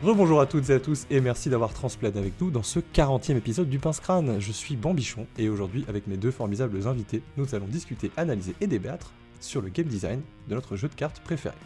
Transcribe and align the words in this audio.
Rebonjour 0.00 0.40
à 0.40 0.46
toutes 0.46 0.70
et 0.70 0.74
à 0.74 0.78
tous 0.78 1.08
et 1.10 1.20
merci 1.20 1.50
d'avoir 1.50 1.74
transplade 1.74 2.16
avec 2.16 2.40
nous 2.40 2.52
dans 2.52 2.62
ce 2.62 2.78
40e 2.78 3.36
épisode 3.36 3.68
du 3.68 3.80
Pince 3.80 3.98
Crâne. 3.98 4.38
Je 4.38 4.52
suis 4.52 4.76
Bambichon 4.76 5.26
et 5.36 5.48
aujourd'hui 5.48 5.84
avec 5.88 6.06
mes 6.06 6.16
deux 6.16 6.30
formidables 6.30 6.86
invités, 6.86 7.20
nous 7.36 7.52
allons 7.56 7.66
discuter, 7.66 8.12
analyser 8.16 8.54
et 8.60 8.68
débattre 8.68 9.10
sur 9.40 9.60
le 9.60 9.70
game 9.70 9.88
design 9.88 10.22
de 10.46 10.54
notre 10.54 10.76
jeu 10.76 10.86
de 10.86 10.94
cartes 10.94 11.18
préféré. 11.18 11.56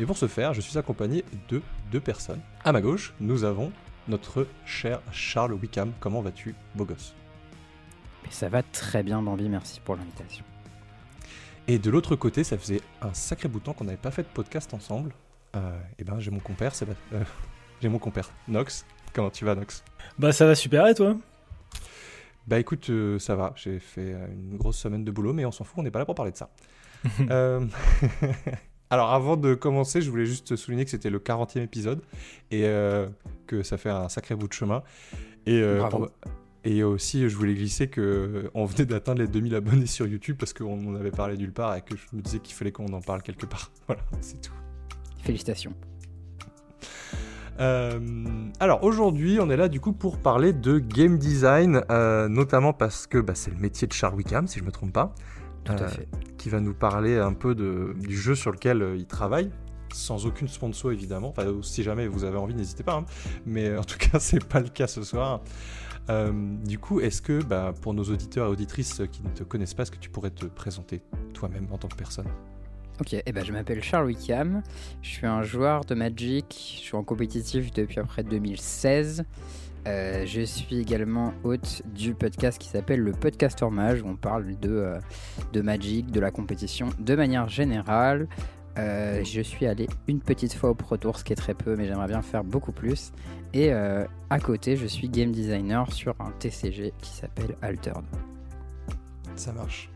Et 0.00 0.04
pour 0.04 0.16
ce 0.16 0.26
faire, 0.26 0.52
je 0.52 0.60
suis 0.60 0.76
accompagné 0.78 1.24
de 1.48 1.62
deux 1.92 2.00
personnes. 2.00 2.40
À 2.64 2.72
ma 2.72 2.80
gauche, 2.80 3.14
nous 3.20 3.44
avons 3.44 3.70
notre 4.08 4.48
cher 4.66 5.00
Charles 5.12 5.52
Wickham. 5.52 5.92
Comment 6.00 6.22
vas-tu, 6.22 6.56
beau 6.74 6.84
gosse? 6.84 7.14
Mais 8.24 8.32
ça 8.32 8.48
va 8.48 8.64
très 8.64 9.04
bien 9.04 9.22
Bambi, 9.22 9.48
merci 9.48 9.78
pour 9.78 9.94
l'invitation. 9.94 10.44
Et 11.68 11.78
de 11.78 11.88
l'autre 11.88 12.16
côté, 12.16 12.42
ça 12.42 12.58
faisait 12.58 12.80
un 13.00 13.14
sacré 13.14 13.48
bout 13.48 13.60
de 13.60 13.64
temps 13.66 13.74
qu'on 13.74 13.84
n'avait 13.84 13.96
pas 13.96 14.10
fait 14.10 14.24
de 14.24 14.28
podcast 14.34 14.74
ensemble. 14.74 15.14
Euh, 15.56 15.78
et 15.98 16.04
ben 16.04 16.18
j'ai 16.18 16.30
mon 16.30 16.40
compère, 16.40 16.74
c'est 16.74 16.88
euh, 16.88 17.22
j'ai 17.82 17.88
mon 17.88 17.98
compère 17.98 18.30
Nox. 18.48 18.84
Comment 19.12 19.30
tu 19.30 19.44
vas, 19.44 19.54
Nox? 19.54 19.84
Bah 20.18 20.32
ça 20.32 20.46
va 20.46 20.54
super 20.54 20.86
et 20.86 20.94
toi? 20.94 21.16
Bah 22.46 22.58
écoute, 22.58 22.90
euh, 22.90 23.18
ça 23.18 23.36
va. 23.36 23.52
J'ai 23.56 23.78
fait 23.78 24.14
une 24.32 24.56
grosse 24.56 24.76
semaine 24.76 25.04
de 25.04 25.10
boulot, 25.10 25.32
mais 25.32 25.44
on 25.44 25.52
s'en 25.52 25.64
fout, 25.64 25.78
on 25.78 25.82
n'est 25.82 25.90
pas 25.90 26.00
là 26.00 26.04
pour 26.04 26.14
parler 26.14 26.32
de 26.32 26.36
ça. 26.36 26.50
Alors 28.90 29.12
avant 29.12 29.36
de 29.36 29.54
commencer, 29.54 30.02
je 30.02 30.10
voulais 30.10 30.26
juste 30.26 30.56
souligner 30.56 30.84
que 30.84 30.90
c'était 30.90 31.10
le 31.10 31.18
40e 31.18 31.62
épisode 31.62 32.02
et 32.50 32.62
que 33.46 33.62
ça 33.62 33.78
fait 33.78 33.90
un 33.90 34.08
sacré 34.08 34.34
bout 34.34 34.46
de 34.46 34.52
chemin. 34.52 34.82
Et, 35.46 35.62
et 36.64 36.82
aussi, 36.82 37.28
je 37.28 37.36
voulais 37.36 37.54
glisser 37.54 37.88
qu'on 37.88 38.64
venait 38.64 38.86
d'atteindre 38.86 39.20
les 39.20 39.28
2000 39.28 39.54
abonnés 39.54 39.86
sur 39.86 40.06
YouTube 40.06 40.36
parce 40.38 40.52
qu'on 40.52 40.86
en 40.86 40.94
avait 40.94 41.10
parlé 41.10 41.36
nulle 41.36 41.52
part 41.52 41.74
et 41.76 41.82
que 41.82 41.96
je 41.96 42.04
me 42.12 42.22
disais 42.22 42.38
qu'il 42.38 42.54
fallait 42.54 42.72
qu'on 42.72 42.92
en 42.92 43.00
parle 43.00 43.22
quelque 43.22 43.46
part. 43.46 43.70
Voilà, 43.86 44.02
c'est 44.20 44.40
tout. 44.40 44.52
Félicitations. 45.24 45.74
Euh, 47.60 48.00
alors 48.60 48.82
aujourd'hui, 48.82 49.38
on 49.40 49.48
est 49.48 49.56
là 49.56 49.68
du 49.68 49.80
coup 49.80 49.92
pour 49.92 50.18
parler 50.18 50.52
de 50.52 50.78
game 50.78 51.18
design, 51.18 51.82
euh, 51.90 52.28
notamment 52.28 52.72
parce 52.72 53.06
que 53.06 53.18
bah, 53.18 53.34
c'est 53.34 53.50
le 53.50 53.58
métier 53.58 53.86
de 53.86 53.92
Charles 53.92 54.14
Wickham, 54.14 54.46
si 54.46 54.58
je 54.58 54.64
me 54.64 54.72
trompe 54.72 54.92
pas, 54.92 55.14
Tout 55.64 55.72
à 55.72 55.82
euh, 55.82 55.88
fait. 55.88 56.08
qui 56.36 56.48
va 56.48 56.60
nous 56.60 56.74
parler 56.74 57.16
un 57.16 57.32
peu 57.32 57.54
de, 57.54 57.94
du 57.98 58.16
jeu 58.16 58.34
sur 58.34 58.50
lequel 58.50 58.94
il 58.96 59.06
travaille, 59.06 59.50
sans 59.92 60.26
aucune 60.26 60.48
sponsor 60.48 60.92
évidemment. 60.92 61.28
Enfin, 61.30 61.46
si 61.62 61.82
jamais 61.82 62.06
vous 62.06 62.24
avez 62.24 62.36
envie, 62.36 62.54
n'hésitez 62.54 62.82
pas. 62.82 62.96
Hein. 62.96 63.04
Mais 63.46 63.76
en 63.76 63.84
tout 63.84 63.98
cas, 63.98 64.18
c'est 64.18 64.44
pas 64.44 64.60
le 64.60 64.68
cas 64.68 64.88
ce 64.88 65.02
soir. 65.02 65.40
du 66.64 66.78
coup, 66.78 67.00
est-ce 67.00 67.22
que 67.22 67.42
bah, 67.42 67.72
pour 67.80 67.94
nos 67.94 68.04
auditeurs 68.04 68.48
et 68.48 68.50
auditrices 68.50 69.00
qui 69.12 69.22
ne 69.22 69.30
te 69.30 69.44
connaissent 69.44 69.74
pas, 69.74 69.84
est-ce 69.84 69.92
que 69.92 69.96
tu 69.96 70.10
pourrais 70.10 70.30
te 70.30 70.46
présenter 70.46 71.02
toi-même 71.32 71.68
en 71.70 71.78
tant 71.78 71.88
que 71.88 71.96
personne? 71.96 72.26
Ok, 73.00 73.16
eh 73.26 73.32
ben, 73.32 73.44
je 73.44 73.52
m'appelle 73.52 73.82
Charles 73.82 74.06
Wickham, 74.06 74.62
je 75.02 75.08
suis 75.08 75.26
un 75.26 75.42
joueur 75.42 75.84
de 75.84 75.96
Magic, 75.96 76.46
je 76.50 76.80
suis 76.80 76.96
en 76.96 77.02
compétitif 77.02 77.72
depuis 77.72 77.98
après 77.98 78.22
2016. 78.22 79.24
Euh, 79.86 80.24
je 80.24 80.42
suis 80.42 80.78
également 80.78 81.34
hôte 81.42 81.82
du 81.92 82.14
podcast 82.14 82.58
qui 82.58 82.68
s'appelle 82.68 83.00
le 83.00 83.12
Podcaster 83.12 83.68
Mage, 83.68 84.02
où 84.02 84.06
on 84.06 84.16
parle 84.16 84.58
de, 84.60 84.70
euh, 84.70 84.98
de 85.52 85.60
Magic, 85.60 86.10
de 86.10 86.20
la 86.20 86.30
compétition 86.30 86.88
de 86.98 87.14
manière 87.14 87.48
générale. 87.48 88.28
Euh, 88.78 89.22
je 89.24 89.40
suis 89.40 89.66
allé 89.66 89.88
une 90.08 90.20
petite 90.20 90.54
fois 90.54 90.70
au 90.70 90.74
Pro 90.74 90.96
Tour, 90.96 91.18
ce 91.18 91.24
qui 91.24 91.32
est 91.32 91.36
très 91.36 91.54
peu, 91.54 91.76
mais 91.76 91.86
j'aimerais 91.86 92.08
bien 92.08 92.22
faire 92.22 92.44
beaucoup 92.44 92.72
plus. 92.72 93.12
Et 93.52 93.72
à 93.72 94.40
côté, 94.42 94.76
je 94.76 94.86
suis 94.86 95.08
game 95.08 95.30
designer 95.30 95.92
sur 95.92 96.16
un 96.18 96.32
TCG 96.40 96.92
qui 97.00 97.10
s'appelle 97.10 97.56
Altered. 97.62 98.04
Ça 99.36 99.52
marche. 99.52 99.93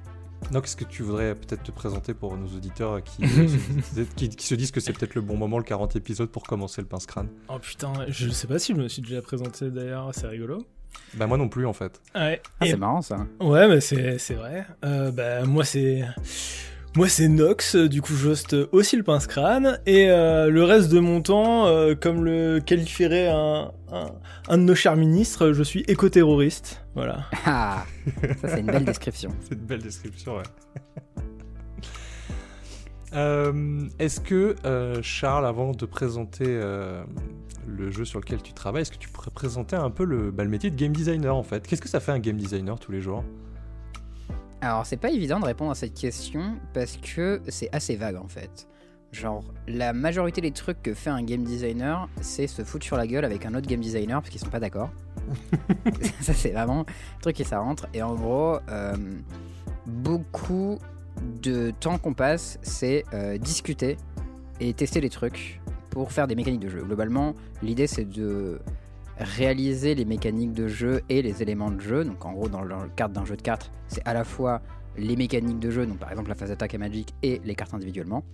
Donc, 0.52 0.64
est-ce 0.64 0.76
que 0.76 0.84
tu 0.84 1.02
voudrais 1.02 1.34
peut-être 1.34 1.62
te 1.62 1.70
présenter 1.70 2.14
pour 2.14 2.36
nos 2.36 2.48
auditeurs 2.48 3.02
qui, 4.16 4.28
qui, 4.28 4.46
se 4.46 4.54
disent 4.54 4.70
que 4.70 4.80
c'est 4.80 4.92
peut-être 4.92 5.14
le 5.14 5.20
bon 5.20 5.36
moment, 5.36 5.58
le 5.58 5.64
40 5.64 5.96
épisode, 5.96 6.30
pour 6.30 6.44
commencer 6.44 6.80
le 6.80 6.86
pince-crâne 6.86 7.28
Oh 7.48 7.58
putain, 7.58 7.92
je 8.08 8.28
sais 8.30 8.46
pas 8.46 8.58
si 8.58 8.74
je 8.74 8.78
me 8.78 8.88
suis 8.88 9.02
déjà 9.02 9.20
présenté 9.22 9.70
d'ailleurs, 9.70 10.10
c'est 10.14 10.26
rigolo. 10.26 10.64
Bah, 11.14 11.26
moi 11.26 11.36
non 11.38 11.48
plus 11.48 11.66
en 11.66 11.72
fait. 11.72 12.00
Ouais. 12.14 12.40
Ah, 12.60 12.66
c'est 12.66 12.76
marrant 12.76 13.02
ça. 13.02 13.26
Ouais, 13.40 13.68
mais 13.68 13.80
c'est 13.80 14.34
vrai. 14.34 14.66
Euh, 14.84 15.10
bah, 15.10 15.44
moi 15.44 15.64
c'est. 15.64 16.04
Moi 16.98 17.08
c'est 17.08 17.28
Nox, 17.28 17.76
du 17.76 18.02
coup 18.02 18.14
j'hoste 18.14 18.56
aussi 18.72 18.96
le 18.96 19.04
pince-crâne, 19.04 19.78
et 19.86 20.10
euh, 20.10 20.50
le 20.50 20.64
reste 20.64 20.90
de 20.90 20.98
mon 20.98 21.22
temps, 21.22 21.66
euh, 21.66 21.94
comme 21.94 22.24
le 22.24 22.58
qualifierait 22.58 23.28
un, 23.28 23.70
un, 24.48 24.58
de 24.58 24.64
nos 24.64 24.74
chers 24.74 24.96
ministres, 24.96 25.52
je 25.52 25.62
suis 25.62 25.84
éco-terroriste. 25.86 26.84
Voilà. 26.96 27.26
Ah, 27.46 27.84
ça 28.42 28.48
c'est 28.48 28.58
une 28.58 28.66
belle 28.66 28.84
description. 28.84 29.30
c'est 29.48 29.54
une 29.54 29.64
belle 29.64 29.80
description, 29.80 30.38
ouais. 30.38 30.42
Euh, 33.14 33.88
est-ce 33.98 34.20
que, 34.20 34.56
Charles, 35.00 35.46
avant 35.46 35.70
de 35.70 35.86
présenter 35.86 36.60
le 37.66 37.90
jeu 37.90 38.04
sur 38.04 38.18
lequel 38.18 38.42
tu 38.42 38.52
travailles, 38.52 38.82
est-ce 38.82 38.90
que 38.90 38.98
tu 38.98 39.08
pourrais 39.08 39.30
présenter 39.30 39.76
un 39.76 39.90
peu 39.90 40.04
le, 40.04 40.32
bah, 40.32 40.42
le 40.42 40.50
métier 40.50 40.68
de 40.68 40.76
game 40.76 40.92
designer 40.92 41.34
en 41.34 41.44
fait? 41.44 41.64
Qu'est-ce 41.64 41.80
que 41.80 41.88
ça 41.88 42.00
fait 42.00 42.12
un 42.12 42.18
game 42.18 42.36
designer 42.36 42.76
tous 42.80 42.90
les 42.90 43.00
jours? 43.00 43.22
Alors, 44.60 44.84
c'est 44.86 44.96
pas 44.96 45.10
évident 45.10 45.38
de 45.38 45.44
répondre 45.44 45.70
à 45.70 45.74
cette 45.74 45.94
question 45.94 46.56
parce 46.74 46.96
que 46.96 47.40
c'est 47.48 47.72
assez 47.72 47.96
vague 47.96 48.16
en 48.16 48.26
fait. 48.26 48.66
Genre, 49.12 49.42
la 49.66 49.92
majorité 49.92 50.40
des 50.40 50.50
trucs 50.50 50.82
que 50.82 50.92
fait 50.94 51.10
un 51.10 51.22
game 51.22 51.42
designer, 51.42 52.08
c'est 52.20 52.46
se 52.46 52.62
foutre 52.62 52.84
sur 52.84 52.96
la 52.96 53.06
gueule 53.06 53.24
avec 53.24 53.46
un 53.46 53.54
autre 53.54 53.66
game 53.66 53.80
designer 53.80 54.20
parce 54.20 54.30
qu'ils 54.30 54.40
sont 54.40 54.50
pas 54.50 54.60
d'accord. 54.60 54.90
ça, 56.20 56.34
c'est 56.34 56.50
vraiment 56.50 56.80
le 56.80 57.22
truc 57.22 57.36
qui 57.36 57.44
ça 57.44 57.60
rentre. 57.60 57.86
Et 57.94 58.02
en 58.02 58.14
gros, 58.14 58.58
euh, 58.68 58.96
beaucoup 59.86 60.78
de 61.42 61.70
temps 61.70 61.98
qu'on 61.98 62.12
passe, 62.12 62.58
c'est 62.62 63.04
euh, 63.14 63.38
discuter 63.38 63.96
et 64.60 64.74
tester 64.74 65.00
les 65.00 65.10
trucs 65.10 65.60
pour 65.90 66.12
faire 66.12 66.26
des 66.26 66.34
mécaniques 66.34 66.60
de 66.60 66.68
jeu. 66.68 66.82
Globalement, 66.82 67.34
l'idée 67.62 67.86
c'est 67.86 68.04
de 68.04 68.60
réaliser 69.18 69.94
les 69.94 70.04
mécaniques 70.04 70.52
de 70.52 70.68
jeu 70.68 71.02
et 71.08 71.22
les 71.22 71.42
éléments 71.42 71.70
de 71.70 71.80
jeu. 71.80 72.04
Donc 72.04 72.24
en 72.24 72.32
gros, 72.32 72.48
dans 72.48 72.62
le 72.62 72.76
cadre 72.96 73.14
d'un 73.14 73.24
jeu 73.24 73.36
de 73.36 73.42
cartes, 73.42 73.70
c'est 73.88 74.06
à 74.06 74.14
la 74.14 74.24
fois 74.24 74.62
les 74.96 75.16
mécaniques 75.16 75.58
de 75.58 75.70
jeu, 75.70 75.86
donc 75.86 75.98
par 75.98 76.10
exemple 76.10 76.28
la 76.28 76.34
phase 76.34 76.48
d'attaque 76.48 76.74
et 76.74 76.78
Magic, 76.78 77.14
et 77.22 77.40
les 77.44 77.54
cartes 77.54 77.74
individuellement. 77.74 78.24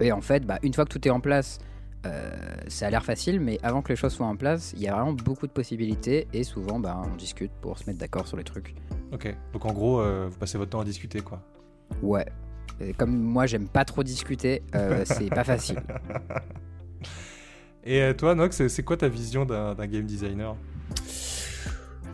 Et 0.00 0.12
en 0.12 0.20
fait, 0.20 0.44
bah, 0.44 0.58
une 0.62 0.74
fois 0.74 0.84
que 0.84 0.90
tout 0.90 1.06
est 1.06 1.10
en 1.10 1.20
place, 1.20 1.58
euh, 2.06 2.30
ça 2.68 2.86
a 2.86 2.90
l'air 2.90 3.04
facile, 3.04 3.40
mais 3.40 3.58
avant 3.62 3.82
que 3.82 3.90
les 3.90 3.96
choses 3.96 4.12
soient 4.12 4.26
en 4.26 4.36
place, 4.36 4.72
il 4.76 4.82
y 4.82 4.88
a 4.88 4.94
vraiment 4.94 5.12
beaucoup 5.12 5.46
de 5.46 5.52
possibilités, 5.52 6.26
et 6.32 6.44
souvent, 6.44 6.78
bah, 6.78 7.00
on 7.04 7.16
discute 7.16 7.52
pour 7.60 7.78
se 7.78 7.86
mettre 7.86 7.98
d'accord 7.98 8.26
sur 8.26 8.36
les 8.36 8.44
trucs. 8.44 8.74
Ok, 9.12 9.34
donc 9.52 9.64
en 9.66 9.72
gros, 9.72 10.00
euh, 10.00 10.28
vous 10.30 10.38
passez 10.38 10.58
votre 10.58 10.70
temps 10.70 10.80
à 10.80 10.84
discuter, 10.84 11.20
quoi. 11.20 11.42
Ouais. 12.02 12.26
comme 12.96 13.16
moi, 13.16 13.46
j'aime 13.46 13.68
pas 13.68 13.84
trop 13.84 14.02
discuter, 14.02 14.62
euh, 14.74 15.02
c'est 15.06 15.28
pas 15.28 15.44
facile. 15.44 15.82
Et 17.84 18.00
euh, 18.00 18.14
toi, 18.14 18.34
Nox, 18.34 18.66
c'est 18.68 18.82
quoi 18.82 18.96
ta 18.96 19.08
vision 19.08 19.44
d'un 19.44 19.74
game 19.86 20.04
designer? 20.04 20.54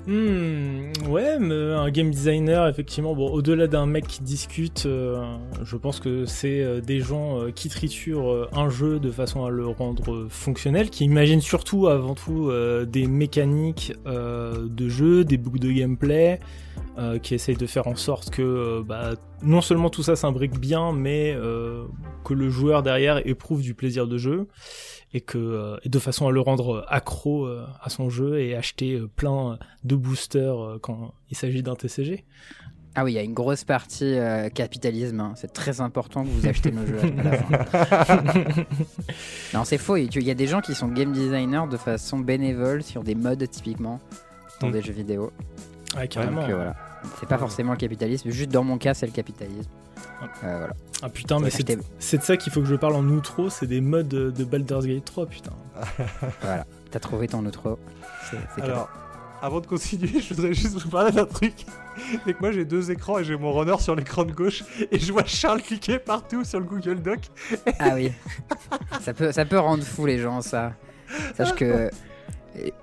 Hmm, 0.06 0.92
ouais, 1.10 1.38
mais 1.38 1.54
un 1.54 1.90
game 1.90 2.10
designer, 2.10 2.66
effectivement, 2.66 3.14
bon, 3.14 3.30
au-delà 3.30 3.66
d'un 3.66 3.84
mec 3.84 4.06
qui 4.06 4.22
discute, 4.22 4.86
euh, 4.86 5.36
je 5.62 5.76
pense 5.76 6.00
que 6.00 6.24
c'est 6.24 6.62
euh, 6.62 6.80
des 6.80 7.00
gens 7.00 7.50
qui 7.54 7.68
triturent 7.68 8.48
un 8.52 8.70
jeu 8.70 8.98
de 8.98 9.10
façon 9.10 9.44
à 9.44 9.50
le 9.50 9.66
rendre 9.66 10.28
fonctionnel, 10.30 10.88
qui 10.88 11.04
imaginent 11.04 11.42
surtout, 11.42 11.88
avant 11.88 12.14
tout, 12.14 12.50
des 12.86 13.06
mécaniques 13.06 13.92
de 14.06 14.88
jeu, 14.88 15.24
des 15.24 15.36
boucles 15.36 15.58
de 15.58 15.72
gameplay, 15.72 16.40
qui 17.22 17.34
essayent 17.34 17.56
de 17.56 17.66
faire 17.66 17.86
en 17.86 17.94
sorte 17.94 18.30
que 18.30 18.82
bah, 18.82 19.12
non 19.42 19.60
seulement 19.60 19.90
tout 19.90 20.02
ça 20.02 20.16
s'imbrique 20.16 20.58
bien, 20.58 20.92
mais 20.92 21.36
que 22.24 22.32
le 22.32 22.48
joueur 22.48 22.82
derrière 22.82 23.26
éprouve 23.26 23.60
du 23.60 23.74
plaisir 23.74 24.06
de 24.06 24.16
jeu 24.16 24.48
et 25.14 25.20
que 25.20 25.38
euh, 25.38 25.78
et 25.84 25.88
de 25.88 25.98
façon 25.98 26.26
à 26.28 26.30
le 26.30 26.40
rendre 26.40 26.84
accro 26.88 27.46
euh, 27.46 27.66
à 27.82 27.88
son 27.88 28.10
jeu 28.10 28.40
et 28.40 28.54
acheter 28.54 28.94
euh, 28.94 29.08
plein 29.08 29.58
de 29.84 29.96
boosters 29.96 30.78
quand 30.82 31.14
il 31.30 31.36
s'agit 31.36 31.62
d'un 31.62 31.74
TCG. 31.74 32.24
Ah 32.94 33.04
oui, 33.04 33.12
il 33.12 33.14
y 33.14 33.18
a 33.18 33.22
une 33.22 33.34
grosse 33.34 33.62
partie 33.62 34.16
capitalisme. 34.54 35.20
Hein. 35.20 35.32
C'est 35.36 35.52
très 35.52 35.80
important 35.80 36.24
que 36.24 36.28
vous 36.28 36.48
achetez 36.48 36.72
nos 36.72 36.84
jeux 36.84 36.98
à 36.98 37.22
la 37.22 38.04
fin. 38.04 38.24
non, 39.54 39.64
c'est 39.64 39.78
faux. 39.78 39.96
Il 39.96 40.22
y 40.22 40.30
a 40.30 40.34
des 40.34 40.48
gens 40.48 40.60
qui 40.60 40.74
sont 40.74 40.88
game 40.88 41.12
designers 41.12 41.66
de 41.70 41.76
façon 41.76 42.18
bénévole 42.18 42.82
sur 42.82 43.04
des 43.04 43.14
modes 43.14 43.48
typiquement 43.48 44.00
dans 44.60 44.68
hmm. 44.68 44.72
des 44.72 44.82
jeux 44.82 44.94
vidéo. 44.94 45.32
Ouais, 45.96 46.08
carrément. 46.08 46.44
voilà. 46.44 46.74
C'est 47.20 47.28
pas 47.28 47.38
forcément 47.38 47.72
le 47.72 47.78
capitalisme. 47.78 48.30
Juste 48.30 48.50
dans 48.50 48.64
mon 48.64 48.78
cas, 48.78 48.94
c'est 48.94 49.06
le 49.06 49.12
capitalisme. 49.12 49.70
Voilà. 50.42 50.70
Ah 51.02 51.08
putain, 51.08 51.38
mais 51.38 51.50
c'est 51.50 52.18
de 52.18 52.22
ça 52.22 52.36
qu'il 52.36 52.52
faut 52.52 52.60
que 52.60 52.66
je 52.66 52.74
parle 52.74 52.96
en 52.96 53.04
outro, 53.08 53.50
c'est 53.50 53.66
des 53.66 53.80
modes 53.80 54.08
de 54.08 54.44
Baldur's 54.44 54.86
Gate 54.86 55.04
3, 55.04 55.26
putain. 55.26 55.52
voilà, 56.42 56.66
t'as 56.90 56.98
trouvé 56.98 57.28
ton 57.28 57.44
outro. 57.46 57.78
Alors, 58.60 58.88
avant 59.42 59.60
de 59.60 59.66
continuer, 59.66 60.20
je 60.20 60.34
voudrais 60.34 60.54
juste 60.54 60.76
vous 60.76 60.88
parler 60.88 61.12
d'un 61.12 61.24
truc. 61.24 61.66
C'est 62.24 62.32
que 62.32 62.40
moi 62.40 62.52
j'ai 62.52 62.64
deux 62.64 62.90
écrans 62.90 63.18
et 63.18 63.24
j'ai 63.24 63.36
mon 63.36 63.52
runner 63.52 63.78
sur 63.80 63.96
l'écran 63.96 64.24
de 64.24 64.32
gauche 64.32 64.62
et 64.90 64.98
je 64.98 65.12
vois 65.12 65.24
Charles 65.24 65.62
cliquer 65.62 65.98
partout 65.98 66.44
sur 66.44 66.60
le 66.60 66.66
Google 66.66 67.02
Doc. 67.02 67.20
ah 67.78 67.90
oui, 67.94 68.12
ça 69.00 69.12
peut, 69.12 69.32
ça 69.32 69.44
peut 69.44 69.58
rendre 69.58 69.82
fou 69.82 70.06
les 70.06 70.18
gens, 70.18 70.40
ça. 70.40 70.74
Sache 71.36 71.54
que 71.54 71.90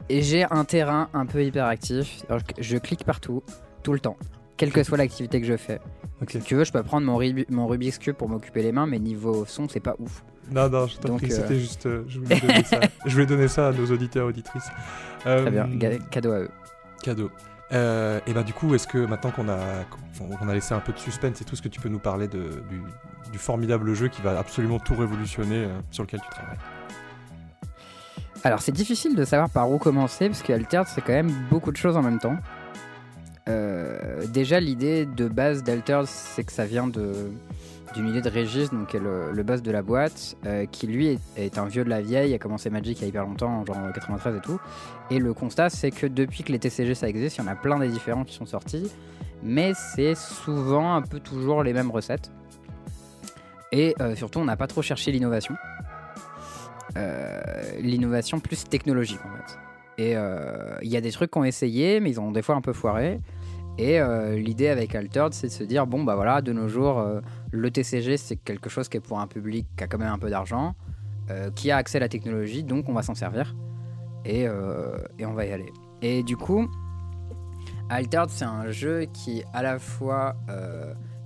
j'ai 0.09 0.45
un 0.49 0.65
terrain 0.65 1.09
un 1.13 1.25
peu 1.25 1.43
hyperactif. 1.43 2.23
je 2.57 2.77
clique 2.77 3.03
partout, 3.05 3.43
tout 3.83 3.93
le 3.93 3.99
temps, 3.99 4.17
quelle 4.57 4.71
que 4.71 4.83
soit 4.83 4.97
l'activité 4.97 5.39
que 5.39 5.47
je 5.47 5.57
fais. 5.57 5.79
Si 6.27 6.39
tu 6.39 6.55
veux, 6.55 6.63
je 6.63 6.71
peux 6.71 6.83
prendre 6.83 7.05
mon, 7.05 7.19
mon 7.49 7.67
Rubik's 7.67 7.97
Cube 7.97 8.15
pour 8.15 8.29
m'occuper 8.29 8.63
les 8.63 8.71
mains, 8.71 8.85
mais 8.85 8.99
niveau 8.99 9.45
son, 9.45 9.67
c'est 9.67 9.81
pas 9.81 9.95
ouf. 9.99 10.23
Non, 10.51 10.69
non, 10.69 10.87
je 10.87 10.97
t'en 10.97 11.17
prie, 11.17 11.31
c'était 11.31 11.55
euh, 11.55 11.59
juste. 11.59 11.85
Euh, 11.87 12.03
je, 12.07 12.19
voulais 12.19 12.39
donner 12.39 12.63
ça. 12.63 12.79
je 13.05 13.11
voulais 13.11 13.25
donner 13.25 13.47
ça 13.47 13.67
à 13.69 13.71
nos 13.71 13.85
auditeurs 13.91 14.25
et 14.25 14.29
auditrices. 14.29 14.69
Très 15.21 15.51
bien, 15.51 15.67
cadeau 16.11 16.31
à 16.31 16.39
eux. 16.39 16.49
Cadeau. 17.03 17.29
et 17.71 18.33
bah, 18.33 18.43
du 18.43 18.53
coup, 18.53 18.73
est-ce 18.75 18.87
que 18.87 18.99
maintenant 18.99 19.31
qu'on 19.31 19.49
a, 19.49 19.59
qu'on 20.39 20.47
a 20.47 20.53
laissé 20.53 20.73
un 20.73 20.79
peu 20.79 20.93
de 20.93 20.99
suspense 20.99 21.41
et 21.41 21.45
tout, 21.45 21.55
ce 21.55 21.61
que 21.61 21.67
tu 21.67 21.81
peux 21.81 21.89
nous 21.89 21.99
parler 21.99 22.27
de, 22.27 22.63
du, 23.31 23.37
formidable 23.37 23.93
jeu 23.93 24.07
qui 24.07 24.21
va 24.21 24.39
absolument 24.39 24.79
tout 24.79 24.95
révolutionner 24.95 25.67
sur 25.91 26.03
lequel 26.03 26.21
tu 26.21 26.29
travailles? 26.29 26.57
Alors 28.45 28.61
c'est 28.61 28.71
difficile 28.71 29.15
de 29.15 29.25
savoir 29.25 29.49
par 29.49 29.69
où 29.69 29.77
commencer 29.77 30.29
parce 30.29 30.43
qu'Altered 30.43 30.85
c'est 30.87 31.01
quand 31.01 31.13
même 31.13 31.33
beaucoup 31.49 31.71
de 31.71 31.77
choses 31.77 31.97
en 31.97 32.01
même 32.03 32.19
temps. 32.19 32.37
Euh, 33.47 34.25
déjà 34.27 34.59
l'idée 34.59 35.05
de 35.05 35.27
base 35.27 35.61
d'Altered 35.61 36.07
c'est 36.07 36.43
que 36.43 36.51
ça 36.51 36.65
vient 36.65 36.87
d'une 36.87 38.07
idée 38.09 38.21
de 38.21 38.29
Régis, 38.29 38.71
donc 38.71 38.93
le, 38.93 39.43
boss 39.43 39.61
de 39.61 39.69
la 39.69 39.83
boîte, 39.83 40.35
euh, 40.47 40.65
qui 40.65 40.87
lui 40.87 41.19
est, 41.37 41.57
un 41.59 41.65
vieux 41.65 41.83
de 41.83 41.89
la 41.89 42.01
vieille, 42.01 42.33
a 42.33 42.39
commencé 42.39 42.71
Magic 42.71 42.97
il 42.99 43.01
y 43.03 43.05
a 43.05 43.07
hyper 43.07 43.23
longtemps, 43.23 43.63
genre 43.65 43.77
en 43.77 43.91
93 43.91 44.35
et 44.35 44.41
tout. 44.41 44.59
Et 45.11 45.19
le 45.19 45.33
constat 45.33 45.69
c'est 45.69 45.91
que 45.91 46.07
depuis 46.07 46.43
que 46.43 46.51
les 46.51 46.59
TCG 46.59 46.95
ça 46.95 47.07
existe, 47.07 47.37
il 47.37 47.41
y 47.41 47.43
en 47.43 47.47
a 47.47 47.55
plein 47.55 47.77
des 47.77 47.87
différents 47.87 48.23
qui 48.23 48.33
sont 48.33 48.47
sortis, 48.47 48.91
mais 49.43 49.73
c'est 49.75 50.15
souvent 50.15 50.95
un 50.95 51.03
peu 51.03 51.19
toujours 51.19 51.63
les 51.63 51.73
mêmes 51.73 51.91
recettes. 51.91 52.31
Et 53.71 53.93
euh, 54.01 54.15
surtout 54.15 54.39
on 54.39 54.45
n'a 54.45 54.57
pas 54.57 54.67
trop 54.67 54.81
cherché 54.81 55.11
l'innovation. 55.11 55.55
Euh, 56.97 57.41
l'innovation 57.81 58.39
plus 58.39 58.63
technologique 58.63 59.19
en 59.25 59.37
fait. 59.37 59.59
Et 59.97 60.15
euh, 60.15 60.75
il 60.81 60.89
y 60.89 60.97
a 60.97 61.01
des 61.01 61.11
trucs 61.11 61.31
qu'on 61.31 61.43
essayé, 61.43 61.99
mais 61.99 62.11
ils 62.11 62.19
ont 62.19 62.31
des 62.31 62.41
fois 62.41 62.55
un 62.55 62.61
peu 62.61 62.73
foiré. 62.73 63.21
Et 63.77 63.99
euh, 63.99 64.37
l'idée 64.37 64.69
avec 64.69 64.95
Altered, 64.95 65.33
c'est 65.33 65.47
de 65.47 65.51
se 65.51 65.63
dire 65.63 65.87
bon, 65.87 66.03
bah 66.03 66.15
voilà, 66.15 66.41
de 66.41 66.53
nos 66.53 66.67
jours, 66.67 67.05
le 67.51 67.71
TCG, 67.71 68.17
c'est 68.17 68.37
quelque 68.37 68.69
chose 68.69 68.89
qui 68.89 68.97
est 68.97 69.01
pour 69.01 69.19
un 69.19 69.27
public 69.27 69.67
qui 69.77 69.83
a 69.83 69.87
quand 69.87 69.97
même 69.97 70.11
un 70.11 70.17
peu 70.17 70.29
d'argent, 70.29 70.75
qui 71.55 71.71
a 71.71 71.77
accès 71.77 71.97
à 71.97 72.01
la 72.01 72.09
technologie, 72.09 72.63
donc 72.63 72.87
on 72.87 72.93
va 72.93 73.01
s'en 73.01 73.15
servir. 73.15 73.55
Et, 74.23 74.43
et, 75.19 75.25
on 75.25 75.33
va 75.33 75.45
y 75.45 75.51
aller. 75.51 75.71
Et 76.01 76.23
du 76.23 76.37
coup, 76.37 76.69
Altered, 77.89 78.29
c'est 78.29 78.45
un 78.45 78.71
jeu 78.71 79.05
qui 79.11 79.43
à 79.53 79.61
la 79.61 79.77
fois 79.77 80.35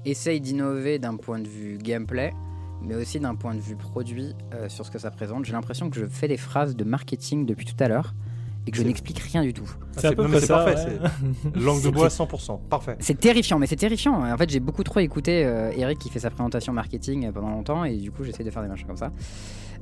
essaye 0.06 0.42
d'innover 0.42 1.00
d'un 1.00 1.16
point 1.16 1.40
de 1.40 1.48
vue 1.48 1.78
gameplay, 1.78 2.34
mais 2.82 2.96
aussi 2.96 3.20
d'un 3.20 3.36
point 3.36 3.56
de 3.56 3.60
vue 3.60 3.76
produit 3.76 4.34
euh, 4.54 4.70
sur 4.70 4.86
ce 4.86 4.92
que 4.92 5.00
ça 5.00 5.12
présente. 5.12 5.46
J'ai 5.46 5.54
l'impression 5.54 5.90
que 5.90 6.00
je 6.00 6.06
fais 6.06 6.28
des 6.28 6.38
phrases 6.38 6.76
de 6.76 6.84
marketing 6.84 7.46
depuis 7.46 7.66
tout 7.66 7.82
à 7.84 7.88
l'heure 7.88 8.14
et 8.70 8.72
que 8.72 8.78
je 8.78 8.84
n'explique 8.84 9.18
rien 9.18 9.42
du 9.42 9.52
tout. 9.52 9.68
C'est 9.98 10.08
un 10.08 10.14
peu 10.14 10.28
parfait, 10.48 10.76
c'est 10.78 11.60
langue 11.60 11.82
de 11.82 11.90
bois 11.90 12.08
100%, 12.08 12.68
parfait. 12.70 12.96
C'est 13.00 13.20
terrifiant, 13.20 13.58
mais 13.58 13.66
c'est 13.66 13.76
terrifiant. 13.76 14.32
En 14.32 14.38
fait, 14.38 14.48
j'ai 14.48 14.60
beaucoup 14.60 14.84
trop 14.84 15.00
écouté 15.00 15.44
euh, 15.44 15.72
Eric 15.76 15.98
qui 15.98 16.10
fait 16.10 16.20
sa 16.20 16.30
présentation 16.30 16.72
marketing 16.72 17.26
euh, 17.26 17.32
pendant 17.32 17.50
longtemps 17.50 17.84
et 17.84 17.98
du 17.98 18.12
coup, 18.12 18.24
j'essaie 18.24 18.44
de 18.44 18.52
faire 18.52 18.62
des 18.62 18.70
machins 18.70 18.86
comme 18.86 18.96
ça. 18.96 19.12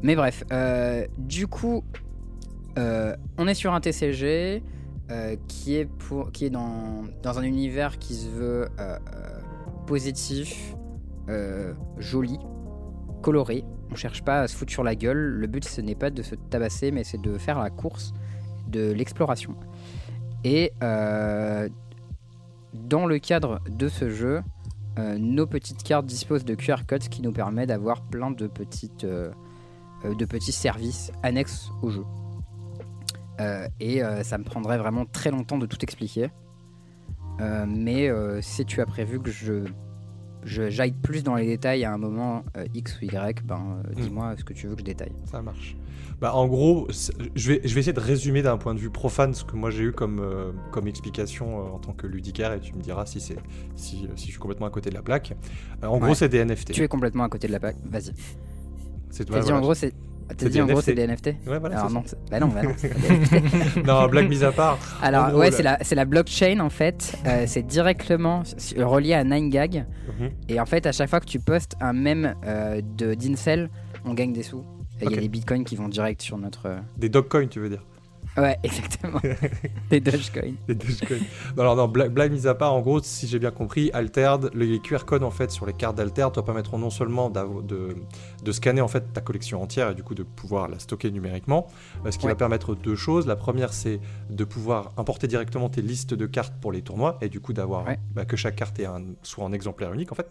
Mais 0.03 0.15
bref, 0.15 0.45
du 1.17 1.47
coup, 1.47 1.83
on 2.77 3.47
est 3.47 3.53
sur 3.55 3.73
un 3.73 3.81
TCG 3.81 4.63
qui 5.49 5.75
est, 5.75 5.85
pour, 5.85 6.31
qui 6.31 6.45
est 6.45 6.49
dans, 6.49 7.03
dans 7.23 7.39
un 7.39 7.43
univers 7.43 7.99
qui 7.99 8.13
se 8.13 8.29
veut 8.29 8.69
positif, 9.85 10.75
joli, 11.97 12.39
coloré. 13.21 13.65
On 13.91 13.95
cherche 13.95 14.23
pas 14.23 14.41
à 14.41 14.47
se 14.47 14.55
foutre 14.55 14.71
sur 14.71 14.83
la 14.83 14.95
gueule. 14.95 15.17
Le 15.17 15.47
but, 15.47 15.65
ce 15.65 15.81
n'est 15.81 15.95
pas 15.95 16.09
de 16.09 16.21
se 16.21 16.35
tabasser, 16.35 16.91
mais 16.91 17.03
c'est 17.03 17.19
de 17.19 17.37
faire 17.37 17.59
la 17.59 17.69
course 17.69 18.13
de 18.67 18.91
l'exploration. 18.91 19.55
Et 20.43 20.71
euh, 20.83 21.67
dans 22.73 23.05
le 23.05 23.19
cadre 23.19 23.61
de 23.69 23.87
ce 23.87 24.09
jeu, 24.09 24.41
euh, 24.99 25.17
nos 25.17 25.47
petites 25.47 25.83
cartes 25.83 26.05
disposent 26.05 26.45
de 26.45 26.55
QR 26.55 26.85
codes 26.87 27.07
qui 27.07 27.21
nous 27.21 27.31
permettent 27.31 27.69
d'avoir 27.69 28.01
plein 28.01 28.31
de, 28.31 28.47
petites, 28.47 29.03
euh, 29.03 29.31
de 30.03 30.25
petits 30.25 30.51
services 30.51 31.11
annexes 31.23 31.69
au 31.81 31.89
jeu. 31.89 32.05
et 33.79 34.01
ça 34.23 34.37
me 34.39 34.43
prendrait 34.43 34.79
vraiment 34.79 35.05
très 35.05 35.29
longtemps 35.29 35.59
de 35.59 35.67
tout 35.67 35.77
expliquer. 35.83 36.31
mais 37.67 38.09
si 38.41 38.65
tu 38.65 38.81
as 38.81 38.87
prévu 38.87 39.19
que 39.19 39.29
je 39.29 39.65
j'aille 40.47 40.93
plus 40.93 41.23
dans 41.23 41.35
les 41.35 41.45
détails 41.45 41.85
à 41.85 41.93
un 41.93 41.97
moment 41.97 42.43
euh, 42.55 42.65
X 42.73 42.99
ou 43.01 43.05
Y, 43.05 43.43
ben, 43.43 43.55
euh, 43.85 43.91
hmm. 43.91 44.01
dis-moi 44.01 44.35
ce 44.37 44.43
que 44.43 44.53
tu 44.53 44.67
veux 44.67 44.73
que 44.73 44.81
je 44.81 44.85
détaille. 44.85 45.13
Ça 45.25 45.41
marche. 45.41 45.75
Bah, 46.19 46.33
en 46.33 46.47
gros, 46.47 46.87
je 47.35 47.47
vais, 47.47 47.61
je 47.63 47.73
vais 47.73 47.79
essayer 47.79 47.93
de 47.93 47.99
résumer 47.99 48.41
d'un 48.41 48.57
point 48.57 48.73
de 48.73 48.79
vue 48.79 48.89
profane 48.89 49.33
ce 49.33 49.43
que 49.43 49.55
moi 49.55 49.69
j'ai 49.69 49.83
eu 49.83 49.91
comme, 49.91 50.19
euh, 50.19 50.51
comme 50.71 50.87
explication 50.87 51.75
en 51.75 51.79
tant 51.79 51.93
que 51.93 52.07
ludicaire 52.07 52.53
et 52.53 52.59
tu 52.59 52.73
me 52.73 52.81
diras 52.81 53.05
si, 53.05 53.19
c'est, 53.19 53.37
si, 53.75 54.07
si 54.15 54.25
je 54.25 54.31
suis 54.31 54.39
complètement 54.39 54.65
à 54.65 54.71
côté 54.71 54.89
de 54.89 54.95
la 54.95 55.03
plaque. 55.03 55.35
en 55.83 55.97
gros, 55.97 56.15
c'est 56.15 56.29
des 56.29 56.43
NFT. 56.43 56.71
Tu 56.71 56.83
es 56.83 56.87
complètement 56.87 57.23
à 57.23 57.29
côté 57.29 57.47
de 57.47 57.51
la 57.51 57.59
plaque, 57.59 57.77
vas-y. 57.85 58.13
C'est 59.09 59.25
toi. 59.25 59.39
dit 59.39 59.51
en 59.51 59.61
gros, 59.61 59.73
c'est 59.73 59.93
T'as 60.35 60.49
dit 60.49 60.61
en 60.61 60.65
gros 60.65 60.81
c'est 60.81 60.93
des 60.93 61.07
NFT 61.07 61.27
Ouais, 61.47 61.59
voilà. 61.59 61.79
Alors 61.79 61.91
non, 61.91 62.03
bah 62.29 62.39
non, 62.39 62.47
bah 62.47 62.61
non, 62.63 62.71
non, 63.85 64.07
blague 64.07 64.29
mise 64.29 64.43
à 64.43 64.51
part. 64.51 64.77
Alors 65.01 65.33
ouais, 65.35 65.51
c'est 65.51 65.63
la, 65.63 65.77
la 65.89 66.05
blockchain 66.05 66.59
en 66.59 66.69
fait. 66.69 67.17
Euh, 67.25 67.45
c'est 67.47 67.65
directement 67.65 68.43
relié 68.77 69.13
à 69.13 69.23
9gag. 69.23 69.85
Mhm. 70.19 70.29
Et 70.49 70.59
en 70.59 70.65
fait, 70.65 70.85
à 70.85 70.91
chaque 70.91 71.09
fois 71.09 71.19
que 71.19 71.25
tu 71.25 71.39
postes 71.39 71.75
un 71.79 71.93
mème 71.93 72.35
euh, 72.45 72.81
de 72.97 73.13
d'Incel, 73.13 73.69
on 74.05 74.13
gagne 74.13 74.33
des 74.33 74.43
sous. 74.43 74.63
Il 75.01 75.11
y 75.11 75.13
a 75.13 75.21
des 75.21 75.29
bitcoins 75.29 75.63
qui 75.63 75.75
vont 75.75 75.87
direct 75.87 76.21
sur 76.21 76.37
notre. 76.37 76.65
Euh, 76.67 76.77
des 76.97 77.09
dogcoins, 77.09 77.47
tu 77.47 77.59
veux 77.59 77.69
dire 77.69 77.83
Ouais, 78.37 78.57
exactement. 78.63 79.19
des 79.89 79.99
Dogecoin. 79.99 80.53
des 80.67 80.75
Dogecoin. 80.75 81.17
Alors 81.57 81.75
non, 81.75 81.87
blague, 81.87 82.31
mise 82.31 82.47
à 82.47 82.53
part, 82.53 82.73
en 82.73 82.81
gros, 82.81 83.01
si 83.01 83.27
j'ai 83.27 83.39
bien 83.39 83.51
compris, 83.51 83.89
Altered, 83.93 84.51
les 84.53 84.79
QR 84.79 85.05
codes 85.05 85.23
en 85.23 85.31
fait 85.31 85.51
sur 85.51 85.65
les 85.65 85.73
cartes 85.73 85.97
d'Altered 85.97 86.33
te 86.33 86.39
permettront 86.39 86.77
non 86.77 86.89
seulement 86.89 87.29
de, 87.29 87.95
de, 88.43 88.51
scanner 88.51 88.81
en 88.81 88.87
fait 88.87 89.11
ta 89.13 89.21
collection 89.21 89.61
entière 89.61 89.89
et 89.89 89.95
du 89.95 90.03
coup 90.03 90.15
de 90.15 90.23
pouvoir 90.23 90.67
la 90.67 90.79
stocker 90.79 91.09
numériquement, 91.11 91.67
euh, 92.05 92.11
ce 92.11 92.17
qui 92.17 92.27
va 92.27 92.35
permettre 92.35 92.75
deux 92.75 92.95
choses. 92.95 93.25
La 93.25 93.35
première, 93.35 93.73
c'est 93.73 93.99
de 94.29 94.43
pouvoir 94.43 94.91
importer 94.97 95.27
directement 95.27 95.69
tes 95.69 95.81
listes 95.81 96.13
de 96.13 96.25
cartes 96.25 96.53
pour 96.61 96.71
les 96.71 96.81
tournois 96.81 97.17
et 97.21 97.29
du 97.29 97.39
coup 97.39 97.53
d'avoir 97.53 97.85
bah, 98.13 98.25
que 98.25 98.37
chaque 98.37 98.55
carte 98.55 98.79
ait 98.79 98.85
un, 98.85 99.03
soit 99.23 99.43
en 99.43 99.51
exemplaire 99.51 99.93
unique 99.93 100.11
en 100.11 100.15
fait. 100.15 100.29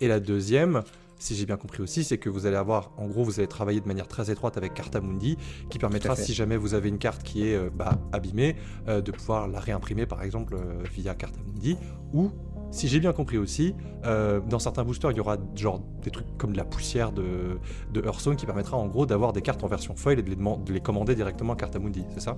Et 0.00 0.08
la 0.08 0.20
deuxième, 0.20 0.82
si 1.18 1.34
j'ai 1.34 1.46
bien 1.46 1.56
compris 1.56 1.82
aussi, 1.82 2.04
c'est 2.04 2.18
que 2.18 2.28
vous 2.28 2.46
allez 2.46 2.56
avoir, 2.56 2.92
en 2.96 3.06
gros, 3.06 3.24
vous 3.24 3.40
allez 3.40 3.48
travailler 3.48 3.80
de 3.80 3.88
manière 3.88 4.08
très 4.08 4.30
étroite 4.30 4.56
avec 4.56 4.74
Cartamundi, 4.74 5.36
qui 5.70 5.78
permettra, 5.78 6.14
si 6.16 6.34
jamais 6.34 6.56
vous 6.56 6.74
avez 6.74 6.88
une 6.88 6.98
carte 6.98 7.22
qui 7.22 7.48
est 7.48 7.56
euh, 7.56 7.70
bah, 7.72 7.98
abîmée, 8.12 8.56
euh, 8.88 9.00
de 9.00 9.10
pouvoir 9.12 9.48
la 9.48 9.60
réimprimer, 9.60 10.06
par 10.06 10.22
exemple, 10.22 10.54
euh, 10.54 10.82
via 10.92 11.14
Cartamundi, 11.14 11.76
ou 12.12 12.30
si 12.70 12.88
j'ai 12.88 13.00
bien 13.00 13.12
compris 13.12 13.38
aussi, 13.38 13.74
dans 14.02 14.58
certains 14.58 14.84
boosters, 14.84 15.12
il 15.12 15.16
y 15.16 15.20
aura 15.20 15.38
genre 15.54 15.80
des 16.02 16.10
trucs 16.10 16.26
comme 16.36 16.52
de 16.52 16.56
la 16.56 16.64
poussière 16.64 17.12
de, 17.12 17.58
de 17.92 18.02
Hearthstone 18.02 18.34
qui 18.34 18.44
permettra 18.44 18.76
en 18.76 18.86
gros 18.86 19.06
d'avoir 19.06 19.32
des 19.32 19.40
cartes 19.40 19.62
en 19.62 19.68
version 19.68 19.94
foil 19.94 20.18
et 20.18 20.22
de 20.22 20.28
les, 20.28 20.36
de 20.36 20.72
les 20.72 20.80
commander 20.80 21.14
directement 21.14 21.52
à 21.52 21.56
Cartamundi, 21.56 22.04
c'est 22.12 22.20
ça? 22.20 22.36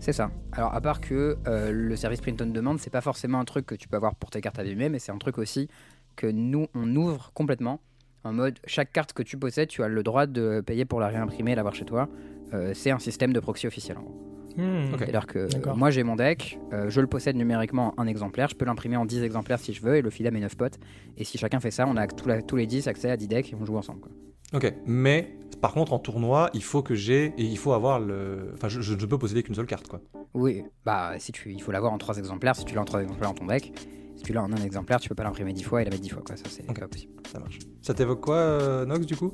C'est 0.00 0.14
ça. 0.14 0.30
Alors 0.52 0.74
à 0.74 0.80
part 0.80 1.00
que 1.00 1.36
le 1.44 1.94
service 1.94 2.22
print 2.22 2.40
on 2.40 2.46
demand, 2.46 2.76
c'est 2.78 2.90
pas 2.90 3.02
forcément 3.02 3.38
un 3.38 3.44
truc 3.44 3.66
que 3.66 3.74
tu 3.74 3.86
peux 3.86 3.96
avoir 3.96 4.14
pour 4.14 4.30
tes 4.30 4.40
cartes 4.40 4.58
abîmées, 4.58 4.88
mais 4.88 4.98
c'est 4.98 5.12
un 5.12 5.18
truc 5.18 5.36
aussi 5.36 5.68
que 6.16 6.26
nous 6.26 6.66
on 6.74 6.96
ouvre 6.96 7.30
complètement 7.34 7.80
en 8.26 8.32
mode, 8.32 8.58
chaque 8.66 8.92
carte 8.92 9.12
que 9.12 9.22
tu 9.22 9.36
possèdes, 9.36 9.68
tu 9.68 9.82
as 9.82 9.88
le 9.88 10.02
droit 10.02 10.26
de 10.26 10.60
payer 10.60 10.84
pour 10.84 11.00
la 11.00 11.08
réimprimer 11.08 11.52
et 11.52 11.54
l'avoir 11.54 11.74
chez 11.74 11.84
toi. 11.84 12.08
Euh, 12.54 12.72
c'est 12.74 12.90
un 12.90 12.98
système 12.98 13.32
de 13.32 13.40
proxy 13.40 13.66
officiel 13.66 13.98
en 13.98 14.02
gros. 14.02 14.22
Hmm. 14.56 14.96
C'est-à-dire 14.98 15.26
que 15.26 15.48
moi 15.74 15.90
j'ai 15.90 16.02
mon 16.02 16.16
deck, 16.16 16.58
euh, 16.72 16.88
je 16.88 17.00
le 17.02 17.06
possède 17.06 17.36
numériquement 17.36 17.92
un 17.98 18.06
exemplaire, 18.06 18.48
je 18.48 18.54
peux 18.54 18.64
l'imprimer 18.64 18.96
en 18.96 19.04
10 19.04 19.22
exemplaires 19.22 19.58
si 19.58 19.74
je 19.74 19.82
veux 19.82 19.96
et 19.96 20.02
le 20.02 20.08
filer 20.08 20.28
à 20.28 20.30
mes 20.30 20.40
9 20.40 20.56
potes. 20.56 20.78
Et 21.18 21.24
si 21.24 21.36
chacun 21.36 21.60
fait 21.60 21.70
ça, 21.70 21.86
on 21.86 21.96
a 21.96 22.06
tous 22.06 22.56
les 22.56 22.66
10 22.66 22.88
accès 22.88 23.10
à 23.10 23.18
10 23.18 23.28
decks 23.28 23.52
et 23.52 23.56
on 23.60 23.66
joue 23.66 23.76
ensemble. 23.76 24.08
Ok, 24.54 24.72
mais 24.86 25.36
par 25.60 25.74
contre 25.74 25.92
en 25.92 25.98
tournoi, 25.98 26.48
il 26.54 26.62
faut 26.62 26.82
que 26.82 26.94
j'ai 26.94 27.34
et 27.36 27.42
il 27.42 27.58
faut 27.58 27.72
avoir 27.72 28.00
le. 28.00 28.52
Enfin, 28.54 28.68
je, 28.68 28.94
ne 28.94 29.06
peux 29.06 29.18
posséder 29.18 29.42
qu'une 29.42 29.54
seule 29.54 29.66
carte 29.66 29.88
quoi. 29.88 30.00
Oui, 30.32 30.62
bah 30.84 31.12
si 31.18 31.32
tu, 31.32 31.52
il 31.52 31.60
faut 31.60 31.72
l'avoir 31.72 31.92
en 31.92 31.98
3 31.98 32.16
exemplaires 32.18 32.56
si 32.56 32.64
tu 32.64 32.74
l'as 32.74 32.80
en 32.80 32.86
3 32.86 33.02
exemplaires 33.02 33.30
dans 33.30 33.34
ton 33.34 33.46
deck. 33.46 33.72
Si 34.16 34.22
tu 34.22 34.32
l'as 34.32 34.42
en 34.42 34.52
un 34.52 34.56
exemplaire, 34.56 35.00
tu 35.00 35.08
peux 35.08 35.14
pas 35.14 35.24
l'imprimer 35.24 35.52
10 35.52 35.62
fois 35.62 35.82
et 35.82 35.84
la 35.84 35.90
mettre 35.90 36.02
10 36.02 36.08
fois 36.10 36.22
quoi. 36.22 36.36
Ça 36.36 36.44
c'est 36.48 36.66
pas 36.66 36.88
possible. 36.88 37.12
Ça 37.30 37.38
marche. 37.38 37.58
Ça 37.82 37.94
t'évoque 37.94 38.20
quoi, 38.20 38.36
euh, 38.36 38.86
Nox 38.86 39.06
du 39.06 39.16
coup? 39.16 39.32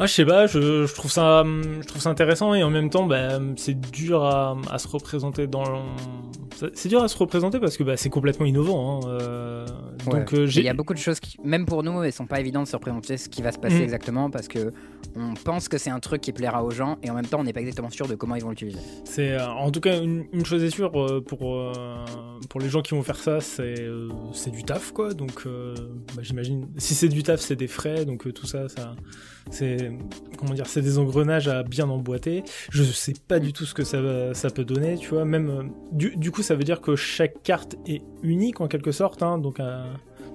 Ah, 0.00 0.06
je 0.06 0.14
sais 0.14 0.24
pas, 0.24 0.46
je, 0.46 0.86
je, 0.86 0.94
trouve 0.94 1.10
ça, 1.10 1.44
je 1.44 1.86
trouve 1.86 2.00
ça 2.00 2.08
intéressant 2.08 2.54
et 2.54 2.62
en 2.62 2.70
même 2.70 2.88
temps, 2.88 3.04
bah, 3.04 3.38
c'est 3.56 3.78
dur 3.78 4.24
à, 4.24 4.56
à, 4.70 4.78
se 4.78 4.88
représenter 4.88 5.46
dans. 5.46 5.62
C'est 6.74 6.88
dur 6.88 7.02
à 7.02 7.08
se 7.08 7.18
représenter 7.18 7.60
parce 7.60 7.76
que 7.76 7.82
bah, 7.82 7.98
c'est 7.98 8.08
complètement 8.08 8.46
innovant. 8.46 9.02
Hein, 9.02 9.08
euh, 9.08 9.66
donc 10.10 10.32
euh, 10.32 10.46
il 10.56 10.62
y 10.62 10.70
a 10.70 10.74
beaucoup 10.74 10.94
de 10.94 10.98
choses 10.98 11.20
qui, 11.20 11.36
même 11.44 11.66
pour 11.66 11.82
nous, 11.82 12.02
elles 12.02 12.14
sont 12.14 12.26
pas 12.26 12.40
évidentes 12.40 12.64
de 12.64 12.70
se 12.70 12.76
représenter 12.76 13.18
ce 13.18 13.28
qui 13.28 13.42
va 13.42 13.52
se 13.52 13.58
passer 13.58 13.80
mm. 13.80 13.82
exactement 13.82 14.30
parce 14.30 14.48
que 14.48 14.72
on 15.16 15.34
pense 15.34 15.68
que 15.68 15.76
c'est 15.76 15.90
un 15.90 16.00
truc 16.00 16.22
qui 16.22 16.32
plaira 16.32 16.64
aux 16.64 16.70
gens 16.70 16.96
et 17.02 17.10
en 17.10 17.14
même 17.14 17.26
temps, 17.26 17.40
on 17.40 17.44
n'est 17.44 17.52
pas 17.52 17.60
exactement 17.60 17.90
sûr 17.90 18.08
de 18.08 18.14
comment 18.14 18.36
ils 18.36 18.42
vont 18.42 18.50
l'utiliser. 18.50 18.78
C'est 19.04 19.32
euh, 19.32 19.48
en 19.48 19.70
tout 19.70 19.80
cas 19.80 20.00
une, 20.00 20.24
une, 20.32 20.46
chose 20.46 20.64
est 20.64 20.70
sûre 20.70 20.92
pour 21.26 21.72
pour 22.48 22.60
les 22.60 22.70
gens 22.70 22.80
qui 22.80 22.94
vont 22.94 23.02
faire 23.02 23.18
ça, 23.18 23.40
c'est 23.40 23.86
c'est 24.32 24.50
du 24.50 24.64
taf 24.64 24.92
quoi. 24.92 25.12
Donc 25.12 25.46
bah, 25.46 26.22
j'imagine 26.22 26.68
si 26.78 26.94
c'est 26.94 27.08
du 27.08 27.22
taf, 27.22 27.40
c'est 27.40 27.56
des 27.56 27.68
frais, 27.68 28.06
donc 28.06 28.32
tout 28.32 28.46
ça, 28.46 28.70
ça 28.70 28.94
c'est 29.50 29.92
comment 30.38 30.54
dire, 30.54 30.66
c'est 30.66 30.82
des 30.82 30.98
engrenages 30.98 31.48
à 31.48 31.62
bien 31.62 31.88
emboîter. 31.88 32.44
Je 32.70 32.82
sais 32.82 33.14
pas 33.28 33.38
du 33.38 33.52
tout 33.52 33.64
ce 33.64 33.74
que 33.74 33.84
ça, 33.84 34.34
ça 34.34 34.50
peut 34.50 34.64
donner, 34.64 34.96
tu 34.96 35.08
vois. 35.10 35.24
Même 35.24 35.50
euh, 35.50 35.62
du, 35.92 36.30
coup, 36.30 36.42
ça 36.42 36.54
veut 36.54 36.64
dire 36.64 36.80
que 36.80 36.96
chaque 36.96 37.42
carte 37.42 37.76
est 37.86 38.02
unique 38.22 38.60
en 38.60 38.68
quelque 38.68 38.92
sorte, 38.92 39.22
hein, 39.22 39.38
donc, 39.38 39.60
euh, 39.60 39.84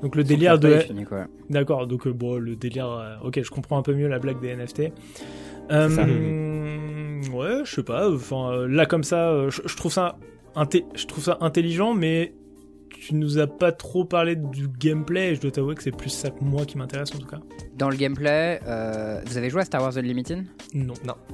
Donc 0.01 0.15
le 0.15 0.23
délire 0.23 0.59
de. 0.59 0.79
D'accord, 1.49 1.87
donc 1.87 2.07
euh, 2.07 2.13
bon, 2.13 2.37
le 2.37 2.55
délire. 2.55 2.89
euh, 2.91 3.15
ok, 3.23 3.41
je 3.41 3.49
comprends 3.49 3.77
un 3.77 3.81
peu 3.81 3.93
mieux 3.93 4.07
la 4.07 4.19
blague 4.19 4.39
des 4.39 4.55
NFT. 4.55 4.91
ça. 5.69 5.75
Euh, 5.75 7.21
ouais, 7.33 7.61
je 7.63 7.71
sais 7.71 7.83
pas. 7.83 8.11
Enfin, 8.11 8.67
là 8.67 8.85
comme 8.85 9.03
ça, 9.03 9.49
je, 9.49 9.75
trouve 9.75 9.91
ça, 9.91 10.17
je 10.55 11.05
trouve 11.05 11.23
ça 11.23 11.37
intelligent, 11.41 11.93
mais 11.93 12.33
tu 12.99 13.15
nous 13.15 13.37
as 13.39 13.47
pas 13.47 13.71
trop 13.71 14.05
parlé 14.05 14.35
du 14.35 14.67
gameplay. 14.67 15.31
Et 15.31 15.35
je 15.35 15.41
dois 15.41 15.51
t'avouer 15.51 15.75
que 15.75 15.83
c'est 15.83 15.95
plus 15.95 16.09
ça 16.09 16.29
que 16.29 16.43
moi 16.43 16.65
qui 16.65 16.77
m'intéresse 16.77 17.13
en 17.15 17.19
tout 17.19 17.27
cas. 17.27 17.39
Dans 17.75 17.89
le 17.89 17.95
gameplay, 17.95 18.59
euh, 18.67 19.21
vous 19.25 19.37
avez 19.37 19.49
joué 19.49 19.61
à 19.61 19.65
Star 19.65 19.81
Wars 19.81 19.97
Unlimited? 19.97 20.45
Non. 20.73 20.93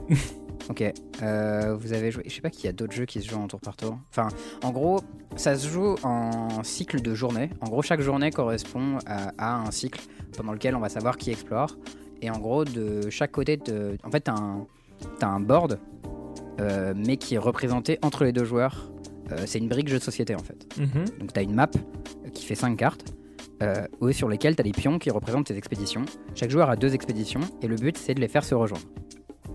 Ok. 0.70 0.84
Euh, 1.24 1.76
vous 1.76 1.92
avez 1.92 2.12
joué. 2.12 2.24
Je 2.28 2.36
sais 2.36 2.40
pas 2.40 2.52
qu'il 2.52 2.66
y 2.66 2.68
a 2.68 2.72
d'autres 2.72 2.94
jeux 2.94 3.06
qui 3.06 3.20
se 3.20 3.28
jouent 3.28 3.40
en 3.42 3.48
tour 3.48 3.60
par 3.60 3.76
tour. 3.76 3.98
Enfin, 4.12 4.28
en 4.64 4.70
gros, 4.70 5.00
ça 5.36 5.58
se 5.58 5.68
joue 5.68 5.96
en 6.04 6.64
cycle 6.64 7.02
de 7.02 7.16
journée. 7.16 7.50
En 7.62 7.68
gros, 7.68 7.82
chaque 7.82 8.00
journée 8.00 8.30
correspond 8.30 9.00
à, 9.08 9.34
à 9.40 9.56
un 9.56 9.72
cycle 9.72 10.00
pendant 10.38 10.54
lequel 10.54 10.76
on 10.76 10.80
va 10.80 10.90
savoir 10.90 11.18
qui 11.18 11.32
explore. 11.32 11.78
Et 12.22 12.30
en 12.30 12.38
gros, 12.38 12.64
de 12.64 13.10
chaque 13.10 13.32
côté, 13.32 13.58
de... 13.58 13.98
en 14.04 14.12
fait, 14.12 14.22
t'as 14.22 14.36
un, 14.36 14.68
t'as 15.20 15.28
un 15.28 15.40
board, 15.40 15.80
euh, 16.60 16.94
mais 16.96 17.18
qui 17.18 17.36
est 17.36 17.40
représenté 17.40 17.98
entre 18.02 18.24
les 18.24 18.32
deux 18.32 18.46
joueurs. 18.46 18.91
Euh, 19.32 19.44
c'est 19.46 19.60
une 19.60 19.68
brique 19.68 19.88
jeu 19.88 20.00
de 20.00 20.04
société 20.04 20.36
en 20.36 20.40
fait. 20.44 20.68
Mhm. 20.78 21.06
Donc 21.20 21.34
tu 21.34 21.40
as 21.40 21.44
une 21.44 21.54
map 21.54 21.70
qui 22.34 22.46
fait 22.46 22.56
5 22.56 22.78
cartes, 22.78 23.14
euh, 23.62 23.86
sur 24.12 24.28
lesquelles 24.28 24.56
tu 24.56 24.62
as 24.62 24.64
des 24.64 24.72
pions 24.72 24.98
qui 24.98 25.10
représentent 25.12 25.48
tes 25.48 25.58
expéditions. 25.58 26.06
Chaque 26.36 26.50
joueur 26.50 26.70
a 26.70 26.76
deux 26.76 26.96
expéditions, 26.96 27.42
et 27.62 27.68
le 27.68 27.76
but 27.76 27.98
c'est 27.98 28.14
de 28.14 28.20
les 28.20 28.28
faire 28.28 28.44
se 28.44 28.56
rejoindre. 28.56 28.86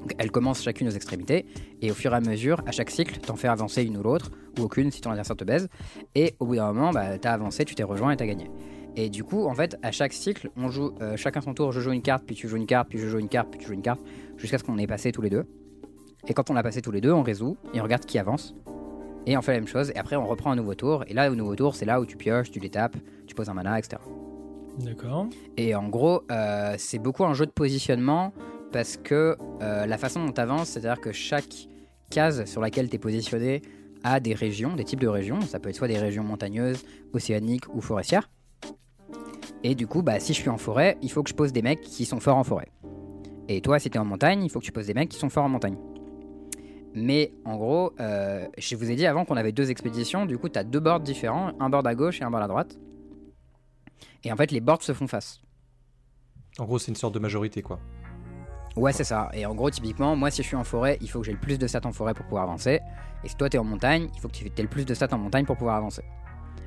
Donc, 0.00 0.14
elles 0.18 0.30
commencent 0.30 0.62
chacune 0.62 0.86
aux 0.86 0.92
extrémités, 0.92 1.46
et 1.82 1.90
au 1.90 1.94
fur 1.94 2.12
et 2.12 2.16
à 2.16 2.20
mesure, 2.20 2.62
à 2.66 2.70
chaque 2.70 2.90
cycle, 2.90 3.18
t'en 3.18 3.34
fais 3.34 3.48
avancer 3.48 3.82
une 3.82 3.96
ou 3.96 4.02
l'autre, 4.02 4.30
ou 4.58 4.62
aucune 4.62 4.92
si 4.92 5.00
ton 5.00 5.10
adversaire 5.10 5.34
te 5.36 5.42
baise, 5.42 5.68
et 6.14 6.34
au 6.38 6.46
bout 6.46 6.54
d'un 6.54 6.72
moment, 6.72 6.92
bah, 6.92 7.18
t'as 7.18 7.32
avancé, 7.32 7.64
tu 7.64 7.74
t'es 7.74 7.82
rejoint 7.82 8.12
et 8.12 8.16
t'as 8.16 8.26
gagné. 8.26 8.48
Et 8.94 9.10
du 9.10 9.24
coup, 9.24 9.46
en 9.46 9.54
fait, 9.54 9.76
à 9.82 9.90
chaque 9.90 10.12
cycle, 10.12 10.50
on 10.56 10.70
joue 10.70 10.94
euh, 11.02 11.16
chacun 11.16 11.40
son 11.40 11.54
tour, 11.54 11.72
je 11.72 11.80
joue 11.80 11.90
une 11.90 12.02
carte, 12.02 12.24
puis 12.24 12.36
tu 12.36 12.46
joues 12.48 12.56
une 12.56 12.66
carte, 12.66 12.88
puis 12.88 12.98
je 12.98 13.08
joue 13.08 13.18
une 13.18 13.28
carte, 13.28 13.50
puis 13.50 13.58
tu 13.58 13.66
joues 13.66 13.74
une 13.74 13.82
carte, 13.82 14.00
jusqu'à 14.36 14.58
ce 14.58 14.64
qu'on 14.64 14.78
ait 14.78 14.86
passé 14.86 15.10
tous 15.10 15.22
les 15.22 15.30
deux. 15.30 15.44
Et 16.28 16.34
quand 16.34 16.48
on 16.50 16.56
a 16.56 16.62
passé 16.62 16.80
tous 16.80 16.92
les 16.92 17.00
deux, 17.00 17.12
on 17.12 17.22
résout, 17.22 17.56
et 17.74 17.80
on 17.80 17.82
regarde 17.82 18.04
qui 18.04 18.18
avance. 18.18 18.54
Et 19.26 19.36
on 19.36 19.42
fait 19.42 19.52
la 19.52 19.58
même 19.58 19.68
chose, 19.68 19.90
et 19.90 19.96
après 19.96 20.16
on 20.16 20.26
reprend 20.26 20.52
un 20.52 20.56
nouveau 20.56 20.74
tour, 20.74 21.04
et 21.08 21.14
là, 21.14 21.30
au 21.30 21.34
nouveau 21.34 21.56
tour, 21.56 21.74
c'est 21.74 21.84
là 21.84 22.00
où 22.00 22.06
tu 22.06 22.16
pioches, 22.16 22.50
tu 22.50 22.60
les 22.60 22.70
tapes, 22.70 22.96
tu 23.26 23.34
poses 23.34 23.48
un 23.48 23.54
mana, 23.54 23.78
etc. 23.78 23.96
D'accord. 24.78 25.28
Et 25.56 25.74
en 25.74 25.88
gros, 25.88 26.22
euh, 26.30 26.74
c'est 26.78 26.98
beaucoup 26.98 27.24
un 27.24 27.34
jeu 27.34 27.46
de 27.46 27.50
positionnement 27.50 28.32
parce 28.72 28.96
que 28.96 29.36
euh, 29.62 29.86
la 29.86 29.98
façon 29.98 30.24
dont 30.24 30.32
tu 30.32 30.40
avances, 30.40 30.68
c'est-à-dire 30.68 31.00
que 31.00 31.12
chaque 31.12 31.68
case 32.10 32.44
sur 32.44 32.60
laquelle 32.60 32.88
tu 32.88 32.96
es 32.96 32.98
positionné 32.98 33.62
a 34.04 34.20
des 34.20 34.34
régions, 34.34 34.76
des 34.76 34.84
types 34.84 35.00
de 35.00 35.08
régions. 35.08 35.40
Ça 35.40 35.58
peut 35.58 35.70
être 35.70 35.76
soit 35.76 35.88
des 35.88 35.98
régions 35.98 36.22
montagneuses, 36.22 36.84
océaniques 37.12 37.74
ou 37.74 37.80
forestières. 37.80 38.28
Et 39.62 39.74
du 39.74 39.86
coup, 39.86 40.02
bah, 40.02 40.20
si 40.20 40.32
je 40.32 40.40
suis 40.40 40.50
en 40.50 40.58
forêt, 40.58 40.96
il 41.02 41.10
faut 41.10 41.22
que 41.22 41.30
je 41.30 41.34
pose 41.34 41.52
des 41.52 41.62
mecs 41.62 41.80
qui 41.80 42.04
sont 42.04 42.20
forts 42.20 42.36
en 42.36 42.44
forêt. 42.44 42.68
Et 43.48 43.60
toi, 43.60 43.78
si 43.78 43.90
tu 43.90 43.96
es 43.96 44.00
en 44.00 44.04
montagne, 44.04 44.44
il 44.44 44.50
faut 44.50 44.60
que 44.60 44.64
tu 44.64 44.72
poses 44.72 44.86
des 44.86 44.94
mecs 44.94 45.08
qui 45.08 45.18
sont 45.18 45.28
forts 45.28 45.44
en 45.44 45.48
montagne. 45.48 45.76
Mais 46.96 47.30
en 47.44 47.56
gros, 47.56 47.92
euh, 48.00 48.46
je 48.56 48.74
vous 48.74 48.90
ai 48.90 48.96
dit 48.96 49.06
avant 49.06 49.26
qu'on 49.26 49.36
avait 49.36 49.52
deux 49.52 49.70
expéditions, 49.70 50.24
du 50.24 50.38
coup, 50.38 50.48
tu 50.48 50.58
as 50.58 50.64
deux 50.64 50.80
boards 50.80 51.00
différents, 51.00 51.52
un 51.60 51.68
board 51.68 51.86
à 51.86 51.94
gauche 51.94 52.22
et 52.22 52.24
un 52.24 52.30
board 52.30 52.42
à 52.42 52.48
droite. 52.48 52.78
Et 54.24 54.32
en 54.32 54.36
fait, 54.36 54.50
les 54.50 54.60
boards 54.60 54.82
se 54.82 54.94
font 54.94 55.06
face. 55.06 55.42
En 56.58 56.64
gros, 56.64 56.78
c'est 56.78 56.90
une 56.90 56.96
sorte 56.96 57.12
de 57.12 57.18
majorité, 57.18 57.60
quoi. 57.60 57.78
Ouais, 58.76 58.94
c'est 58.94 59.04
ça. 59.04 59.28
Et 59.34 59.44
en 59.44 59.54
gros, 59.54 59.68
typiquement, 59.68 60.16
moi, 60.16 60.30
si 60.30 60.42
je 60.42 60.48
suis 60.48 60.56
en 60.56 60.64
forêt, 60.64 60.96
il 61.02 61.10
faut 61.10 61.20
que 61.20 61.26
j'ai 61.26 61.32
le 61.32 61.38
plus 61.38 61.58
de 61.58 61.66
stats 61.66 61.84
en 61.84 61.92
forêt 61.92 62.14
pour 62.14 62.24
pouvoir 62.24 62.44
avancer. 62.44 62.80
Et 63.24 63.28
si 63.28 63.36
toi, 63.36 63.50
t'es 63.50 63.58
en 63.58 63.64
montagne, 63.64 64.08
il 64.14 64.20
faut 64.20 64.28
que 64.28 64.34
tu 64.34 64.46
aies 64.46 64.62
le 64.62 64.66
plus 64.66 64.86
de 64.86 64.94
stats 64.94 65.12
en 65.12 65.18
montagne 65.18 65.44
pour 65.44 65.58
pouvoir 65.58 65.76
avancer. 65.76 66.02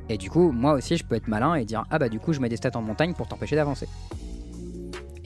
Et 0.10 0.18
du 0.18 0.30
coup, 0.30 0.52
moi 0.52 0.74
aussi, 0.74 0.96
je 0.96 1.04
peux 1.04 1.16
être 1.16 1.28
malin 1.28 1.56
et 1.56 1.66
dire 1.66 1.86
Ah 1.90 1.98
bah, 1.98 2.10
du 2.10 2.20
coup, 2.20 2.34
je 2.34 2.40
mets 2.40 2.50
des 2.50 2.58
stats 2.58 2.76
en 2.76 2.84
montagne 2.84 3.14
pour 3.14 3.28
t'empêcher 3.28 3.56
d'avancer. 3.56 3.88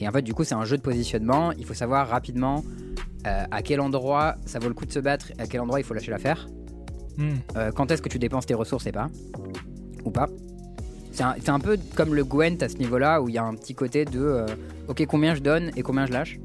Et 0.00 0.08
en 0.08 0.12
fait, 0.12 0.22
du 0.22 0.34
coup, 0.34 0.44
c'est 0.44 0.54
un 0.54 0.64
jeu 0.64 0.76
de 0.76 0.82
positionnement. 0.82 1.52
Il 1.52 1.64
faut 1.64 1.74
savoir 1.74 2.08
rapidement 2.08 2.64
euh, 3.26 3.44
à 3.50 3.62
quel 3.62 3.80
endroit 3.80 4.36
ça 4.44 4.58
vaut 4.58 4.68
le 4.68 4.74
coup 4.74 4.84
de 4.86 4.92
se 4.92 4.98
battre, 4.98 5.32
à 5.38 5.46
quel 5.46 5.60
endroit 5.60 5.80
il 5.80 5.84
faut 5.84 5.94
lâcher 5.94 6.10
l'affaire. 6.10 6.46
Euh, 7.56 7.70
quand 7.72 7.90
est-ce 7.90 8.02
que 8.02 8.08
tu 8.08 8.18
dépenses 8.18 8.44
tes 8.46 8.54
ressources 8.54 8.86
et 8.86 8.92
pas 8.92 9.08
Ou 10.04 10.10
pas 10.10 10.26
C'est 11.12 11.48
un, 11.48 11.60
peu 11.60 11.78
comme 11.94 12.12
le 12.14 12.24
Gwent 12.24 12.60
à 12.60 12.68
ce 12.68 12.76
niveau-là 12.78 13.22
où 13.22 13.28
il 13.28 13.34
y 13.36 13.38
a 13.38 13.44
un 13.44 13.54
petit 13.54 13.74
côté 13.74 14.04
de 14.04 14.20
euh, 14.20 14.46
ok 14.88 15.06
combien 15.06 15.34
je 15.36 15.40
donne 15.40 15.70
et 15.76 15.82
combien 15.82 16.06
je 16.06 16.12
lâche. 16.12 16.40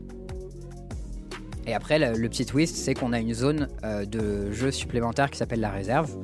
Et 1.65 1.73
après 1.73 1.97
le, 1.99 2.17
le 2.17 2.29
petit 2.29 2.45
twist 2.45 2.75
c'est 2.75 2.93
qu'on 2.93 3.13
a 3.13 3.19
une 3.19 3.33
zone 3.33 3.67
de 3.83 4.51
jeu 4.51 4.69
supplémentaire 4.71 5.29
qui 5.31 5.37
s'appelle 5.37 5.59
la 5.59 5.71
réserve. 5.71 6.15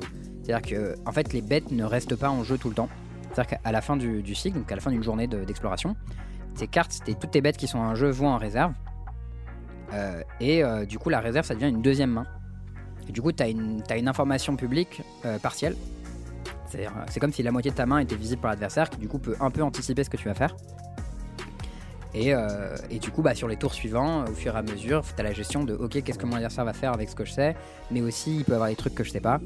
C'est-à-dire 0.42 0.68
que 0.70 0.94
en 1.04 1.12
fait 1.12 1.32
les 1.32 1.42
bêtes 1.42 1.72
ne 1.72 1.84
restent 1.84 2.16
pas 2.16 2.30
en 2.30 2.44
jeu 2.44 2.56
tout 2.56 2.68
le 2.68 2.74
temps. 2.76 2.88
C'est-à-dire 3.32 3.58
qu'à 3.58 3.72
la 3.72 3.80
fin 3.80 3.96
du, 3.96 4.22
du 4.22 4.34
cycle, 4.34 4.58
donc 4.58 4.70
à 4.70 4.76
la 4.76 4.80
fin 4.80 4.90
d'une 4.92 5.02
journée 5.02 5.26
de- 5.26 5.44
tes 6.56 6.66
cartes, 6.66 7.00
tes- 7.04 7.14
toutes 7.14 7.30
tes 7.30 7.40
bêtes 7.40 7.56
qui 7.56 7.66
sont 7.66 7.78
en 7.78 7.94
jeu 7.94 8.10
vont 8.10 8.28
en 8.28 8.38
réserve. 8.38 8.72
Euh, 9.92 10.22
et 10.40 10.64
euh, 10.64 10.84
du 10.84 10.98
coup 10.98 11.10
la 11.10 11.20
réserve 11.20 11.46
ça 11.46 11.54
devient 11.54 11.68
une 11.68 11.82
deuxième 11.82 12.10
main. 12.10 12.26
Et 13.08 13.12
du 13.12 13.22
coup, 13.22 13.30
tu 13.30 13.40
as 13.40 13.48
une, 13.48 13.82
t'as 13.86 13.96
une 13.98 14.08
information 14.08 14.56
publique 14.56 15.00
euh, 15.24 15.38
partielle. 15.38 15.76
C'est 17.08 17.20
comme 17.20 17.32
si 17.32 17.44
la 17.44 17.52
moitié 17.52 17.70
de 17.70 17.76
ta 17.76 17.86
main 17.86 18.00
était 18.00 18.16
visible 18.16 18.42
par 18.42 18.50
l'adversaire, 18.50 18.90
qui 18.90 18.98
du 18.98 19.06
coup 19.06 19.18
peut 19.20 19.36
un 19.38 19.50
peu 19.50 19.62
anticiper 19.62 20.02
ce 20.02 20.10
que 20.10 20.16
tu 20.16 20.24
vas 20.26 20.34
faire. 20.34 20.56
Et, 22.12 22.32
et 22.90 22.98
du 22.98 23.10
coup, 23.10 23.22
bah, 23.22 23.34
sur 23.34 23.46
les 23.46 23.56
tours 23.56 23.74
suivants, 23.74 24.24
au 24.24 24.32
fur 24.34 24.54
et 24.54 24.58
à 24.58 24.62
mesure, 24.62 25.02
tu 25.04 25.20
as 25.20 25.22
la 25.22 25.32
gestion 25.32 25.62
de 25.64 25.74
ok, 25.74 26.02
qu'est-ce 26.02 26.18
que 26.18 26.26
mon 26.26 26.34
adversaire 26.34 26.64
va 26.64 26.72
faire 26.72 26.92
avec 26.92 27.08
ce 27.08 27.14
que 27.14 27.24
je 27.24 27.32
sais, 27.32 27.54
mais 27.92 28.00
aussi 28.00 28.38
il 28.38 28.44
peut 28.44 28.54
avoir 28.54 28.68
des 28.68 28.74
trucs 28.76 28.94
que 28.94 29.04
je 29.04 29.10
sais 29.10 29.20
pas. 29.20 29.38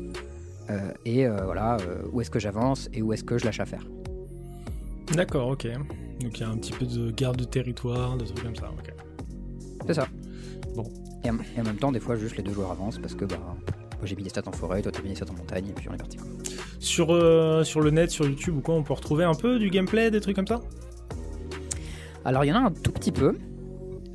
Et 1.05 1.29
voilà, 1.29 1.77
où 2.13 2.21
est-ce 2.23 2.31
que 2.31 2.39
j'avance 2.39 2.89
et 2.95 3.03
où 3.03 3.13
est-ce 3.13 3.25
que 3.25 3.37
je 3.39 3.45
lâche 3.45 3.61
à 3.61 3.67
faire. 3.67 3.85
D'accord, 5.15 5.49
ok. 5.49 5.67
Donc 6.21 6.39
il 6.39 6.41
y 6.41 6.45
a 6.45 6.49
un 6.49 6.57
petit 6.57 6.73
peu 6.73 6.87
de 6.87 7.11
garde 7.11 7.37
de 7.37 7.45
territoire, 7.45 8.17
des 8.17 8.27
trucs 8.27 8.43
comme 8.43 8.57
ça. 8.57 8.71
ok. 8.71 8.93
C'est 9.87 9.95
ça. 9.95 10.07
Bon. 10.77 10.85
Et 11.25 11.31
en, 11.31 11.37
et 11.57 11.61
en 11.61 11.65
même 11.65 11.77
temps, 11.77 11.93
des 11.93 12.01
fois, 12.01 12.17
juste 12.17 12.37
les 12.37 12.43
deux 12.43 12.53
joueurs 12.53 12.71
avancent 12.71 12.99
parce 12.99 13.15
que 13.15 13.25
bah, 13.25 13.37
moi 13.39 14.05
j'ai 14.05 14.17
mis 14.17 14.23
des 14.23 14.29
stats 14.31 14.43
en 14.47 14.53
forêt, 14.53 14.83
toi 14.83 14.93
t'as 14.93 15.03
mis 15.03 15.11
des 15.11 15.15
stats 15.15 15.31
en 15.31 15.35
montagne, 15.35 15.67
et 15.69 15.73
puis 15.73 15.89
on 15.91 15.95
est 15.95 15.99
parti. 15.99 16.17
quoi. 16.17 16.27
Sur, 16.79 17.13
euh, 17.13 17.65
sur 17.65 17.81
le 17.81 17.91
net, 17.91 18.11
sur 18.11 18.27
YouTube 18.27 18.57
ou 18.57 18.61
quoi, 18.61 18.75
on 18.75 18.83
peut 18.83 18.95
retrouver 18.95 19.25
un 19.25 19.35
peu 19.35 19.59
du 19.59 19.69
gameplay, 19.69 20.11
des 20.11 20.21
trucs 20.21 20.37
comme 20.37 20.47
ça? 20.47 20.61
Alors 22.25 22.45
il 22.45 22.49
y 22.49 22.53
en 22.53 22.57
a 22.57 22.67
un 22.67 22.71
tout 22.71 22.93
petit 22.93 23.13
peu, 23.13 23.37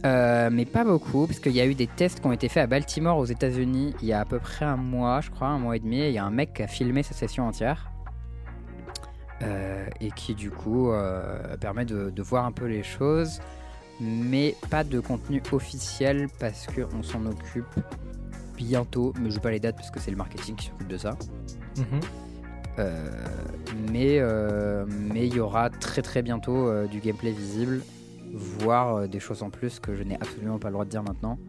euh, 0.06 0.50
mais 0.52 0.66
pas 0.66 0.84
beaucoup, 0.84 1.28
parce 1.28 1.40
qu'il 1.40 1.54
y 1.54 1.62
a 1.62 1.66
eu 1.66 1.75
des 1.75 1.88
tests 1.88 2.20
qui 2.22 2.28
ont 2.28 2.32
été 2.32 2.50
faits 2.50 2.64
à 2.64 2.68
Baltimore 2.68 3.18
aux 3.18 3.25
États-Unis 3.25 3.94
il 4.02 4.08
y 4.08 4.14
a 4.14 4.20
à 4.22 4.25
peu 4.25 4.40
près 4.40 4.66
un 4.66 4.78
mois, 4.78 5.22
je 5.22 5.30
crois, 5.32 5.48
un 5.48 5.60
mois 5.60 5.75
et 5.75 5.80
demi. 5.80 6.00
et 6.02 6.08
Il 6.10 6.14
y 6.14 6.18
a 6.20 6.25
un 6.25 6.32
mec 6.32 6.54
qui 6.54 6.64
a 6.64 6.68
filmé 6.68 7.04
sa 7.04 7.14
session 7.14 7.48
entière. 7.48 7.92
Euh, 9.42 9.86
et 10.01 10.12
qui 10.12 10.36
du 10.36 10.50
coup 10.50 10.92
euh, 10.92 11.58
permet 11.58 11.86
de, 11.86 12.10
de 12.10 12.22
voir 12.22 12.46
un 12.46 12.51
peu 12.51 12.65
les 12.65 12.84
choses, 12.84 13.39
mais 14.00 14.56
pas 14.70 14.84
de 14.84 15.00
contenu 15.00 15.42
officiel 15.51 16.27
parce 16.39 16.68
qu'on 16.68 17.04
s'en 17.04 17.25
occupe 17.25 17.80
bientôt, 18.56 19.13
mais 19.20 19.30
je 19.30 19.36
veux 19.36 19.42
pas 19.42 19.51
les 19.51 19.60
dates 19.60 19.75
parce 19.75 19.92
que 19.92 20.00
c'est 20.00 20.12
le 20.12 20.18
marketing 20.18 20.56
qui 20.56 20.68
s'occupe 20.68 20.88
de 20.88 20.98
ça. 20.98 21.18
Mhm. 21.77 22.00
Euh, 22.77 23.10
mais 23.92 24.18
euh, 24.20 24.86
mais 24.88 25.27
il 25.27 25.34
y 25.34 25.39
aura 25.39 25.70
très 25.70 26.01
très 26.01 26.22
bientôt 26.22 26.68
euh, 26.68 26.88
du 26.88 27.00
gameplay 27.00 27.32
visible, 27.32 27.82
voire 28.34 28.96
euh, 28.96 29.08
des 29.08 29.22
choses 29.22 29.44
en 29.44 29.50
plus 29.50 29.80
que 29.80 29.96
je 29.96 30.04
n'ai 30.04 30.15
absolument 30.15 30.60
pas 30.60 30.68
le 30.68 30.74
droit 30.74 30.86
de 30.86 30.89
dire 30.89 31.04
maintenant, 31.04 31.39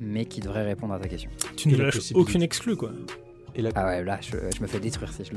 mais 0.00 0.24
qui 0.24 0.40
devraient 0.40 0.64
répondre 0.64 0.94
à 0.94 0.98
ta 0.98 1.06
question. 1.08 1.30
Tu 1.56 1.68
ne 1.68 1.76
lâches 1.76 2.12
aucune 2.14 2.42
exclue, 2.42 2.76
quoi. 2.76 2.90
Et 3.56 3.62
la... 3.62 3.70
Ah 3.74 3.86
ouais, 3.86 4.04
là 4.04 4.18
je, 4.20 4.36
je 4.54 4.60
me 4.62 4.66
fais 4.66 4.78
détruire 4.78 5.12
si 5.12 5.24
je 5.24 5.30
le 5.32 5.36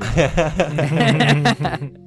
dis. 1.80 1.88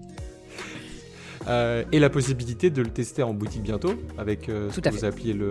Euh, 1.46 1.84
et 1.92 2.00
la 2.00 2.10
possibilité 2.10 2.70
de 2.70 2.82
le 2.82 2.90
tester 2.90 3.22
en 3.22 3.34
boutique 3.34 3.64
bientôt 3.64 3.96
avec 4.18 4.48
euh, 4.48 4.70
ce 4.70 4.76
Tout 4.80 4.82
que 4.90 4.94
vous 4.94 5.00
fait. 5.02 5.08
appeliez 5.08 5.34
le, 5.34 5.50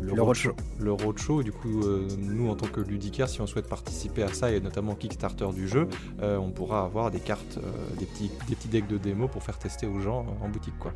le, 0.00 0.14
Le 0.14 0.22
roadshow. 0.22 0.54
Le 0.78 0.92
roadshow. 0.92 1.42
Du 1.42 1.50
coup, 1.50 1.82
euh, 1.82 2.06
nous, 2.20 2.48
en 2.48 2.54
tant 2.54 2.68
que 2.68 2.80
ludicaire, 2.80 3.28
si 3.28 3.40
on 3.40 3.46
souhaite 3.48 3.68
participer 3.68 4.22
à 4.22 4.28
ça, 4.28 4.52
et 4.52 4.60
notamment 4.60 4.92
au 4.92 4.94
Kickstarter 4.94 5.48
du 5.52 5.66
jeu, 5.66 5.88
euh, 6.22 6.36
on 6.38 6.50
pourra 6.52 6.84
avoir 6.84 7.10
des 7.10 7.18
cartes, 7.18 7.58
euh, 7.58 7.96
des, 7.98 8.06
petits, 8.06 8.30
des 8.48 8.54
petits 8.54 8.68
decks 8.68 8.86
de 8.86 8.98
démo 8.98 9.26
pour 9.26 9.42
faire 9.42 9.58
tester 9.58 9.88
aux 9.88 9.98
gens 9.98 10.24
euh, 10.28 10.44
en 10.44 10.48
boutique. 10.48 10.78
quoi. 10.78 10.92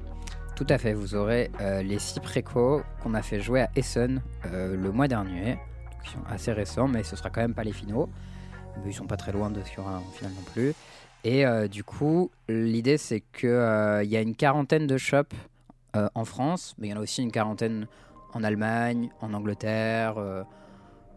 Tout 0.55 0.67
à 0.69 0.79
fait, 0.79 0.93
vous 0.93 1.17
aurez 1.17 1.51
euh, 1.61 1.83
les 1.83 1.99
six 1.99 2.21
préco 2.21 2.83
qu'on 3.03 3.15
a 3.15 3.23
fait 3.23 3.41
jouer 3.41 3.63
à 3.63 3.71
Essen 3.75 4.23
euh, 4.47 4.77
le 4.77 4.93
mois 4.93 5.09
dernier, 5.09 5.55
donc 5.55 6.05
ils 6.05 6.11
sont 6.11 6.25
assez 6.31 6.53
récents, 6.53 6.87
mais 6.87 7.03
ce 7.03 7.17
sera 7.17 7.31
quand 7.31 7.41
même 7.41 7.55
pas 7.55 7.65
les 7.65 7.73
finaux. 7.73 8.09
Ils 8.87 8.95
sont 8.95 9.07
pas 9.07 9.17
très 9.17 9.33
loin 9.33 9.51
de 9.51 9.61
ce 9.63 9.69
qu'il 9.69 9.79
y 9.79 9.81
aura 9.81 9.99
en 9.99 10.11
finale 10.13 10.33
non 10.35 10.43
plus. 10.53 10.75
Et 11.25 11.45
euh, 11.47 11.69
du 11.69 11.85
coup, 11.85 12.31
l'idée 12.49 12.97
c'est 12.97 13.21
que 13.21 13.47
euh, 13.47 14.05
y 14.05 14.17
a 14.17 14.21
une 14.21 14.35
quarantaine 14.35 14.87
de 14.87 14.97
shops 14.97 15.35
euh, 15.97 16.09
en 16.15 16.25
France, 16.25 16.75
mais 16.79 16.89
il 16.89 16.91
y 16.91 16.95
en 16.95 16.97
a 16.97 17.01
aussi 17.01 17.23
une 17.23 17.33
quarantaine 17.33 17.87
en 18.33 18.43
Allemagne, 18.43 19.11
en 19.21 19.35
Angleterre, 19.35 20.17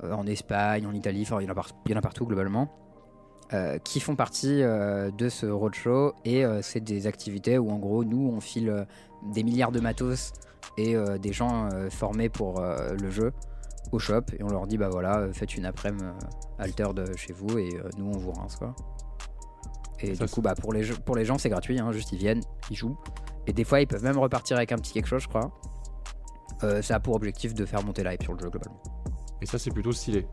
en 0.01 0.25
Espagne, 0.25 0.87
en 0.87 0.93
Italie, 0.93 1.21
enfin 1.21 1.39
il 1.39 1.47
y 1.47 1.51
en 1.51 1.53
y 1.53 1.93
en 1.93 1.97
a 1.97 2.01
partout 2.01 2.25
globalement. 2.25 2.69
qui 3.83 3.99
font 3.99 4.15
partie 4.15 4.61
de 4.63 5.29
ce 5.29 5.45
roadshow 5.45 6.13
et 6.25 6.43
c'est 6.63 6.79
des 6.79 7.05
activités 7.05 7.59
où 7.59 7.69
en 7.69 7.77
gros 7.77 8.03
nous 8.03 8.31
on 8.35 8.39
file 8.39 8.87
des 9.31 9.43
milliards 9.43 9.71
de 9.71 9.79
matos 9.79 10.33
et 10.75 10.95
des 11.19 11.33
gens 11.33 11.69
formés 11.91 12.29
pour 12.29 12.59
le 12.61 13.11
jeu 13.11 13.31
au 13.93 13.99
shop 13.99 14.21
et 14.37 14.43
on 14.43 14.47
leur 14.49 14.67
dit 14.67 14.77
bah 14.77 14.89
voilà 14.91 15.19
euh, 15.19 15.33
faites 15.33 15.55
une 15.55 15.65
après-midi 15.65 16.03
euh, 16.03 16.11
alter 16.59 16.93
de 16.95 17.05
chez 17.15 17.33
vous 17.33 17.57
et 17.57 17.69
euh, 17.75 17.89
nous 17.97 18.05
on 18.13 18.17
vous 18.17 18.31
rince 18.31 18.55
quoi. 18.55 18.75
Et 19.99 20.15
Ça, 20.15 20.25
du 20.25 20.31
coup 20.31 20.41
bah 20.41 20.55
pour 20.55 20.73
les, 20.73 20.83
jeux- 20.83 20.95
pour 21.05 21.15
les 21.15 21.23
gens 21.25 21.37
c'est 21.37 21.49
gratuit 21.49 21.79
hein, 21.79 21.91
juste 21.91 22.11
ils 22.11 22.17
viennent 22.19 22.41
ils 22.69 22.75
jouent. 22.75 22.97
Et 23.45 23.51
des 23.51 23.65
fois, 23.65 23.81
ils 23.81 23.87
peuvent 23.87 24.03
même 24.05 24.17
repartir 24.17 24.55
avec 24.55 24.71
un 24.71 24.77
petit 24.77 24.93
quelque 24.93 25.05
chose, 25.07 25.23
je 25.23 25.27
crois. 25.27 25.51
Euh, 26.63 26.81
ça 26.81 26.95
a 26.95 26.99
pour 27.01 27.13
objectif 27.13 27.53
de 27.53 27.65
faire 27.65 27.83
monter 27.83 28.01
l'hype 28.01 28.23
sur 28.23 28.31
le 28.31 28.39
jeu 28.39 28.49
globalement. 28.49 28.81
Et 29.41 29.45
ça, 29.45 29.59
c'est 29.59 29.69
plutôt 29.71 29.91
stylé. 29.91 30.25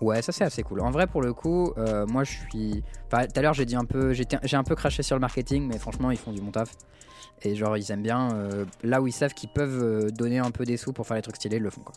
Ouais, 0.00 0.22
ça 0.22 0.30
c'est 0.30 0.44
assez 0.44 0.62
cool. 0.62 0.80
En 0.82 0.92
vrai, 0.92 1.08
pour 1.08 1.20
le 1.20 1.34
coup, 1.34 1.72
euh, 1.78 2.06
moi 2.06 2.22
je 2.22 2.30
suis. 2.30 2.84
Enfin, 3.10 3.26
tout 3.26 3.32
à 3.36 3.42
l'heure 3.42 3.54
j'ai 3.54 3.64
dit 3.66 3.74
un 3.74 3.84
peu, 3.84 4.12
j'ai 4.12 4.56
un 4.56 4.62
peu 4.62 4.76
craché 4.76 5.02
sur 5.02 5.16
le 5.16 5.20
marketing, 5.20 5.66
mais 5.66 5.78
franchement 5.78 6.12
ils 6.12 6.16
font 6.16 6.30
du 6.30 6.40
bon 6.40 6.52
taf. 6.52 6.76
Et 7.42 7.56
genre 7.56 7.76
ils 7.76 7.90
aiment 7.90 8.02
bien. 8.04 8.32
euh, 8.36 8.64
là 8.84 9.02
où 9.02 9.08
ils 9.08 9.12
savent 9.12 9.34
qu'ils 9.34 9.50
peuvent 9.50 10.12
donner 10.12 10.38
un 10.38 10.52
peu 10.52 10.64
des 10.64 10.76
sous 10.76 10.92
pour 10.92 11.08
faire 11.08 11.16
les 11.16 11.22
trucs 11.22 11.34
stylés, 11.36 11.56
ils 11.56 11.62
le 11.64 11.70
font 11.70 11.80
quoi. 11.82 11.94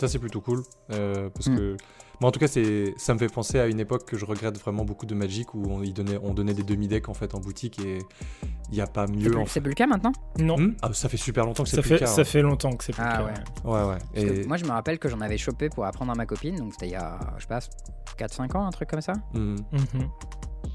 Ça, 0.00 0.08
c'est 0.08 0.18
plutôt 0.18 0.40
cool. 0.40 0.62
euh, 0.92 1.28
parce 1.30 1.46
Mm. 1.48 1.56
que. 1.56 1.76
Moi, 2.20 2.28
en 2.28 2.32
tout 2.32 2.38
cas, 2.38 2.46
c'est... 2.46 2.94
ça 2.96 3.12
me 3.12 3.18
fait 3.18 3.26
penser 3.28 3.58
à 3.58 3.66
une 3.66 3.80
époque 3.80 4.04
que 4.04 4.16
je 4.16 4.24
regrette 4.24 4.56
vraiment 4.60 4.84
beaucoup 4.84 5.04
de 5.04 5.16
Magic 5.16 5.52
où 5.52 5.64
on, 5.68 5.82
y 5.82 5.92
donnait... 5.92 6.16
on 6.22 6.32
donnait 6.32 6.54
des 6.54 6.62
demi-decks 6.62 7.08
en 7.08 7.14
fait 7.14 7.34
en 7.34 7.40
boutique 7.40 7.80
et 7.80 7.98
il 8.70 8.74
n'y 8.74 8.80
a 8.80 8.86
pas 8.86 9.08
mieux. 9.08 9.32
c'est 9.48 9.60
plus 9.60 9.70
le 9.70 9.74
cas 9.74 9.86
maintenant? 9.88 10.12
Non, 10.38 10.56
Hmm 10.56 10.74
ah, 10.80 10.92
ça 10.92 11.08
fait 11.08 11.16
super 11.16 11.44
longtemps 11.44 11.64
que 11.64 11.68
c'est 11.70 11.80
plus 11.80 11.88
fait, 11.88 11.94
le 11.94 12.00
cas. 12.00 12.06
ça 12.06 12.20
hein. 12.20 12.24
fait 12.24 12.40
longtemps 12.42 12.72
que 12.76 12.84
c'est 12.84 12.92
plus 12.92 13.02
Ah 13.04 13.18
le 13.18 13.24
ouais. 13.26 13.34
cas. 13.34 13.68
Ouais, 13.68 13.90
ouais. 13.94 13.98
Que 14.28 14.42
Et... 14.42 14.46
Moi 14.46 14.56
je 14.58 14.64
me 14.64 14.70
rappelle 14.70 15.00
que 15.00 15.08
j'en 15.08 15.20
avais 15.20 15.36
chopé 15.38 15.68
pour 15.68 15.84
apprendre 15.86 16.12
à 16.12 16.14
ma 16.14 16.24
copine, 16.24 16.54
donc 16.54 16.72
c'était 16.72 16.86
il 16.86 16.92
y 16.92 16.96
a, 16.96 17.18
je 17.36 17.42
sais 17.42 17.48
pas, 17.48 17.58
4-5 18.16 18.56
ans, 18.56 18.64
un 18.66 18.70
truc 18.70 18.88
comme 18.90 19.00
ça. 19.00 19.14
Hmm. 19.34 19.56
Mhm. 19.72 20.08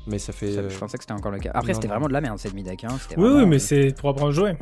Mais 0.08 0.20
ça 0.20 0.34
fait. 0.34 0.52
Ça- 0.52 0.60
euh, 0.60 0.70
Je 0.70 0.78
pensais 0.78 0.98
que 0.98 1.04
c'était 1.04 1.14
encore 1.14 1.32
le 1.32 1.40
cas. 1.40 1.52
Après 1.54 1.74
c'était 1.74 1.88
vraiment 1.88 2.08
de 2.10 2.14
la 2.14 2.20
merde 2.22 2.38
cette 2.38 2.54
mid-deck. 2.54 2.84
Hein. 2.84 2.98
Oui, 3.18 3.30
oui, 3.34 3.46
mais 3.46 3.56
euh, 3.56 3.60
c'est 3.60 3.96
pour 3.98 4.10
apprendre 4.10 4.32
à 4.32 4.34
jouer. 4.36 4.58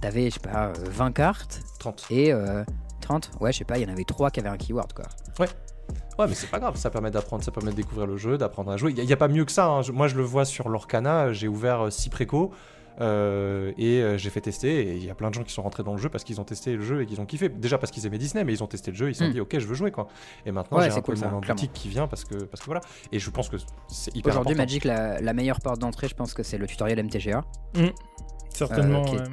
T'avais, 0.00 0.30
je 0.30 0.34
sais 0.34 0.40
pas, 0.40 0.68
euh, 0.68 0.72
20 0.90 1.10
cartes 1.12 1.60
30. 1.80 2.06
et 2.10 2.32
euh, 2.32 2.64
30. 3.02 3.30
Ouais, 3.40 3.52
je 3.52 3.58
sais 3.58 3.64
pas, 3.64 3.78
il 3.78 3.86
y 3.86 3.90
en 3.90 3.92
avait 3.92 4.04
3 4.04 4.30
qui 4.30 4.40
avaient 4.40 4.48
un 4.48 4.56
keyword 4.56 4.92
quoi. 4.94 5.04
Ouais, 6.18 6.26
mais 6.28 6.34
c'est 6.34 6.46
pas 6.50 6.58
grave, 6.60 6.76
ça 6.76 6.90
permet 6.90 7.10
d'apprendre, 7.10 7.42
ça 7.44 7.50
permet 7.50 7.70
de 7.72 7.76
découvrir 7.76 8.06
le 8.06 8.16
jeu, 8.16 8.38
d'apprendre 8.38 8.70
à 8.70 8.76
jouer. 8.76 8.94
Il 8.96 9.04
n'y 9.04 9.12
a, 9.12 9.16
pas 9.16 9.28
mieux 9.28 9.44
que 9.44 9.52
ça. 9.52 9.66
hein. 9.68 9.82
Je- 9.82 9.92
Moi, 9.92 10.08
je 10.08 10.16
le 10.16 10.22
vois 10.22 10.44
sur 10.44 10.68
l'Orcana, 10.68 11.32
j'ai 11.32 11.48
ouvert 11.48 11.90
6 11.92 12.08
préco 12.10 12.52
euh, 13.00 13.72
et 13.78 14.00
euh, 14.02 14.16
j'ai 14.18 14.28
fait 14.30 14.40
tester. 14.42 14.88
Et 14.88 14.96
il 14.96 15.04
y 15.04 15.10
a 15.10 15.14
plein 15.14 15.28
de 15.30 15.34
gens 15.34 15.42
qui 15.42 15.52
sont 15.52 15.62
rentrés 15.62 15.82
dans 15.82 15.92
le 15.92 15.98
jeu 15.98 16.08
parce 16.10 16.22
qu'ils 16.24 16.40
ont 16.40 16.44
testé 16.44 16.76
le 16.76 16.82
jeu 16.82 17.02
et 17.02 17.06
qu'ils 17.06 17.20
ont 17.20 17.26
kiffé. 17.26 17.48
Déjà 17.48 17.78
parce 17.78 17.90
qu'ils 17.90 18.06
aimaient 18.06 18.18
Disney, 18.18 18.44
mais 18.44 18.52
ils 18.52 18.62
ont 18.62 18.66
testé 18.66 18.90
le 18.90 18.96
jeu, 18.96 19.08
ils 19.10 19.14
se 19.14 19.24
sont 19.24 19.30
Mm. 19.30 19.32
dit, 19.32 19.40
ok, 19.40 19.58
je 19.58 19.66
veux 19.66 19.74
jouer 19.74 19.90
quoi. 19.90 20.08
Et 20.46 20.52
maintenant, 20.52 20.78
Ouais, 20.78 20.84
j'ai 20.84 20.90
c'est 20.92 20.98
un 20.98 21.02
cool, 21.02 21.16
boutique 21.46 21.72
qui 21.72 21.88
vient 21.88 22.06
parce 22.06 22.24
que, 22.24 22.36
parce 22.44 22.60
que 22.60 22.66
voilà. 22.66 22.82
Et 23.10 23.18
je 23.18 23.30
pense 23.30 23.48
que 23.48 23.56
c'est 23.88 24.14
hyper 24.14 24.32
Aujourd'hui. 24.34 24.54
Magic, 24.54 24.84
la, 24.84 25.20
la 25.20 25.32
meilleure 25.32 25.60
porte 25.60 25.78
d'entrée, 25.80 26.08
je 26.08 26.14
pense 26.14 26.34
que 26.34 26.42
c'est 26.42 26.58
le 26.58 26.66
tutoriel 26.66 27.02
MTGA. 27.02 27.42
Certainement. 28.50 29.00
Euh, 29.00 29.04
qui 29.04 29.14
est- 29.16 29.20
ouais. 29.20 29.24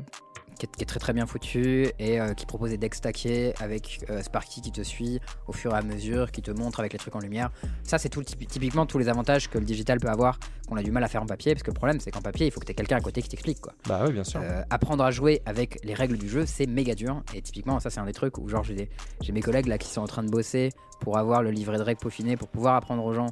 Qui 0.59 0.65
est, 0.67 0.75
qui 0.75 0.83
est 0.83 0.85
très 0.85 0.99
très 0.99 1.13
bien 1.13 1.25
foutu 1.25 1.87
et 1.97 2.19
euh, 2.21 2.33
qui 2.35 2.45
propose 2.45 2.69
des 2.69 2.77
decks 2.77 2.93
stackés 2.93 3.53
avec 3.59 4.05
euh, 4.11 4.21
Sparky 4.21 4.61
qui 4.61 4.71
te 4.71 4.81
suit 4.81 5.19
au 5.47 5.53
fur 5.53 5.73
et 5.73 5.77
à 5.77 5.81
mesure, 5.81 6.31
qui 6.31 6.43
te 6.43 6.51
montre 6.51 6.79
avec 6.81 6.93
les 6.93 6.99
trucs 6.99 7.15
en 7.15 7.19
lumière. 7.19 7.49
Ça, 7.83 7.97
c'est 7.97 8.09
tout, 8.09 8.21
typi- 8.21 8.45
typiquement 8.45 8.85
tous 8.85 8.99
les 8.99 9.09
avantages 9.09 9.49
que 9.49 9.57
le 9.57 9.65
digital 9.65 9.99
peut 9.99 10.09
avoir, 10.09 10.37
qu'on 10.67 10.75
a 10.77 10.83
du 10.83 10.91
mal 10.91 11.03
à 11.03 11.07
faire 11.07 11.23
en 11.23 11.25
papier, 11.25 11.53
parce 11.55 11.63
que 11.63 11.71
le 11.71 11.75
problème, 11.75 11.99
c'est 11.99 12.11
qu'en 12.11 12.21
papier, 12.21 12.45
il 12.45 12.51
faut 12.51 12.59
que 12.59 12.65
tu 12.65 12.71
aies 12.71 12.75
quelqu'un 12.75 12.97
à 12.97 13.01
côté 13.01 13.21
qui 13.23 13.29
t'explique. 13.29 13.61
quoi. 13.61 13.73
Bah 13.87 14.03
oui, 14.05 14.13
bien 14.13 14.23
sûr. 14.23 14.39
Euh, 14.43 14.61
apprendre 14.69 15.03
à 15.03 15.09
jouer 15.09 15.41
avec 15.47 15.79
les 15.83 15.95
règles 15.95 16.17
du 16.17 16.29
jeu, 16.29 16.45
c'est 16.45 16.67
méga 16.67 16.93
dur. 16.93 17.23
Et 17.33 17.41
typiquement, 17.41 17.79
ça, 17.79 17.89
c'est 17.89 17.99
un 18.01 18.05
des 18.05 18.13
trucs 18.13 18.37
où, 18.37 18.47
genre, 18.47 18.63
j'ai 18.63 18.75
des- 18.75 18.89
j'ai 19.21 19.31
mes 19.31 19.41
collègues 19.41 19.65
là 19.67 19.77
qui 19.77 19.87
sont 19.87 20.01
en 20.01 20.07
train 20.07 20.23
de 20.23 20.29
bosser 20.29 20.69
pour 20.99 21.17
avoir 21.17 21.41
le 21.41 21.49
livret 21.51 21.77
de 21.77 21.83
règles 21.83 22.01
peaufiné, 22.01 22.35
pour 22.35 22.49
pouvoir 22.49 22.75
apprendre 22.75 23.03
aux 23.05 23.13
gens 23.13 23.27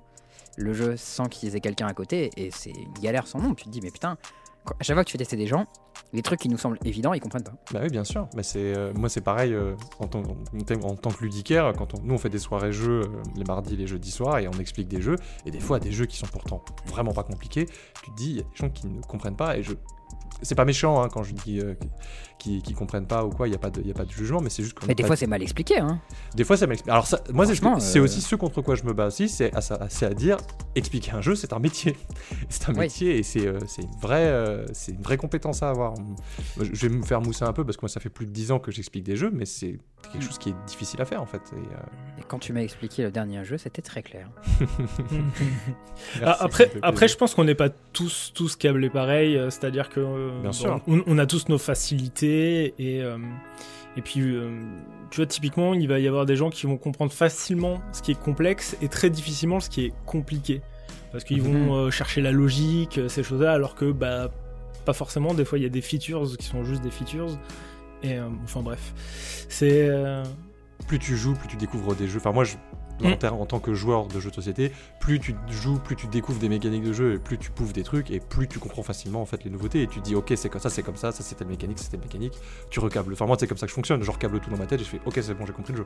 le 0.55 0.73
jeu 0.73 0.95
sans 0.97 1.25
qu'ils 1.25 1.55
aient 1.55 1.59
quelqu'un 1.59 1.87
à 1.87 1.93
côté. 1.93 2.31
Et 2.37 2.49
c'est 2.51 2.71
une 2.71 2.93
galère 3.01 3.27
sans 3.27 3.39
nom. 3.39 3.53
Tu 3.53 3.65
te 3.65 3.69
dis, 3.69 3.81
mais 3.83 3.91
putain, 3.91 4.17
à 4.79 4.83
chaque 4.83 4.95
fois 4.95 5.03
que 5.03 5.09
tu 5.09 5.13
fais 5.13 5.17
tester 5.17 5.37
des 5.37 5.47
gens, 5.47 5.65
les 6.13 6.21
trucs 6.21 6.39
qui 6.39 6.49
nous 6.49 6.57
semblent 6.57 6.79
évidents, 6.85 7.13
ils 7.13 7.19
comprennent 7.19 7.43
pas. 7.43 7.55
Bah 7.71 7.79
oui, 7.83 7.89
bien 7.89 8.03
sûr. 8.03 8.27
Mais 8.35 8.43
c'est 8.43 8.77
euh, 8.77 8.93
moi, 8.93 9.09
c'est 9.09 9.21
pareil 9.21 9.53
euh, 9.53 9.75
en, 9.99 10.07
tant, 10.07 10.21
que 10.21 11.23
ludicaire. 11.23 11.73
Quand 11.77 11.93
on, 11.93 12.01
nous, 12.01 12.15
on 12.15 12.17
fait 12.17 12.29
des 12.29 12.39
soirées 12.39 12.71
jeux 12.71 13.01
euh, 13.01 13.23
les 13.35 13.43
mardis, 13.43 13.75
les 13.75 13.87
jeudis 13.87 14.11
soirs, 14.11 14.39
et 14.39 14.47
on 14.47 14.59
explique 14.59 14.87
des 14.87 15.01
jeux. 15.01 15.17
Et 15.45 15.51
des 15.51 15.59
fois, 15.59 15.79
des 15.79 15.91
jeux 15.91 16.05
qui 16.05 16.17
sont 16.17 16.27
pourtant 16.27 16.63
vraiment 16.85 17.13
pas 17.13 17.23
compliqués. 17.23 17.65
Tu 18.03 18.11
te 18.11 18.15
dis, 18.15 18.29
il 18.31 18.37
y 18.37 18.39
a 18.39 18.43
des 18.43 18.55
gens 18.55 18.69
qui 18.69 18.87
ne 18.87 19.01
comprennent 19.01 19.35
pas. 19.35 19.57
Et 19.57 19.63
je, 19.63 19.73
c'est 20.41 20.55
pas 20.55 20.65
méchant 20.65 21.01
hein, 21.01 21.09
quand 21.11 21.23
je 21.23 21.33
dis 21.33 21.59
euh, 21.59 21.73
qui, 22.37 22.61
qui 22.61 22.73
comprennent 22.73 23.07
pas 23.07 23.25
ou 23.25 23.29
quoi. 23.29 23.47
Il 23.47 23.51
y 23.51 23.55
a 23.55 23.59
pas 23.59 23.69
de, 23.69 23.81
y 23.81 23.91
a 23.91 23.93
pas 23.93 24.05
de 24.05 24.11
jugement, 24.11 24.41
mais 24.41 24.49
c'est 24.49 24.63
juste 24.63 24.77
Mais 24.87 24.95
des 24.95 25.03
fois, 25.03 25.15
c'est 25.15 25.27
mal 25.27 25.41
expliqué. 25.41 25.77
Hein. 25.79 25.99
des 26.35 26.43
fois, 26.43 26.57
ça 26.57 26.67
m'explique. 26.67 26.91
Alors 26.91 27.07
ça, 27.07 27.21
moi, 27.33 27.45
c'est 27.45 27.55
c'est 27.79 27.99
euh, 27.99 28.03
aussi 28.03 28.21
ce 28.21 28.35
contre 28.35 28.61
quoi 28.61 28.75
je 28.75 28.83
me 28.83 28.93
bats 28.93 29.07
aussi. 29.07 29.29
C'est 29.29 29.53
à, 29.55 29.61
c'est 29.89 30.13
dire, 30.15 30.37
expliquer 30.75 31.11
un 31.11 31.21
jeu, 31.21 31.35
c'est 31.35 31.53
un 31.53 31.59
métier. 31.59 31.95
C'est 32.49 32.69
un 32.69 32.73
Oui. 32.73 32.79
métier 32.81 33.17
et 33.17 33.23
c'est 33.23 33.45
euh, 33.47 33.59
c'est 33.67 33.81
une 33.81 33.99
vraie, 34.01 34.65
c'est 34.73 34.91
une 34.91 35.01
vraie 35.01 35.17
compétence 35.17 35.63
à 35.63 35.69
avoir. 35.69 35.93
Je 36.59 36.87
vais 36.87 36.89
me 36.95 37.03
faire 37.03 37.21
mousser 37.21 37.43
un 37.43 37.53
peu 37.53 37.63
parce 37.65 37.77
que 37.77 37.81
moi, 37.81 37.89
ça 37.89 37.99
fait 37.99 38.09
plus 38.09 38.25
de 38.25 38.31
10 38.31 38.51
ans 38.51 38.59
que 38.59 38.71
j'explique 38.71 39.03
des 39.03 39.15
jeux, 39.15 39.31
mais 39.33 39.45
c'est 39.45 39.79
quelque 40.13 40.23
chose 40.25 40.37
qui 40.37 40.49
est 40.49 40.55
difficile 40.67 41.01
à 41.01 41.05
faire 41.05 41.21
en 41.21 41.25
fait. 41.25 41.41
Et, 41.53 41.55
euh, 41.55 42.19
Et 42.19 42.23
quand 42.27 42.39
tu 42.39 42.53
m'as 42.53 42.61
expliqué 42.61 43.03
le 43.03 43.11
dernier 43.11 43.43
jeu, 43.43 43.57
c'était 43.57 43.81
très 43.81 44.01
clair. 44.03 44.29
Ah, 46.21 46.25
merci, 46.25 46.43
après, 46.43 46.71
après, 46.81 47.07
je 47.07 47.17
pense 47.17 47.33
qu'on 47.35 47.43
n'est 47.43 47.55
pas 47.55 47.69
tous, 47.93 48.31
tous 48.33 48.55
câblés 48.55 48.89
pareil. 48.89 49.35
euh, 49.35 49.49
C'est-à-dire 49.49 49.89
que 49.89 49.99
euh, 49.99 50.29
Bien 50.41 50.49
bon, 50.49 50.51
sûr. 50.53 50.81
On, 50.87 51.01
on 51.07 51.17
a 51.17 51.25
tous 51.25 51.49
nos 51.49 51.57
facilités 51.57 52.73
et 52.79 53.01
euh, 53.01 53.17
et 53.95 54.01
puis 54.01 54.21
euh, 54.21 54.51
tu 55.09 55.17
vois 55.17 55.25
typiquement 55.25 55.73
il 55.73 55.87
va 55.87 55.99
y 55.99 56.07
avoir 56.07 56.25
des 56.25 56.35
gens 56.35 56.49
qui 56.51 56.67
vont 56.67 56.77
comprendre 56.77 57.11
facilement 57.11 57.81
ce 57.93 58.01
qui 58.03 58.11
est 58.11 58.19
complexe 58.21 58.77
et 58.81 58.89
très 58.89 59.09
difficilement 59.09 59.59
ce 59.59 59.69
qui 59.71 59.85
est 59.85 59.93
compliqué 60.05 60.61
parce 61.11 61.23
qu'ils 61.23 61.41
Mhm. 61.41 61.67
vont 61.67 61.75
euh, 61.75 61.89
chercher 61.91 62.21
la 62.21 62.31
logique 62.31 62.99
ces 63.07 63.23
choses-là 63.23 63.51
alors 63.53 63.73
que 63.75 63.91
bah 63.91 64.29
pas 64.85 64.93
forcément. 64.93 65.33
Des 65.33 65.45
fois 65.45 65.57
il 65.57 65.63
y 65.63 65.65
a 65.67 65.69
des 65.69 65.81
features 65.81 66.23
qui 66.37 66.45
sont 66.45 66.63
juste 66.63 66.81
des 66.83 66.91
features 66.91 67.37
et 68.03 68.15
euh, 68.17 68.27
enfin 68.43 68.61
bref 68.61 69.45
c'est 69.49 69.87
euh, 69.89 70.23
plus 70.87 70.99
tu 70.99 71.17
joues, 71.17 71.33
plus 71.33 71.47
tu 71.47 71.57
découvres 71.57 71.95
des 71.95 72.07
jeux. 72.07 72.19
Enfin, 72.19 72.31
moi, 72.31 72.43
je, 72.43 72.55
en, 73.03 73.09
Mm. 73.09 73.33
en 73.41 73.45
tant 73.45 73.59
que 73.59 73.73
joueur 73.73 74.07
de 74.07 74.19
jeux 74.19 74.29
de 74.29 74.35
société, 74.35 74.71
plus 75.01 75.19
tu 75.19 75.35
joues, 75.49 75.77
plus 75.79 75.95
tu 75.95 76.07
découvres 76.07 76.39
des 76.39 76.49
mécaniques 76.49 76.83
de 76.83 76.93
jeu, 76.93 77.15
et 77.15 77.17
plus 77.19 77.37
tu 77.37 77.51
pouves 77.51 77.73
des 77.73 77.83
trucs, 77.83 78.09
et 78.09 78.19
plus 78.19 78.47
tu 78.47 78.57
comprends 78.59 78.83
facilement 78.83 79.21
en 79.21 79.25
fait 79.25 79.43
les 79.43 79.49
nouveautés. 79.49 79.81
Et 79.83 79.87
tu 79.87 79.99
te 79.99 80.05
dis, 80.05 80.15
ok, 80.15 80.31
c'est 80.35 80.49
comme 80.49 80.61
ça, 80.61 80.69
c'est 80.69 80.83
comme 80.83 80.95
ça, 80.95 81.11
ça 81.11 81.23
c'est 81.23 81.35
telle 81.35 81.47
mécanique, 81.47 81.77
c'est 81.79 81.89
telle 81.89 81.99
mécanique. 81.99 82.33
Tu 82.69 82.79
recables. 82.79 83.11
Enfin, 83.13 83.25
moi, 83.25 83.35
c'est 83.39 83.47
comme 83.47 83.57
ça 83.57 83.65
que 83.65 83.69
je 83.71 83.75
fonctionne. 83.75 84.01
Je 84.01 84.09
recable 84.11 84.39
tout 84.39 84.49
dans 84.49 84.57
ma 84.57 84.65
tête 84.67 84.79
et 84.79 84.83
je 84.83 84.89
fais, 84.89 85.01
ok, 85.05 85.19
c'est 85.21 85.33
bon, 85.33 85.45
j'ai 85.45 85.53
compris 85.53 85.73
le 85.73 85.79
jeu. 85.79 85.85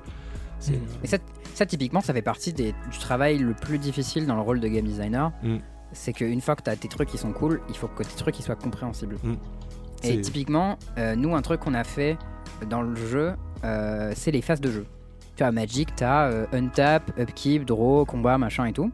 C'est- 0.59 0.79
Et 1.03 1.07
ça, 1.07 1.17
ça, 1.55 1.65
typiquement, 1.65 2.01
ça 2.01 2.13
fait 2.13 2.21
partie 2.21 2.53
des- 2.53 2.73
du 2.91 2.97
travail 2.99 3.39
le 3.39 3.53
plus 3.55 3.79
difficile 3.79 4.27
dans 4.27 4.35
le 4.35 4.41
rôle 4.41 4.59
de 4.59 4.67
game 4.67 4.85
designer. 4.85 5.31
Mm. 5.43 5.57
C'est 5.93 6.13
qu'une 6.13 6.39
fois 6.41 6.55
que 6.55 6.63
tu 6.63 6.69
as 6.69 6.75
tes 6.75 6.87
trucs 6.87 7.09
qui 7.09 7.17
sont 7.17 7.31
cool, 7.33 7.61
il 7.69 7.75
faut 7.75 7.87
que 7.87 8.03
tes 8.03 8.15
trucs 8.15 8.37
ils 8.39 8.43
soient 8.43 8.55
compréhensibles. 8.55 9.17
Et 10.03 10.21
typiquement, 10.21 10.77
euh, 10.97 11.15
nous, 11.15 11.35
un 11.35 11.41
truc 11.41 11.61
qu'on 11.61 11.73
a 11.73 11.83
fait 11.83 12.17
dans 12.69 12.81
le 12.81 12.95
jeu, 12.95 13.33
euh, 13.63 14.11
c'est 14.15 14.31
les 14.31 14.41
phases 14.41 14.61
de 14.61 14.71
jeu. 14.71 14.85
Tu 15.35 15.43
as 15.43 15.51
Magic, 15.51 15.95
tu 15.95 16.03
as 16.03 16.47
Untap, 16.51 17.11
Upkeep, 17.19 17.65
Draw, 17.65 18.05
Combat, 18.05 18.37
machin 18.37 18.65
et 18.65 18.73
tout. 18.73 18.91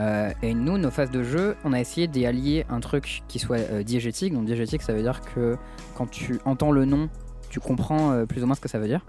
Euh, 0.00 0.30
et 0.42 0.54
nous, 0.54 0.78
nos 0.78 0.90
phases 0.90 1.10
de 1.10 1.22
jeu, 1.22 1.56
on 1.64 1.72
a 1.72 1.80
essayé 1.80 2.06
d'y 2.06 2.26
allier 2.26 2.64
un 2.68 2.80
truc 2.80 3.22
qui 3.28 3.38
soit 3.38 3.58
euh, 3.58 3.82
diégétique. 3.82 4.32
Donc 4.32 4.46
diégétique, 4.46 4.82
ça 4.82 4.92
veut 4.92 5.02
dire 5.02 5.20
que 5.20 5.56
quand 5.94 6.10
tu 6.10 6.40
entends 6.44 6.72
le 6.72 6.84
nom, 6.84 7.08
tu 7.50 7.60
comprends 7.60 8.12
euh, 8.12 8.24
plus 8.24 8.42
ou 8.42 8.46
moins 8.46 8.54
ce 8.54 8.60
que 8.60 8.68
ça 8.68 8.78
veut 8.78 8.88
dire. 8.88 9.04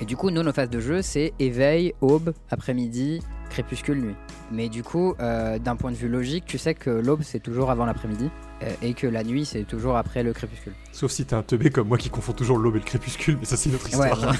Et 0.00 0.04
du 0.04 0.16
coup, 0.16 0.30
nous, 0.30 0.42
nos 0.42 0.52
phases 0.52 0.70
de 0.70 0.80
jeu, 0.80 1.00
c'est 1.00 1.32
éveil, 1.38 1.94
aube, 2.00 2.34
après-midi, 2.50 3.20
crépuscule, 3.50 4.00
nuit. 4.00 4.16
Mais 4.50 4.68
du 4.68 4.82
coup, 4.82 5.14
euh, 5.20 5.58
d'un 5.58 5.76
point 5.76 5.92
de 5.92 5.96
vue 5.96 6.08
logique, 6.08 6.44
tu 6.44 6.58
sais 6.58 6.74
que 6.74 6.90
l'aube, 6.90 7.22
c'est 7.22 7.40
toujours 7.40 7.70
avant 7.70 7.86
l'après-midi. 7.86 8.30
Euh, 8.62 8.70
et 8.82 8.94
que 8.94 9.06
la 9.06 9.24
nuit, 9.24 9.44
c'est 9.44 9.64
toujours 9.64 9.96
après 9.96 10.22
le 10.22 10.32
crépuscule. 10.32 10.72
Sauf 10.92 11.10
si 11.10 11.24
t'es 11.24 11.34
un 11.34 11.42
teubé 11.42 11.70
comme 11.70 11.88
moi 11.88 11.98
qui 11.98 12.10
confond 12.10 12.32
toujours 12.32 12.58
l'aube 12.58 12.76
et 12.76 12.78
le 12.80 12.84
crépuscule, 12.84 13.36
mais 13.38 13.44
ça, 13.44 13.56
c'est 13.56 13.68
une 13.70 13.74
autre 13.76 13.84
Ouais, 13.98 14.10
histoire. 14.10 14.34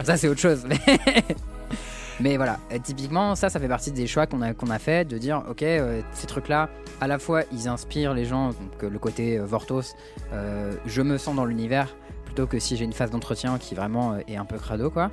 ça, 0.04 0.16
c'est 0.16 0.28
autre 0.28 0.40
chose. 0.40 0.64
Mais, 0.68 0.78
mais 2.20 2.36
voilà, 2.36 2.58
Euh, 2.72 2.78
typiquement, 2.82 3.34
ça, 3.34 3.48
ça 3.48 3.60
fait 3.60 3.68
partie 3.68 3.92
des 3.92 4.06
choix 4.06 4.26
qu'on 4.26 4.42
a, 4.42 4.54
qu'on 4.54 4.70
a 4.70 4.78
fait 4.78 5.06
de 5.06 5.18
dire, 5.18 5.42
ok, 5.48 5.62
euh, 5.62 6.00
ces 6.12 6.26
trucs-là, 6.26 6.68
à 7.00 7.06
la 7.06 7.18
fois, 7.18 7.42
ils 7.52 7.68
inspirent 7.68 8.14
les 8.14 8.24
gens, 8.24 8.48
donc 8.48 8.82
le 8.82 8.98
côté 8.98 9.38
euh, 9.38 9.44
Vortos, 9.44 9.94
euh, 10.32 10.72
je 10.86 11.02
me 11.02 11.16
sens 11.18 11.36
dans 11.36 11.44
l'univers, 11.44 11.94
plutôt 12.24 12.46
que 12.46 12.58
si 12.58 12.76
j'ai 12.76 12.84
une 12.84 12.92
phase 12.92 13.10
d'entretien 13.10 13.58
qui 13.58 13.74
vraiment 13.74 14.16
est 14.26 14.36
un 14.36 14.44
peu 14.44 14.58
crado, 14.58 14.90
quoi. 14.90 15.10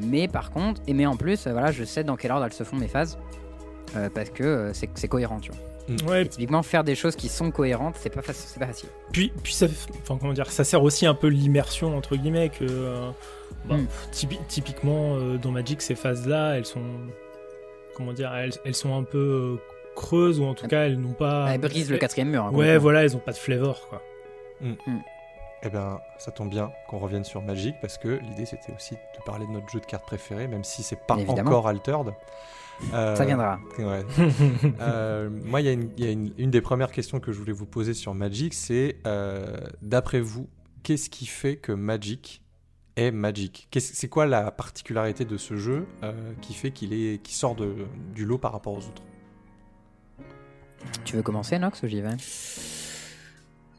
Mais 0.00 0.28
par 0.28 0.50
contre, 0.50 0.80
et 0.86 0.94
mais 0.94 1.04
en 1.04 1.16
plus, 1.18 1.46
voilà, 1.46 1.72
je 1.72 1.84
sais 1.84 2.02
dans 2.02 2.16
quel 2.16 2.32
ordre 2.32 2.46
elles 2.46 2.54
se 2.54 2.64
font 2.64 2.76
mes 2.76 2.88
phases, 2.88 3.18
parce 4.14 4.30
que 4.30 4.70
c'est 4.72 5.08
cohérent, 5.08 5.40
tu 5.40 5.50
vois. 5.50 5.60
Ouais 6.06 6.22
Et 6.22 6.28
typiquement, 6.28 6.62
faire 6.62 6.84
des 6.84 6.94
choses 6.94 7.16
qui 7.16 7.28
sont 7.28 7.50
cohérentes, 7.50 7.96
c'est 7.98 8.10
pas, 8.10 8.20
c'est 8.32 8.58
pas 8.58 8.66
facile. 8.66 8.88
Puis, 9.12 9.32
puis 9.42 9.52
ça, 9.54 9.66
enfin, 10.02 10.18
comment 10.20 10.32
dire, 10.32 10.50
ça 10.50 10.64
sert 10.64 10.82
aussi 10.82 11.06
un 11.06 11.14
peu 11.14 11.28
l'immersion 11.28 11.96
entre 11.96 12.16
guillemets 12.16 12.48
que 12.50 12.64
euh, 12.68 13.10
bah, 13.64 13.76
Mm. 13.76 13.86
typi- 14.12 14.38
typiquement 14.48 15.16
euh, 15.16 15.36
dans 15.38 15.50
Magic 15.50 15.80
ces 15.82 15.94
phases 15.94 16.26
là 16.28 16.52
elles 16.56 16.66
sont 16.66 16.82
comment 17.96 18.12
dire 18.12 18.32
elles, 18.34 18.52
elles 18.64 18.74
sont 18.74 18.96
un 18.96 19.02
peu 19.02 19.58
euh, 19.58 19.92
creuses 19.96 20.38
ou 20.40 20.44
en 20.44 20.54
tout 20.54 20.66
cas 20.68 20.84
elles 20.84 20.98
n'ont 20.98 21.12
pas 21.12 21.48
Elle 21.52 21.60
brise 21.60 21.88
le 21.88 21.94
elles- 21.94 22.00
quatrième 22.00 22.28
mur. 22.30 22.44
hein, 22.44 22.52
ouais 22.52 22.78
voilà 22.78 23.02
elles 23.02 23.16
ont 23.16 23.20
pas 23.20 23.32
de 23.32 23.36
flavor 23.36 23.88
quoi 23.88 24.02
Eh 25.62 25.68
ben, 25.70 26.00
ça 26.18 26.30
tombe 26.30 26.50
bien 26.50 26.70
qu'on 26.88 26.98
revienne 26.98 27.24
sur 27.24 27.42
Magic 27.42 27.74
parce 27.80 27.98
que 27.98 28.08
l'idée 28.08 28.46
c'était 28.46 28.72
aussi 28.72 28.94
de 28.94 29.22
parler 29.26 29.46
de 29.46 29.50
notre 29.52 29.68
jeu 29.68 29.80
de 29.80 29.86
cartes 29.86 30.04
préféré, 30.06 30.46
même 30.46 30.62
si 30.64 30.82
c'est 30.84 31.00
pas 31.06 31.16
Évidemment. 31.16 31.50
encore 31.50 31.66
altered. 31.68 32.14
Euh, 32.94 33.16
Ça 33.16 33.24
viendra. 33.24 33.58
Ouais. 33.78 34.04
Euh, 34.80 35.28
moi, 35.44 35.60
il 35.60 35.66
y 35.66 35.68
a, 35.68 35.72
une, 35.72 35.90
il 35.98 36.04
y 36.04 36.08
a 36.08 36.10
une- 36.12 36.32
une 36.38 36.50
des 36.50 36.60
premières 36.60 36.92
questions 36.92 37.18
que 37.20 37.32
je 37.32 37.38
voulais 37.38 37.52
vous 37.52 37.66
poser 37.66 37.92
sur 37.94 38.14
Magic, 38.14 38.54
c'est 38.54 38.96
euh, 39.06 39.56
d'après 39.82 40.20
vous, 40.20 40.48
qu'est-ce 40.82 41.10
qui 41.10 41.26
fait 41.26 41.56
que 41.56 41.72
Magic 41.72 42.42
est 42.96 43.10
Magic? 43.10 43.68
C'est 43.78 44.08
quoi 44.08 44.26
la 44.26 44.50
particularité 44.50 45.24
de 45.24 45.36
ce 45.36 45.56
jeu 45.56 45.86
qui 46.40 46.54
fait 46.54 46.70
qu'il 46.70 46.92
est, 46.92 47.20
qui 47.22 47.34
sort 47.34 47.54
de, 47.56 47.74
du 48.14 48.24
lot 48.24 48.38
par 48.38 48.52
rapport 48.52 48.74
aux 48.74 48.78
autres? 48.86 49.02
Tu 51.04 51.16
veux 51.16 51.22
commencer, 51.22 51.58
Nox, 51.58 51.82
ou 51.82 51.88
j'y 51.88 52.00
vais? 52.00 52.16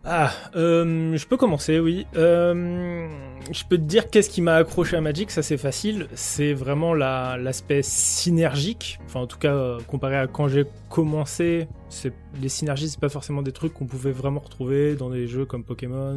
Ah, 0.05 0.31
euh, 0.55 1.17
je 1.17 1.27
peux 1.27 1.35
commencer, 1.35 1.77
oui. 1.79 2.07
Euh, 2.15 3.07
je 3.51 3.63
peux 3.69 3.77
te 3.77 3.83
dire 3.83 4.09
qu'est-ce 4.09 4.29
qui 4.29 4.41
m'a 4.41 4.55
accroché 4.55 4.95
à 4.95 5.01
Magic, 5.01 5.29
ça 5.29 5.43
c'est 5.43 5.57
facile. 5.57 6.07
C'est 6.15 6.53
vraiment 6.53 6.93
la- 6.93 7.38
l'aspect 7.38 7.81
synergique. 7.83 8.97
Enfin, 9.05 9.19
en 9.19 9.27
tout 9.27 9.38
cas, 9.38 9.53
euh, 9.53 9.79
comparé 9.88 10.15
à 10.17 10.27
quand 10.27 10.47
j'ai 10.47 10.63
commencé, 10.89 11.67
les 12.41 12.49
synergies, 12.49 12.89
c'est 12.89 12.99
pas 12.99 13.09
forcément 13.09 13.41
des 13.41 13.51
trucs 13.51 13.73
qu'on 13.73 13.85
pouvait 13.88 14.12
vraiment 14.13 14.39
retrouver 14.39 14.95
dans 14.95 15.09
des 15.09 15.27
jeux 15.27 15.45
comme 15.45 15.63
Pokémon. 15.65 16.15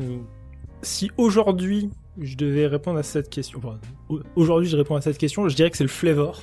Si 0.83 1.11
aujourd'hui 1.16 1.90
je 2.20 2.37
devais 2.37 2.66
répondre 2.66 2.98
à 2.98 3.03
cette 3.03 3.31
question, 3.31 3.59
enfin, 3.59 3.79
aujourd'hui 4.37 4.68
je 4.68 4.77
réponds 4.77 4.96
à 4.96 5.01
cette 5.01 5.18
question, 5.18 5.48
je 5.48 5.57
dirais 5.57 5.70
que 5.70 5.77
c'est 5.77 5.85
le 5.85 5.88
flavor. 5.88 6.42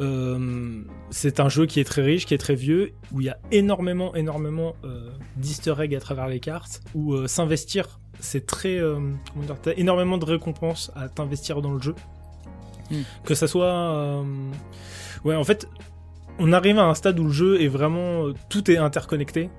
Euh, 0.00 0.82
c'est 1.10 1.40
un 1.40 1.48
jeu 1.48 1.66
qui 1.66 1.80
est 1.80 1.84
très 1.84 2.02
riche, 2.02 2.26
qui 2.26 2.34
est 2.34 2.38
très 2.38 2.54
vieux, 2.54 2.92
où 3.12 3.20
il 3.20 3.26
y 3.26 3.30
a 3.30 3.38
énormément, 3.52 4.14
énormément 4.14 4.74
euh, 4.84 5.10
d'easter 5.36 5.74
eggs 5.80 5.94
à 5.94 6.00
travers 6.00 6.28
les 6.28 6.40
cartes, 6.40 6.80
où 6.94 7.14
euh, 7.14 7.26
s'investir, 7.26 8.00
c'est 8.20 8.46
très... 8.46 8.78
comment 8.78 9.46
dire, 9.46 9.56
t'as 9.60 9.74
énormément 9.76 10.18
de 10.18 10.24
récompenses 10.24 10.90
à 10.94 11.08
t'investir 11.08 11.60
dans 11.62 11.72
le 11.72 11.80
jeu. 11.80 11.94
Mm. 12.90 13.00
Que 13.24 13.34
ça 13.34 13.46
soit... 13.46 14.24
ouais, 15.24 15.34
en 15.34 15.44
fait, 15.44 15.68
on 16.38 16.52
arrive 16.52 16.78
à 16.78 16.84
un 16.84 16.94
stade 16.94 17.18
où 17.18 17.24
le 17.24 17.32
jeu 17.32 17.60
est 17.60 17.68
vraiment... 17.68 18.32
tout 18.48 18.70
est 18.70 18.76
interconnecté. 18.76 19.50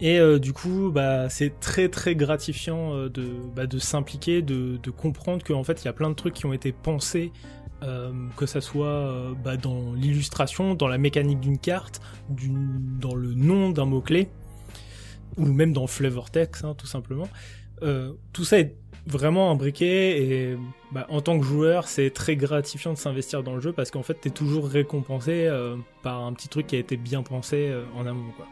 Et 0.00 0.18
euh, 0.18 0.38
du 0.38 0.52
coup, 0.52 0.90
bah, 0.92 1.28
c'est 1.28 1.58
très 1.58 1.88
très 1.88 2.14
gratifiant 2.14 2.94
euh, 2.94 3.08
de, 3.08 3.26
bah, 3.54 3.66
de 3.66 3.78
s'impliquer, 3.78 4.42
de, 4.42 4.78
comprendre 4.90 5.44
qu'en 5.44 5.64
fait, 5.64 5.82
il 5.82 5.86
y 5.86 5.88
a 5.88 5.92
plein 5.92 6.10
de 6.10 6.14
trucs 6.14 6.34
qui 6.34 6.46
ont 6.46 6.52
été 6.52 6.72
pensés 6.72 7.32
euh, 7.82 8.12
que 8.36 8.46
ça 8.46 8.60
soit 8.60 9.34
bah, 9.44 9.56
dans 9.56 9.92
l'illustration, 9.92 10.74
dans 10.74 10.88
la 10.88 10.98
mécanique 10.98 11.40
d'une 11.40 11.58
carte, 11.58 12.00
dans 12.28 13.14
le 13.14 13.34
nom 13.34 13.70
d'un 13.70 13.86
mot-clé, 13.86 14.28
ou 15.36 15.46
même 15.46 15.72
dans 15.72 15.86
flavor 15.86 16.30
text, 16.30 16.64
hein, 16.64 16.74
tout 16.76 16.86
simplement. 16.86 17.28
Tout 18.32 18.44
ça 18.44 18.58
est 18.58 18.74
vraiment 19.06 19.52
imbriqué 19.52 20.50
et 20.50 20.58
en 21.08 21.20
tant 21.20 21.38
que 21.38 21.44
joueur, 21.44 21.86
c'est 21.86 22.10
très 22.10 22.34
gratifiant 22.34 22.92
de 22.92 22.98
s'investir 22.98 23.44
dans 23.44 23.54
le 23.54 23.60
jeu 23.60 23.72
parce 23.72 23.92
qu'en 23.92 24.02
fait, 24.02 24.14
t'es 24.14 24.30
toujours 24.30 24.68
récompensé 24.68 25.48
par 26.02 26.24
un 26.24 26.32
petit 26.32 26.48
truc 26.48 26.66
qui 26.66 26.76
a 26.76 26.80
été 26.80 26.96
bien 26.96 27.22
pensé 27.22 27.72
en 27.94 28.04
amont. 28.04 28.32
Quoi. 28.36 28.46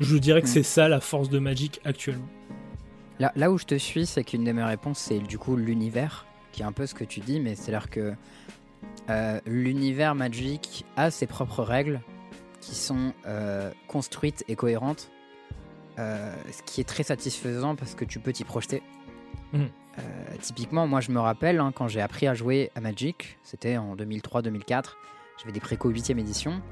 Je 0.00 0.16
dirais 0.16 0.40
que 0.42 0.46
Mm. 0.46 0.50
c'est 0.50 0.62
ça 0.62 0.88
la 0.88 1.00
force 1.00 1.28
de 1.28 1.38
Magic 1.38 1.80
actuellement. 1.84 2.28
Là, 3.18 3.32
là 3.36 3.50
où 3.50 3.58
je 3.58 3.64
te 3.66 3.74
suis, 3.76 4.06
c'est 4.06 4.24
qu'une 4.24 4.44
de 4.44 4.52
mes 4.52 4.62
réponses, 4.64 4.98
c'est 4.98 5.18
du 5.18 5.38
coup 5.38 5.56
l'univers, 5.56 6.26
qui 6.52 6.62
est 6.62 6.64
un 6.64 6.72
peu 6.72 6.86
ce 6.86 6.94
que 6.94 7.04
tu 7.04 7.20
dis, 7.20 7.38
mais 7.38 7.54
c'est-à-dire 7.54 7.90
que 7.90 8.14
euh, 9.10 9.40
l'univers 9.46 10.14
Magic 10.14 10.84
a 10.96 11.10
ses 11.10 11.26
propres 11.26 11.62
règles 11.62 12.00
qui 12.60 12.74
sont 12.74 13.12
euh, 13.26 13.70
construites 13.88 14.42
et 14.48 14.56
cohérentes, 14.56 15.10
euh, 15.98 16.34
ce 16.50 16.62
qui 16.62 16.80
est 16.80 16.84
très 16.84 17.02
satisfaisant 17.02 17.76
parce 17.76 17.94
que 17.94 18.04
tu 18.06 18.18
peux 18.20 18.32
t'y 18.32 18.44
projeter. 18.44 18.82
Euh, 19.54 19.60
typiquement, 20.40 20.86
moi 20.86 21.00
je 21.00 21.10
me 21.10 21.18
rappelle 21.20 21.58
hein, 21.60 21.72
quand 21.74 21.88
j'ai 21.88 22.00
appris 22.00 22.26
à 22.26 22.34
jouer 22.34 22.70
à 22.74 22.80
Magic, 22.80 23.38
c'était 23.42 23.76
en 23.76 23.96
2003-2004, 23.96 24.94
j'avais 25.38 25.52
des 25.52 25.60
précos 25.60 25.90
8ème 25.90 26.18
édition, 26.18 26.62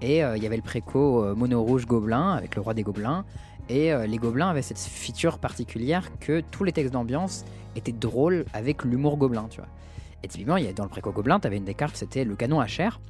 et 0.00 0.22
euh, 0.22 0.36
il 0.36 0.42
y 0.42 0.46
avait 0.46 0.56
le 0.56 0.62
préco 0.62 1.24
euh, 1.24 1.34
mono 1.34 1.62
rouge 1.62 1.86
gobelin 1.86 2.32
avec 2.32 2.54
le 2.56 2.62
roi 2.62 2.74
des 2.74 2.82
gobelins. 2.82 3.24
Et 3.68 3.92
euh, 3.92 4.06
les 4.06 4.18
gobelins 4.18 4.48
avaient 4.48 4.62
cette 4.62 4.78
feature 4.78 5.38
particulière 5.38 6.10
que 6.20 6.40
tous 6.40 6.64
les 6.64 6.72
textes 6.72 6.92
d'ambiance 6.92 7.44
étaient 7.74 7.92
drôles 7.92 8.44
avec 8.52 8.84
l'humour 8.84 9.16
gobelin, 9.16 9.48
tu 9.50 9.60
vois. 9.60 9.68
Et 10.22 10.28
typiquement, 10.28 10.56
dans 10.74 10.84
le 10.84 10.90
préco 10.90 11.12
gobelin, 11.12 11.40
tu 11.40 11.46
avais 11.46 11.56
une 11.56 11.64
des 11.64 11.74
cartes, 11.74 11.96
c'était 11.96 12.24
le 12.24 12.36
canon 12.36 12.60
à 12.60 12.66
chair. 12.66 13.00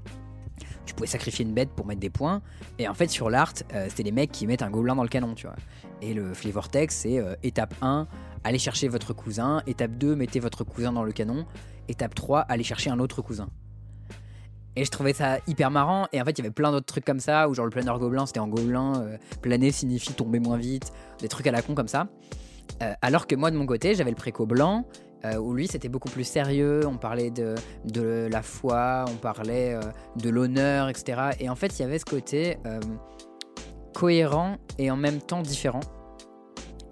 Tu 0.86 0.94
pouvais 0.94 1.06
sacrifier 1.06 1.44
une 1.44 1.52
bête 1.52 1.70
pour 1.70 1.86
mettre 1.86 2.00
des 2.00 2.10
points. 2.10 2.42
Et 2.78 2.88
en 2.88 2.94
fait, 2.94 3.08
sur 3.08 3.28
l'art, 3.28 3.52
c'était 3.88 4.02
les 4.02 4.12
mecs 4.12 4.32
qui 4.32 4.46
mettent 4.46 4.62
un 4.62 4.70
gobelin 4.70 4.94
dans 4.94 5.02
le 5.02 5.08
canon, 5.08 5.34
tu 5.34 5.46
vois. 5.46 5.56
Et 6.00 6.14
le 6.14 6.32
flavor 6.34 6.68
text, 6.68 7.00
c'est 7.02 7.22
étape 7.42 7.74
1, 7.80 8.06
allez 8.44 8.58
chercher 8.58 8.88
votre 8.88 9.12
cousin. 9.12 9.62
Étape 9.66 9.92
2, 9.92 10.14
mettez 10.14 10.40
votre 10.40 10.64
cousin 10.64 10.92
dans 10.92 11.04
le 11.04 11.12
canon. 11.12 11.46
Étape 11.88 12.14
3, 12.14 12.40
allez 12.40 12.64
chercher 12.64 12.90
un 12.90 12.98
autre 12.98 13.22
cousin. 13.22 13.48
Et 14.76 14.84
je 14.84 14.90
trouvais 14.90 15.14
ça 15.14 15.38
hyper 15.46 15.70
marrant. 15.70 16.06
Et 16.12 16.20
en 16.20 16.24
fait, 16.24 16.32
il 16.32 16.38
y 16.38 16.40
avait 16.42 16.50
plein 16.50 16.70
d'autres 16.70 16.86
trucs 16.86 17.04
comme 17.04 17.20
ça, 17.20 17.48
où 17.48 17.54
genre 17.54 17.64
le 17.64 17.70
planeur 17.70 17.98
gobelin, 17.98 18.26
c'était 18.26 18.40
en 18.40 18.48
gobelin. 18.48 19.00
euh, 19.00 19.16
planer 19.40 19.72
signifie 19.72 20.12
tomber 20.12 20.38
moins 20.38 20.58
vite. 20.58 20.92
Des 21.20 21.28
trucs 21.28 21.46
à 21.46 21.52
la 21.52 21.62
con 21.62 21.74
comme 21.74 21.88
ça. 21.88 22.08
Euh, 22.82 22.92
alors 23.02 23.26
que 23.26 23.34
moi, 23.34 23.50
de 23.50 23.56
mon 23.56 23.66
côté, 23.66 23.94
j'avais 23.94 24.10
le 24.10 24.16
préco 24.16 24.46
blanc, 24.46 24.84
euh, 25.24 25.36
où 25.36 25.54
lui, 25.54 25.66
c'était 25.66 25.88
beaucoup 25.88 26.10
plus 26.10 26.24
sérieux. 26.24 26.80
On 26.86 26.98
parlait 26.98 27.30
de, 27.30 27.54
de 27.84 28.28
la 28.30 28.42
foi, 28.42 29.06
on 29.08 29.16
parlait 29.16 29.74
euh, 29.74 29.80
de 30.16 30.30
l'honneur, 30.30 30.88
etc. 30.88 31.30
Et 31.40 31.48
en 31.48 31.54
fait, 31.54 31.78
il 31.78 31.82
y 31.82 31.84
avait 31.84 31.98
ce 31.98 32.04
côté 32.04 32.58
cohérent 33.94 34.58
et 34.78 34.90
en 34.90 34.96
même 34.96 35.20
temps 35.20 35.40
différent. 35.40 35.80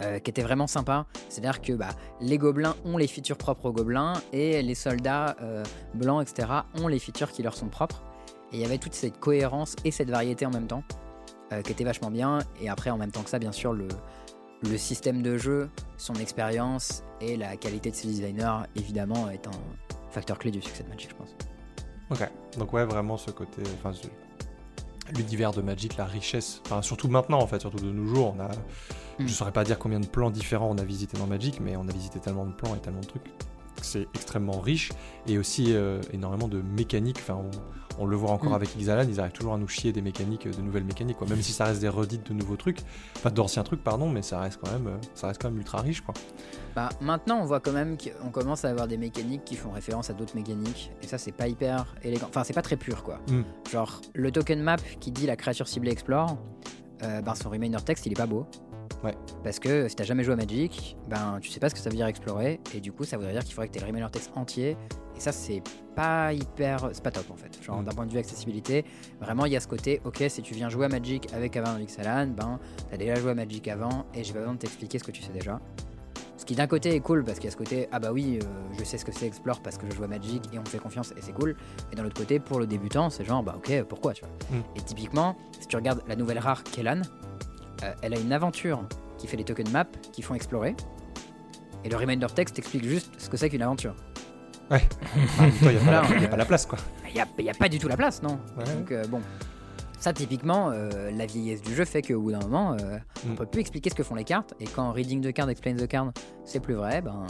Euh, 0.02 0.18
qui 0.18 0.30
était 0.30 0.42
vraiment 0.42 0.66
sympa. 0.66 1.06
C'est-à-dire 1.28 1.60
que 1.60 1.72
bah, 1.72 1.90
les 2.20 2.36
gobelins 2.36 2.74
ont 2.84 2.96
les 2.96 3.06
features 3.06 3.38
propres 3.38 3.66
aux 3.66 3.72
gobelins 3.72 4.14
et 4.32 4.60
les 4.60 4.74
soldats 4.74 5.36
euh, 5.40 5.62
blancs, 5.94 6.28
etc., 6.28 6.48
ont 6.80 6.88
les 6.88 6.98
features 6.98 7.30
qui 7.30 7.44
leur 7.44 7.54
sont 7.54 7.68
propres. 7.68 8.02
Et 8.52 8.56
il 8.56 8.60
y 8.60 8.64
avait 8.64 8.78
toute 8.78 8.94
cette 8.94 9.20
cohérence 9.20 9.76
et 9.84 9.92
cette 9.92 10.10
variété 10.10 10.46
en 10.46 10.50
même 10.50 10.66
temps, 10.66 10.82
euh, 11.52 11.62
qui 11.62 11.70
était 11.70 11.84
vachement 11.84 12.10
bien. 12.10 12.40
Et 12.60 12.68
après, 12.68 12.90
en 12.90 12.98
même 12.98 13.12
temps 13.12 13.22
que 13.22 13.30
ça, 13.30 13.38
bien 13.38 13.52
sûr, 13.52 13.72
le, 13.72 13.88
système 14.76 15.22
de 15.22 15.36
jeu, 15.36 15.68
son 15.98 16.14
expérience 16.14 17.04
et 17.20 17.36
la 17.36 17.56
qualité 17.56 17.90
de 17.90 17.94
ses 17.94 18.08
designers, 18.08 18.60
évidemment, 18.74 19.28
est 19.28 19.46
un 19.46 20.10
facteur 20.10 20.38
clé 20.38 20.50
du 20.50 20.62
succès 20.62 20.82
de 20.82 20.88
Magic, 20.88 21.10
je 21.10 21.14
pense. 21.14 21.36
Ok, 22.10 22.28
donc 22.58 22.72
ouais, 22.72 22.84
vraiment 22.86 23.18
ce 23.18 23.30
côté, 23.30 23.62
enfin, 23.78 23.92
l'univers 25.16 25.52
de 25.52 25.62
Magic, 25.62 25.96
la 25.96 26.06
richesse, 26.06 26.60
enfin, 26.66 26.82
surtout 26.82 27.08
maintenant 27.08 27.40
en 27.40 27.46
fait, 27.46 27.60
surtout 27.60 27.84
de 27.84 27.90
nos 27.90 28.06
jours, 28.06 28.34
on 28.36 28.40
a, 28.40 28.50
Mm. 29.18 29.28
je 29.28 29.32
saurais 29.32 29.52
pas 29.52 29.62
dire 29.64 29.78
combien 29.78 30.00
de 30.00 30.06
plans 30.06 30.30
différents 30.30 30.68
on 30.70 30.78
a 30.78 30.84
visité 30.84 31.16
dans 31.18 31.26
Magic, 31.26 31.60
mais 31.60 31.76
on 31.76 31.86
a 31.86 31.92
visité 31.92 32.18
tellement 32.18 32.46
de 32.46 32.52
plans 32.52 32.74
et 32.74 32.78
tellement 32.78 33.00
de 33.00 33.06
trucs, 33.06 33.30
c'est 33.80 34.08
extrêmement 34.14 34.58
riche, 34.60 34.90
et 35.28 35.38
aussi 35.38 35.74
euh, 35.74 36.00
énormément 36.12 36.48
de 36.48 36.60
mécaniques, 36.60 37.18
enfin, 37.20 37.34
on, 37.34 37.50
on 37.98 38.06
le 38.06 38.16
voit 38.16 38.30
encore 38.30 38.50
Mm. 38.52 38.54
avec 38.54 38.76
Xalan, 38.76 39.06
ils 39.08 39.20
arrivent 39.20 39.32
toujours 39.32 39.54
à 39.54 39.58
nous 39.58 39.68
chier 39.68 39.92
des 39.92 40.02
mécaniques, 40.02 40.48
de 40.48 40.60
nouvelles 40.62 40.84
mécaniques, 40.84 41.16
quoi. 41.16 41.28
même 41.28 41.42
si 41.42 41.52
ça 41.52 41.64
reste 41.66 41.80
des 41.80 41.88
redites 41.88 42.26
de 42.26 42.34
nouveaux 42.34 42.56
trucs, 42.56 42.78
enfin 43.16 43.30
d'anciens 43.30 43.62
trucs, 43.62 43.82
pardon, 43.82 44.08
mais 44.08 44.22
ça 44.22 44.40
reste 44.40 44.58
quand 44.62 44.70
même, 44.72 44.86
euh, 44.86 44.96
ça 45.14 45.28
reste 45.28 45.40
quand 45.40 45.50
même 45.50 45.58
ultra 45.58 45.80
riche, 45.80 46.00
quoi. 46.00 46.14
Bah, 46.74 46.88
maintenant, 47.00 47.40
on 47.40 47.44
voit 47.44 47.60
quand 47.60 47.72
même 47.72 47.96
qu'on 47.96 48.30
commence 48.30 48.64
à 48.64 48.70
avoir 48.70 48.88
des 48.88 48.96
mécaniques 48.96 49.44
qui 49.44 49.54
font 49.54 49.70
référence 49.70 50.10
à 50.10 50.12
d'autres 50.12 50.34
mécaniques. 50.34 50.90
Et 51.02 51.06
ça, 51.06 51.18
c'est 51.18 51.32
pas 51.32 51.46
hyper 51.46 51.94
élégant. 52.02 52.26
Enfin, 52.28 52.42
c'est 52.44 52.52
pas 52.52 52.62
très 52.62 52.76
pur, 52.76 53.02
quoi. 53.04 53.20
Mm. 53.28 53.42
Genre, 53.70 54.00
le 54.12 54.32
token 54.32 54.60
map 54.60 54.76
qui 54.98 55.12
dit 55.12 55.26
la 55.26 55.36
créature 55.36 55.68
ciblée 55.68 55.92
explore, 55.92 56.36
euh, 57.04 57.20
ben, 57.22 57.34
son 57.34 57.48
reminder 57.50 57.78
text, 57.84 58.06
il 58.06 58.12
est 58.12 58.16
pas 58.16 58.26
beau. 58.26 58.46
Ouais. 59.04 59.14
Parce 59.42 59.58
que 59.58 59.88
si 59.88 59.94
t'as 59.94 60.04
jamais 60.04 60.24
joué 60.24 60.32
à 60.32 60.36
Magic, 60.36 60.96
ben, 61.08 61.38
tu 61.40 61.50
sais 61.50 61.60
pas 61.60 61.68
ce 61.68 61.74
que 61.74 61.80
ça 61.80 61.90
veut 61.90 61.96
dire 61.96 62.06
explorer. 62.06 62.60
Et 62.74 62.80
du 62.80 62.90
coup, 62.90 63.04
ça 63.04 63.16
voudrait 63.18 63.32
dire 63.32 63.44
qu'il 63.44 63.54
faudrait 63.54 63.68
que 63.68 63.72
t'aies 63.74 63.80
le 63.80 63.86
reminder 63.86 64.06
text 64.10 64.30
entier. 64.34 64.76
Et 65.16 65.20
ça, 65.20 65.32
c'est 65.32 65.62
pas 65.94 66.32
hyper. 66.32 66.90
C'est 66.92 67.02
pas 67.02 67.10
top, 67.12 67.30
en 67.30 67.36
fait. 67.36 67.62
Genre, 67.62 67.80
Mm. 67.80 67.84
d'un 67.84 67.92
point 67.92 68.06
de 68.06 68.12
vue 68.12 68.18
accessibilité, 68.18 68.84
vraiment, 69.20 69.46
il 69.46 69.52
y 69.52 69.56
a 69.56 69.60
ce 69.60 69.68
côté, 69.68 70.00
ok, 70.04 70.24
si 70.28 70.42
tu 70.42 70.54
viens 70.54 70.68
jouer 70.68 70.86
à 70.86 70.88
Magic 70.88 71.32
avec 71.32 71.56
Avan 71.56 71.76
Vixalan, 71.76 72.28
ben, 72.28 72.58
t'as 72.90 72.96
déjà 72.96 73.14
joué 73.14 73.30
à 73.30 73.34
Magic 73.34 73.68
avant 73.68 74.06
et 74.14 74.24
j'ai 74.24 74.32
pas 74.32 74.40
besoin 74.40 74.54
de 74.54 74.58
t'expliquer 74.58 74.98
ce 74.98 75.04
que 75.04 75.12
tu 75.12 75.22
sais 75.22 75.32
déjà. 75.32 75.60
Ce 76.36 76.44
qui 76.44 76.56
d'un 76.56 76.66
côté 76.66 76.94
est 76.94 77.00
cool 77.00 77.24
parce 77.24 77.38
qu'il 77.38 77.46
y 77.46 77.48
a 77.48 77.52
ce 77.52 77.56
côté 77.56 77.88
ah 77.92 77.98
bah 78.00 78.12
oui 78.12 78.38
euh, 78.42 78.46
je 78.78 78.84
sais 78.84 78.98
ce 78.98 79.04
que 79.06 79.12
c'est 79.12 79.24
Explore 79.26 79.60
parce 79.62 79.78
que 79.78 79.86
je 79.88 79.94
joue 79.96 80.04
à 80.04 80.08
Magic 80.08 80.42
et 80.52 80.58
on 80.58 80.62
me 80.62 80.66
fait 80.66 80.78
confiance 80.80 81.12
et 81.16 81.22
c'est 81.22 81.32
cool 81.32 81.56
et 81.90 81.96
d'un 81.96 82.04
autre 82.04 82.16
côté 82.20 82.38
pour 82.38 82.58
le 82.58 82.66
débutant 82.66 83.08
c'est 83.08 83.24
genre 83.24 83.42
bah 83.42 83.54
ok 83.56 83.84
pourquoi 83.84 84.12
tu 84.12 84.24
vois 84.24 84.30
Mm. 84.50 84.62
et 84.76 84.82
typiquement 84.82 85.36
si 85.58 85.68
tu 85.68 85.76
regardes 85.76 86.02
la 86.06 86.16
nouvelle 86.16 86.40
rare 86.40 86.62
Kellan 86.64 87.00
euh, 87.82 87.92
elle 88.02 88.12
a 88.14 88.18
une 88.18 88.32
aventure 88.32 88.82
qui 89.16 89.26
fait 89.26 89.38
les 89.38 89.44
tokens 89.44 89.70
map 89.72 89.86
qui 90.12 90.20
font 90.20 90.34
explorer 90.34 90.74
et 91.84 91.88
le 91.88 91.96
reminder 91.96 92.26
text 92.34 92.58
explique 92.58 92.84
juste 92.84 93.10
ce 93.16 93.30
que 93.30 93.38
c'est 93.38 93.48
qu'une 93.48 93.62
aventure 93.62 93.94
Ouais. 94.70 94.80
Temps, 95.38 95.44
il 95.62 95.72
y 95.74 95.76
a 95.76 95.80
pas 95.80 95.90
la- 95.90 96.00
a 96.34 96.36
pas 96.38 96.44
place, 96.44 96.66
quoi. 96.66 96.78
il 97.08 97.16
y 97.44 97.48
a, 97.50 97.54
pas 97.54 97.68
du 97.68 97.78
tout 97.78 97.88
la 97.88 97.96
place 97.96 98.22
non 98.22 98.38
Ouais. 98.58 98.64
donc 98.74 98.90
euh, 98.92 99.04
bon 99.06 99.20
ça 99.98 100.12
typiquement 100.12 100.70
euh, 100.70 101.10
la 101.12 101.26
vieillesse 101.26 101.62
du 101.62 101.74
jeu 101.74 101.84
fait 101.84 102.02
qu'au 102.02 102.20
bout 102.20 102.32
d'un 102.32 102.40
moment 102.40 102.72
euh, 102.80 102.98
on 103.26 103.30
Mm. 103.32 103.34
peut 103.36 103.46
plus 103.46 103.60
expliquer 103.60 103.90
ce 103.90 103.94
que 103.94 104.02
font 104.02 104.14
les 104.16 104.24
cartes 104.24 104.52
et 104.60 104.64
quand 104.66 104.90
reading 104.92 105.20
the 105.22 105.32
card 105.32 105.48
explain 105.48 105.74
the 105.76 105.86
card 105.86 106.12
c'est 106.44 106.60
plus 106.60 106.74
vrai 106.74 107.00
ben 107.00 107.26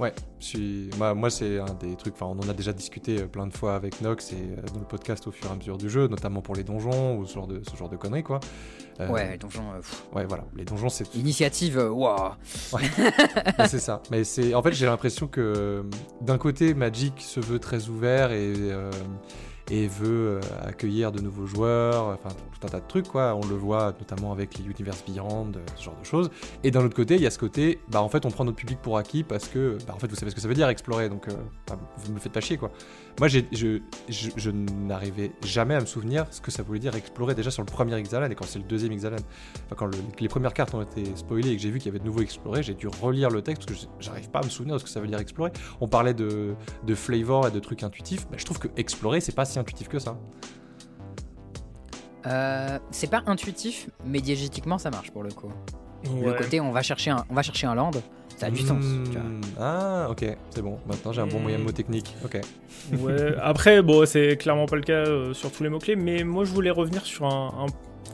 Ouais, 0.00 0.14
je 0.40 0.44
suis... 0.46 0.90
moi, 0.96 1.14
moi 1.14 1.28
c'est 1.30 1.58
un 1.58 1.74
des 1.74 1.94
trucs, 1.94 2.14
enfin 2.14 2.26
on 2.26 2.38
en 2.42 2.48
a 2.48 2.54
déjà 2.54 2.72
discuté 2.72 3.20
euh, 3.20 3.26
plein 3.26 3.46
de 3.46 3.52
fois 3.54 3.74
avec 3.74 4.00
Nox 4.00 4.32
et 4.32 4.36
euh, 4.36 4.62
dans 4.72 4.80
le 4.80 4.86
podcast 4.86 5.26
au 5.26 5.30
fur 5.30 5.46
et 5.48 5.52
à 5.52 5.56
mesure 5.56 5.76
du 5.76 5.90
jeu, 5.90 6.08
notamment 6.08 6.40
pour 6.40 6.54
les 6.54 6.64
donjons 6.64 7.18
ou 7.18 7.26
ce 7.26 7.34
genre 7.34 7.46
de, 7.46 7.60
ce 7.70 7.76
genre 7.76 7.90
de 7.90 7.96
conneries 7.96 8.22
quoi. 8.22 8.40
Euh, 9.00 9.08
ouais 9.08 9.38
donjon 9.38 9.62
euh, 9.72 9.76
pff, 9.78 10.04
Ouais 10.14 10.24
voilà, 10.26 10.44
les 10.56 10.64
donjons 10.64 10.88
c'est 10.88 11.14
Initiative, 11.14 11.78
euh, 11.78 11.90
waouh 11.90 12.32
Ouais, 12.72 12.82
c'est 13.68 13.78
ça. 13.78 14.02
Mais 14.10 14.24
c'est, 14.24 14.54
en 14.54 14.62
fait, 14.62 14.72
j'ai 14.72 14.86
l'impression 14.86 15.26
que 15.26 15.40
euh, 15.40 15.82
d'un 16.20 16.38
côté, 16.38 16.74
Magic 16.74 17.20
se 17.20 17.40
veut 17.40 17.58
très 17.58 17.88
ouvert 17.88 18.32
et, 18.32 18.52
euh, 18.56 18.90
et 19.70 19.86
veut 19.86 20.40
accueillir 20.62 21.12
de 21.12 21.20
nouveaux 21.20 21.46
joueurs, 21.46 22.06
enfin 22.08 22.34
tout 22.52 22.66
un 22.66 22.70
tas 22.70 22.80
de 22.80 22.86
trucs 22.86 23.08
quoi. 23.08 23.34
On 23.34 23.46
le 23.46 23.54
voit 23.54 23.94
notamment 23.98 24.32
avec 24.32 24.58
les 24.58 24.64
Universe 24.64 25.04
Beyond, 25.06 25.52
ce 25.76 25.82
genre 25.82 25.96
de 25.98 26.04
choses. 26.04 26.30
Et 26.64 26.70
d'un 26.70 26.84
autre 26.84 26.96
côté, 26.96 27.14
il 27.14 27.22
y 27.22 27.26
a 27.26 27.30
ce 27.30 27.38
côté, 27.38 27.80
bah 27.88 28.02
en 28.02 28.08
fait 28.08 28.26
on 28.26 28.30
prend 28.30 28.44
notre 28.44 28.58
public 28.58 28.78
pour 28.82 28.98
acquis 28.98 29.22
parce 29.22 29.48
que, 29.48 29.78
bah, 29.86 29.94
en 29.94 29.98
fait 29.98 30.08
vous 30.08 30.16
savez 30.16 30.30
ce 30.30 30.34
que 30.34 30.40
ça 30.40 30.48
veut 30.48 30.54
dire 30.54 30.68
explorer, 30.68 31.08
donc 31.08 31.26
bah, 31.66 31.78
vous 31.98 32.12
me 32.12 32.18
faites 32.18 32.32
pas 32.32 32.40
chier 32.40 32.56
quoi. 32.56 32.70
Moi 33.18 33.28
je, 33.28 33.40
je, 33.52 33.78
je 34.08 34.50
n'arrivais 34.50 35.32
jamais 35.44 35.74
à 35.74 35.80
me 35.80 35.86
souvenir 35.86 36.26
ce 36.30 36.40
que 36.40 36.50
ça 36.50 36.62
voulait 36.62 36.78
dire 36.78 36.94
explorer 36.94 37.34
déjà 37.34 37.50
sur 37.50 37.62
le 37.62 37.66
premier 37.66 38.00
Xalan 38.02 38.30
et 38.30 38.34
quand 38.34 38.46
c'est 38.46 38.58
le 38.58 38.64
deuxième 38.64 38.94
Xalan, 38.94 39.16
quand 39.76 39.88
les 40.20 40.28
premières 40.28 40.54
cartes 40.54 40.74
ont 40.74 40.82
été 40.82 41.04
spoilées 41.16 41.50
et 41.50 41.56
que 41.56 41.62
j'ai 41.62 41.70
vu 41.70 41.78
qu'il 41.78 41.86
y 41.86 41.90
avait 41.90 41.98
de 41.98 42.04
nouveau 42.04 42.22
exploré, 42.22 42.62
j'ai 42.62 42.74
dû 42.74 42.88
relire 42.88 43.30
le 43.30 43.42
texte 43.42 43.66
parce 43.66 43.84
que 43.84 43.90
j'arrive 43.98 44.30
pas 44.30 44.40
à 44.40 44.44
me 44.44 44.48
souvenir 44.48 44.74
de 44.74 44.78
ce 44.78 44.84
que 44.84 44.90
ça 44.90 45.00
veut 45.00 45.06
dire 45.06 45.18
explorer. 45.18 45.50
On 45.80 45.88
parlait 45.88 46.14
de, 46.14 46.54
de 46.86 46.94
flavor 46.94 47.48
et 47.48 47.50
de 47.50 47.58
trucs 47.58 47.82
intuitifs, 47.82 48.26
mais 48.30 48.38
je 48.38 48.44
trouve 48.44 48.58
que 48.58 48.68
explorer 48.76 49.20
c'est 49.20 49.34
pas 49.34 49.44
si 49.44 49.58
intuitif 49.58 49.88
que 49.88 49.98
ça. 49.98 50.18
Euh, 52.26 52.78
c'est 52.90 53.10
pas 53.10 53.22
intuitif, 53.26 53.88
mais 54.04 54.20
diégétiquement 54.20 54.78
ça 54.78 54.90
marche 54.90 55.10
pour 55.10 55.22
le 55.22 55.30
coup. 55.30 55.52
Le 56.04 56.32
côté 56.32 56.60
on 56.60 56.72
va 56.72 56.82
chercher 56.82 57.10
un, 57.10 57.24
on 57.28 57.34
va 57.34 57.42
chercher 57.42 57.66
un 57.66 57.74
land, 57.74 57.90
ça 58.40 58.46
a 58.46 58.50
du 58.50 58.62
sens. 58.62 58.82
Hmm. 58.82 59.40
Ah, 59.60 60.08
ok, 60.10 60.24
c'est 60.48 60.62
bon. 60.62 60.78
Maintenant, 60.86 61.12
j'ai 61.12 61.20
un 61.20 61.26
bon 61.26 61.40
moyen 61.40 61.58
de 61.58 61.64
mot 61.64 61.72
technique. 61.72 62.14
Ok. 62.24 62.40
Ouais. 63.02 63.34
Après, 63.40 63.82
bon, 63.82 64.06
c'est 64.06 64.36
clairement 64.38 64.64
pas 64.64 64.74
le 64.74 64.82
cas 64.82 65.04
euh, 65.06 65.34
sur 65.34 65.52
tous 65.52 65.62
les 65.62 65.68
mots-clés, 65.68 65.96
mais 65.96 66.24
moi, 66.24 66.44
je 66.44 66.50
voulais 66.50 66.70
revenir 66.70 67.04
sur 67.04 67.26
un, 67.26 67.66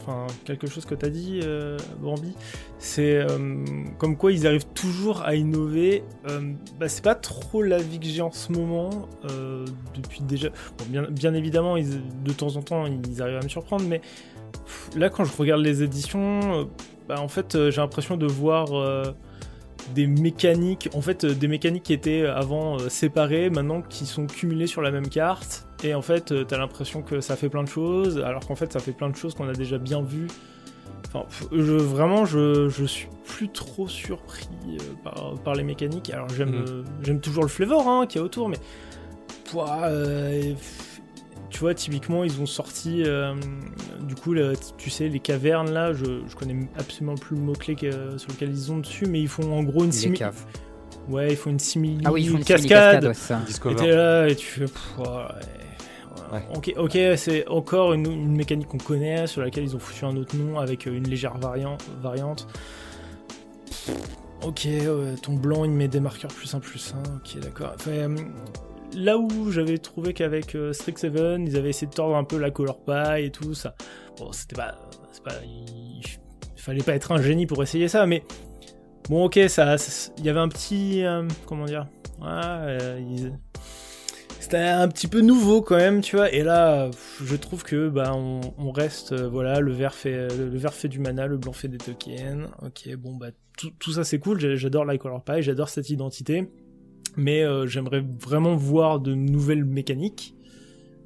enfin, 0.02 0.26
quelque 0.44 0.66
chose 0.66 0.84
que 0.84 0.94
tu 0.96 1.06
as 1.06 1.08
dit, 1.08 1.40
euh, 1.44 1.78
Bambi. 2.02 2.34
C'est 2.78 3.14
euh, 3.14 3.64
comme 3.98 4.16
quoi 4.16 4.32
ils 4.32 4.46
arrivent 4.46 4.66
toujours 4.74 5.22
à 5.22 5.36
innover. 5.36 6.02
bah, 6.78 6.88
c'est 6.88 7.04
pas 7.04 7.14
trop 7.14 7.62
la 7.62 7.78
vie 7.78 8.00
que 8.00 8.06
j'ai 8.06 8.22
en 8.22 8.32
ce 8.32 8.52
moment. 8.52 9.08
depuis 9.94 10.22
déjà. 10.22 10.48
bien, 10.88 11.06
bien, 11.08 11.32
évidemment, 11.32 11.76
ils, 11.76 12.02
de 12.24 12.32
temps 12.32 12.56
en 12.56 12.62
temps, 12.62 12.86
ils 12.86 13.22
arrivent 13.22 13.38
à 13.38 13.44
me 13.44 13.48
surprendre, 13.48 13.84
mais 13.88 14.00
là, 14.96 15.08
quand 15.08 15.24
je 15.24 15.34
regarde 15.36 15.62
les 15.62 15.84
éditions, 15.84 16.68
bah, 17.08 17.20
en 17.20 17.28
fait, 17.28 17.70
j'ai 17.70 17.80
l'impression 17.80 18.16
de 18.16 18.26
voir 18.26 19.14
des 19.94 20.06
mécaniques, 20.06 20.88
en 20.94 21.00
fait, 21.00 21.24
euh, 21.24 21.34
des 21.34 21.48
mécaniques 21.48 21.84
qui 21.84 21.92
étaient 21.92 22.26
avant 22.26 22.78
euh, 22.78 22.88
séparées, 22.88 23.50
maintenant 23.50 23.82
qui 23.82 24.06
sont 24.06 24.26
cumulées 24.26 24.66
sur 24.66 24.82
la 24.82 24.90
même 24.90 25.08
carte. 25.08 25.66
Et 25.84 25.94
en 25.94 26.02
fait, 26.02 26.32
euh, 26.32 26.44
t'as 26.44 26.58
l'impression 26.58 27.02
que 27.02 27.20
ça 27.20 27.36
fait 27.36 27.48
plein 27.48 27.62
de 27.62 27.68
choses, 27.68 28.18
alors 28.18 28.46
qu'en 28.46 28.56
fait, 28.56 28.72
ça 28.72 28.80
fait 28.80 28.92
plein 28.92 29.10
de 29.10 29.16
choses 29.16 29.34
qu'on 29.34 29.48
a 29.48 29.52
déjà 29.52 29.78
bien 29.78 30.02
vues. 30.02 30.28
Enfin, 31.06 31.24
je, 31.52 31.72
vraiment, 31.72 32.24
je, 32.24 32.68
je 32.68 32.84
suis 32.84 33.08
plus 33.24 33.48
trop 33.48 33.88
surpris 33.88 34.48
par, 35.04 35.34
par, 35.44 35.54
les 35.54 35.62
mécaniques. 35.62 36.10
Alors, 36.10 36.28
j'aime 36.30 36.60
mm. 36.60 36.84
j'aime 37.02 37.20
toujours 37.20 37.44
le 37.44 37.48
flavor 37.48 37.88
hein, 37.88 38.06
qui 38.06 38.18
est 38.18 38.20
autour, 38.20 38.48
mais. 38.48 38.58
Pouah, 39.44 39.88
tu 41.56 41.60
vois, 41.60 41.72
typiquement, 41.72 42.22
ils 42.22 42.38
ont 42.42 42.44
sorti, 42.44 43.02
euh, 43.06 43.34
du 44.02 44.14
coup, 44.14 44.34
tu 44.76 44.90
sais, 44.90 45.08
les 45.08 45.20
cavernes 45.20 45.70
là, 45.70 45.94
je, 45.94 46.04
je 46.28 46.36
connais 46.36 46.68
absolument 46.78 47.14
plus 47.14 47.34
le 47.34 47.40
mot-clé 47.40 47.74
sur 48.18 48.30
lequel 48.30 48.50
ils 48.50 48.70
ont 48.70 48.76
dessus, 48.76 49.06
mais 49.06 49.22
ils 49.22 49.28
font 49.28 49.58
en 49.58 49.62
gros 49.62 49.82
une 49.82 49.90
simili. 49.90 50.22
Ouais, 51.08 51.30
ils 51.30 51.36
font 51.36 51.48
une 51.48 51.58
simili. 51.58 52.02
Ah 52.04 52.12
oui, 52.12 52.24
ils 52.24 52.28
font 52.28 52.36
une 52.36 52.44
cascade. 52.44 53.06
cascade 53.06 53.42
et 53.72 53.74
t'es 53.74 53.86
là 53.86 54.28
et 54.28 54.36
tu 54.36 54.44
fais. 54.44 54.66
Ok, 56.54 56.74
ok, 56.76 56.98
c'est 57.16 57.48
encore 57.48 57.94
une, 57.94 58.04
une 58.04 58.36
mécanique 58.36 58.68
qu'on 58.68 58.76
connaît, 58.76 59.26
sur 59.26 59.40
laquelle 59.40 59.64
ils 59.64 59.74
ont 59.74 59.78
foutu 59.78 60.04
un 60.04 60.14
autre 60.14 60.36
nom 60.36 60.58
avec 60.58 60.84
une 60.84 61.08
légère 61.08 61.38
variante. 61.38 62.48
Ok, 64.44 64.68
ton 65.22 65.32
blanc 65.32 65.64
il 65.64 65.70
met 65.70 65.88
des 65.88 66.00
marqueurs 66.00 66.34
plus 66.34 66.54
1 66.54 66.60
plus 66.60 66.94
1, 66.94 67.14
ok 67.16 67.40
d'accord. 67.40 67.72
Enfin, 67.76 68.14
là 68.94 69.18
où 69.18 69.50
j'avais 69.50 69.78
trouvé 69.78 70.12
qu'avec 70.12 70.54
euh, 70.54 70.72
Strixhaven, 70.72 71.46
ils 71.46 71.56
avaient 71.56 71.70
essayé 71.70 71.86
de 71.86 71.94
tordre 71.94 72.16
un 72.16 72.24
peu 72.24 72.38
la 72.38 72.50
color 72.50 72.84
pie 72.84 73.24
et 73.24 73.30
tout 73.30 73.54
ça. 73.54 73.74
Bon, 74.18 74.32
c'était 74.32 74.56
pas, 74.56 74.76
pas 75.24 75.34
il, 75.44 76.02
fallait 76.56 76.82
pas 76.82 76.94
être 76.94 77.12
un 77.12 77.20
génie 77.20 77.46
pour 77.46 77.62
essayer 77.62 77.88
ça, 77.88 78.06
mais 78.06 78.24
bon, 79.08 79.26
ok, 79.26 79.38
ça, 79.48 79.76
il 80.18 80.24
y 80.24 80.28
avait 80.28 80.40
un 80.40 80.48
petit, 80.48 81.04
euh, 81.04 81.26
comment 81.46 81.64
dire, 81.64 81.86
euh, 82.22 83.30
c'était 84.40 84.56
un 84.58 84.88
petit 84.88 85.06
peu 85.06 85.20
nouveau 85.20 85.62
quand 85.62 85.76
même, 85.76 86.00
tu 86.00 86.16
vois. 86.16 86.32
Et 86.32 86.42
là, 86.42 86.90
je 87.22 87.36
trouve 87.36 87.62
que 87.62 87.88
bah 87.88 88.14
on, 88.14 88.72
reste, 88.72 89.14
voilà, 89.14 89.60
le 89.60 89.72
vert 89.72 89.94
fait, 89.94 90.28
le 90.36 90.56
vert 90.56 90.74
fait 90.74 90.88
du 90.88 90.98
mana, 90.98 91.26
le 91.26 91.36
blanc 91.36 91.52
fait 91.52 91.68
des 91.68 91.78
tokens. 91.78 92.48
Ok, 92.62 92.94
bon 92.96 93.14
bah 93.14 93.28
tout, 93.56 93.70
tout 93.78 93.92
ça 93.92 94.04
c'est 94.04 94.18
cool. 94.18 94.38
J'adore 94.56 94.84
la 94.84 94.98
color 94.98 95.22
pie, 95.22 95.42
j'adore 95.42 95.68
cette 95.68 95.90
identité 95.90 96.48
mais 97.16 97.42
euh, 97.42 97.66
j'aimerais 97.66 98.04
vraiment 98.20 98.54
voir 98.54 99.00
de 99.00 99.14
nouvelles 99.14 99.64
mécaniques. 99.64 100.34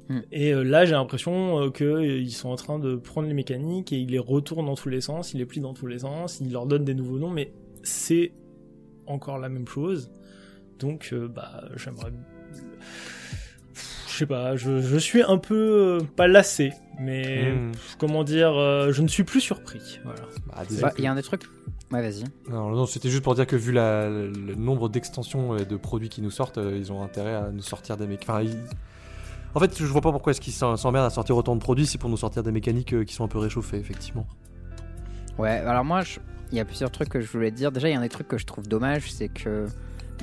Hmm. 0.09 0.19
Et 0.31 0.53
euh, 0.53 0.63
là, 0.63 0.85
j'ai 0.85 0.91
l'impression 0.91 1.61
euh, 1.61 1.69
qu'ils 1.69 2.33
sont 2.33 2.49
en 2.49 2.55
train 2.55 2.79
de 2.79 2.95
prendre 2.95 3.27
les 3.27 3.33
mécaniques 3.33 3.93
et 3.93 3.97
ils 3.97 4.09
les 4.09 4.19
retournent 4.19 4.65
dans 4.65 4.75
tous 4.75 4.89
les 4.89 5.01
sens, 5.01 5.33
ils 5.33 5.37
les 5.37 5.45
plient 5.45 5.61
dans 5.61 5.73
tous 5.73 5.87
les 5.87 5.99
sens, 5.99 6.39
ils 6.41 6.51
leur 6.51 6.65
donnent 6.65 6.85
des 6.85 6.93
nouveaux 6.93 7.17
noms, 7.17 7.29
mais 7.29 7.53
c'est 7.83 8.33
encore 9.07 9.39
la 9.39 9.49
même 9.49 9.67
chose. 9.67 10.11
Donc, 10.79 11.13
bah, 11.13 11.63
j'aimerais. 11.75 12.11
Je 14.07 14.17
sais 14.17 14.25
pas, 14.25 14.55
je, 14.55 14.97
suis 14.97 15.23
un 15.23 15.37
peu 15.37 15.99
pas 16.15 16.27
lassé, 16.27 16.73
mais 16.99 17.53
hmm. 17.53 17.71
comment 17.97 18.23
dire, 18.23 18.53
je 18.91 19.01
ne 19.01 19.07
suis 19.07 19.23
plus 19.23 19.41
surpris. 19.41 19.99
Voilà. 20.03 20.21
Bah, 20.81 20.91
il 20.97 21.03
y 21.03 21.07
a 21.07 21.11
un 21.11 21.15
des 21.15 21.23
trucs 21.23 21.43
Ouais, 21.91 22.01
vas-y. 22.01 22.23
Non, 22.49 22.85
c'était 22.85 23.09
juste 23.09 23.23
pour 23.23 23.35
dire 23.35 23.45
que 23.45 23.55
vu 23.55 23.73
le 23.73 24.55
nombre 24.55 24.87
d'extensions 24.87 25.57
et 25.57 25.65
de 25.65 25.75
produits 25.75 26.09
qui 26.09 26.21
nous 26.21 26.31
sortent, 26.31 26.57
euh, 26.57 26.77
ils 26.77 26.91
ont 26.91 27.03
intérêt 27.03 27.35
à 27.35 27.49
nous 27.51 27.61
sortir 27.61 27.97
des 27.97 28.07
mecs. 28.07 28.23
Enfin, 28.27 28.43
En 29.53 29.59
fait, 29.59 29.77
je 29.77 29.85
vois 29.85 30.01
pas 30.01 30.11
pourquoi 30.11 30.31
est-ce 30.31 30.39
qu'ils 30.39 30.53
s'emmerdent 30.53 31.05
à 31.05 31.09
sortir 31.09 31.35
autant 31.35 31.55
de 31.55 31.61
produits 31.61 31.85
si 31.85 31.97
pour 31.97 32.09
nous 32.09 32.17
sortir 32.17 32.43
des 32.43 32.51
mécaniques 32.51 32.93
euh, 32.93 33.03
qui 33.03 33.13
sont 33.13 33.25
un 33.25 33.27
peu 33.27 33.39
réchauffées, 33.39 33.77
effectivement. 33.77 34.25
Ouais, 35.37 35.49
alors 35.49 35.83
moi, 35.83 36.03
il 36.51 36.57
y 36.57 36.61
a 36.61 36.65
plusieurs 36.65 36.91
trucs 36.91 37.09
que 37.09 37.19
je 37.19 37.29
voulais 37.29 37.51
dire. 37.51 37.73
Déjà, 37.73 37.89
il 37.89 37.91
y 37.91 37.95
a 37.95 37.99
un 37.99 38.03
des 38.03 38.09
trucs 38.09 38.27
que 38.27 38.37
je 38.37 38.45
trouve 38.45 38.69
dommage, 38.69 39.11
c'est 39.11 39.29
que, 39.29 39.65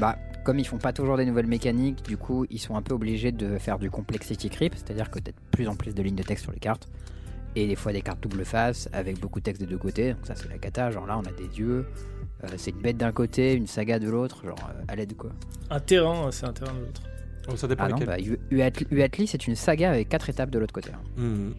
bah, 0.00 0.16
comme 0.44 0.58
ils 0.58 0.66
font 0.66 0.78
pas 0.78 0.94
toujours 0.94 1.18
des 1.18 1.26
nouvelles 1.26 1.46
mécaniques, 1.46 2.02
du 2.02 2.16
coup, 2.16 2.46
ils 2.48 2.60
sont 2.60 2.76
un 2.76 2.82
peu 2.82 2.94
obligés 2.94 3.32
de 3.32 3.58
faire 3.58 3.78
du 3.78 3.90
complexity 3.90 4.48
creep, 4.48 4.74
c'est-à-dire 4.74 5.10
que 5.10 5.18
t'as 5.18 5.32
de 5.32 5.36
plus 5.50 5.68
en 5.68 5.76
plus 5.76 5.94
de 5.94 6.02
lignes 6.02 6.16
de 6.16 6.22
texte 6.22 6.44
sur 6.44 6.52
les 6.52 6.60
cartes 6.60 6.88
et 7.56 7.66
des 7.66 7.76
fois 7.76 7.92
des 7.92 8.02
cartes 8.02 8.22
double 8.22 8.44
face 8.44 8.88
avec 8.92 9.20
beaucoup 9.20 9.40
de 9.40 9.44
texte 9.44 9.60
des 9.60 9.68
deux 9.68 9.78
côtés. 9.78 10.14
Donc 10.14 10.26
ça 10.26 10.34
c'est 10.34 10.48
la 10.48 10.58
cata. 10.58 10.90
Genre 10.90 11.06
là 11.06 11.18
on 11.18 11.26
a 11.26 11.32
des 11.32 11.48
dieux, 11.48 11.86
euh, 12.44 12.48
c'est 12.56 12.70
une 12.70 12.80
bête 12.80 12.96
d'un 12.96 13.12
côté, 13.12 13.54
une 13.54 13.66
saga 13.66 13.98
de 13.98 14.08
l'autre. 14.08 14.44
Genre 14.44 14.70
euh, 14.70 14.82
à 14.88 14.96
l'aide 14.96 15.16
quoi. 15.16 15.30
Un 15.70 15.80
terrain, 15.80 16.30
c'est 16.30 16.46
un 16.46 16.52
terrain 16.52 16.74
de 16.74 16.80
l'autre. 16.80 17.02
Oh, 17.50 17.56
ça 17.56 17.66
dépend 17.66 17.84
ah 17.84 17.88
non, 17.88 17.98
bah, 17.98 18.16
Uatli 18.90 19.26
c'est 19.26 19.46
une 19.46 19.54
saga 19.54 19.90
avec 19.90 20.08
quatre 20.08 20.28
étapes 20.28 20.50
de 20.50 20.58
l'autre 20.58 20.74
côté. 20.74 20.90
Hein. 20.92 21.20
Mmh. 21.20 21.50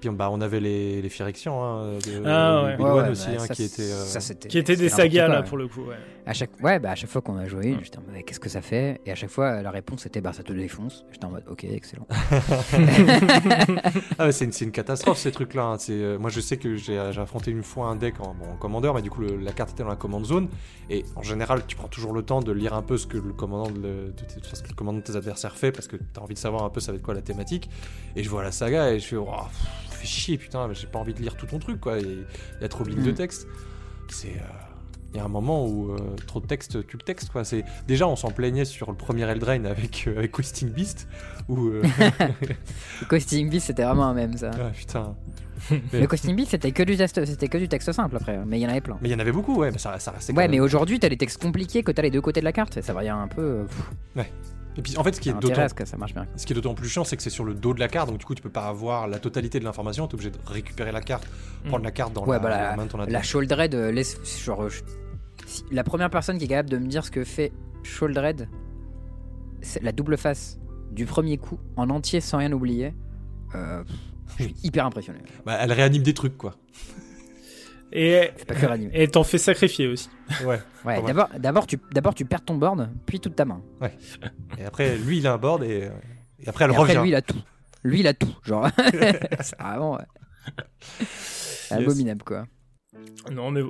Puis 0.00 0.10
bah, 0.10 0.28
on 0.30 0.40
avait 0.40 0.60
les, 0.60 1.02
les 1.02 1.08
Phyrexians 1.08 1.62
hein, 1.62 1.98
de, 2.04 2.22
ah, 2.26 2.76
ouais. 2.78 3.10
aussi, 3.10 3.28
bah, 3.28 3.42
hein, 3.42 3.48
qui, 3.48 3.64
étaient, 3.64 3.92
euh, 3.92 4.34
qui 4.48 4.58
étaient 4.58 4.76
des 4.76 4.88
sagas 4.88 5.28
là 5.28 5.42
pour 5.42 5.56
le 5.56 5.68
coup. 5.68 5.82
Ouais. 5.82 5.96
À 6.28 6.32
chaque, 6.32 6.50
ouais, 6.60 6.80
bah, 6.80 6.90
à 6.90 6.94
chaque 6.96 7.08
fois 7.08 7.22
qu'on 7.22 7.36
a 7.36 7.46
joué, 7.46 7.76
j'étais 7.82 7.98
en 7.98 8.02
mode 8.02 8.24
qu'est-ce 8.24 8.40
que 8.40 8.48
ça 8.48 8.60
fait? 8.60 9.00
Et 9.06 9.12
à 9.12 9.14
chaque 9.14 9.30
fois 9.30 9.62
la 9.62 9.70
réponse 9.70 10.06
était 10.06 10.20
bah 10.20 10.32
ça 10.32 10.42
te 10.42 10.52
défonce. 10.52 11.04
J'étais 11.12 11.24
en 11.24 11.30
mode 11.30 11.44
ok, 11.48 11.64
excellent. 11.64 12.06
ah, 14.18 14.32
c'est 14.32 14.44
une, 14.44 14.52
une, 14.60 14.72
catastrophe 14.72 15.18
ces 15.18 15.30
trucs 15.30 15.54
là. 15.54 15.64
Hein. 15.64 15.76
Euh, 15.88 16.18
moi 16.18 16.30
je 16.30 16.40
sais 16.40 16.56
que 16.56 16.74
j'ai 16.74 16.98
affronté 16.98 17.52
une 17.52 17.62
fois 17.62 17.86
un 17.86 17.96
deck 17.96 18.20
en, 18.20 18.34
bon, 18.34 18.56
commandeur, 18.58 18.94
mais 18.94 19.02
du 19.02 19.10
coup 19.10 19.22
la 19.22 19.52
carte 19.52 19.70
était 19.70 19.84
dans 19.84 19.88
la 19.88 19.96
commande 19.96 20.26
zone. 20.26 20.48
Et 20.90 21.04
en 21.14 21.22
général, 21.22 21.62
tu 21.66 21.76
prends 21.76 21.88
toujours 21.88 22.12
le 22.12 22.22
temps 22.22 22.40
de 22.40 22.52
lire 22.52 22.74
un 22.74 22.82
peu 22.82 22.98
ce 22.98 23.06
que 23.06 23.16
le 23.16 23.32
commandant 23.32 23.70
de, 23.70 24.12
ce 24.52 24.62
que 24.62 24.68
le 24.68 24.74
commandant 24.74 24.98
de 24.98 25.04
tes 25.04 25.16
adversaires 25.16 25.56
fait 25.56 25.72
parce 25.72 25.88
que 25.88 25.96
tu 25.96 26.04
as 26.16 26.22
envie 26.22 26.34
de 26.34 26.38
savoir 26.38 26.64
un 26.64 26.70
peu 26.70 26.80
ça 26.80 26.92
va 26.92 26.98
être 26.98 27.04
quoi 27.04 27.14
la 27.14 27.22
thématique. 27.22 27.70
Et 28.14 28.22
je 28.22 28.28
vois 28.28 28.42
la 28.42 28.52
saga 28.52 28.90
et 28.90 28.98
je 28.98 29.06
fais 29.06 29.16
fais 30.06 30.20
chier, 30.20 30.38
putain, 30.38 30.68
j'ai 30.72 30.86
pas 30.86 30.98
envie 30.98 31.14
de 31.14 31.20
lire 31.20 31.36
tout 31.36 31.46
ton 31.46 31.58
truc, 31.58 31.80
quoi. 31.80 31.98
Il 31.98 32.24
y 32.60 32.64
a 32.64 32.68
trop 32.68 32.84
de 32.84 32.90
lignes 32.90 33.04
de 33.04 33.12
mm. 33.12 33.14
texte. 33.14 33.46
C'est. 34.08 34.28
Il 34.28 34.38
euh, 35.16 35.18
y 35.18 35.20
a 35.20 35.24
un 35.24 35.28
moment 35.28 35.66
où 35.66 35.92
euh, 35.92 35.96
trop 36.26 36.40
de 36.40 36.46
texte 36.46 36.86
tue 36.86 36.96
le 36.96 37.02
texte, 37.02 37.30
quoi. 37.30 37.44
C'est 37.44 37.64
déjà 37.86 38.06
on 38.06 38.16
s'en 38.16 38.30
plaignait 38.30 38.64
sur 38.64 38.90
le 38.90 38.96
premier 38.96 39.22
Eldrain 39.22 39.64
avec 39.64 40.04
euh, 40.06 40.18
avec 40.18 40.32
Questing 40.32 40.70
Beast 40.70 41.08
où. 41.48 41.70
Questing 43.10 43.48
Beast 43.50 43.66
c'était 43.66 43.84
vraiment 43.84 44.06
un 44.06 44.14
même 44.14 44.36
ça. 44.36 44.50
Ah, 44.54 44.70
putain. 44.70 45.14
Le 45.92 46.06
Questing 46.06 46.36
Beast 46.36 46.50
c'était 46.50 46.72
que 46.72 46.82
du 46.82 46.96
texte, 46.96 47.24
c'était 47.24 47.48
que 47.48 47.58
du 47.58 47.68
texte 47.68 47.90
simple 47.92 48.16
après, 48.16 48.38
mais 48.46 48.58
il 48.58 48.62
y 48.62 48.66
en 48.66 48.68
avait 48.68 48.80
plein. 48.80 48.98
Mais 49.00 49.08
il 49.08 49.12
y 49.12 49.14
en 49.14 49.18
avait 49.18 49.32
beaucoup, 49.32 49.56
ouais, 49.56 49.70
mais 49.70 49.78
ça, 49.78 49.98
ça 49.98 50.10
restait. 50.10 50.34
Ouais, 50.34 50.48
mais 50.48 50.60
aujourd'hui 50.60 50.98
t'as 51.00 51.08
les 51.08 51.16
textes 51.16 51.40
compliqués 51.40 51.82
que 51.82 51.92
t'as 51.92 52.02
les 52.02 52.10
deux 52.10 52.20
côtés 52.20 52.40
de 52.40 52.44
la 52.44 52.52
carte, 52.52 52.80
ça 52.80 52.92
varie 52.92 53.08
un 53.08 53.28
peu. 53.28 53.64
Ouais. 54.14 54.30
Et 54.78 54.82
puis 54.82 54.96
en 54.98 55.04
fait, 55.04 55.14
ce 55.14 55.20
qui 55.20 55.30
est 55.30 55.32
d'autant, 55.32 55.66
ce 55.68 56.46
qui 56.46 56.52
est 56.52 56.54
d'autant 56.54 56.74
plus 56.74 56.88
chiant, 56.88 57.04
c'est 57.04 57.16
que 57.16 57.22
c'est 57.22 57.30
sur 57.30 57.44
le 57.44 57.54
dos 57.54 57.72
de 57.72 57.80
la 57.80 57.88
carte, 57.88 58.08
donc 58.08 58.18
du 58.18 58.24
coup, 58.24 58.34
tu 58.34 58.42
peux 58.42 58.50
pas 58.50 58.66
avoir 58.66 59.08
la 59.08 59.18
totalité 59.18 59.58
de 59.58 59.64
l'information. 59.64 60.06
Tu 60.06 60.12
es 60.12 60.14
obligé 60.14 60.30
de 60.30 60.38
récupérer 60.46 60.92
la 60.92 61.00
carte, 61.00 61.26
mm. 61.64 61.68
prendre 61.68 61.84
la 61.84 61.90
carte 61.90 62.12
dans 62.12 62.26
la, 62.26 62.38
bah, 62.38 62.76
main 62.76 62.84
de 62.84 62.90
ton. 62.90 62.98
La 62.98 63.22
Sholdred, 63.22 63.74
euh, 63.74 63.90
laisse, 63.90 64.18
genre, 64.44 64.68
la 65.70 65.84
première 65.84 66.10
personne 66.10 66.38
qui 66.38 66.44
est 66.44 66.48
capable 66.48 66.70
de 66.70 66.78
me 66.78 66.86
dire 66.86 67.04
ce 67.04 67.10
que 67.10 67.24
fait 67.24 67.52
Sholdred, 67.82 68.48
c'est 69.62 69.82
la 69.82 69.92
double 69.92 70.16
face 70.18 70.58
du 70.92 71.06
premier 71.06 71.38
coup 71.38 71.58
en 71.76 71.90
entier 71.90 72.20
sans 72.20 72.38
rien 72.38 72.52
oublier. 72.52 72.94
Euh, 73.54 73.82
je 74.38 74.44
suis 74.44 74.56
hyper 74.62 74.86
impressionné. 74.86 75.20
Bah, 75.44 75.56
elle 75.60 75.72
réanime 75.72 76.02
des 76.02 76.14
trucs, 76.14 76.36
quoi. 76.36 76.54
Et 77.98 78.30
et 78.92 79.08
t'en 79.08 79.24
fais 79.24 79.38
sacrifier 79.38 79.88
aussi. 79.88 80.10
Ouais. 80.44 80.60
ouais 80.84 81.02
d'abord, 81.02 81.28
d'abord 81.38 81.66
tu, 81.66 81.78
d'abord 81.92 82.14
tu 82.14 82.26
perds 82.26 82.44
ton 82.44 82.56
board, 82.56 82.90
puis 83.06 83.20
toute 83.20 83.36
ta 83.36 83.46
main. 83.46 83.62
Ouais. 83.80 83.96
Et 84.58 84.64
après, 84.64 84.98
lui, 84.98 85.18
il 85.18 85.26
a 85.26 85.32
un 85.32 85.38
board 85.38 85.62
et, 85.62 85.88
et 86.38 86.48
après, 86.48 86.66
elle 86.66 86.72
et 86.72 86.76
revient. 86.76 86.92
Après, 86.92 87.02
lui, 87.02 87.10
il 87.10 87.14
a 87.14 87.22
tout. 87.22 87.42
Lui, 87.84 88.00
il 88.00 88.06
a 88.06 88.12
tout. 88.12 88.36
Genre, 88.42 88.68
c'est 89.40 89.58
vraiment 89.58 89.98
abominable, 91.70 92.22
quoi. 92.22 92.44
Non, 93.30 93.50
mais 93.50 93.62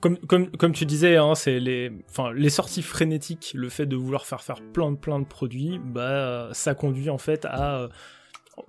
comme, 0.00 0.18
comme, 0.18 0.50
comme 0.52 0.72
tu 0.72 0.86
disais, 0.86 1.16
hein, 1.16 1.34
c'est 1.34 1.58
les, 1.58 1.90
enfin, 2.08 2.32
les 2.32 2.50
sorties 2.50 2.82
frénétiques, 2.82 3.52
le 3.56 3.68
fait 3.68 3.86
de 3.86 3.96
vouloir 3.96 4.24
faire 4.24 4.42
faire 4.42 4.60
plein 4.72 4.92
de 4.92 4.96
plein 4.96 5.18
de 5.18 5.24
produits, 5.24 5.80
bah, 5.84 6.50
ça 6.52 6.74
conduit 6.74 7.10
en 7.10 7.18
fait 7.18 7.44
à 7.44 7.88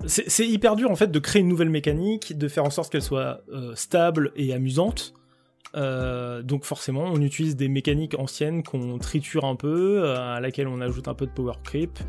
c'est 0.05 0.47
hyper 0.47 0.75
dur 0.75 0.91
en 0.91 0.95
fait 0.95 1.11
de 1.11 1.19
créer 1.19 1.41
une 1.41 1.47
nouvelle 1.47 1.69
mécanique, 1.69 2.37
de 2.37 2.47
faire 2.47 2.65
en 2.65 2.69
sorte 2.69 2.91
qu'elle 2.91 3.01
soit 3.01 3.41
euh, 3.51 3.73
stable 3.75 4.31
et 4.35 4.53
amusante. 4.53 5.13
Euh, 5.75 6.41
donc 6.41 6.63
forcément, 6.63 7.03
on 7.05 7.21
utilise 7.21 7.55
des 7.55 7.67
mécaniques 7.67 8.17
anciennes 8.17 8.63
qu'on 8.63 8.97
triture 8.97 9.45
un 9.45 9.55
peu, 9.55 10.03
euh, 10.03 10.35
à 10.35 10.39
laquelle 10.39 10.67
on 10.67 10.81
ajoute 10.81 11.07
un 11.07 11.13
peu 11.13 11.25
de 11.25 11.31
power 11.31 11.53
creep, 11.63 11.99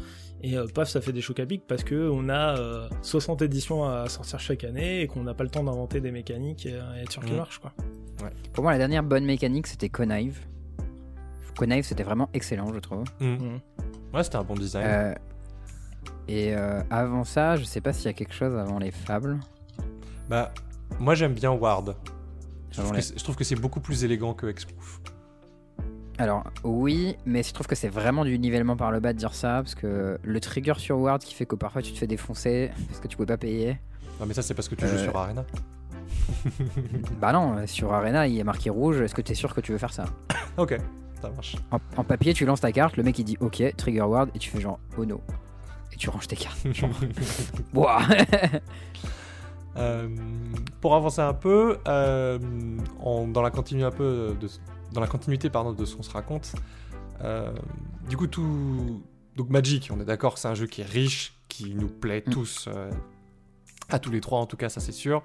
et 0.43 0.57
paf, 0.75 0.89
ça 0.89 1.03
fait 1.03 1.13
des 1.13 1.21
chocs 1.21 1.41
à 1.41 1.45
pic 1.45 1.65
parce 1.69 1.85
que 1.85 2.09
on 2.11 2.31
a 2.31 2.89
60 3.03 3.43
éditions 3.43 3.85
à 3.85 4.09
sortir 4.09 4.41
chaque 4.41 4.65
année 4.65 5.03
et 5.03 5.07
qu'on 5.07 5.23
n'a 5.23 5.35
pas 5.35 5.45
le 5.45 5.51
temps 5.51 5.63
d'inventer 5.63 6.01
des 6.01 6.11
mécaniques 6.11 6.65
et, 6.65 6.79
être 7.03 7.13
sûr 7.13 7.23
qu'elles 7.23 7.35
mmh. 7.35 7.37
marchent 7.37 7.59
quoi. 7.59 7.75
Pour 8.55 8.65
moi, 8.65 8.73
la 8.73 8.79
dernière 8.79 9.03
bonne 9.03 9.27
mécanique, 9.27 9.67
c'était 9.67 9.91
Connive. 9.91 10.39
Connive, 11.59 11.85
c'était 11.85 12.05
vraiment 12.05 12.31
excellent, 12.33 12.73
je 12.73 12.79
trouve. 12.79 13.05
Mmh. 13.21 13.27
Mmh. 13.27 13.61
Ouais, 14.15 14.25
c'était 14.25 14.37
un 14.37 14.45
bon 14.45 14.55
design. 14.55 15.15
Et 16.31 16.55
euh, 16.55 16.81
avant 16.91 17.25
ça, 17.25 17.57
je 17.57 17.65
sais 17.65 17.81
pas 17.81 17.93
s'il 17.93 18.05
y 18.05 18.09
a 18.09 18.13
quelque 18.13 18.33
chose 18.33 18.55
avant 18.55 18.79
les 18.79 18.93
fables. 18.93 19.41
Bah, 20.29 20.55
moi 21.01 21.17
j'aime 21.17 21.35
bien 21.35 21.51
Ward. 21.51 21.97
Je 22.71 23.23
trouve, 23.25 23.35
que 23.35 23.43
c'est 23.43 23.57
beaucoup 23.57 23.81
plus 23.81 24.05
élégant 24.05 24.33
que 24.33 24.47
Exproof. 24.47 25.01
Alors 26.19 26.45
oui, 26.63 27.17
mais 27.27 27.43
je 27.43 27.53
trouve 27.53 27.67
que 27.67 27.75
c'est 27.75 27.89
vraiment 27.89 28.25
du 28.25 28.39
nivellement 28.39 28.77
par 28.77 28.93
le 28.93 29.01
bas 29.01 29.13
de 29.13 29.19
dire 29.19 29.35
ça, 29.35 29.55
parce 29.55 29.75
que 29.75 30.21
le 30.23 30.41
trigger 30.41 30.75
sur 30.77 30.99
Ward 30.99 31.21
qui 31.21 31.35
fait 31.35 31.47
que 31.47 31.57
parfois 31.57 31.83
tu 31.83 31.93
te 31.93 31.99
fais 31.99 32.07
défoncer 32.07 32.71
parce 32.87 33.01
que 33.01 33.09
tu 33.09 33.17
pouvais 33.17 33.27
pas 33.27 33.37
payer. 33.37 33.81
Non 34.21 34.27
mais 34.27 34.35
ça 34.35 34.43
c'est 34.43 34.55
parce 34.55 34.69
que 34.69 34.77
tu 34.77 34.87
joues 34.87 34.95
euh, 34.95 35.05
sur 35.05 35.17
Arena. 35.17 35.45
bah 37.21 37.33
non, 37.33 37.67
sur 37.67 37.93
Arena 37.93 38.29
il 38.29 38.39
est 38.39 38.45
marqué 38.45 38.71
rouge, 38.71 39.01
est-ce 39.01 39.17
que 39.17 39.23
tu 39.23 39.33
es 39.33 39.35
sûr 39.35 39.53
que 39.53 39.61
tu 39.61 39.73
veux 39.73 39.79
faire 39.79 39.93
ça 39.93 40.05
Ok, 40.57 40.79
ça 41.21 41.29
marche. 41.31 41.57
En, 41.73 41.81
en, 41.97 42.05
papier 42.05 42.35
tu 42.35 42.45
lances 42.45 42.61
ta 42.61 42.71
carte, 42.71 42.97
le 42.97 43.03
mec 43.03 43.19
il 43.19 43.25
dit 43.25 43.37
ok, 43.41 43.75
trigger 43.77 44.03
Ward, 44.03 44.31
et 44.33 44.39
tu 44.39 44.49
fais 44.49 44.61
genre 44.61 44.79
oh 44.97 45.05
no 45.05 45.21
tu 46.01 46.09
ranges 46.09 46.27
tes 46.27 46.37
cartes. 46.37 46.59
euh, 49.77 50.09
pour 50.81 50.95
avancer 50.95 51.21
un 51.21 51.35
peu, 51.35 51.77
euh, 51.87 52.39
dans 53.29 53.43
la 53.43 53.51
continuité 53.51 53.87
un 53.87 53.97
peu 53.97 54.35
de, 54.41 54.49
dans 54.93 55.03
la 55.03 55.07
continuité 55.07 55.51
pardon 55.51 55.73
de 55.73 55.85
ce 55.85 55.95
qu'on 55.95 56.03
se 56.03 56.11
raconte, 56.11 56.55
euh, 57.23 57.53
du 58.09 58.17
coup 58.17 58.27
tout 58.27 59.03
donc 59.37 59.51
Magic, 59.51 59.91
on 59.93 60.01
est 60.01 60.07
d'accord, 60.07 60.39
c'est 60.39 60.49
un 60.49 60.55
jeu 60.55 60.67
qui 60.67 60.81
est 60.81 60.91
riche, 60.91 61.35
qui 61.49 61.75
nous 61.75 61.89
plaît 61.89 62.25
mm. 62.27 62.31
tous, 62.31 62.69
à 63.91 63.99
tous 63.99 64.11
les 64.11 64.23
trois 64.23 64.41
en 64.41 64.47
tout 64.47 64.57
cas, 64.57 64.71
ça 64.71 64.81
c'est 64.81 64.93
sûr. 64.93 65.23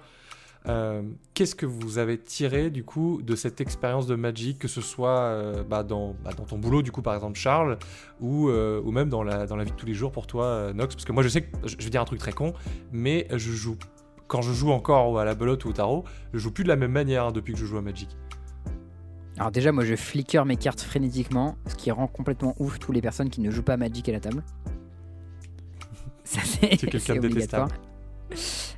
Euh, 0.68 1.04
qu'est-ce 1.36 1.54
que 1.54 1.66
vous 1.66 2.00
avez 2.00 2.18
tiré 2.18 2.72
du 2.72 2.84
coup 2.84 3.22
de 3.22 3.36
cette 3.36 3.62
expérience 3.62 4.08
de 4.08 4.16
Magic, 4.16 4.58
que 4.58 4.68
ce 4.68 4.82
soit 4.82 5.20
euh, 5.20 5.64
bah, 5.64 5.84
dans, 5.84 6.16
bah, 6.24 6.32
dans, 6.36 6.46
ton 6.46 6.58
boulot 6.58 6.82
du 6.82 6.92
coup 6.92 7.04
par 7.04 7.14
exemple 7.14 7.38
Charles, 7.38 7.78
ou, 8.20 8.50
euh, 8.50 8.82
ou 8.84 8.92
même 8.92 9.10
dans 9.10 9.22
la, 9.22 9.46
dans 9.46 9.56
la 9.56 9.64
vie 9.64 9.72
de 9.72 9.76
tous 9.76 9.86
les 9.86 9.94
jours 9.94 10.12
pour 10.12 10.26
toi 10.26 10.74
Nox? 10.74 10.96
Parce 10.96 11.06
que 11.06 11.12
moi 11.12 11.22
je 11.22 11.30
sais 11.30 11.44
que 11.44 11.68
je 11.68 11.78
vais 11.78 11.90
dire 11.90 12.02
un 12.02 12.06
truc 12.06 12.20
très 12.20 12.34
con, 12.34 12.54
mais 12.92 13.28
je 13.32 13.52
joue 13.52 13.78
quand 14.28 14.42
je 14.42 14.54
joue 14.54 14.72
encore 14.72 15.20
à 15.20 15.26
la 15.26 15.36
belote 15.36 15.66
ou 15.66 15.70
au 15.70 15.74
tarot, 15.74 16.04
je 16.34 16.40
joue 16.40 16.52
plus 16.52 16.64
de 16.64 16.70
la 16.70 16.76
même 16.76 16.92
manière 16.92 17.26
hein, 17.26 17.32
depuis 17.32 17.54
que 17.54 17.60
je 17.60 17.66
joue 17.66 17.78
à 17.78 17.82
Magic. 17.82 18.10
Alors 19.38 19.52
déjà 19.52 19.72
moi 19.72 19.86
je 19.86 19.96
flicker 19.96 20.46
mes 20.46 20.56
cartes 20.56 20.82
frénétiquement, 20.82 21.58
ce 21.68 21.76
qui 21.76 21.92
rend 21.92 22.08
complètement 22.08 22.56
ouf 22.58 22.80
toutes 22.80 22.96
les 22.96 23.02
personnes 23.02 23.30
qui 23.30 23.42
ne 23.42 23.52
jouent 23.52 23.64
pas 23.64 23.78
Magic 23.78 24.10
à 24.10 24.14
la 24.14 24.20
table. 24.20 24.44
Ça 26.24 26.42
c'est 26.44 26.76
quelqu'un 26.78 27.16
de 27.16 27.28
détestable. 27.28 27.72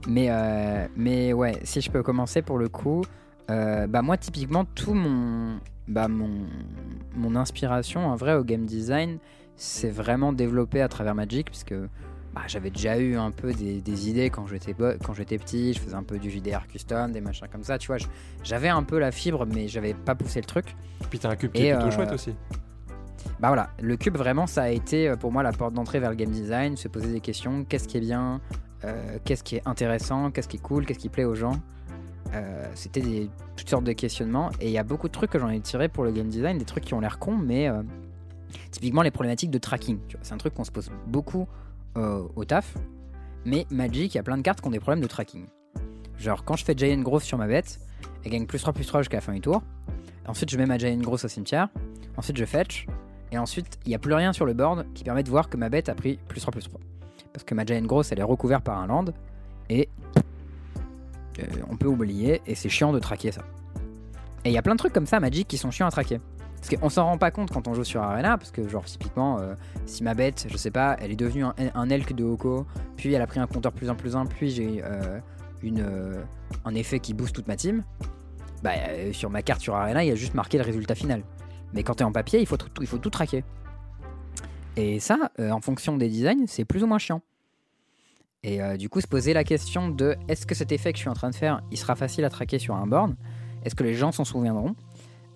Mais, 0.08 0.28
euh, 0.30 0.88
mais 0.96 1.34
ouais, 1.34 1.60
si 1.63 1.82
je 1.82 1.91
peux 1.91 2.02
commencer 2.02 2.41
pour 2.41 2.58
le 2.58 2.70
coup, 2.70 3.04
euh, 3.52 3.88
bah 3.88 4.02
moi 4.02 4.17
typiquement 4.17 4.63
tout 4.63 4.93
mon, 4.93 5.60
bah 5.88 6.08
mon, 6.08 6.48
mon 7.15 7.36
inspiration 7.36 8.08
en 8.08 8.15
vrai 8.15 8.34
au 8.34 8.43
game 8.43 8.65
design, 8.65 9.20
c'est 9.58 9.89
vraiment 9.89 10.32
développé 10.32 10.82
à 10.82 10.88
travers 10.88 11.13
Magic 11.13 11.48
puisque 11.48 11.76
bah, 12.34 12.41
j'avais 12.48 12.70
déjà 12.70 12.98
eu 12.98 13.17
un 13.17 13.32
peu 13.32 13.52
des, 13.54 13.82
des 13.82 14.10
idées 14.10 14.30
quand 14.30 14.48
j'étais 14.48 14.74
quand 15.04 15.13
j'étais 15.13 15.38
petit, 15.38 15.74
je 15.74 15.80
faisais 15.80 15.96
un 15.96 16.04
peu 16.04 16.20
du 16.20 16.32
JDR 16.32 16.67
custom, 16.67 17.12
des 17.12 17.22
machins 17.22 17.48
comme 17.52 17.63
ça, 17.63 17.78
tu 17.78 17.88
vois, 17.88 17.98
j'avais 18.43 18.70
un 18.70 18.84
peu 18.84 19.00
la 19.00 19.12
fibre 19.12 19.46
mais 19.46 19.67
j'avais 19.67 19.93
pas 19.93 20.15
poussé 20.15 20.39
le 20.39 20.46
truc. 20.46 20.74
Et 21.02 21.06
puis 21.10 21.20
t'as 21.20 21.30
un 21.30 21.36
cube 21.36 21.52
qui 21.52 21.65
est 21.65 21.74
plutôt 21.74 21.88
euh, 21.88 21.91
chouette 21.91 22.13
aussi. 22.13 22.34
Bah 23.41 23.50
voilà, 23.50 23.72
le 23.82 23.98
cube 23.98 24.15
vraiment 24.15 24.48
ça 24.48 24.63
a 24.63 24.70
été 24.70 25.13
pour 25.20 25.34
moi 25.34 25.43
la 25.43 25.52
porte 25.52 25.74
d'entrée 25.74 26.00
vers 26.00 26.12
le 26.12 26.15
game 26.15 26.32
design, 26.32 26.78
se 26.78 26.88
poser 26.88 27.12
des 27.12 27.20
questions, 27.20 27.65
qu'est-ce 27.65 27.89
qui 27.89 27.98
est 27.98 28.02
bien, 28.02 28.39
euh, 28.84 29.18
qu'est-ce 29.26 29.44
qui 29.44 29.56
est 29.56 29.68
intéressant, 29.68 30.32
qu'est-ce 30.32 30.48
qui 30.48 30.58
est 30.58 30.62
cool, 30.62 30.86
qu'est-ce 30.86 31.00
qui 31.00 31.10
plaît 31.10 31.24
aux 31.24 31.36
gens? 31.36 31.60
Euh, 32.34 32.68
c'était 32.76 33.30
toutes 33.56 33.70
sortes 33.70 33.86
de 33.86 33.94
questionnements 33.94 34.52
et 34.60 34.68
il 34.68 34.72
y 34.72 34.78
a 34.78 34.84
beaucoup 34.84 35.08
de 35.08 35.13
trucs 35.13 35.32
que 35.32 35.40
j'en 35.40 35.50
ai 35.50 35.60
tiré 35.62 35.88
pour 35.88 36.04
le 36.04 36.12
game 36.12 36.28
design, 36.28 36.58
des 36.58 36.66
trucs 36.66 36.84
qui 36.84 36.94
ont 36.94 37.00
l'air 37.00 37.20
cons, 37.20 37.38
mais 37.38 37.70
euh, 37.70 37.82
typiquement 38.72 39.02
les 39.02 39.12
problématiques 39.12 39.52
de 39.52 39.58
tracking. 39.58 40.00
C'est 40.22 40.34
un 40.34 40.38
truc 40.38 40.54
qu'on 40.54 40.66
se 40.66 40.72
pose 40.72 40.92
beaucoup 41.08 41.48
au 42.36 42.46
taf, 42.46 42.76
mais 43.44 43.66
Magic, 43.72 44.13
il 44.13 44.18
y 44.18 44.20
a 44.20 44.24
plein 44.24 44.38
de 44.38 44.44
cartes 44.44 44.62
qui 44.62 44.68
ont 44.68 44.72
des 44.72 44.80
problèmes 44.80 45.02
de 45.02 45.08
tracking. 45.08 45.48
Genre 46.20 46.44
quand 46.44 46.56
je 46.56 46.63
fais 46.63 46.76
Giant 46.78 47.02
Growth 47.02 47.24
sur 47.24 47.40
ma 47.40 47.48
bête, 47.48 47.80
elle 48.24 48.32
gagne 48.32 48.46
plus 48.46 48.60
3 48.60 48.72
plus 48.72 48.86
3 48.86 49.02
jusqu'à 49.02 49.18
la 49.18 49.22
fin 49.22 49.34
du 49.34 49.42
tour. 49.42 49.63
Ensuite 50.28 50.52
je 50.52 50.58
mets 50.58 50.68
ma 50.68 50.78
Giant 50.78 50.98
Growth 50.98 51.24
au 51.26 51.28
cimetière. 51.28 51.70
Ensuite 52.18 52.38
je 52.38 52.46
fetch. 52.46 52.86
Et 53.32 53.40
ensuite 53.40 53.80
il 53.86 53.90
n'y 53.90 53.96
a 53.96 54.00
plus 54.00 54.13
rien 54.13 54.32
sur 54.32 54.46
le 54.46 54.54
board 54.54 54.86
qui 54.94 55.04
permet 55.04 55.24
de 55.24 55.30
voir 55.30 55.50
que 55.50 55.58
ma 55.58 55.70
bête 55.70 55.90
a 55.90 55.96
pris 55.96 56.20
plus 56.28 56.40
3 56.40 56.52
plus 56.52 56.66
3 56.70 56.80
parce 57.38 57.43
que 57.43 57.54
ma 57.54 57.65
Giant 57.65 57.84
Gross 57.84 58.12
elle 58.12 58.19
est 58.19 58.23
recouverte 58.23 58.63
par 58.63 58.80
un 58.80 58.88
land 58.88 59.06
et 59.69 59.89
euh, 61.38 61.43
on 61.69 61.78
peut 61.78 61.86
oublier 61.86 62.41
et 62.47 62.56
c'est 62.56 62.67
chiant 62.67 62.91
de 62.91 62.97
traquer 62.97 63.32
ça. 63.32 63.43
Et 64.43 64.50
il 64.50 64.54
y 64.54 64.58
a 64.58 64.63
plein 64.63 64.73
de 64.73 64.80
trucs 64.80 64.93
comme 64.93 65.06
ça 65.06 65.19
Magic 65.19 65.47
qui 65.47 65.60
sont 65.60 65.69
chiants 65.69 65.86
à 65.86 65.91
traquer. 65.91 66.19
Parce 66.56 66.76
qu'on 66.76 66.89
s'en 66.89 67.06
rend 67.06 67.19
pas 67.19 67.30
compte 67.30 67.52
quand 67.52 67.67
on 67.67 67.76
joue 67.76 67.84
sur 67.84 68.02
Arena, 68.02 68.39
parce 68.39 68.50
que 68.50 68.67
genre 68.67 68.86
typiquement, 68.86 69.38
euh, 69.39 69.54
si 69.86 70.04
ma 70.04 70.15
bête, 70.15 70.47
je 70.50 70.58
sais 70.58 70.71
pas, 70.71 70.97
elle 71.00 71.12
est 71.12 71.15
devenue 71.15 71.45
un, 71.45 71.89
elk 71.91 72.15
de 72.15 72.23
Hoko, 72.23 72.65
puis 72.95 73.13
elle 73.13 73.21
a 73.21 73.28
pris 73.28 73.39
un 73.39 73.45
compteur 73.45 73.71
plus 73.71 73.91
en 73.91 73.95
plus 73.95 74.15
un, 74.15 74.26
puis 74.26 74.50
j'ai 74.50 74.82
euh, 74.84 75.19
une, 75.62 75.86
un 76.65 76.73
effet 76.73 77.00
qui 77.00 77.13
booste 77.13 77.36
toute 77.36 77.47
ma 77.47 77.56
team, 77.56 77.84
bah 78.63 78.71
sur 79.12 79.30
ma 79.30 79.43
carte 79.43 79.62
sur 79.62 79.76
Arena, 79.76 80.04
il 80.04 80.08
y 80.08 80.12
a 80.12 80.15
juste 80.15 80.34
marqué 80.34 80.58
le 80.58 80.63
résultat 80.63 80.95
final. 80.95 81.21
Mais 81.73 81.84
quand 81.84 81.93
tu 81.93 82.02
es 82.02 82.06
en 82.06 82.12
papier, 82.12 82.39
il 82.39 82.47
faut, 82.47 82.58
il 82.82 82.88
faut 82.88 82.97
tout 82.97 83.12
traquer. 83.12 83.43
Et 84.78 85.00
ça, 85.00 85.32
euh, 85.40 85.50
en 85.50 85.60
fonction 85.60 85.98
des 85.98 86.08
designs, 86.08 86.46
c'est 86.46 86.63
plus 86.63 86.84
ou 86.84 86.88
moins 86.88 87.00
chiant. 87.00 87.22
Et 88.44 88.62
euh, 88.62 88.78
du 88.78 88.90
coup, 88.90 89.02
se 89.02 89.08
poser 89.08 89.34
la 89.34 89.44
question 89.44 89.90
de 89.90 90.16
est-ce 90.28 90.46
que 90.46 90.54
cet 90.54 90.72
effet 90.72 90.92
que 90.94 90.98
je 90.98 91.02
suis 91.02 91.10
en 91.10 91.16
train 91.16 91.32
de 91.32 91.36
faire, 91.36 91.63
il 91.72 91.78
sera 91.78 91.96
facile 91.96 92.24
à 92.26 92.30
traquer 92.30 92.60
sur 92.60 92.76
un 92.76 92.86
board? 92.86 93.16
Est-ce 93.66 93.74
que 93.74 93.84
les 93.84 93.96
gens 93.96 94.12
s'en 94.12 94.24
souviendront? 94.24 94.76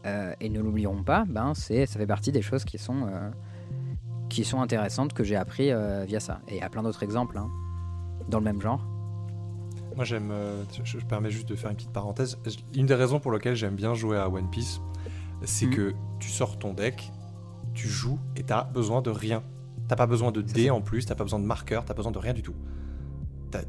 Euh, 0.05 0.33
et 0.39 0.49
ne 0.49 0.59
l'oublieront 0.61 1.03
pas 1.03 1.25
Ben, 1.27 1.53
c'est, 1.55 1.85
ça 1.87 1.99
fait 1.99 2.07
partie 2.07 2.31
des 2.31 2.41
choses 2.41 2.65
qui 2.65 2.77
sont, 2.77 3.07
qui 4.29 4.43
sont 4.43 4.61
intéressantes 4.61 5.13
que 5.13 5.23
j'ai 5.23 5.35
appris 5.35 5.71
via 6.05 6.19
ça. 6.19 6.41
Et 6.47 6.55
il 6.55 6.59
y 6.59 6.63
a 6.63 6.69
plein 6.69 6.83
d'autres 6.83 7.03
exemples 7.03 7.39
hein, 7.39 7.49
dans 8.29 8.37
le 8.37 8.45
même 8.45 8.61
genre. 8.61 8.85
Moi, 9.95 10.05
j'aime. 10.05 10.31
je, 10.83 10.97
me 10.97 11.01
permets 11.03 11.31
juste 11.31 11.49
de 11.49 11.55
faire 11.55 11.71
une 11.71 11.75
petite 11.75 11.91
parenthèse. 11.91 12.37
Une 12.75 12.85
des 12.85 12.95
raisons 12.95 13.19
pour 13.19 13.31
lesquelles 13.31 13.55
j'aime 13.55 13.75
bien 13.75 13.95
jouer 13.95 14.17
à 14.17 14.29
One 14.29 14.49
Piece, 14.49 14.79
c'est 15.43 15.65
mm. 15.65 15.75
que 15.75 15.93
tu 16.19 16.29
sors 16.29 16.57
ton 16.59 16.73
deck 16.73 17.11
tu 17.73 17.87
joues 17.87 18.19
et 18.35 18.43
t'as 18.43 18.63
besoin 18.63 19.01
de 19.01 19.09
rien. 19.09 19.43
T'as 19.87 19.95
pas 19.95 20.07
besoin 20.07 20.31
de 20.31 20.41
dés 20.41 20.69
en 20.69 20.81
plus, 20.81 21.05
t'as 21.05 21.15
pas 21.15 21.23
besoin 21.23 21.39
de 21.39 21.45
marqueurs, 21.45 21.85
t'as 21.85 21.93
besoin 21.93 22.11
de 22.11 22.17
rien 22.17 22.33
du 22.33 22.41
tout. 22.41 22.55
T'as 23.51 23.61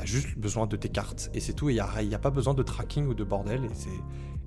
as 0.00 0.04
juste 0.04 0.38
besoin 0.38 0.66
de 0.66 0.76
tes 0.76 0.88
cartes 0.88 1.30
et 1.34 1.40
c'est 1.40 1.52
tout. 1.52 1.68
Il 1.68 1.74
n'y 1.74 1.80
a, 1.80 2.02
y 2.02 2.14
a, 2.14 2.18
pas 2.18 2.30
besoin 2.30 2.54
de 2.54 2.62
tracking 2.62 3.06
ou 3.06 3.14
de 3.14 3.24
bordel 3.24 3.64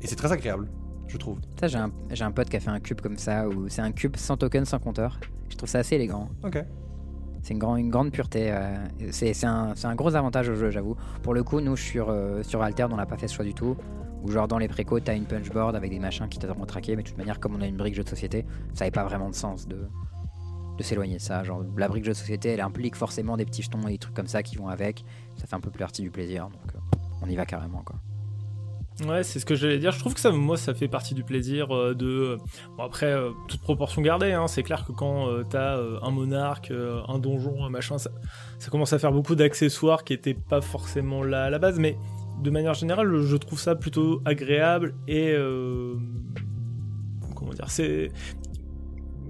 et 0.01 0.07
c'est 0.07 0.15
très 0.15 0.31
agréable, 0.31 0.67
je 1.07 1.17
trouve. 1.17 1.39
Ça, 1.59 1.67
j'ai 1.67 1.77
un, 1.77 1.91
un, 2.19 2.31
pote 2.31 2.49
qui 2.49 2.55
a 2.55 2.59
fait 2.59 2.69
un 2.69 2.79
cube 2.79 3.01
comme 3.01 3.17
ça 3.17 3.47
où 3.47 3.69
c'est 3.69 3.81
un 3.81 3.91
cube 3.91 4.15
sans 4.15 4.37
token, 4.37 4.65
sans 4.65 4.79
compteur. 4.79 5.19
Je 5.49 5.57
trouve 5.57 5.69
ça 5.69 5.79
assez 5.79 5.95
élégant. 5.95 6.29
Ok. 6.43 6.63
C'est 7.43 7.53
une, 7.53 7.59
grand, 7.59 7.75
une, 7.75 7.89
grande 7.89 8.11
pureté. 8.11 8.51
Euh, 8.51 8.75
c'est 9.11 9.45
un, 9.45 9.73
un, 9.83 9.95
gros 9.95 10.15
avantage 10.15 10.49
au 10.49 10.55
jeu, 10.55 10.69
j'avoue. 10.69 10.95
Pour 11.23 11.33
le 11.33 11.43
coup, 11.43 11.59
nous, 11.59 11.75
sur, 11.75 12.09
euh, 12.09 12.43
sur 12.43 12.61
Alter, 12.61 12.85
on 12.91 12.97
n'a 12.97 13.07
pas 13.07 13.17
fait 13.17 13.27
ce 13.27 13.33
choix 13.35 13.45
du 13.45 13.55
tout. 13.55 13.75
Ou 14.23 14.31
genre 14.31 14.47
dans 14.47 14.57
les 14.57 14.67
précos, 14.67 14.99
t'as 14.99 15.15
une 15.15 15.25
punchboard 15.25 15.75
avec 15.75 15.91
des 15.91 15.99
machins 15.99 16.27
qui 16.29 16.39
t'auront 16.39 16.65
traqué, 16.65 16.95
mais 16.95 17.03
de 17.03 17.07
toute 17.07 17.17
manière, 17.17 17.39
comme 17.39 17.55
on 17.55 17.61
a 17.61 17.67
une 17.67 17.77
brique 17.77 17.95
de 17.95 18.07
société, 18.07 18.45
ça 18.73 18.85
n'avait 18.85 18.91
pas 18.91 19.03
vraiment 19.03 19.29
de 19.29 19.35
sens 19.35 19.67
de, 19.67 19.87
s'éloigner 20.79 21.17
de 21.17 21.21
ça. 21.21 21.43
Genre, 21.43 21.63
la 21.77 21.87
brique 21.87 22.05
de 22.05 22.13
société, 22.13 22.49
elle 22.49 22.61
implique 22.61 22.95
forcément 22.95 23.37
des 23.37 23.45
petits 23.45 23.61
jetons 23.61 23.87
et 23.87 23.91
des 23.91 23.97
trucs 23.99 24.15
comme 24.15 24.27
ça 24.27 24.41
qui 24.41 24.55
vont 24.55 24.67
avec. 24.67 25.03
Ça 25.35 25.45
fait 25.45 25.55
un 25.55 25.59
peu 25.59 25.69
plus 25.69 25.79
partie 25.79 26.01
du 26.01 26.09
plaisir, 26.09 26.45
donc 26.45 26.75
euh, 26.75 26.97
on 27.21 27.29
y 27.29 27.35
va 27.35 27.45
carrément, 27.45 27.83
quoi. 27.83 27.97
Ouais, 29.07 29.23
c'est 29.23 29.39
ce 29.39 29.45
que 29.45 29.55
j'allais 29.55 29.79
dire. 29.79 29.91
Je 29.91 29.99
trouve 29.99 30.13
que 30.13 30.19
ça, 30.19 30.31
moi, 30.31 30.57
ça 30.57 30.73
fait 30.73 30.87
partie 30.87 31.13
du 31.13 31.23
plaisir 31.23 31.75
euh, 31.75 31.93
de. 31.95 32.07
Euh, 32.07 32.37
bon, 32.77 32.83
après, 32.83 33.15
toute 33.47 33.61
proportion 33.61 34.01
gardée, 34.01 34.31
hein, 34.31 34.47
c'est 34.47 34.63
clair 34.63 34.85
que 34.85 34.91
quand 34.91 35.27
t'as 35.49 35.77
un 35.77 36.11
monarque, 36.11 36.71
un 36.71 37.19
donjon, 37.19 37.63
un 37.63 37.69
machin, 37.69 37.97
ça, 37.97 38.11
ça 38.59 38.69
commence 38.69 38.93
à 38.93 38.99
faire 38.99 39.11
beaucoup 39.11 39.35
d'accessoires 39.35 40.03
qui 40.03 40.13
étaient 40.13 40.33
pas 40.35 40.61
forcément 40.61 41.23
là 41.23 41.45
à 41.45 41.49
la 41.49 41.59
base, 41.59 41.79
mais 41.79 41.97
de 42.41 42.49
manière 42.49 42.73
générale, 42.73 43.21
je 43.21 43.37
trouve 43.37 43.59
ça 43.59 43.75
plutôt 43.75 44.21
agréable 44.25 44.95
et 45.07 45.31
euh, 45.31 45.95
comment 47.35 47.51
dire, 47.53 47.69
c'est 47.69 48.09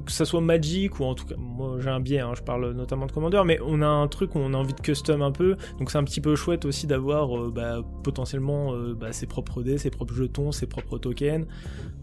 que 0.06 0.12
ça 0.12 0.26
soit 0.26 0.42
Magic 0.42 1.00
ou 1.00 1.04
en 1.04 1.14
tout 1.14 1.26
cas, 1.26 1.36
moi 1.38 1.78
j'ai 1.80 1.90
un 1.90 2.00
biais, 2.00 2.20
hein, 2.20 2.32
je 2.36 2.42
parle 2.42 2.72
notamment 2.72 3.06
de 3.06 3.12
Commander, 3.12 3.44
mais 3.46 3.60
on 3.64 3.82
a 3.82 3.88
un 3.88 4.08
truc 4.08 4.34
où 4.36 4.40
on 4.40 4.54
a 4.54 4.58
envie 4.58 4.74
de 4.74 4.82
custom 4.82 5.22
un 5.22 5.32
peu, 5.32 5.58
donc 5.78 5.92
c'est 5.92 5.98
un 5.98 6.04
petit 6.04 6.22
peu 6.22 6.36
chouette 6.36 6.66
aussi 6.66 6.88
d'avoir 6.88 7.38
euh, 7.38 7.52
bah, 7.54 7.82
potentiellement 8.04 8.74
euh, 8.74 8.96
bah, 8.96 9.14
ses 9.14 9.28
propres 9.28 9.62
dés, 9.62 9.78
ses 9.78 9.92
propres 9.92 10.14
jetons, 10.16 10.52
ses 10.52 10.66
propres 10.66 10.98
tokens. 10.98 11.46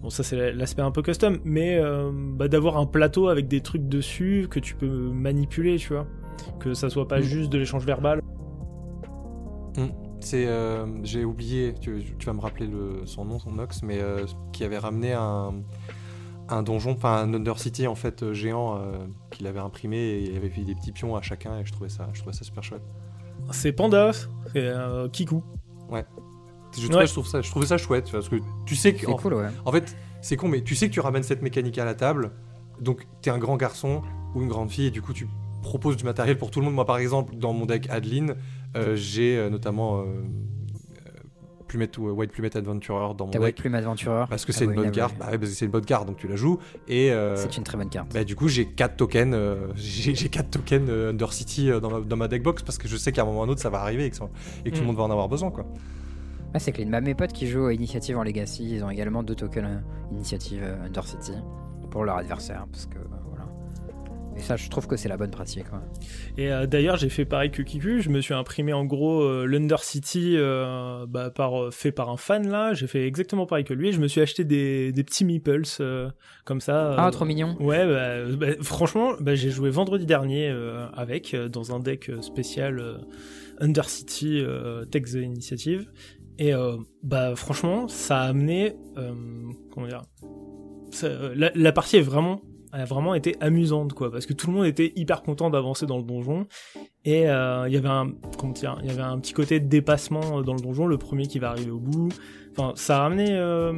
Bon, 0.00 0.10
ça 0.10 0.22
c'est 0.22 0.52
l'aspect 0.52 0.82
un 0.82 0.92
peu 0.92 1.02
custom, 1.02 1.38
mais 1.44 1.80
bah, 2.36 2.46
d'avoir 2.46 2.76
un 2.76 2.86
plateau 2.86 3.28
avec 3.28 3.48
des 3.48 3.62
trucs 3.62 3.88
dessus 3.88 4.46
que 4.48 4.60
tu 4.60 4.76
peux 4.76 4.86
manipuler, 4.86 5.76
tu 5.76 5.92
vois, 5.92 6.06
que 6.60 6.74
ça 6.74 6.88
soit 6.88 7.08
pas 7.08 7.18
Mm. 7.18 7.22
juste 7.22 7.50
de 7.50 7.58
l'échange 7.58 7.84
verbal. 7.84 8.20
C'est, 10.20 10.46
euh, 10.46 10.86
j'ai 11.04 11.24
oublié, 11.24 11.74
tu, 11.80 12.04
tu 12.18 12.26
vas 12.26 12.32
me 12.32 12.40
rappeler 12.40 12.66
le, 12.66 13.02
son 13.06 13.24
nom, 13.24 13.38
son 13.38 13.52
Nox, 13.52 13.82
mais 13.82 13.98
euh, 14.00 14.26
qui 14.52 14.64
avait 14.64 14.78
ramené 14.78 15.12
un, 15.12 15.54
un 16.48 16.62
donjon, 16.62 16.92
enfin 16.92 17.16
un 17.22 17.34
Undercity 17.34 17.86
en 17.86 17.94
fait 17.94 18.22
euh, 18.22 18.32
géant 18.34 18.76
euh, 18.78 19.06
qu'il 19.30 19.46
avait 19.46 19.60
imprimé 19.60 19.96
et 19.96 20.30
il 20.30 20.36
avait 20.36 20.50
fait 20.50 20.62
des 20.62 20.74
petits 20.74 20.92
pions 20.92 21.14
à 21.16 21.22
chacun 21.22 21.58
et 21.60 21.64
je 21.64 21.72
trouvais 21.72 21.88
ça, 21.88 22.08
je 22.12 22.20
trouvais 22.20 22.34
ça 22.36 22.44
super 22.44 22.62
chouette. 22.64 22.82
C'est 23.52 23.72
Panda, 23.72 24.12
c'est 24.12 24.28
euh, 24.56 25.08
Kiku. 25.08 25.42
Je, 26.76 26.82
trouvais, 26.82 26.98
Ouais. 26.98 27.06
je, 27.06 27.12
trouve 27.12 27.26
ça, 27.26 27.40
je 27.40 27.50
trouvais 27.50 27.66
ça 27.66 27.78
chouette 27.78 28.10
parce 28.12 28.28
que 28.28 28.36
tu 28.66 28.76
sais 28.76 28.92
que 28.92 29.00
C'est 29.00 29.06
en, 29.06 29.16
cool, 29.16 29.34
ouais. 29.34 29.46
en 29.64 29.72
fait 29.72 29.96
c'est 30.20 30.36
con 30.36 30.48
mais 30.48 30.62
tu 30.62 30.74
sais 30.74 30.88
que 30.88 30.92
tu 30.92 31.00
ramènes 31.00 31.22
cette 31.22 31.40
mécanique 31.42 31.78
à 31.78 31.84
la 31.84 31.94
table, 31.94 32.32
donc 32.80 33.06
t'es 33.22 33.30
un 33.30 33.38
grand 33.38 33.56
garçon 33.56 34.02
ou 34.34 34.42
une 34.42 34.48
grande 34.48 34.70
fille 34.70 34.86
et 34.86 34.90
du 34.90 35.00
coup 35.00 35.12
tu 35.14 35.28
proposes 35.62 35.96
du 35.96 36.04
matériel 36.04 36.36
pour 36.36 36.50
tout 36.50 36.58
le 36.60 36.66
monde. 36.66 36.74
Moi 36.74 36.84
par 36.84 36.98
exemple 36.98 37.36
dans 37.36 37.52
mon 37.52 37.64
deck 37.66 37.88
Adeline, 37.88 38.30
euh, 38.30 38.34
j'ai 38.94 39.36
euh, 39.38 39.50
notamment 39.50 40.00
euh, 40.00 40.04
euh, 40.04 41.10
Plumette 41.66 41.98
ou 41.98 42.08
White 42.10 42.32
Plumette 42.32 42.56
Adventurer 42.56 43.14
dans 43.14 43.26
mon 43.26 43.30
deck. 43.32 43.40
White 43.42 43.56
Plume 43.56 43.74
Adventurer. 43.74 44.24
Parce 44.28 44.44
que 44.44 44.52
c'est 44.52 44.64
une 44.64 44.74
bonne 44.74 44.90
carte, 44.90 45.16
bah 45.18 45.26
ouais, 45.30 45.38
parce 45.38 45.50
que 45.50 45.56
c'est 45.56 45.64
une 45.66 45.70
bonne 45.70 45.84
carte, 45.84 46.06
donc 46.06 46.16
tu 46.16 46.28
la 46.28 46.36
joues. 46.36 46.58
Et 46.86 47.10
euh, 47.12 47.36
C'est 47.36 47.56
une 47.56 47.64
très 47.64 47.76
bonne 47.76 47.90
carte. 47.90 48.12
bah, 48.14 48.24
du 48.24 48.34
coup, 48.36 48.48
j'ai 48.48 48.66
4 48.66 48.96
tokens, 48.96 49.32
euh, 49.34 49.68
j'ai 49.76 50.12
tokens 50.28 50.88
euh, 50.88 51.10
Undercity 51.10 51.70
euh, 51.70 51.80
dans, 51.80 51.90
ma, 51.90 52.00
dans 52.00 52.16
ma 52.16 52.28
deckbox 52.28 52.62
parce 52.62 52.78
que 52.78 52.88
je 52.88 52.96
sais 52.96 53.12
qu'à 53.12 53.22
un 53.22 53.24
moment 53.26 53.40
ou 53.40 53.42
un 53.42 53.48
autre 53.48 53.60
ça 53.60 53.70
va 53.70 53.80
arriver 53.80 54.06
et 54.06 54.10
que, 54.10 54.16
ça- 54.16 54.28
et 54.64 54.70
que 54.70 54.74
tout 54.76 54.80
le 54.80 54.84
Mm. 54.84 54.86
monde 54.88 54.96
va 54.96 55.02
en 55.04 55.10
avoir 55.10 55.28
besoin. 55.28 55.50
quoi. 55.50 55.66
Ah, 56.54 56.58
c'est 56.58 56.72
clean. 56.72 56.88
Bah, 56.88 57.02
mes 57.02 57.14
potes 57.14 57.32
qui 57.34 57.46
jouent 57.46 57.66
à 57.66 57.74
Initiative 57.74 58.16
en 58.16 58.22
Legacy, 58.22 58.76
ils 58.76 58.82
ont 58.84 58.88
également 58.88 59.22
deux 59.22 59.34
tokens 59.34 59.66
euh, 59.66 60.12
Initiative 60.14 60.62
euh, 60.62 60.86
Undercity 60.86 61.32
pour 61.90 62.04
leur 62.04 62.16
adversaire. 62.16 62.66
Parce 62.72 62.86
que 62.86 62.96
voilà. 62.98 63.17
Et 64.38 64.40
ça, 64.40 64.54
je 64.56 64.70
trouve 64.70 64.86
que 64.86 64.96
c'est 64.96 65.08
la 65.08 65.16
bonne 65.16 65.32
pratique. 65.32 65.64
ouais. 65.72 65.80
Et 66.36 66.52
euh, 66.52 66.66
d'ailleurs, 66.66 66.96
j'ai 66.96 67.08
fait 67.08 67.24
pareil 67.24 67.50
que 67.50 67.60
Kiku. 67.60 68.00
Je 68.00 68.08
me 68.08 68.20
suis 68.20 68.34
imprimé 68.34 68.72
en 68.72 68.84
gros 68.84 69.20
euh, 69.22 69.44
l'Undercity 69.46 70.34
euh, 70.36 71.06
bah, 71.08 71.30
par, 71.30 71.60
euh, 71.60 71.70
fait 71.72 71.90
par 71.90 72.08
un 72.08 72.16
fan 72.16 72.48
là. 72.48 72.72
J'ai 72.72 72.86
fait 72.86 73.04
exactement 73.06 73.46
pareil 73.46 73.64
que 73.64 73.74
lui. 73.74 73.92
Je 73.92 74.00
me 74.00 74.06
suis 74.06 74.20
acheté 74.20 74.44
des, 74.44 74.92
des 74.92 75.02
petits 75.02 75.24
meeples 75.24 75.62
euh, 75.80 76.08
comme 76.44 76.60
ça. 76.60 76.94
Ah, 76.96 77.10
trop 77.10 77.24
mignon. 77.24 77.56
Ouais, 77.58 77.84
bah, 77.86 78.36
bah, 78.36 78.52
franchement, 78.62 79.12
bah, 79.18 79.34
j'ai 79.34 79.50
joué 79.50 79.70
vendredi 79.70 80.06
dernier 80.06 80.48
avec 80.94 81.34
dans 81.50 81.74
un 81.74 81.80
deck 81.80 82.10
spécial 82.20 82.78
euh, 82.78 82.98
Undercity 83.60 84.42
Tech 84.90 85.02
the 85.02 85.14
Initiative. 85.16 85.90
Et 86.38 86.52
bah 87.02 87.34
franchement, 87.34 87.88
ça 87.88 88.20
a 88.20 88.28
amené 88.28 88.76
comment 89.72 89.88
dire 89.88 90.02
ça- 90.92 91.08
la, 91.34 91.50
la 91.54 91.72
partie 91.72 91.96
est 91.96 92.00
vraiment 92.02 92.40
a 92.72 92.84
vraiment 92.84 93.14
été 93.14 93.34
amusante 93.40 93.92
quoi 93.94 94.10
parce 94.10 94.26
que 94.26 94.32
tout 94.32 94.48
le 94.48 94.52
monde 94.52 94.66
était 94.66 94.92
hyper 94.96 95.22
content 95.22 95.48
d'avancer 95.50 95.86
dans 95.86 95.96
le 95.96 96.02
donjon 96.02 96.46
et 97.04 97.28
euh, 97.28 97.66
il 97.68 97.74
y 97.74 97.76
avait 97.76 97.88
un 97.88 98.10
comment 98.38 98.52
dire 98.52 98.78
il 98.82 98.88
y 98.88 98.90
avait 98.92 99.02
un 99.02 99.18
petit 99.18 99.32
côté 99.32 99.58
de 99.60 99.66
dépassement 99.68 100.38
euh, 100.38 100.42
dans 100.42 100.54
le 100.54 100.60
donjon 100.60 100.86
le 100.86 100.98
premier 100.98 101.26
qui 101.26 101.38
va 101.38 101.50
arriver 101.50 101.70
au 101.70 101.78
bout 101.78 102.08
enfin 102.56 102.72
ça 102.76 102.98
a 102.98 103.00
ramené 103.00 103.26
euh, 103.30 103.72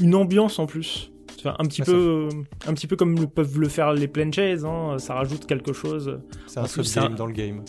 une 0.00 0.14
ambiance 0.14 0.58
en 0.58 0.66
plus 0.66 1.10
Enfin, 1.40 1.54
un 1.60 1.64
petit 1.66 1.82
peu 1.82 2.28
un 2.66 2.74
petit 2.74 2.88
peu 2.88 2.96
comme 2.96 3.14
le, 3.16 3.28
peuvent 3.28 3.60
le 3.60 3.68
faire 3.68 3.92
les 3.92 4.08
plain 4.08 4.32
chase 4.32 4.64
hein, 4.64 4.96
ça 4.98 5.14
rajoute 5.14 5.46
quelque 5.46 5.72
chose 5.72 6.18
C'est 6.48 6.58
un 6.58 6.64
En 6.64 6.66
sub-game 6.66 7.14
dans 7.14 7.26
le 7.26 7.32
game. 7.32 7.62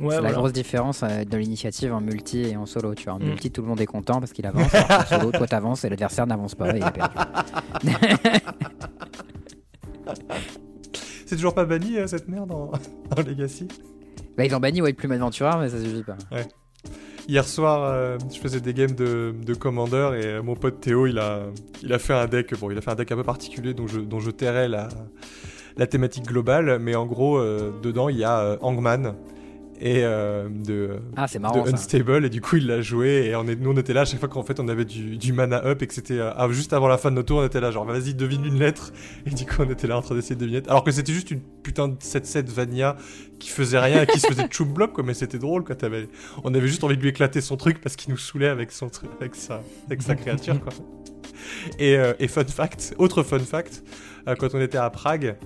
ouais 0.00 0.16
c'est 0.16 0.20
la 0.20 0.32
grosse 0.32 0.52
différence 0.52 1.04
euh, 1.04 1.22
de 1.22 1.36
l'initiative 1.36 1.92
en 1.94 2.00
multi 2.00 2.40
et 2.40 2.56
en 2.56 2.66
solo. 2.66 2.92
Tu 2.96 3.04
vois, 3.04 3.12
en 3.12 3.20
Mm. 3.20 3.24
multi, 3.26 3.52
tout 3.52 3.62
le 3.62 3.68
monde 3.68 3.80
est 3.80 3.86
content 3.86 4.18
parce 4.18 4.32
qu'il 4.32 4.44
avance. 4.46 4.68
qu'en 4.72 5.06
solo, 5.18 5.30
toi 5.30 5.46
t'avances 5.46 5.84
et 5.84 5.90
l'adversaire 5.90 6.26
n'avance 6.26 6.56
pas 6.56 6.74
et 6.74 6.78
il 6.78 6.82
a 6.82 6.90
perdu. 6.90 7.14
C'est 11.26 11.36
toujours 11.36 11.54
pas 11.54 11.64
banni 11.64 11.96
euh, 11.96 12.06
cette 12.06 12.28
merde 12.28 12.52
en, 12.52 12.70
en 13.16 13.22
Legacy? 13.22 13.68
Bah, 14.36 14.44
ils 14.44 14.54
ont 14.54 14.60
banni 14.60 14.82
White 14.82 14.96
Plume 14.96 15.12
Adventurer, 15.12 15.56
mais 15.60 15.68
ça 15.68 15.80
suffit 15.80 16.02
pas. 16.02 16.16
Hier 17.26 17.46
soir, 17.46 17.84
euh, 17.84 18.18
je 18.32 18.38
faisais 18.38 18.60
des 18.60 18.74
games 18.74 18.94
de, 18.94 19.34
de 19.44 19.54
Commander 19.54 20.10
et 20.20 20.26
euh, 20.26 20.42
mon 20.42 20.54
pote 20.56 20.80
Théo, 20.80 21.06
il 21.06 21.18
a, 21.18 21.44
il 21.82 21.92
a 21.92 21.98
fait 21.98 22.12
un 22.12 22.26
deck, 22.26 22.58
bon, 22.58 22.70
il 22.70 22.76
a 22.76 22.80
fait 22.82 22.90
un 22.90 22.96
deck 22.96 23.10
un 23.12 23.16
peu 23.16 23.22
particulier 23.24 23.72
dont 23.72 23.86
je, 23.86 24.00
dont 24.00 24.20
je 24.20 24.30
tairai 24.30 24.68
la, 24.68 24.88
la 25.78 25.86
thématique 25.86 26.26
globale, 26.26 26.78
mais 26.78 26.94
en 26.94 27.06
gros, 27.06 27.40
dedans, 27.40 28.08
il 28.10 28.18
y 28.18 28.24
a 28.24 28.58
Hangman 28.60 29.14
et 29.80 30.04
euh, 30.04 30.48
de, 30.48 31.00
Ah, 31.16 31.26
c'est 31.26 31.38
de 31.38 31.42
marrant 31.42 31.64
ça. 31.64 31.72
Unstable 31.72 32.24
et 32.24 32.30
du 32.30 32.40
coup 32.40 32.56
il 32.56 32.66
l'a 32.66 32.80
joué 32.80 33.26
et 33.26 33.36
on 33.36 33.46
est, 33.46 33.56
nous 33.56 33.70
on 33.72 33.76
était 33.76 33.92
là 33.92 34.02
à 34.02 34.04
chaque 34.04 34.20
fois 34.20 34.28
qu'en 34.28 34.42
fait 34.42 34.60
on 34.60 34.68
avait 34.68 34.84
du, 34.84 35.16
du 35.16 35.32
mana 35.32 35.64
up 35.64 35.82
et 35.82 35.86
que 35.86 35.94
c'était 35.94 36.18
euh, 36.18 36.30
ah, 36.36 36.48
juste 36.50 36.72
avant 36.72 36.86
la 36.88 36.96
fin 36.98 37.10
de 37.10 37.16
notre 37.16 37.28
tour 37.28 37.38
on 37.38 37.44
était 37.44 37.60
là 37.60 37.70
genre 37.70 37.84
vas-y 37.84 38.14
devine 38.14 38.44
une 38.44 38.58
lettre 38.58 38.92
et 39.26 39.30
du 39.30 39.44
coup 39.46 39.56
on 39.60 39.70
était 39.70 39.86
là 39.86 39.98
en 39.98 40.02
train 40.02 40.14
d'essayer 40.14 40.36
de 40.36 40.40
deviner 40.40 40.62
alors 40.68 40.84
que 40.84 40.92
c'était 40.92 41.12
juste 41.12 41.30
une 41.30 41.40
putain 41.40 41.88
de 41.88 41.96
7-7 41.96 42.46
Vania 42.46 42.96
qui 43.40 43.48
faisait 43.50 43.78
rien 43.78 44.02
et 44.02 44.06
qui 44.06 44.20
se 44.20 44.26
faisait 44.28 44.46
chum 44.48 44.72
block 44.72 44.92
quoi 44.92 45.04
mais 45.04 45.14
c'était 45.14 45.38
drôle 45.38 45.64
quoi 45.64 45.74
t'avais 45.74 46.08
on 46.44 46.54
avait 46.54 46.68
juste 46.68 46.84
envie 46.84 46.96
de 46.96 47.02
lui 47.02 47.08
éclater 47.08 47.40
son 47.40 47.56
truc 47.56 47.80
parce 47.80 47.96
qu'il 47.96 48.10
nous 48.10 48.18
saoulait 48.18 48.48
avec 48.48 48.70
son 48.70 48.88
truc 48.88 49.10
avec 49.20 49.34
sa, 49.34 49.60
avec 49.86 50.02
sa 50.02 50.14
créature 50.14 50.60
quoi 50.60 50.72
et, 51.78 51.96
euh, 51.96 52.14
et 52.20 52.28
fun 52.28 52.44
fact 52.44 52.94
autre 52.98 53.22
fun 53.22 53.40
fact 53.40 53.82
quand 54.38 54.54
on 54.54 54.60
était 54.60 54.78
à 54.78 54.88
Prague 54.88 55.36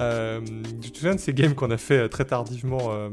euh, 0.00 0.40
tu 0.82 0.90
te 0.92 0.98
souviens 0.98 1.14
de 1.14 1.20
ces 1.20 1.32
games 1.34 1.54
qu'on 1.54 1.70
a 1.70 1.76
fait 1.76 1.98
euh, 1.98 2.08
très 2.08 2.24
tardivement 2.24 2.90
euh, 2.92 3.08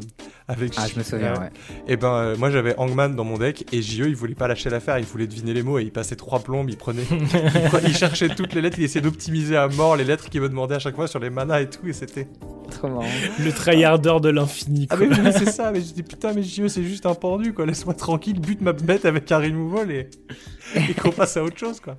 avec 0.47 0.73
Ah, 0.77 0.85
je 0.91 0.97
me 0.99 1.03
souviens, 1.03 1.33
Ouais. 1.39 1.49
Et 1.87 1.97
ben 1.97 2.13
euh, 2.13 2.35
moi 2.37 2.49
j'avais 2.51 2.75
Hangman 2.77 3.15
dans 3.15 3.23
mon 3.23 3.37
deck 3.37 3.65
et 3.73 3.81
JE 3.81 4.05
il 4.07 4.15
voulait 4.15 4.35
pas 4.35 4.47
lâcher 4.47 4.69
l'affaire, 4.69 4.99
il 4.99 5.05
voulait 5.05 5.25
deviner 5.27 5.53
les 5.53 5.63
mots 5.63 5.79
et 5.79 5.83
il 5.83 5.91
passait 5.91 6.15
trois 6.15 6.39
plombes, 6.39 6.69
il 6.69 6.77
prenait, 6.77 7.03
il, 7.09 7.17
pre- 7.69 7.81
il 7.85 7.95
cherchait 7.95 8.29
toutes 8.29 8.53
les 8.53 8.61
lettres, 8.61 8.77
il 8.79 8.83
essayait 8.85 9.01
d'optimiser 9.01 9.57
à 9.57 9.67
mort 9.67 9.95
les 9.95 10.03
lettres 10.03 10.29
qu'il 10.29 10.41
me 10.41 10.49
demandait 10.49 10.75
à 10.75 10.79
chaque 10.79 10.95
fois 10.95 11.07
sur 11.07 11.19
les 11.19 11.29
manas 11.29 11.61
et 11.61 11.69
tout 11.69 11.87
et 11.87 11.93
c'était. 11.93 12.27
Trop 12.71 12.87
marrant. 12.87 13.05
le 13.39 13.51
tryharder 13.51 14.17
de 14.21 14.29
l'infini 14.29 14.87
Ah 14.89 14.97
quoi. 14.97 15.05
mais 15.07 15.19
oui, 15.19 15.31
c'est 15.31 15.49
ça, 15.51 15.71
mais 15.71 15.81
je 15.81 15.93
dis 15.93 16.03
putain 16.03 16.33
mais 16.33 16.41
JE 16.43 16.67
c'est 16.67 16.83
juste 16.83 17.05
un 17.05 17.13
pendu 17.15 17.53
quoi, 17.53 17.65
laisse-moi 17.65 17.93
tranquille, 17.93 18.39
bute 18.39 18.61
ma 18.61 18.73
bête 18.73 19.05
avec 19.05 19.31
un 19.31 19.37
removal 19.39 19.91
et, 19.91 20.09
et 20.75 20.93
qu'on 20.95 21.11
passe 21.11 21.37
à 21.37 21.43
autre 21.43 21.57
chose 21.57 21.79
quoi. 21.79 21.97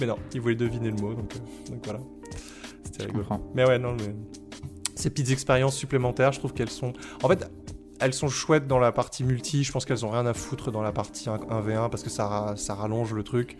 Mais 0.00 0.06
non, 0.06 0.16
il 0.34 0.40
voulait 0.40 0.54
deviner 0.54 0.90
le 0.90 0.96
mot 0.96 1.14
donc, 1.14 1.32
euh, 1.36 1.70
donc 1.70 1.80
voilà. 1.84 2.00
C'était 2.96 3.06
rigolo. 3.06 3.24
comprends. 3.24 3.50
Mais 3.54 3.66
ouais, 3.66 3.78
non, 3.78 3.94
mais. 3.98 4.14
Ces 4.94 5.10
petites 5.10 5.30
expériences 5.30 5.76
supplémentaires, 5.76 6.32
je 6.32 6.38
trouve 6.38 6.54
qu'elles 6.54 6.70
sont. 6.70 6.94
En 7.22 7.28
fait, 7.28 7.50
elles 8.00 8.14
sont 8.14 8.28
chouettes 8.28 8.66
dans 8.66 8.78
la 8.78 8.92
partie 8.92 9.24
multi. 9.24 9.62
Je 9.62 9.72
pense 9.72 9.84
qu'elles 9.84 10.06
ont 10.06 10.10
rien 10.10 10.24
à 10.26 10.32
foutre 10.34 10.70
dans 10.70 10.82
la 10.82 10.92
partie 10.92 11.28
1- 11.28 11.48
1v1 11.48 11.90
parce 11.90 12.02
que 12.02 12.10
ça, 12.10 12.54
ça 12.56 12.74
rallonge 12.74 13.12
le 13.12 13.22
truc. 13.22 13.58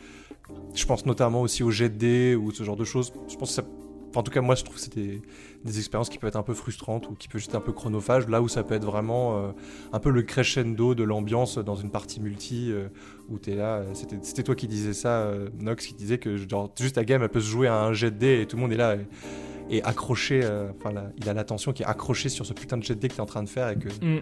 Je 0.74 0.86
pense 0.86 1.04
notamment 1.04 1.42
aussi 1.42 1.62
au 1.62 1.70
jet 1.70 1.88
de 1.90 1.96
dés 1.96 2.34
ou 2.34 2.52
ce 2.52 2.62
genre 2.62 2.76
de 2.76 2.84
choses. 2.84 3.12
Je 3.28 3.36
pense 3.36 3.50
que 3.50 3.54
ça. 3.56 3.62
enfin, 4.10 4.20
en 4.20 4.22
tout 4.22 4.30
cas, 4.30 4.40
moi, 4.40 4.54
je 4.54 4.64
trouve 4.64 4.76
que 4.76 4.80
c'est 4.82 4.94
des, 4.94 5.20
des 5.64 5.78
expériences 5.78 6.08
qui 6.08 6.18
peuvent 6.18 6.28
être 6.28 6.36
un 6.36 6.42
peu 6.42 6.54
frustrantes 6.54 7.08
ou 7.10 7.14
qui 7.14 7.28
peuvent 7.28 7.42
être 7.42 7.54
un 7.54 7.60
peu 7.60 7.72
chronophages. 7.72 8.28
Là 8.28 8.40
où 8.40 8.48
ça 8.48 8.62
peut 8.62 8.74
être 8.74 8.84
vraiment 8.86 9.36
euh, 9.36 9.52
un 9.92 9.98
peu 9.98 10.10
le 10.10 10.22
crescendo 10.22 10.94
de 10.94 11.04
l'ambiance 11.04 11.58
dans 11.58 11.74
une 11.76 11.90
partie 11.90 12.20
multi 12.20 12.72
euh, 12.72 12.88
où 13.28 13.38
t'es 13.38 13.54
là. 13.54 13.76
euh, 13.78 13.94
C'était 14.22 14.42
toi 14.42 14.54
qui 14.54 14.66
disais 14.68 14.92
ça, 14.92 15.20
euh, 15.22 15.48
Nox, 15.60 15.86
qui 15.86 15.94
disait 15.94 16.18
que 16.18 16.36
genre, 16.36 16.72
juste 16.78 16.96
la 16.96 17.04
game, 17.04 17.22
elle 17.22 17.28
peut 17.28 17.40
se 17.40 17.48
jouer 17.48 17.66
à 17.68 17.82
un 17.82 17.92
jet 17.92 18.10
de 18.10 18.16
dés 18.18 18.40
et 18.42 18.46
tout 18.46 18.56
le 18.56 18.62
monde 18.62 18.72
est 18.72 18.76
là. 18.76 18.96
Et, 18.96 19.76
et 19.78 19.82
accroché, 19.82 20.40
euh, 20.44 20.70
enfin 20.78 20.92
là, 20.92 21.10
il 21.18 21.28
a 21.28 21.34
l'attention 21.34 21.72
qui 21.72 21.82
est 21.82 21.86
accrochée 21.86 22.28
sur 22.28 22.46
ce 22.46 22.52
putain 22.52 22.76
de 22.76 22.82
jet 22.84 22.94
de 22.94 23.00
dés 23.00 23.08
que 23.08 23.14
t'es 23.14 23.20
en 23.20 23.26
train 23.26 23.42
de 23.42 23.48
faire 23.48 23.68
et 23.70 23.76
que, 23.76 23.88
Mm. 23.88 24.20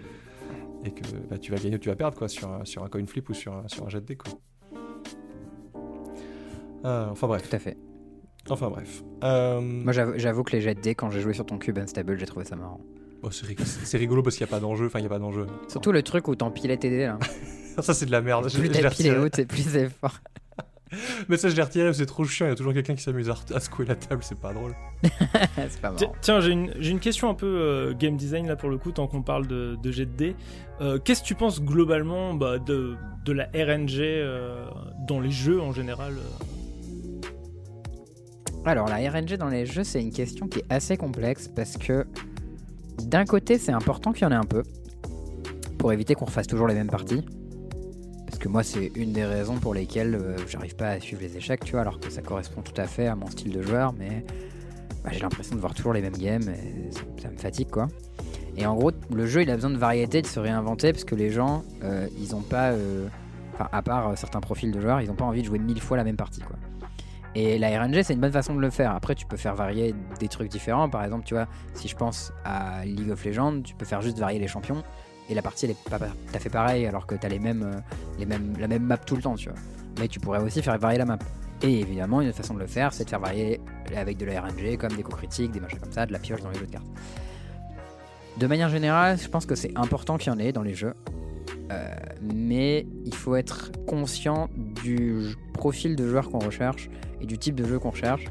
et 0.85 0.91
que 0.91 1.03
bah, 1.29 1.37
tu 1.37 1.51
vas 1.51 1.57
gagner 1.57 1.75
ou 1.75 1.79
tu 1.79 1.89
vas 1.89 1.95
perdre 1.95 2.17
quoi 2.17 2.27
sur 2.27 2.49
un, 2.49 2.65
sur 2.65 2.83
un 2.83 2.89
coin 2.89 3.05
flip 3.05 3.29
ou 3.29 3.33
sur 3.35 3.53
un, 3.53 3.67
sur 3.67 3.85
un 3.85 3.89
jet 3.89 4.01
de 4.01 4.05
dés 4.05 4.15
quoi. 4.15 4.31
Enfin 6.83 7.27
bref, 7.27 7.49
Tout 7.49 7.55
à 7.55 7.59
fait. 7.59 7.77
enfin 8.49 8.69
bref. 8.69 9.03
Euh, 9.23 9.59
Moi, 9.61 9.91
j'avoue 9.93 10.43
que 10.43 10.51
les 10.55 10.61
jets 10.61 10.75
de 10.75 10.81
dés, 10.81 10.93
quand 10.95 11.09
j'ai 11.09 11.19
joué 11.21 11.33
sur 11.33 11.45
ton 11.45 11.57
cube 11.57 11.77
Unstable, 11.79 12.17
j'ai 12.19 12.25
trouvé 12.27 12.45
ça 12.45 12.55
marrant. 12.55 12.79
rig- 13.23 13.59
c'est 13.63 13.97
rigolo 13.97 14.21
parce 14.21 14.35
qu'il 14.37 14.45
n'y 14.45 14.49
a 14.51 14.53
pas 14.55 14.59
d'enjeu, 14.59 14.85
enfin 14.85 14.99
il 14.99 15.03
n'y 15.03 15.07
a 15.07 15.09
pas 15.09 15.17
d'enjeu. 15.19 15.47
Surtout 15.67 15.91
le 15.91 16.03
truc 16.03 16.27
où 16.27 16.35
t'empilais 16.35 16.77
tes 16.77 16.89
dés 16.91 17.05
là. 17.07 17.17
Ça 17.81 17.93
c'est 17.93 18.05
de 18.05 18.11
la 18.11 18.21
merde, 18.21 18.49
Plus 18.51 18.69
ta 18.69 18.73
pile 18.77 18.85
est 18.85 18.87
retiré. 18.87 19.17
haute 19.19 19.39
et 19.39 19.45
plus 19.45 19.67
c'est 19.69 19.89
fort. 19.89 20.19
Mais 21.27 21.35
ça 21.35 21.49
je 21.49 21.55
l'ai 21.55 21.61
retiré, 21.61 21.91
c'est 21.93 22.05
trop 22.05 22.23
chiant, 22.23 22.45
il 22.45 22.49
y 22.49 22.51
a 22.53 22.55
toujours 22.55 22.71
quelqu'un 22.73 22.95
qui 22.95 23.01
s'amuse 23.03 23.29
à, 23.29 23.35
à 23.53 23.59
secouer 23.59 23.85
la 23.85 23.95
table, 23.95 24.21
c'est 24.23 24.39
pas 24.39 24.53
drôle. 24.53 24.73
c'est 25.03 25.81
pas 25.81 25.91
Tiens, 25.97 26.07
marrant. 26.07 26.15
Tiens, 26.21 26.39
j'ai 26.41 26.51
une, 26.51 26.71
j'ai 26.79 26.91
une 26.91 26.99
question 26.99 27.29
un 27.29 27.33
peu 27.33 27.47
euh, 27.47 27.93
game 27.93 28.15
design 28.15 28.47
là 28.47 28.55
pour 28.55 28.69
le 28.69 28.77
coup, 28.77 28.91
tant 28.91 29.07
qu'on 29.07 29.21
parle 29.23 29.47
de, 29.47 29.75
de 29.81 29.91
jet 29.91 30.05
de 30.05 30.15
dés. 30.15 30.35
Euh, 30.81 30.97
Qu'est-ce 30.99 31.21
que 31.21 31.27
tu 31.27 31.35
penses 31.35 31.61
globalement 31.61 32.33
bah, 32.33 32.59
de, 32.59 32.95
de 33.25 33.31
la 33.33 33.45
RNG 33.53 33.99
euh, 33.99 34.65
dans 35.07 35.19
les 35.19 35.31
jeux 35.31 35.59
en 35.59 35.71
général 35.73 36.13
euh 36.17 36.21
Alors, 38.65 38.87
la 38.87 38.97
RNG 39.09 39.35
dans 39.37 39.49
les 39.49 39.65
jeux, 39.65 39.83
c'est 39.83 40.01
une 40.01 40.13
question 40.13 40.47
qui 40.47 40.59
est 40.59 40.65
assez 40.69 40.97
complexe 40.97 41.49
parce 41.53 41.77
que 41.77 42.05
d'un 43.03 43.25
côté, 43.25 43.57
c'est 43.57 43.71
important 43.73 44.13
qu'il 44.13 44.23
y 44.23 44.25
en 44.25 44.31
ait 44.31 44.35
un 44.35 44.43
peu 44.43 44.63
pour 45.77 45.91
éviter 45.91 46.15
qu'on 46.15 46.25
refasse 46.25 46.47
toujours 46.47 46.67
les 46.67 46.73
mêmes 46.75 46.89
parties. 46.89 47.25
Moi, 48.47 48.63
c'est 48.63 48.91
une 48.95 49.11
des 49.11 49.25
raisons 49.25 49.57
pour 49.57 49.73
lesquelles 49.73 50.15
euh, 50.15 50.37
j'arrive 50.47 50.75
pas 50.75 50.89
à 50.89 50.99
suivre 50.99 51.21
les 51.21 51.35
échecs, 51.37 51.63
tu 51.63 51.71
vois, 51.71 51.81
alors 51.81 51.99
que 51.99 52.09
ça 52.09 52.21
correspond 52.21 52.61
tout 52.61 52.79
à 52.79 52.85
fait 52.85 53.07
à 53.07 53.15
mon 53.15 53.27
style 53.27 53.51
de 53.51 53.61
joueur, 53.61 53.93
mais 53.93 54.23
bah, 55.03 55.11
j'ai 55.13 55.19
l'impression 55.19 55.55
de 55.55 55.61
voir 55.61 55.73
toujours 55.73 55.93
les 55.93 56.01
mêmes 56.01 56.17
games 56.17 56.49
et 56.49 56.91
ça, 56.91 57.29
me 57.29 57.37
fatigue 57.37 57.69
quoi. 57.69 57.87
Et 58.57 58.65
en 58.65 58.75
gros, 58.75 58.91
le 59.13 59.25
jeu 59.27 59.43
il 59.43 59.51
a 59.51 59.55
besoin 59.55 59.69
de 59.69 59.77
variété, 59.77 60.21
de 60.21 60.27
se 60.27 60.39
réinventer 60.39 60.93
parce 60.93 61.03
que 61.03 61.13
les 61.13 61.29
gens 61.29 61.63
euh, 61.83 62.07
ils 62.19 62.35
ont 62.35 62.41
pas, 62.41 62.71
euh, 62.71 63.07
enfin 63.53 63.67
à 63.71 63.81
part 63.81 64.17
certains 64.17 64.39
profils 64.39 64.71
de 64.71 64.79
joueurs, 64.79 65.01
ils 65.01 65.11
ont 65.11 65.15
pas 65.15 65.25
envie 65.25 65.41
de 65.41 65.47
jouer 65.47 65.59
mille 65.59 65.81
fois 65.81 65.97
la 65.97 66.03
même 66.03 66.17
partie 66.17 66.41
quoi. 66.41 66.55
Et 67.35 67.59
la 67.59 67.83
RNG 67.83 68.01
c'est 68.01 68.13
une 68.13 68.21
bonne 68.21 68.31
façon 68.31 68.55
de 68.55 68.61
le 68.61 68.69
faire. 68.69 68.95
Après 68.95 69.13
tu 69.13 69.25
peux 69.25 69.37
faire 69.37 69.53
varier 69.53 69.93
des 70.19 70.27
trucs 70.27 70.49
différents. 70.49 70.89
Par 70.89 71.03
exemple, 71.03 71.25
tu 71.25 71.33
vois, 71.33 71.47
si 71.73 71.87
je 71.87 71.95
pense 71.95 72.31
à 72.43 72.85
League 72.85 73.11
of 73.11 73.23
Legends, 73.25 73.61
tu 73.61 73.75
peux 73.75 73.85
faire 73.85 74.01
juste 74.01 74.17
varier 74.17 74.39
les 74.39 74.47
champions 74.47 74.83
et 75.29 75.33
la 75.33 75.41
partie 75.41 75.65
elle 75.65 75.71
est 75.71 75.89
pas 75.89 75.99
fait 76.39 76.49
pareil 76.49 76.85
alors 76.85 77.07
que 77.07 77.15
t'as 77.15 77.29
les 77.29 77.39
mêmes, 77.39 77.63
euh, 77.63 77.79
les 78.19 78.25
mêmes, 78.25 78.53
la 78.59 78.67
même 78.67 78.83
map 78.83 78.97
tout 78.97 79.15
le 79.15 79.21
temps, 79.21 79.35
tu 79.35 79.49
vois. 79.49 79.57
Mais 79.99 80.07
tu 80.07 80.19
pourrais 80.19 80.39
aussi 80.39 80.61
faire 80.61 80.77
varier 80.77 80.97
la 80.97 81.05
map. 81.05 81.19
Et 81.61 81.79
évidemment, 81.79 82.21
une 82.21 82.27
autre 82.27 82.37
façon 82.37 82.53
de 82.53 82.59
le 82.59 82.67
faire, 82.67 82.93
c'est 82.93 83.05
de 83.05 83.09
faire 83.09 83.19
varier 83.19 83.61
avec 83.95 84.17
de 84.17 84.25
la 84.25 84.41
RNG, 84.41 84.77
comme 84.77 84.93
des 84.93 85.03
co-critiques, 85.03 85.51
des 85.51 85.59
machins 85.59 85.79
comme 85.79 85.91
ça, 85.91 86.05
de 86.05 86.11
la 86.11 86.19
pioche 86.19 86.41
dans 86.41 86.49
les 86.49 86.59
jeux 86.59 86.67
de 86.67 86.71
cartes. 86.71 86.85
De 88.37 88.47
manière 88.47 88.69
générale, 88.69 89.17
je 89.17 89.29
pense 89.29 89.45
que 89.45 89.55
c'est 89.55 89.71
important 89.77 90.17
qu'il 90.17 90.31
y 90.31 90.35
en 90.35 90.39
ait 90.39 90.51
dans 90.51 90.63
les 90.63 90.73
jeux. 90.73 90.93
Euh, 91.71 91.95
mais 92.21 92.85
il 93.05 93.15
faut 93.15 93.35
être 93.35 93.71
conscient 93.87 94.49
du 94.55 95.35
profil 95.53 95.95
de 95.95 96.07
joueur 96.07 96.29
qu'on 96.29 96.39
recherche 96.39 96.89
et 97.21 97.25
du 97.25 97.37
type 97.37 97.55
de 97.55 97.65
jeu 97.65 97.79
qu'on 97.79 97.91
recherche. 97.91 98.25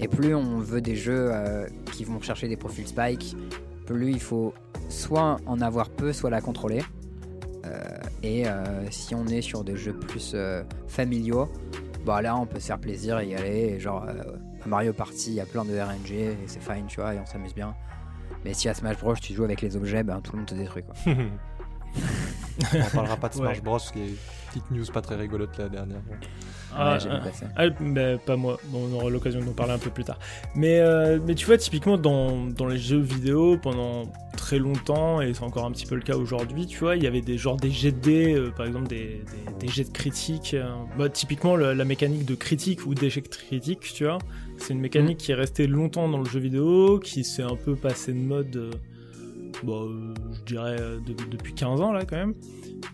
Et 0.00 0.08
plus 0.08 0.34
on 0.34 0.58
veut 0.58 0.80
des 0.80 0.96
jeux 0.96 1.28
euh, 1.30 1.66
qui 1.92 2.04
vont 2.04 2.20
chercher 2.20 2.48
des 2.48 2.56
profils 2.56 2.86
spike, 2.86 3.36
plus 3.94 4.12
il 4.12 4.20
faut 4.20 4.52
soit 4.88 5.38
en 5.46 5.60
avoir 5.60 5.88
peu, 5.88 6.12
soit 6.12 6.30
la 6.30 6.40
contrôler. 6.40 6.82
Euh, 7.64 7.78
et 8.22 8.46
euh, 8.46 8.90
si 8.90 9.14
on 9.14 9.26
est 9.26 9.42
sur 9.42 9.64
des 9.64 9.76
jeux 9.76 9.92
plus 9.92 10.32
euh, 10.34 10.62
familiaux, 10.86 11.50
bah 12.04 12.22
là 12.22 12.36
on 12.36 12.46
peut 12.46 12.60
se 12.60 12.66
faire 12.66 12.78
plaisir 12.78 13.18
et 13.18 13.28
y 13.28 13.34
aller. 13.34 13.74
Et 13.74 13.80
genre 13.80 14.04
euh, 14.08 14.36
à 14.64 14.68
Mario 14.68 14.92
Party, 14.92 15.30
il 15.30 15.34
y 15.34 15.40
a 15.40 15.46
plein 15.46 15.64
de 15.64 15.78
RNG 15.78 16.12
et 16.12 16.36
c'est 16.46 16.62
fine, 16.62 16.86
tu 16.86 17.00
vois, 17.00 17.14
et 17.14 17.18
on 17.18 17.26
s'amuse 17.26 17.54
bien. 17.54 17.74
Mais 18.44 18.54
si 18.54 18.68
à 18.68 18.74
Smash 18.74 18.98
Bros 18.98 19.14
tu 19.14 19.34
joues 19.34 19.44
avec 19.44 19.62
les 19.62 19.76
objets, 19.76 20.02
ben 20.02 20.20
tout 20.20 20.32
le 20.32 20.38
monde 20.38 20.48
te 20.48 20.54
détruit 20.54 20.82
quoi. 20.82 20.94
On 22.74 22.90
parlera 22.94 23.16
pas 23.16 23.28
de 23.28 23.34
Smash 23.34 23.56
Ouais. 23.56 23.62
Bros, 23.62 23.78
qui 23.78 24.00
est 24.00 24.16
petite 24.48 24.70
news 24.70 24.84
pas 24.92 25.00
très 25.00 25.16
rigolote 25.16 25.56
la 25.58 25.68
dernière. 25.68 26.00
Ah, 26.74 26.94
Ouais, 26.94 27.00
j'ai 27.00 27.08
vu 27.08 27.14
ah, 27.16 27.20
ah, 27.56 27.68
bah, 27.80 28.18
pas 28.18 28.36
moi, 28.36 28.58
bon, 28.66 28.88
on 28.90 28.94
aura 28.96 29.10
l'occasion 29.10 29.40
d'en 29.40 29.52
parler 29.52 29.72
un 29.72 29.78
peu 29.78 29.90
plus 29.90 30.04
tard. 30.04 30.18
Mais, 30.54 30.80
euh, 30.80 31.18
mais 31.24 31.34
tu 31.34 31.46
vois, 31.46 31.56
typiquement 31.58 31.96
dans, 31.96 32.46
dans 32.46 32.66
les 32.66 32.78
jeux 32.78 33.00
vidéo, 33.00 33.56
pendant 33.58 34.04
très 34.36 34.58
longtemps, 34.58 35.20
et 35.20 35.34
c'est 35.34 35.42
encore 35.42 35.64
un 35.64 35.72
petit 35.72 35.86
peu 35.86 35.94
le 35.96 36.02
cas 36.02 36.16
aujourd'hui, 36.16 36.66
tu 36.66 36.78
vois, 36.78 36.96
il 36.96 37.02
y 37.02 37.06
avait 37.06 37.20
des 37.22 37.38
genres 37.38 37.56
des 37.56 37.70
jets 37.70 37.92
de 37.92 37.98
dés, 38.00 38.34
euh, 38.34 38.50
par 38.50 38.66
exemple 38.66 38.86
des, 38.86 39.24
des, 39.58 39.66
des 39.66 39.68
jets 39.72 39.84
de 39.84 39.90
critique. 39.90 40.54
euh, 40.54 40.70
bah, 40.96 41.08
typiquement, 41.08 41.56
la 41.56 41.84
mécanique 41.84 42.24
de 42.24 42.34
critique 42.34 42.86
ou 42.86 42.94
d'échec 42.94 43.28
critique, 43.28 43.80
tu 43.94 44.04
vois, 44.04 44.18
c'est 44.58 44.72
une 44.74 44.80
mécanique 44.80 45.18
qui 45.18 45.32
est 45.32 45.36
restée 45.36 45.66
longtemps 45.66 46.08
dans 46.08 46.18
le 46.18 46.24
jeu 46.24 46.40
vidéo, 46.40 46.98
qui 46.98 47.24
s'est 47.24 47.42
un 47.42 47.56
peu 47.56 47.76
passée 47.76 48.12
de 48.12 48.18
mode, 48.18 48.70
euh, 49.62 49.66
bah, 49.66 49.72
euh, 49.74 50.14
je 50.34 50.44
dirais, 50.44 50.76
euh, 50.80 50.98
de- 51.00 51.14
depuis 51.30 51.54
15 51.54 51.80
ans 51.80 51.92
là 51.92 52.04
quand 52.04 52.16
même. 52.16 52.34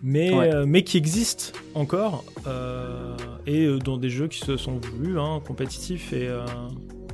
Mais, 0.03 0.33
Ouais. 0.33 0.53
euh, 0.53 0.65
mais 0.67 0.83
qui 0.83 0.97
existe 0.97 1.53
encore 1.75 2.23
euh, 2.47 3.15
et 3.45 3.77
dans 3.79 3.97
des 3.97 4.09
jeux 4.09 4.27
qui 4.27 4.39
se 4.39 4.57
sont 4.57 4.79
voulus 4.79 5.19
hein, 5.19 5.41
compétitifs 5.45 6.11
et 6.13 6.27
euh, 6.27 6.45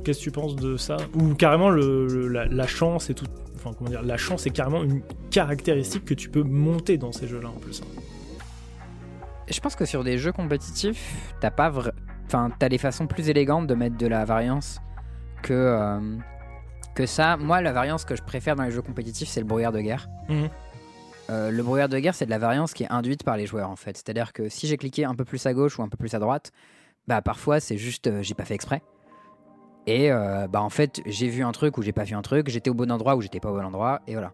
qu'est-ce 0.04 0.18
que 0.20 0.24
tu 0.24 0.30
penses 0.30 0.56
de 0.56 0.76
ça? 0.76 0.96
Ou 1.14 1.34
carrément 1.34 1.70
le, 1.70 2.06
le- 2.06 2.28
la, 2.28 2.46
la 2.46 2.66
chance 2.66 3.10
et 3.10 3.14
tout 3.14 3.26
enfin 3.54 3.70
comment 3.78 3.90
dire 3.90 4.02
la 4.02 4.16
chance 4.16 4.46
est 4.46 4.50
carrément 4.50 4.82
une 4.82 5.02
caractéristique 5.30 6.04
que 6.04 6.14
tu 6.14 6.28
peux 6.30 6.42
monter 6.42 6.98
dans 6.98 7.12
ces 7.12 7.28
jeux 7.28 7.40
là 7.40 7.48
en 7.48 7.58
plus 7.60 7.80
hein. 7.82 8.00
Je 9.48 9.60
pense 9.60 9.76
que 9.76 9.84
sur 9.84 10.02
des 10.04 10.18
jeux 10.18 10.32
compétitifs, 10.32 11.14
t'as 11.40 11.50
pas 11.50 11.70
vra- 11.70 11.92
Enfin, 12.26 12.50
t'as 12.58 12.70
des 12.70 12.78
façons 12.78 13.06
plus 13.06 13.28
élégantes 13.28 13.66
de 13.66 13.74
mettre 13.74 13.98
de 13.98 14.06
la 14.06 14.24
variance 14.24 14.78
que, 15.42 15.52
que 16.94 17.06
ça. 17.06 17.36
Moi, 17.36 17.60
la 17.60 17.72
variance 17.72 18.04
que 18.04 18.16
je 18.16 18.22
préfère 18.22 18.56
dans 18.56 18.64
les 18.64 18.70
jeux 18.70 18.82
compétitifs, 18.82 19.28
c'est 19.28 19.40
le 19.40 19.46
brouillard 19.46 19.72
de 19.72 19.80
guerre. 19.80 20.08
Mhm. 20.28 20.48
Euh, 21.30 21.50
le 21.50 21.62
brouillard 21.62 21.88
de 21.88 21.98
guerre, 21.98 22.14
c'est 22.14 22.26
de 22.26 22.30
la 22.30 22.38
variance 22.38 22.74
qui 22.74 22.82
est 22.82 22.90
induite 22.90 23.22
par 23.22 23.36
les 23.36 23.46
joueurs 23.46 23.70
en 23.70 23.76
fait. 23.76 23.96
C'est-à-dire 23.96 24.32
que 24.32 24.48
si 24.48 24.66
j'ai 24.66 24.76
cliqué 24.76 25.04
un 25.04 25.14
peu 25.14 25.24
plus 25.24 25.44
à 25.46 25.54
gauche 25.54 25.78
ou 25.78 25.82
un 25.82 25.88
peu 25.88 25.96
plus 25.96 26.14
à 26.14 26.18
droite, 26.18 26.52
bah 27.06 27.22
parfois 27.22 27.60
c'est 27.60 27.78
juste 27.78 28.06
euh, 28.08 28.22
j'ai 28.22 28.34
pas 28.34 28.44
fait 28.44 28.54
exprès. 28.54 28.82
Et 29.86 30.12
euh, 30.12 30.46
bah 30.48 30.62
en 30.62 30.68
fait 30.68 31.00
j'ai 31.06 31.28
vu 31.28 31.42
un 31.42 31.52
truc 31.52 31.78
ou 31.78 31.82
j'ai 31.82 31.92
pas 31.92 32.04
vu 32.04 32.14
un 32.14 32.22
truc, 32.22 32.48
j'étais 32.48 32.70
au 32.70 32.74
bon 32.74 32.90
endroit 32.90 33.16
ou 33.16 33.22
j'étais 33.22 33.40
pas 33.40 33.50
au 33.50 33.54
bon 33.54 33.64
endroit 33.64 34.00
et 34.06 34.12
voilà. 34.12 34.32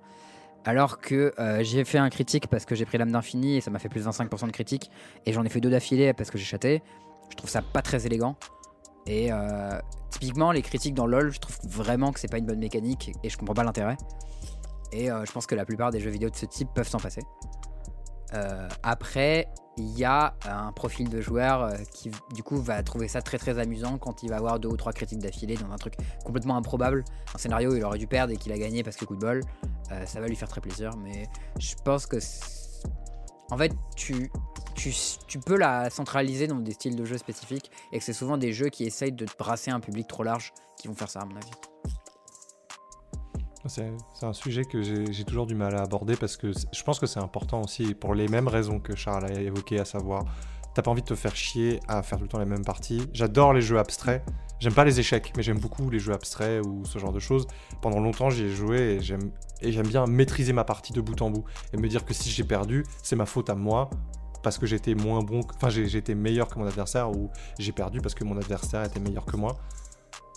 Alors 0.64 0.98
que 0.98 1.32
j'ai 1.60 1.84
fait 1.84 1.96
un 1.96 2.10
critique 2.10 2.48
parce 2.48 2.66
que 2.66 2.74
j'ai 2.74 2.84
pris 2.84 2.98
l'âme 2.98 3.12
d'infini 3.12 3.56
et 3.56 3.60
ça 3.62 3.70
m'a 3.70 3.78
fait 3.78 3.88
plus 3.88 4.06
25% 4.06 4.46
de 4.46 4.52
critique 4.52 4.90
et 5.24 5.32
j'en 5.32 5.44
ai 5.44 5.48
fait 5.48 5.60
deux 5.60 5.70
d'affilée 5.70 6.12
parce 6.12 6.30
que 6.30 6.36
j'ai 6.36 6.44
chaté. 6.44 6.82
Je 7.30 7.36
trouve 7.36 7.48
ça 7.48 7.62
pas 7.62 7.80
très 7.80 8.04
élégant. 8.04 8.36
Et 9.06 9.32
euh, 9.32 9.78
typiquement 10.10 10.52
les 10.52 10.62
critiques 10.62 10.94
dans 10.94 11.06
LoL, 11.06 11.30
je 11.32 11.38
trouve 11.38 11.56
vraiment 11.64 12.12
que 12.12 12.20
c'est 12.20 12.30
pas 12.30 12.38
une 12.38 12.46
bonne 12.46 12.58
mécanique 12.58 13.12
et 13.22 13.30
je 13.30 13.36
comprends 13.36 13.54
pas 13.54 13.64
l'intérêt. 13.64 13.96
Et 14.92 15.10
euh, 15.10 15.24
je 15.24 15.32
pense 15.32 15.46
que 15.46 15.54
la 15.54 15.64
plupart 15.64 15.90
des 15.90 16.00
jeux 16.00 16.10
vidéo 16.10 16.30
de 16.30 16.36
ce 16.36 16.46
type 16.46 16.68
peuvent 16.74 16.88
s'en 16.88 16.98
passer. 16.98 17.22
Euh, 18.34 18.68
après, 18.82 19.48
il 19.78 19.98
y 19.98 20.04
a 20.04 20.34
un 20.44 20.72
profil 20.72 21.08
de 21.08 21.20
joueur 21.20 21.72
qui, 21.92 22.10
du 22.34 22.42
coup, 22.42 22.60
va 22.60 22.82
trouver 22.82 23.08
ça 23.08 23.22
très 23.22 23.38
très 23.38 23.58
amusant 23.58 23.96
quand 23.96 24.22
il 24.22 24.30
va 24.30 24.36
avoir 24.36 24.58
deux 24.58 24.68
ou 24.68 24.76
trois 24.76 24.92
critiques 24.92 25.20
d'affilée 25.20 25.56
dans 25.56 25.70
un 25.70 25.76
truc 25.76 25.94
complètement 26.24 26.56
improbable. 26.56 27.04
Un 27.34 27.38
scénario, 27.38 27.74
il 27.76 27.84
aurait 27.84 27.98
dû 27.98 28.06
perdre 28.08 28.32
et 28.32 28.36
qu'il 28.36 28.52
a 28.52 28.58
gagné 28.58 28.82
parce 28.82 28.96
que 28.96 29.04
coup 29.04 29.14
de 29.14 29.20
bol. 29.20 29.40
Ça 30.04 30.20
va 30.20 30.26
lui 30.26 30.36
faire 30.36 30.48
très 30.48 30.60
plaisir, 30.60 30.96
mais 30.96 31.28
je 31.58 31.74
pense 31.82 32.06
que. 32.06 32.18
En 33.50 33.56
fait, 33.56 33.72
tu, 33.96 34.30
tu, 34.74 34.92
tu 35.26 35.38
peux 35.38 35.56
la 35.56 35.90
centraliser 35.90 36.46
dans 36.46 36.58
des 36.58 36.72
styles 36.72 36.96
de 36.96 37.04
jeux 37.04 37.18
spécifiques 37.18 37.70
et 37.92 37.98
que 37.98 38.04
c'est 38.04 38.12
souvent 38.12 38.36
des 38.36 38.52
jeux 38.52 38.68
qui 38.68 38.84
essayent 38.84 39.12
de 39.12 39.26
brasser 39.38 39.70
un 39.70 39.80
public 39.80 40.06
trop 40.06 40.22
large 40.22 40.52
qui 40.78 40.88
vont 40.88 40.94
faire 40.94 41.10
ça, 41.10 41.20
à 41.20 41.24
mon 41.24 41.36
avis. 41.36 41.50
C'est 43.66 43.90
un 44.22 44.32
sujet 44.32 44.64
que 44.64 44.82
j'ai 44.82 45.24
toujours 45.24 45.46
du 45.46 45.54
mal 45.54 45.74
à 45.76 45.82
aborder 45.82 46.16
parce 46.16 46.36
que 46.36 46.52
je 46.52 46.82
pense 46.84 46.98
que 46.98 47.06
c'est 47.06 47.20
important 47.20 47.60
aussi 47.62 47.94
pour 47.94 48.14
les 48.14 48.26
mêmes 48.28 48.48
raisons 48.48 48.80
que 48.80 48.96
Charles 48.96 49.26
a 49.26 49.40
évoqué, 49.40 49.78
à 49.78 49.84
savoir 49.84 50.24
t'as 50.74 50.82
pas 50.82 50.90
envie 50.90 51.02
de 51.02 51.08
te 51.08 51.14
faire 51.14 51.34
chier 51.34 51.80
à 51.88 52.02
faire 52.02 52.18
tout 52.18 52.24
le 52.24 52.28
temps 52.28 52.38
les 52.38 52.46
mêmes 52.46 52.64
parties. 52.64 53.08
J'adore 53.12 53.52
les 53.52 53.60
jeux 53.60 53.78
abstraits. 53.78 54.22
J'aime 54.60 54.74
pas 54.74 54.84
les 54.84 54.98
échecs, 54.98 55.32
mais 55.36 55.42
j'aime 55.42 55.58
beaucoup 55.58 55.88
les 55.88 56.00
jeux 56.00 56.12
abstraits 56.12 56.66
ou 56.66 56.84
ce 56.84 56.98
genre 56.98 57.12
de 57.12 57.20
choses. 57.20 57.46
Pendant 57.80 58.00
longtemps, 58.00 58.28
j'y 58.28 58.44
ai 58.44 58.50
joué 58.50 58.98
et 58.98 59.00
j'aime 59.00 59.86
bien 59.86 60.06
maîtriser 60.06 60.52
ma 60.52 60.64
partie 60.64 60.92
de 60.92 61.00
bout 61.00 61.20
en 61.22 61.30
bout 61.30 61.44
et 61.72 61.76
me 61.76 61.88
dire 61.88 62.04
que 62.04 62.12
si 62.12 62.30
j'ai 62.30 62.44
perdu, 62.44 62.84
c'est 63.02 63.16
ma 63.16 63.26
faute 63.26 63.50
à 63.50 63.54
moi 63.54 63.88
parce 64.42 64.58
que 64.58 64.66
j'étais 64.66 64.94
moins 64.94 65.20
bon, 65.22 65.40
enfin 65.56 65.68
j'étais 65.68 66.14
meilleur 66.14 66.48
que 66.48 66.58
mon 66.58 66.66
adversaire 66.66 67.10
ou 67.10 67.30
j'ai 67.58 67.72
perdu 67.72 68.00
parce 68.00 68.14
que 68.14 68.24
mon 68.24 68.36
adversaire 68.36 68.84
était 68.84 69.00
meilleur 69.00 69.26
que 69.26 69.36
moi. 69.36 69.56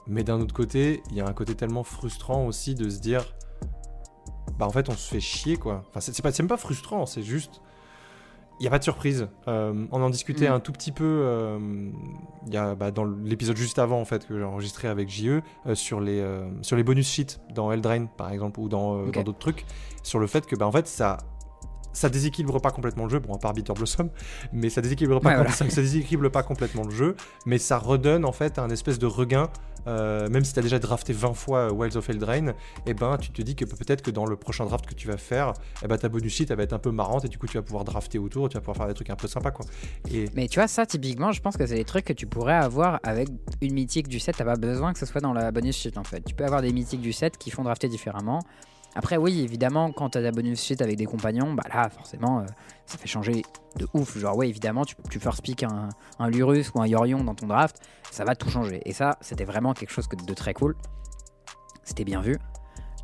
Mais 0.08 0.24
d'un 0.24 0.40
autre 0.42 0.54
côté, 0.54 1.02
il 1.10 1.18
y 1.18 1.22
a 1.22 1.28
un 1.28 1.34
côté 1.34 1.56
tellement 1.56 1.84
frustrant 1.84 2.46
aussi 2.46 2.74
de 2.76 2.90
se 2.90 3.00
dire, 3.00 3.24
bah 4.58 4.66
en 4.66 4.72
fait 4.72 4.90
on 4.90 4.94
se 4.94 5.08
fait 5.08 5.20
chier 5.20 5.58
quoi. 5.58 5.84
Enfin 5.90 6.00
c'est 6.00 6.20
pas, 6.22 6.32
c'est 6.32 6.44
même 6.44 6.50
pas 6.50 6.58
frustrant, 6.58 7.06
c'est 7.06 7.24
juste, 7.24 7.62
il 8.62 8.64
y 8.66 8.68
a 8.68 8.70
pas 8.70 8.78
de 8.78 8.84
surprise. 8.84 9.28
Euh, 9.48 9.88
on 9.92 10.02
en 10.04 10.10
discutait 10.12 10.48
Mm. 10.48 10.54
un 10.54 10.60
tout 10.60 10.72
petit 10.72 10.92
peu, 10.92 11.04
euh, 11.04 11.58
il 12.46 12.54
y 12.54 12.58
a 12.58 12.76
bah, 12.76 12.92
dans 12.92 13.06
l'épisode 13.06 13.58
juste 13.58 13.80
avant 13.80 14.00
en 14.00 14.06
fait 14.06 14.28
que 14.28 14.38
j'ai 14.38 14.44
enregistré 14.44 14.88
avec 14.88 15.10
JE 15.10 15.42
euh, 15.66 15.74
sur 15.74 16.00
les 16.00 16.24
sur 16.62 16.76
les 16.76 16.84
bonus 16.84 17.10
sheets 17.10 17.40
dans 17.56 17.72
Eldraine 17.72 18.08
par 18.18 18.32
exemple 18.32 18.60
ou 18.60 18.70
dans 18.70 19.08
d'autres 19.08 19.40
trucs 19.40 19.66
sur 20.04 20.20
le 20.20 20.28
fait 20.28 20.46
que 20.46 20.56
bah 20.56 20.68
en 20.68 20.72
fait 20.72 20.88
ça 20.88 21.18
ça 21.94 22.10
déséquilibre 22.10 22.60
pas 22.62 22.72
complètement 22.72 23.04
le 23.06 23.10
jeu, 23.10 23.20
bon 23.20 23.34
à 23.34 23.38
part 23.38 23.54
Bitter 23.54 23.74
Blossom, 23.74 24.10
mais 24.54 24.70
ça 24.70 24.82
déséquilibre 24.82 25.20
pas, 25.20 25.30
Ouais, 25.30 25.36
com- 25.36 25.44
voilà. 25.44 25.56
ça, 25.56 25.70
ça 25.70 25.82
déséquilibre 25.82 26.30
pas 26.30 26.44
complètement 26.44 26.84
le 26.84 26.92
jeu, 26.92 27.16
mais 27.46 27.58
ça 27.58 27.78
redonne 27.78 28.26
en 28.26 28.32
fait 28.32 28.60
un 28.60 28.70
espèce 28.70 29.00
de 29.00 29.06
regain, 29.06 29.50
euh, 29.88 30.30
même 30.30 30.44
si 30.46 30.54
tu 30.54 30.60
as 30.60 30.62
déjà 30.62 30.78
drafté 30.78 31.12
20 31.12 31.34
fois 31.34 31.60
euh, 31.60 31.72
Wilds 31.72 31.98
of 31.98 32.08
Eldraine, 32.10 32.54
et 32.86 32.94
ben 32.94 33.18
tu 33.18 33.32
te 33.32 33.42
dis 33.42 33.56
que 33.56 33.66
peut-être 33.66 34.02
que 34.04 34.12
dans 34.12 34.26
le 34.26 34.36
prochain 34.36 34.66
draft 34.66 34.86
que 34.86 34.94
tu 34.94 35.08
vas 35.08 35.18
faire, 35.18 35.54
eh 35.84 35.88
ben, 35.88 35.98
ta 35.98 36.08
bonus 36.08 36.34
sheet 36.34 36.46
elle 36.50 36.58
va 36.58 36.64
être 36.64 36.74
un 36.74 36.80
peu 36.80 36.92
marrante 36.92 37.26
et 37.26 37.30
du 37.30 37.38
coup 37.40 37.48
tu 37.48 37.58
vas 37.58 37.64
pouvoir 37.64 37.84
drafter 37.84 38.20
autour, 38.20 38.48
tu 38.50 38.56
vas 38.56 38.62
pouvoir 38.62 38.78
faire 38.78 38.88
des 38.88 38.94
trucs 38.94 39.10
un 39.10 39.16
peu 39.16 39.28
sympas 39.28 39.52
quoi. 39.52 39.66
Et 40.12 40.26
Mais 40.36 40.48
tu 40.48 40.60
vois, 40.60 40.68
ça, 40.68 40.86
typiquement, 40.86 41.32
je 41.32 41.42
pense 41.42 41.58
que 41.58 41.66
c'est 41.66 41.76
des 41.76 41.86
trucs 41.86 42.06
que 42.06 42.14
tu 42.14 42.28
pourrais 42.28 42.54
avoir 42.56 43.00
avec 43.04 43.28
une 43.62 43.74
mythique 43.74 44.08
du 44.08 44.20
set. 44.20 44.36
T'as 44.38 44.46
pas 44.46 44.56
besoin 44.56 44.94
que 44.94 45.00
ce 45.00 45.06
soit 45.08 45.22
dans 45.22 45.34
la 45.34 45.52
bonus 45.52 45.76
sheet, 45.78 45.98
en 45.98 46.04
fait. 46.04 46.22
Tu 46.24 46.36
peux 46.36 46.46
avoir 46.46 46.62
des 46.62 46.72
mythiques 46.72 47.02
du 47.02 47.12
set 47.14 47.38
qui 47.38 47.50
font 47.50 47.64
drafter 47.64 47.88
différemment. 47.90 48.40
Après, 48.96 49.18
oui, 49.18 49.42
évidemment, 49.42 49.92
quand 49.92 50.10
t'as 50.12 50.20
la 50.20 50.32
bonus 50.32 50.62
sheet 50.62 50.82
avec 50.82 50.98
des 50.98 51.06
compagnons, 51.06 51.54
bah 51.54 51.64
là, 51.74 51.90
forcément, 51.90 52.40
euh, 52.40 52.46
ça 52.86 52.98
fait 52.98 53.08
changer 53.08 53.44
de 53.78 53.88
ouf. 53.94 54.18
Genre, 54.18 54.36
ouais, 54.36 54.50
évidemment, 54.50 54.84
tu, 54.84 55.20
first 55.20 55.42
pick 55.42 55.64
un, 55.64 55.90
Lurus 56.30 56.72
ou 56.76 56.82
un 56.82 56.88
Yorion 56.88 57.24
dans 57.24 57.36
ton 57.36 57.48
draft, 57.48 57.78
ça 58.12 58.26
va 58.26 58.36
tout 58.36 58.50
changer. 58.50 58.82
Et 58.86 58.94
ça, 58.94 59.18
c'était 59.22 59.46
vraiment 59.46 59.74
quelque 59.74 59.92
chose 59.92 60.08
de 60.10 60.34
très 60.34 60.54
cool. 60.54 60.76
C'était 61.84 62.04
bien 62.04 62.22
vu. 62.22 62.38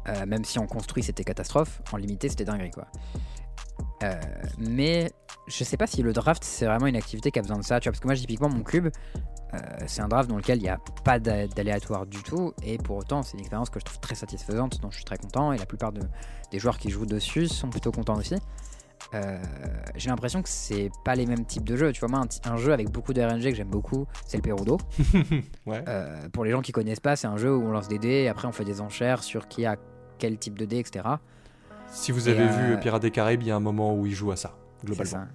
Euh, 0.09 0.25
même 0.25 0.43
si 0.43 0.59
en 0.59 0.67
construit, 0.67 1.03
c'était 1.03 1.23
catastrophe. 1.23 1.81
En 1.91 1.97
limité, 1.97 2.29
c'était 2.29 2.45
dinguerie, 2.45 2.71
quoi. 2.71 2.87
Euh, 4.03 4.13
mais 4.59 5.11
je 5.47 5.63
sais 5.63 5.77
pas 5.77 5.87
si 5.87 6.03
le 6.03 6.13
draft 6.13 6.43
c'est 6.43 6.65
vraiment 6.65 6.85
une 6.85 6.95
activité 6.95 7.31
qui 7.31 7.39
a 7.39 7.41
besoin 7.41 7.57
de 7.57 7.63
ça, 7.63 7.79
tu 7.79 7.85
vois, 7.85 7.93
parce 7.93 7.99
que 7.99 8.07
moi 8.07 8.15
typiquement 8.15 8.49
mon 8.49 8.63
cube, 8.63 8.89
euh, 9.53 9.57
c'est 9.87 10.01
un 10.01 10.07
draft 10.07 10.29
dans 10.29 10.37
lequel 10.37 10.57
il 10.59 10.63
n'y 10.63 10.69
a 10.69 10.77
pas 11.03 11.19
d'a- 11.19 11.47
d'aléatoire 11.47 12.05
du 12.05 12.21
tout, 12.23 12.53
et 12.63 12.77
pour 12.77 12.97
autant 12.97 13.21
c'est 13.23 13.33
une 13.33 13.39
expérience 13.41 13.69
que 13.69 13.79
je 13.79 13.85
trouve 13.85 13.99
très 13.99 14.15
satisfaisante, 14.15 14.81
dont 14.81 14.89
je 14.91 14.95
suis 14.97 15.05
très 15.05 15.17
content, 15.17 15.51
et 15.53 15.57
la 15.57 15.65
plupart 15.65 15.91
de- 15.91 16.01
des 16.51 16.59
joueurs 16.59 16.77
qui 16.77 16.89
jouent 16.89 17.05
dessus 17.05 17.47
sont 17.47 17.69
plutôt 17.69 17.91
contents 17.91 18.15
aussi. 18.17 18.35
euh, 19.13 19.37
j'ai 19.95 20.09
l'impression 20.09 20.41
que 20.41 20.49
c'est 20.49 20.89
pas 21.05 21.15
les 21.15 21.25
mêmes 21.27 21.45
types 21.45 21.63
de 21.63 21.77
jeux. 21.77 21.93
Tu 21.93 21.99
vois, 22.01 22.09
moi, 22.09 22.21
un, 22.45 22.51
un 22.51 22.57
jeu 22.57 22.73
avec 22.73 22.89
beaucoup 22.89 23.13
de 23.13 23.21
RNG 23.21 23.51
que 23.51 23.55
j'aime 23.55 23.69
beaucoup, 23.69 24.05
c'est 24.25 24.37
le 24.37 24.41
Perudo. 24.41 24.77
ouais. 25.65 25.83
Euh, 25.87 26.27
pour 26.29 26.43
les 26.43 26.51
gens 26.51 26.61
qui 26.61 26.71
connaissent 26.73 26.99
pas, 26.99 27.15
c'est 27.15 27.27
un 27.27 27.37
jeu 27.37 27.55
où 27.55 27.61
on 27.63 27.71
lance 27.71 27.87
des 27.87 27.99
dés 27.99 28.23
et 28.23 28.27
après 28.27 28.47
on 28.47 28.51
fait 28.51 28.65
des 28.65 28.81
enchères 28.81 29.23
sur 29.23 29.47
qui 29.47 29.65
a 29.65 29.77
quel 30.17 30.37
type 30.37 30.57
de 30.57 30.65
dés, 30.65 30.79
etc. 30.79 31.05
Si 31.89 32.11
vous 32.11 32.27
et, 32.27 32.31
avez 32.33 32.47
vu 32.47 32.77
Pirates 32.79 33.01
des 33.03 33.11
Caraïbes, 33.11 33.43
il 33.43 33.47
y 33.47 33.51
a 33.51 33.55
un 33.55 33.61
moment 33.61 33.93
où 33.95 34.05
il 34.07 34.13
joue 34.13 34.31
à 34.31 34.35
ça, 34.35 34.57
globalement. 34.83 35.09
ça. 35.11 35.27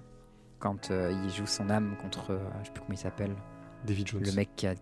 Quand 0.59 0.89
il 0.91 1.29
joue 1.31 1.47
son 1.47 1.69
âme 1.69 1.95
contre, 2.01 2.37
je 2.61 2.65
sais 2.67 2.71
plus 2.73 2.81
comment 2.81 2.93
il 2.93 2.97
s'appelle, 2.97 3.33
David 3.85 4.07
Jones. 4.07 4.23
le 4.23 4.31
mec 4.31 4.49
qui 4.55 4.67
a, 4.67 4.73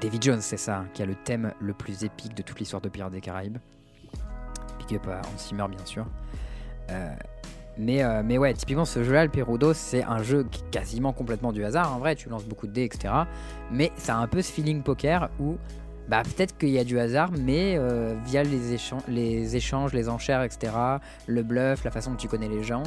David 0.00 0.22
Jones, 0.22 0.40
c'est 0.40 0.56
ça, 0.56 0.84
qui 0.94 1.02
a 1.02 1.06
le 1.06 1.14
thème 1.14 1.52
le 1.60 1.72
plus 1.72 2.04
épique 2.04 2.34
de 2.34 2.42
toute 2.42 2.58
l'histoire 2.58 2.82
de 2.82 2.88
Pirates 2.88 3.12
des 3.12 3.20
Caraïbes. 3.20 3.58
Big 4.78 4.96
up 4.96 5.08
à 5.08 5.20
Hans 5.20 5.38
Zimmer, 5.38 5.66
bien 5.68 5.84
sûr. 5.84 6.06
Euh, 6.90 7.14
mais, 7.78 8.02
euh, 8.02 8.22
mais 8.24 8.38
ouais, 8.38 8.52
typiquement 8.54 8.84
ce 8.84 9.04
jeu-là, 9.04 9.24
le 9.24 9.30
Perudo, 9.30 9.72
c'est 9.72 10.02
un 10.02 10.22
jeu 10.22 10.46
quasiment 10.70 11.12
complètement 11.12 11.52
du 11.52 11.64
hasard. 11.64 11.94
En 11.94 11.98
vrai, 11.98 12.16
tu 12.16 12.28
lances 12.28 12.44
beaucoup 12.44 12.66
de 12.66 12.72
dés, 12.72 12.84
etc. 12.84 13.14
Mais 13.70 13.92
ça 13.96 14.16
a 14.16 14.18
un 14.18 14.26
peu 14.26 14.42
ce 14.42 14.52
feeling 14.52 14.82
poker 14.82 15.30
où 15.38 15.56
bah, 16.08 16.22
peut-être 16.22 16.56
qu'il 16.56 16.70
y 16.70 16.78
a 16.78 16.84
du 16.84 16.98
hasard, 16.98 17.30
mais 17.38 17.76
euh, 17.76 18.14
via 18.24 18.42
les, 18.42 18.78
les 19.08 19.56
échanges, 19.56 19.92
les 19.92 20.08
enchères, 20.08 20.42
etc., 20.42 20.72
le 21.26 21.42
bluff, 21.42 21.84
la 21.84 21.90
façon 21.90 22.12
dont 22.12 22.16
tu 22.16 22.28
connais 22.28 22.48
les 22.48 22.62
gens, 22.64 22.82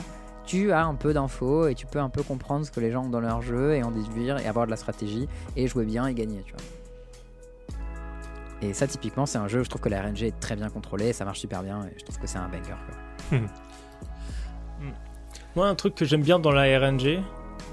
tu 0.51 0.73
as 0.73 0.83
un 0.83 0.95
peu 0.95 1.13
d'infos 1.13 1.67
et 1.69 1.75
tu 1.75 1.85
peux 1.85 1.99
un 1.99 2.09
peu 2.09 2.23
comprendre 2.23 2.65
ce 2.65 2.71
que 2.71 2.81
les 2.81 2.91
gens 2.91 3.05
ont 3.05 3.09
dans 3.09 3.21
leur 3.21 3.41
jeu 3.41 3.73
et 3.73 3.83
en 3.83 3.91
déduire 3.91 4.37
et 4.37 4.47
avoir 4.47 4.65
de 4.65 4.71
la 4.71 4.75
stratégie 4.75 5.29
et 5.55 5.65
jouer 5.65 5.85
bien 5.85 6.07
et 6.07 6.13
gagner, 6.13 6.43
tu 6.45 6.51
vois. 6.51 6.61
Et 8.61 8.73
ça, 8.73 8.85
typiquement, 8.85 9.25
c'est 9.25 9.37
un 9.37 9.47
jeu 9.47 9.61
où 9.61 9.63
je 9.63 9.69
trouve 9.69 9.81
que 9.81 9.87
la 9.87 10.01
RNG 10.01 10.23
est 10.23 10.39
très 10.41 10.57
bien 10.57 10.69
contrôlée, 10.69 11.13
ça 11.13 11.23
marche 11.23 11.39
super 11.39 11.63
bien 11.63 11.85
et 11.85 11.97
je 11.97 12.03
trouve 12.03 12.19
que 12.19 12.27
c'est 12.27 12.37
un 12.37 12.49
banger. 12.49 12.75
quoi. 13.29 13.39
Moi, 15.55 15.67
un 15.69 15.75
truc 15.75 15.95
que 15.95 16.03
j'aime 16.03 16.21
bien 16.21 16.37
dans 16.37 16.51
la 16.51 16.63
RNG, 16.79 17.21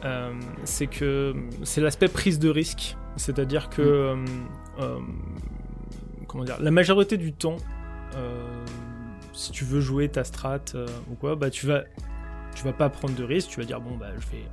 euh, 0.04 0.32
c'est 0.62 0.86
que 0.86 1.34
c'est 1.64 1.80
l'aspect 1.80 2.06
prise 2.06 2.38
de 2.38 2.48
risque. 2.48 2.96
C'est-à-dire 3.16 3.70
que, 3.70 3.82
euh, 3.82 4.16
euh, 4.78 4.98
comment 6.28 6.44
dire, 6.44 6.58
la 6.60 6.70
majorité 6.70 7.16
du 7.16 7.32
temps, 7.32 7.56
euh, 8.14 8.64
si 9.32 9.50
tu 9.50 9.64
veux 9.64 9.80
jouer 9.80 10.08
ta 10.08 10.22
strat 10.22 10.60
ou 11.10 11.16
quoi, 11.16 11.34
bah 11.34 11.50
tu 11.50 11.66
vas, 11.66 11.82
tu 12.58 12.64
vas 12.64 12.72
pas 12.72 12.88
prendre 12.88 13.14
de 13.14 13.24
risque. 13.24 13.50
Tu 13.50 13.60
vas 13.60 13.66
dire 13.66 13.80
bon 13.80 13.96
bah 13.96 14.08
je 14.18 14.26
vais, 14.36 14.44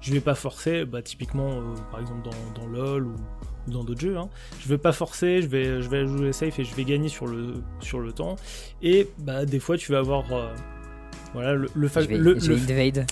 je 0.00 0.12
vais 0.12 0.20
pas 0.20 0.34
forcer. 0.34 0.84
Bah 0.84 1.02
typiquement, 1.02 1.50
euh, 1.50 1.62
par 1.90 2.00
exemple 2.00 2.22
dans, 2.24 2.60
dans 2.62 2.66
LoL 2.68 3.06
ou, 3.06 3.14
ou 3.66 3.70
dans 3.70 3.84
d'autres 3.84 4.00
jeux, 4.00 4.16
hein, 4.16 4.28
je 4.60 4.68
vais 4.68 4.78
pas 4.78 4.92
forcer. 4.92 5.42
Je 5.42 5.48
vais, 5.48 5.82
je 5.82 5.88
vais 5.88 6.06
jouer 6.06 6.32
safe 6.32 6.58
et 6.58 6.64
je 6.64 6.74
vais 6.74 6.84
gagner 6.84 7.08
sur 7.08 7.26
le, 7.26 7.54
sur 7.80 8.00
le 8.00 8.12
temps. 8.12 8.36
Et 8.82 9.08
bah 9.18 9.44
des 9.44 9.58
fois 9.60 9.76
tu 9.76 9.92
vas 9.92 9.98
avoir 9.98 10.24
euh, 10.32 10.48
voilà, 11.34 11.54
le, 11.54 11.68
le, 11.74 11.88
je 11.88 11.98
vais, 12.00 12.16
le- 12.16 12.38
je 12.38 12.48
le- 12.50 12.54
vais 12.56 12.72
invade. 12.74 13.06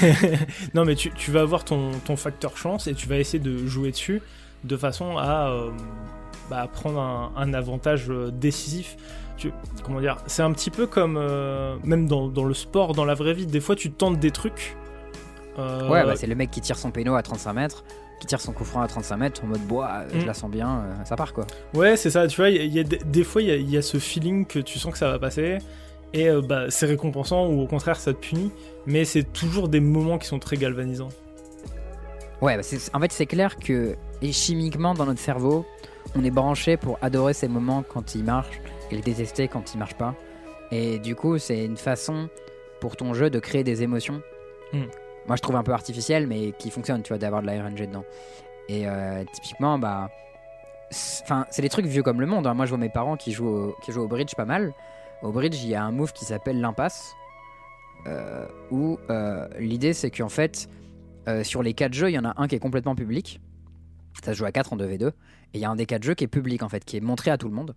non, 0.74 0.84
mais 0.84 0.94
tu, 0.94 1.10
tu 1.12 1.30
vas 1.30 1.40
avoir 1.40 1.64
ton, 1.64 1.90
ton 2.04 2.16
facteur 2.16 2.56
chance 2.56 2.86
et 2.86 2.94
tu 2.94 3.08
vas 3.08 3.16
essayer 3.18 3.38
de 3.42 3.66
jouer 3.66 3.90
dessus 3.90 4.20
de 4.64 4.76
façon 4.76 5.16
à 5.18 5.48
euh, 5.50 5.70
bah, 6.50 6.68
prendre 6.72 7.00
un, 7.00 7.32
un 7.36 7.54
avantage 7.54 8.08
décisif. 8.32 8.96
Tu, 9.36 9.52
comment 9.84 10.00
dire 10.00 10.18
C'est 10.26 10.42
un 10.42 10.52
petit 10.52 10.70
peu 10.70 10.86
comme, 10.86 11.16
euh, 11.18 11.76
même 11.84 12.06
dans, 12.06 12.28
dans 12.28 12.44
le 12.44 12.54
sport, 12.54 12.92
dans 12.94 13.04
la 13.04 13.14
vraie 13.14 13.34
vie, 13.34 13.46
des 13.46 13.60
fois 13.60 13.74
tu 13.76 13.90
tentes 13.90 14.18
des 14.20 14.30
trucs. 14.30 14.76
euh, 15.58 15.88
Ouais, 15.88 16.04
bah, 16.04 16.14
c'est 16.16 16.26
le 16.26 16.34
mec 16.34 16.50
qui 16.50 16.60
tire 16.60 16.78
son 16.78 16.90
péno 16.90 17.14
à 17.14 17.22
35 17.22 17.52
mètres, 17.52 17.84
qui 18.20 18.26
tire 18.26 18.40
son 18.40 18.52
coup 18.52 18.64
franc 18.64 18.82
à 18.82 18.88
35 18.88 19.16
mètres 19.16 19.44
en 19.44 19.48
mode 19.48 19.62
bois, 19.66 20.02
je 20.12 20.18
Mm. 20.18 20.26
la 20.26 20.34
sens 20.34 20.50
bien, 20.50 20.68
euh, 20.80 21.04
ça 21.04 21.16
part 21.16 21.32
quoi. 21.32 21.46
Ouais, 21.74 21.96
c'est 21.96 22.10
ça, 22.10 22.26
tu 22.26 22.36
vois, 22.36 22.50
y 22.50 22.58
a- 22.58 22.62
il 22.62 22.72
y 22.72 22.78
a 22.80 22.84
des, 22.84 23.24
fois 23.24 23.42
il 23.42 23.48
y 23.48 23.50
a, 23.50 23.56
il 23.56 23.68
y 23.70 23.76
a 23.76 23.82
ce 23.82 23.98
feeling 23.98 24.46
que 24.46 24.58
tu 24.60 24.78
sens 24.78 24.92
que 24.92 24.98
ça 24.98 25.10
va 25.10 25.18
passer, 25.18 25.58
et 26.12 26.28
bah, 26.46 26.66
c'est 26.70 26.86
récompensant, 26.86 27.46
ou 27.46 27.62
au 27.62 27.66
contraire 27.66 27.96
ça 27.96 28.12
te 28.12 28.18
punit, 28.18 28.52
mais 28.86 29.04
c'est 29.04 29.24
toujours 29.32 29.68
des 29.68 29.80
moments 29.80 30.18
qui 30.18 30.26
sont 30.28 30.38
très 30.38 30.56
galvanisants. 30.56 31.08
Ouais, 32.40 32.56
bah, 32.56 32.62
en 32.94 33.00
fait, 33.00 33.12
c'est 33.12 33.26
clair 33.26 33.56
que 33.56 33.96
et 34.20 34.32
chimiquement, 34.32 34.94
dans 34.94 35.06
notre 35.06 35.20
cerveau, 35.20 35.64
on 36.16 36.24
est 36.24 36.30
branché 36.30 36.76
pour 36.76 36.98
adorer 37.00 37.34
ces 37.34 37.46
moments 37.48 37.82
quand 37.88 38.14
ils 38.14 38.24
marchent 38.24 38.60
les 38.94 39.02
détester 39.02 39.48
quand 39.48 39.74
ils 39.74 39.78
marchent 39.78 39.94
pas. 39.96 40.14
Et 40.70 40.98
du 40.98 41.14
coup, 41.14 41.38
c'est 41.38 41.64
une 41.64 41.76
façon 41.76 42.28
pour 42.80 42.96
ton 42.96 43.14
jeu 43.14 43.30
de 43.30 43.38
créer 43.38 43.64
des 43.64 43.82
émotions. 43.82 44.22
Hmm. 44.72 44.84
Moi, 45.26 45.36
je 45.36 45.42
trouve 45.42 45.56
un 45.56 45.62
peu 45.62 45.72
artificielle, 45.72 46.26
mais 46.26 46.52
qui 46.58 46.70
fonctionne, 46.70 47.02
tu 47.02 47.08
vois, 47.08 47.18
d'avoir 47.18 47.42
de 47.42 47.46
la 47.46 47.62
RNG 47.62 47.86
dedans. 47.86 48.04
Et 48.68 48.88
euh, 48.88 49.22
typiquement, 49.32 49.78
bah. 49.78 50.10
c'est- 50.90 51.22
Enfin, 51.24 51.46
c'est 51.50 51.62
des 51.62 51.68
trucs 51.68 51.86
vieux 51.86 52.02
comme 52.02 52.20
le 52.20 52.26
monde. 52.26 52.46
hein. 52.46 52.54
Moi, 52.54 52.64
je 52.66 52.70
vois 52.70 52.78
mes 52.78 52.88
parents 52.88 53.16
qui 53.16 53.32
jouent, 53.32 53.48
au, 53.48 53.76
qui 53.82 53.92
jouent 53.92 54.02
au 54.02 54.08
bridge 54.08 54.34
pas 54.34 54.44
mal. 54.46 54.72
Au 55.22 55.30
bridge, 55.30 55.62
il 55.62 55.68
y 55.68 55.74
a 55.74 55.84
un 55.84 55.92
move 55.92 56.12
qui 56.12 56.24
s'appelle 56.24 56.60
l'impasse. 56.60 57.14
euh, 58.08 58.46
où 58.72 58.98
euh, 59.10 59.46
l'idée, 59.60 59.92
c'est 59.92 60.10
qu'en 60.10 60.28
fait, 60.28 60.68
sur 61.44 61.62
les 61.62 61.72
4 61.72 61.92
jeux, 61.94 62.10
il 62.10 62.14
y 62.14 62.18
en 62.18 62.24
a 62.24 62.34
un 62.36 62.48
qui 62.48 62.56
est 62.56 62.58
complètement 62.58 62.96
public. 62.96 63.40
Ça 64.24 64.32
se 64.32 64.38
joue 64.38 64.44
à 64.44 64.50
4 64.52 64.72
en 64.72 64.76
2v2. 64.76 65.08
Et 65.08 65.12
il 65.54 65.60
y 65.60 65.64
a 65.64 65.70
un 65.70 65.76
des 65.76 65.86
4 65.86 66.02
jeux 66.02 66.14
qui 66.14 66.24
est 66.24 66.28
public, 66.28 66.62
en 66.64 66.68
fait, 66.68 66.84
qui 66.84 66.96
est 66.96 67.00
montré 67.00 67.30
à 67.30 67.38
tout 67.38 67.46
le 67.48 67.54
monde. 67.54 67.76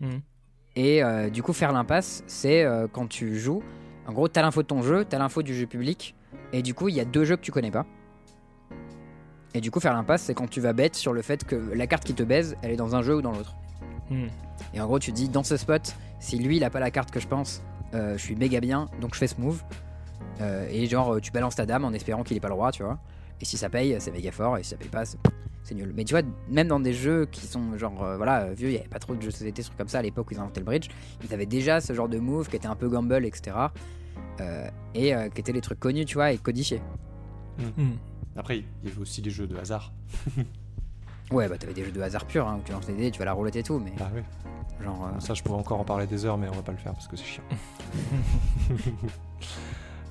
Mhm. 0.00 0.22
Et 0.76 1.02
euh, 1.02 1.30
du 1.30 1.42
coup, 1.42 1.52
faire 1.52 1.72
l'impasse, 1.72 2.22
c'est 2.26 2.64
euh, 2.64 2.86
quand 2.90 3.08
tu 3.08 3.38
joues. 3.38 3.62
En 4.06 4.12
gros, 4.12 4.28
t'as 4.28 4.42
l'info 4.42 4.62
de 4.62 4.66
ton 4.66 4.82
jeu, 4.82 5.04
t'as 5.04 5.18
l'info 5.18 5.42
du 5.42 5.54
jeu 5.54 5.66
public. 5.66 6.14
Et 6.52 6.62
du 6.62 6.74
coup, 6.74 6.88
il 6.88 6.94
y 6.94 7.00
a 7.00 7.04
deux 7.04 7.24
jeux 7.24 7.36
que 7.36 7.42
tu 7.42 7.52
connais 7.52 7.70
pas. 7.70 7.86
Et 9.54 9.60
du 9.60 9.70
coup, 9.70 9.80
faire 9.80 9.94
l'impasse, 9.94 10.22
c'est 10.22 10.34
quand 10.34 10.48
tu 10.48 10.60
vas 10.60 10.72
bête 10.72 10.94
sur 10.94 11.12
le 11.12 11.22
fait 11.22 11.44
que 11.44 11.56
la 11.56 11.86
carte 11.86 12.04
qui 12.04 12.14
te 12.14 12.22
baise, 12.22 12.56
elle 12.62 12.70
est 12.70 12.76
dans 12.76 12.94
un 12.94 13.02
jeu 13.02 13.16
ou 13.16 13.22
dans 13.22 13.32
l'autre. 13.32 13.56
Hmm. 14.10 14.28
Et 14.74 14.80
en 14.80 14.86
gros, 14.86 14.98
tu 14.98 15.12
dis 15.12 15.28
dans 15.28 15.42
ce 15.42 15.56
spot, 15.56 15.94
si 16.20 16.38
lui 16.38 16.56
il 16.56 16.64
a 16.64 16.70
pas 16.70 16.80
la 16.80 16.90
carte 16.90 17.10
que 17.10 17.18
je 17.18 17.26
pense, 17.26 17.62
euh, 17.94 18.16
je 18.16 18.22
suis 18.22 18.36
méga 18.36 18.60
bien, 18.60 18.86
donc 19.00 19.14
je 19.14 19.18
fais 19.18 19.26
ce 19.26 19.40
move. 19.40 19.62
Et 20.70 20.86
genre, 20.86 21.20
tu 21.20 21.32
balances 21.32 21.56
ta 21.56 21.66
dame 21.66 21.84
en 21.84 21.92
espérant 21.92 22.22
qu'il 22.22 22.34
ait 22.34 22.40
pas 22.40 22.48
le 22.48 22.54
roi, 22.54 22.72
tu 22.72 22.82
vois. 22.82 22.98
Et 23.40 23.44
si 23.44 23.56
ça 23.56 23.68
paye, 23.70 23.96
c'est 24.00 24.10
méga 24.10 24.30
fort, 24.32 24.58
et 24.58 24.62
si 24.62 24.70
ça 24.70 24.76
paye 24.76 24.88
pas, 24.88 25.04
c'est 25.04 25.74
nul. 25.74 25.92
Mais 25.96 26.04
tu 26.04 26.14
vois, 26.14 26.22
même 26.48 26.68
dans 26.68 26.80
des 26.80 26.92
jeux 26.92 27.26
qui 27.26 27.46
sont 27.46 27.76
genre, 27.78 28.02
euh, 28.02 28.16
voilà, 28.16 28.42
euh, 28.44 28.52
vieux, 28.54 28.68
il 28.68 28.74
y 28.74 28.78
avait 28.78 28.88
pas 28.88 28.98
trop 28.98 29.14
de 29.14 29.20
jeux 29.22 29.28
de 29.28 29.32
société, 29.32 29.62
trucs 29.62 29.76
comme 29.76 29.88
ça 29.88 29.98
à 29.98 30.02
l'époque 30.02 30.30
où 30.30 30.34
ils 30.34 30.38
inventaient 30.40 30.60
le 30.60 30.66
bridge, 30.66 30.88
ils 31.24 31.32
avaient 31.32 31.46
déjà 31.46 31.80
ce 31.80 31.92
genre 31.92 32.08
de 32.08 32.18
move 32.18 32.48
qui 32.48 32.56
était 32.56 32.66
un 32.68 32.76
peu 32.76 32.88
gamble, 32.88 33.24
etc. 33.24 33.56
Euh, 34.40 34.68
et 34.94 35.14
euh, 35.14 35.28
qui 35.28 35.40
étaient 35.40 35.52
les 35.52 35.60
trucs 35.60 35.80
connus, 35.80 36.04
tu 36.04 36.14
vois, 36.14 36.32
et 36.32 36.38
codifiés. 36.38 36.80
Hmm. 37.58 37.92
Après, 38.36 38.58
il 38.58 38.64
y 38.84 38.90
avait 38.90 39.00
aussi 39.00 39.20
des 39.22 39.30
jeux 39.30 39.46
de 39.46 39.56
hasard. 39.56 39.92
Ouais, 41.32 41.46
bah 41.48 41.56
t'avais 41.56 41.72
des 41.74 41.84
jeux 41.84 41.92
de 41.92 42.00
hasard 42.00 42.24
pur, 42.24 42.48
hein, 42.48 42.56
où 42.58 42.62
tu 42.66 42.72
lances 42.72 42.86
des 42.88 42.94
dés, 42.94 43.08
tu 43.12 43.20
vas 43.20 43.24
la 43.24 43.32
roulotte 43.34 43.54
et 43.54 43.62
tout, 43.62 43.78
mais 43.78 43.92
Bah 43.96 44.10
oui. 44.12 44.20
genre. 44.82 45.06
euh, 45.14 45.20
Ça, 45.20 45.32
je 45.32 45.44
pourrais 45.44 45.60
encore 45.60 45.78
en 45.78 45.84
parler 45.84 46.08
des 46.08 46.24
heures, 46.24 46.36
mais 46.36 46.48
on 46.48 46.54
va 46.56 46.62
pas 46.62 46.72
le 46.72 46.78
faire 46.78 46.92
parce 46.92 47.06
que 47.06 47.14
c'est 47.16 47.22
chiant. 47.24 47.44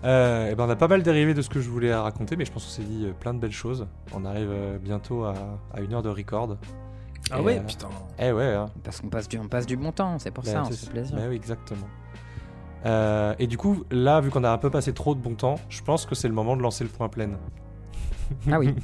Euh, 0.06 0.52
et 0.52 0.56
ben 0.56 0.66
on 0.66 0.70
a 0.70 0.76
pas 0.78 0.88
mal 0.88 1.04
dérivé 1.04 1.34
de 1.34 1.42
ce 1.42 1.50
que 1.50 1.60
je 1.60 1.70
voulais 1.70 1.94
raconter, 1.94 2.38
mais 2.38 2.46
je 2.46 2.52
pense 2.52 2.64
qu'on 2.64 2.70
s'est 2.72 2.84
dit 2.84 3.06
euh, 3.06 3.12
plein 3.12 3.34
de 3.34 3.40
belles 3.40 3.52
choses. 3.52 3.86
On 4.14 4.24
arrive 4.24 4.50
euh, 4.50 4.78
bientôt 4.78 5.26
à, 5.26 5.34
à 5.74 5.82
une 5.82 5.94
heure 5.94 6.02
de 6.04 6.10
record. 6.10 6.58
Ah 7.32 7.40
Et, 7.40 7.42
ouais, 7.42 7.58
euh, 7.60 7.64
putain. 7.64 7.90
Eh 8.18 8.32
ouais, 8.32 8.54
hein. 8.54 8.68
Parce 8.84 9.02
qu'on 9.02 9.10
passe, 9.10 9.28
du, 9.28 9.38
on 9.38 9.48
passe 9.50 9.66
du 9.66 9.76
bon 9.76 9.92
temps, 9.92 10.18
c'est 10.20 10.32
pour 10.32 10.44
Bah, 10.46 10.52
ça, 10.52 10.62
on 10.62 10.66
c'est- 10.66 10.74
se 10.74 10.86
fait 10.86 10.92
plaisir. 10.92 11.16
bah 11.18 11.24
oui, 11.30 11.36
exactement. 11.36 11.88
Euh, 12.86 13.36
et 13.40 13.48
du 13.48 13.58
coup, 13.58 13.84
là, 13.92 14.22
vu 14.22 14.30
qu'on 14.30 14.46
a 14.46 14.50
un 14.52 14.58
peu 14.58 14.70
passé 14.70 14.94
trop 14.94 15.14
de 15.16 15.20
bon 15.20 15.36
temps, 15.36 15.56
je 15.68 15.82
pense 15.82 16.06
que 16.06 16.16
c'est 16.16 16.30
le 16.30 16.34
moment 16.34 16.56
de 16.56 16.62
lancer 16.62 16.86
le 16.86 16.90
point 16.90 17.10
plein. 17.10 17.32
Ah 18.50 18.58
oui. 18.60 18.74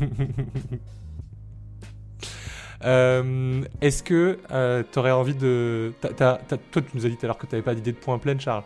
Euh, 2.84 3.64
Est-ce 3.82 4.04
que 4.04 4.38
euh, 4.52 4.84
t'aurais 4.92 5.12
envie 5.12 5.34
de. 5.34 5.94
toi, 6.02 6.38
tu 6.74 6.84
nous 6.94 7.06
as 7.06 7.10
dit 7.10 7.16
tout 7.18 7.26
à 7.26 7.28
l'heure 7.28 7.38
que 7.38 7.48
t'avais 7.48 7.64
pas 7.64 7.74
d'idée 7.74 7.94
de 7.94 7.98
point 7.98 8.20
plein, 8.20 8.38
Charles. 8.38 8.64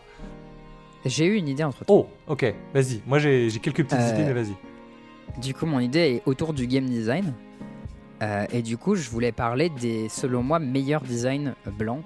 J'ai 1.05 1.25
eu 1.25 1.35
une 1.35 1.47
idée 1.47 1.63
entre 1.63 1.85
temps. 1.85 1.93
Oh, 1.93 2.07
ok, 2.27 2.53
vas-y. 2.73 3.01
Moi, 3.07 3.19
j'ai 3.19 3.49
quelques 3.61 3.83
petites 3.85 3.93
Euh, 3.99 4.13
idées, 4.13 4.25
mais 4.25 4.33
vas-y. 4.33 4.55
Du 5.39 5.53
coup, 5.53 5.65
mon 5.65 5.79
idée 5.79 5.99
est 6.15 6.21
autour 6.25 6.53
du 6.53 6.67
game 6.67 6.85
design. 6.85 7.33
Euh, 8.21 8.45
et 8.51 8.61
du 8.61 8.77
coup, 8.77 8.95
je 8.95 9.09
voulais 9.09 9.31
parler 9.31 9.69
des, 9.69 10.09
selon 10.09 10.43
moi, 10.43 10.59
meilleurs 10.59 11.01
designs 11.01 11.53
blancs 11.77 12.03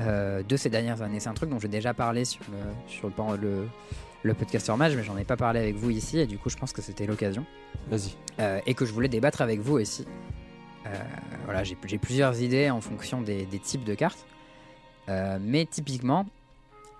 euh, 0.00 0.42
de 0.42 0.56
ces 0.58 0.68
dernières 0.68 1.00
années. 1.00 1.20
C'est 1.20 1.30
un 1.30 1.34
truc 1.34 1.48
dont 1.48 1.58
j'ai 1.58 1.68
déjà 1.68 1.94
parlé 1.94 2.26
sur 2.26 2.42
le, 2.50 2.58
sur 2.86 3.08
le, 3.08 3.36
le, 3.40 3.68
le 4.22 4.34
podcaster 4.34 4.76
match, 4.76 4.92
mais 4.94 5.02
j'en 5.04 5.16
ai 5.16 5.24
pas 5.24 5.36
parlé 5.38 5.60
avec 5.60 5.76
vous 5.76 5.88
ici. 5.90 6.18
Et 6.18 6.26
du 6.26 6.36
coup, 6.36 6.50
je 6.50 6.56
pense 6.56 6.72
que 6.74 6.82
c'était 6.82 7.06
l'occasion. 7.06 7.46
Vas-y. 7.88 8.14
Et 8.66 8.74
que 8.74 8.84
je 8.84 8.92
voulais 8.92 9.08
débattre 9.08 9.40
avec 9.40 9.60
vous 9.60 9.74
aussi. 9.78 10.06
Voilà, 11.46 11.64
j'ai 11.64 11.76
plusieurs 11.98 12.42
idées 12.42 12.68
en 12.68 12.80
fonction 12.82 13.22
des, 13.22 13.46
des 13.46 13.58
types 13.58 13.84
de 13.84 13.94
cartes. 13.94 14.26
Mais 15.08 15.64
typiquement, 15.64 16.26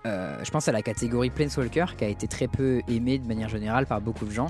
je 0.05 0.49
pense 0.51 0.67
à 0.67 0.71
la 0.71 0.81
catégorie 0.81 1.29
Planeswalker 1.29 1.95
qui 1.97 2.03
a 2.03 2.07
été 2.07 2.27
très 2.27 2.47
peu 2.47 2.81
aimée 2.87 3.17
de 3.19 3.27
manière 3.27 3.49
générale 3.49 3.85
par 3.85 4.01
beaucoup 4.01 4.25
de 4.25 4.31
gens. 4.31 4.49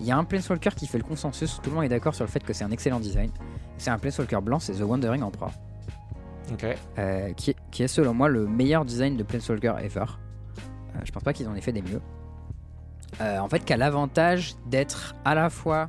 Il 0.00 0.06
y 0.06 0.10
a 0.10 0.16
un 0.16 0.24
Planeswalker 0.24 0.70
qui 0.74 0.86
fait 0.86 0.98
le 0.98 1.04
consensus, 1.04 1.58
tout 1.62 1.70
le 1.70 1.76
monde 1.76 1.84
est 1.84 1.88
d'accord 1.88 2.14
sur 2.14 2.24
le 2.24 2.30
fait 2.30 2.40
que 2.44 2.52
c'est 2.52 2.64
un 2.64 2.70
excellent 2.70 3.00
design. 3.00 3.30
C'est 3.78 3.90
un 3.90 3.98
Planeswalker 3.98 4.40
blanc, 4.42 4.58
c'est 4.58 4.74
The 4.74 4.82
Wandering 4.82 5.22
Emperor, 5.22 5.52
Ok. 6.52 6.66
euh, 6.98 7.32
qui, 7.32 7.50
est, 7.50 7.56
qui 7.70 7.82
est 7.82 7.88
selon 7.88 8.14
moi 8.14 8.28
le 8.28 8.46
meilleur 8.46 8.84
design 8.84 9.16
de 9.16 9.22
Planeswalker 9.22 9.74
ever. 9.82 10.04
Euh, 10.94 11.00
je 11.04 11.12
pense 11.12 11.22
pas 11.22 11.32
qu'ils 11.32 11.48
en 11.48 11.54
aient 11.54 11.60
fait 11.60 11.72
des 11.72 11.82
mieux. 11.82 12.00
Euh, 13.20 13.38
en 13.38 13.48
fait, 13.48 13.64
qui 13.64 13.72
a 13.72 13.76
l'avantage 13.76 14.54
d'être 14.66 15.14
à 15.24 15.34
la 15.34 15.48
fois 15.48 15.88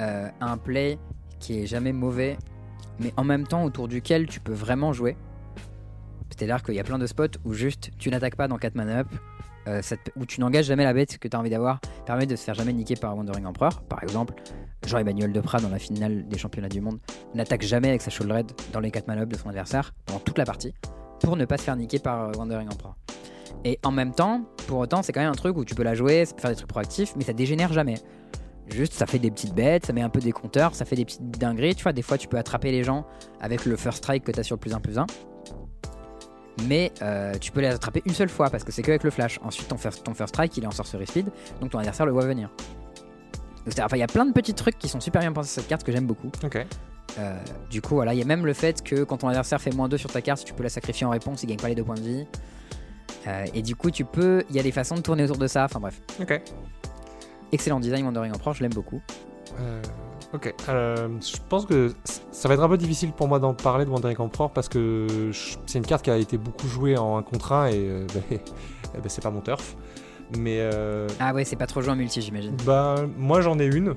euh, 0.00 0.28
un 0.40 0.56
play 0.56 0.98
qui 1.38 1.60
est 1.60 1.66
jamais 1.66 1.92
mauvais, 1.92 2.38
mais 2.98 3.12
en 3.16 3.24
même 3.24 3.46
temps 3.46 3.62
autour 3.64 3.86
duquel 3.88 4.26
tu 4.26 4.40
peux 4.40 4.52
vraiment 4.54 4.92
jouer. 4.92 5.16
C'est-à-dire 6.36 6.62
qu'il 6.62 6.74
y 6.74 6.80
a 6.80 6.84
plein 6.84 6.98
de 6.98 7.06
spots 7.06 7.38
où 7.44 7.52
juste 7.52 7.90
tu 7.98 8.10
n'attaques 8.10 8.36
pas 8.36 8.48
dans 8.48 8.58
4 8.58 8.74
mana 8.74 9.00
up, 9.00 9.08
euh, 9.68 9.80
où 10.16 10.26
tu 10.26 10.40
n'engages 10.40 10.66
jamais 10.66 10.84
la 10.84 10.92
bête 10.92 11.18
que 11.18 11.28
tu 11.28 11.36
as 11.36 11.40
envie 11.40 11.50
d'avoir, 11.50 11.80
permet 12.04 12.26
de 12.26 12.36
se 12.36 12.44
faire 12.44 12.54
jamais 12.54 12.72
niquer 12.72 12.94
par 12.94 13.16
Wandering 13.16 13.46
Emperor. 13.46 13.82
Par 13.82 14.02
exemple, 14.02 14.34
Jean-Emmanuel 14.86 15.32
Deprat 15.32 15.60
dans 15.60 15.70
la 15.70 15.78
finale 15.78 16.28
des 16.28 16.38
championnats 16.38 16.68
du 16.68 16.80
monde 16.80 16.98
n'attaque 17.34 17.62
jamais 17.62 17.88
avec 17.88 18.02
sa 18.02 18.10
Shoulder 18.10 18.34
Red 18.34 18.52
dans 18.72 18.80
les 18.80 18.90
4 18.90 19.08
man 19.08 19.24
de 19.24 19.36
son 19.36 19.48
adversaire 19.48 19.92
pendant 20.04 20.20
toute 20.20 20.38
la 20.38 20.44
partie 20.44 20.74
pour 21.20 21.36
ne 21.36 21.44
pas 21.44 21.56
se 21.56 21.62
faire 21.62 21.76
niquer 21.76 21.98
par 21.98 22.28
euh, 22.28 22.32
Wandering 22.36 22.68
Emperor. 22.68 22.96
Et 23.64 23.78
en 23.84 23.90
même 23.90 24.12
temps, 24.12 24.42
pour 24.66 24.78
autant, 24.78 25.02
c'est 25.02 25.12
quand 25.12 25.20
même 25.20 25.32
un 25.32 25.34
truc 25.34 25.56
où 25.56 25.64
tu 25.64 25.74
peux 25.74 25.82
la 25.82 25.94
jouer, 25.94 26.24
faire 26.36 26.50
des 26.50 26.56
trucs 26.56 26.68
proactifs, 26.68 27.14
mais 27.16 27.24
ça 27.24 27.32
dégénère 27.32 27.72
jamais. 27.72 27.96
Juste, 28.68 28.92
ça 28.92 29.06
fait 29.06 29.18
des 29.18 29.30
petites 29.30 29.54
bêtes, 29.54 29.86
ça 29.86 29.92
met 29.92 30.02
un 30.02 30.08
peu 30.08 30.20
des 30.20 30.32
compteurs, 30.32 30.74
ça 30.74 30.84
fait 30.84 30.96
des 30.96 31.04
petites 31.04 31.30
dingueries. 31.38 31.74
Tu 31.74 31.82
vois, 31.82 31.92
des 31.92 32.02
fois, 32.02 32.18
tu 32.18 32.28
peux 32.28 32.36
attraper 32.36 32.72
les 32.72 32.84
gens 32.84 33.06
avec 33.40 33.64
le 33.64 33.76
first 33.76 33.98
strike 33.98 34.24
que 34.24 34.32
tu 34.32 34.40
as 34.40 34.42
sur 34.42 34.56
le 34.56 34.60
plus 34.60 34.74
1 34.74 34.80
plus 34.80 34.98
1. 34.98 35.06
Mais 36.64 36.92
euh, 37.02 37.34
tu 37.38 37.52
peux 37.52 37.60
les 37.60 37.66
attraper 37.68 38.02
une 38.06 38.14
seule 38.14 38.28
fois 38.30 38.48
parce 38.50 38.64
que 38.64 38.72
c'est 38.72 38.82
que 38.82 38.90
avec 38.90 39.04
le 39.04 39.10
flash. 39.10 39.38
Ensuite, 39.44 39.68
ton 39.68 39.76
first, 39.76 40.02
ton 40.04 40.14
first 40.14 40.34
strike, 40.34 40.56
il 40.56 40.64
est 40.64 40.66
en 40.66 40.70
sorcery 40.70 41.06
speed, 41.06 41.26
donc 41.60 41.70
ton 41.70 41.78
adversaire 41.78 42.06
le 42.06 42.12
voit 42.12 42.24
venir. 42.26 42.48
Donc, 43.66 43.74
Enfin, 43.80 43.96
il 43.96 44.00
y 44.00 44.04
a 44.04 44.06
plein 44.06 44.24
de 44.24 44.32
petits 44.32 44.54
trucs 44.54 44.78
qui 44.78 44.88
sont 44.88 45.00
super 45.00 45.20
bien 45.20 45.32
pensés 45.32 45.50
sur 45.50 45.60
cette 45.62 45.68
carte 45.68 45.82
que 45.84 45.92
j'aime 45.92 46.06
beaucoup. 46.06 46.30
Ok. 46.44 46.64
Euh, 47.18 47.38
du 47.70 47.80
coup, 47.82 47.94
voilà, 47.94 48.14
il 48.14 48.18
y 48.18 48.22
a 48.22 48.26
même 48.26 48.46
le 48.46 48.52
fait 48.52 48.82
que 48.82 49.04
quand 49.04 49.18
ton 49.18 49.28
adversaire 49.28 49.60
fait 49.60 49.74
moins 49.74 49.88
2 49.88 49.96
sur 49.98 50.10
ta 50.10 50.20
carte, 50.22 50.38
si 50.40 50.44
tu 50.44 50.54
peux 50.54 50.62
la 50.62 50.68
sacrifier 50.68 51.06
en 51.06 51.10
réponse, 51.10 51.42
il 51.42 51.46
gagne 51.46 51.58
pas 51.58 51.68
les 51.68 51.74
2 51.74 51.82
points 51.84 51.94
de 51.94 52.00
vie. 52.00 52.26
Euh, 53.26 53.44
et 53.54 53.62
du 53.62 53.74
coup, 53.74 53.90
tu 53.90 54.04
peux. 54.04 54.44
Il 54.50 54.56
y 54.56 54.60
a 54.60 54.62
des 54.62 54.70
façons 54.72 54.94
de 54.94 55.00
tourner 55.00 55.24
autour 55.24 55.38
de 55.38 55.46
ça. 55.46 55.64
Enfin 55.64 55.80
bref, 55.80 56.00
Ok. 56.20 56.40
excellent 57.52 57.80
design 57.80 58.04
Wandering 58.04 58.32
Emperor, 58.34 58.54
je 58.54 58.62
l'aime 58.62 58.72
beaucoup. 58.74 59.00
Euh, 59.58 59.82
ok. 60.32 60.54
Euh, 60.68 61.08
je 61.20 61.36
pense 61.48 61.66
que 61.66 61.92
ça 62.30 62.48
va 62.48 62.54
être 62.54 62.62
un 62.62 62.68
peu 62.68 62.76
difficile 62.76 63.12
pour 63.12 63.28
moi 63.28 63.38
d'en 63.38 63.54
parler 63.54 63.84
de 63.84 63.90
Wandering 63.90 64.18
Emperor 64.18 64.50
parce 64.50 64.68
que 64.68 65.06
c'est 65.66 65.78
une 65.78 65.86
carte 65.86 66.04
qui 66.04 66.10
a 66.10 66.16
été 66.16 66.38
beaucoup 66.38 66.68
jouée 66.68 66.96
en 66.96 67.16
1 67.18 67.22
contre 67.22 67.52
1 67.52 67.66
et 67.68 67.72
euh, 67.76 68.06
bah, 68.14 68.20
eh 68.30 68.38
ben, 69.00 69.08
c'est 69.08 69.22
pas 69.22 69.30
mon 69.30 69.40
turf. 69.40 69.76
Mais 70.36 70.58
euh, 70.60 71.06
Ah 71.20 71.32
ouais, 71.32 71.44
c'est 71.44 71.56
pas 71.56 71.66
trop 71.66 71.80
joué 71.82 71.92
en 71.92 71.96
multi, 71.96 72.20
j'imagine. 72.20 72.56
bah, 72.64 72.96
moi 73.16 73.40
j'en 73.40 73.58
ai 73.58 73.66
une. 73.66 73.94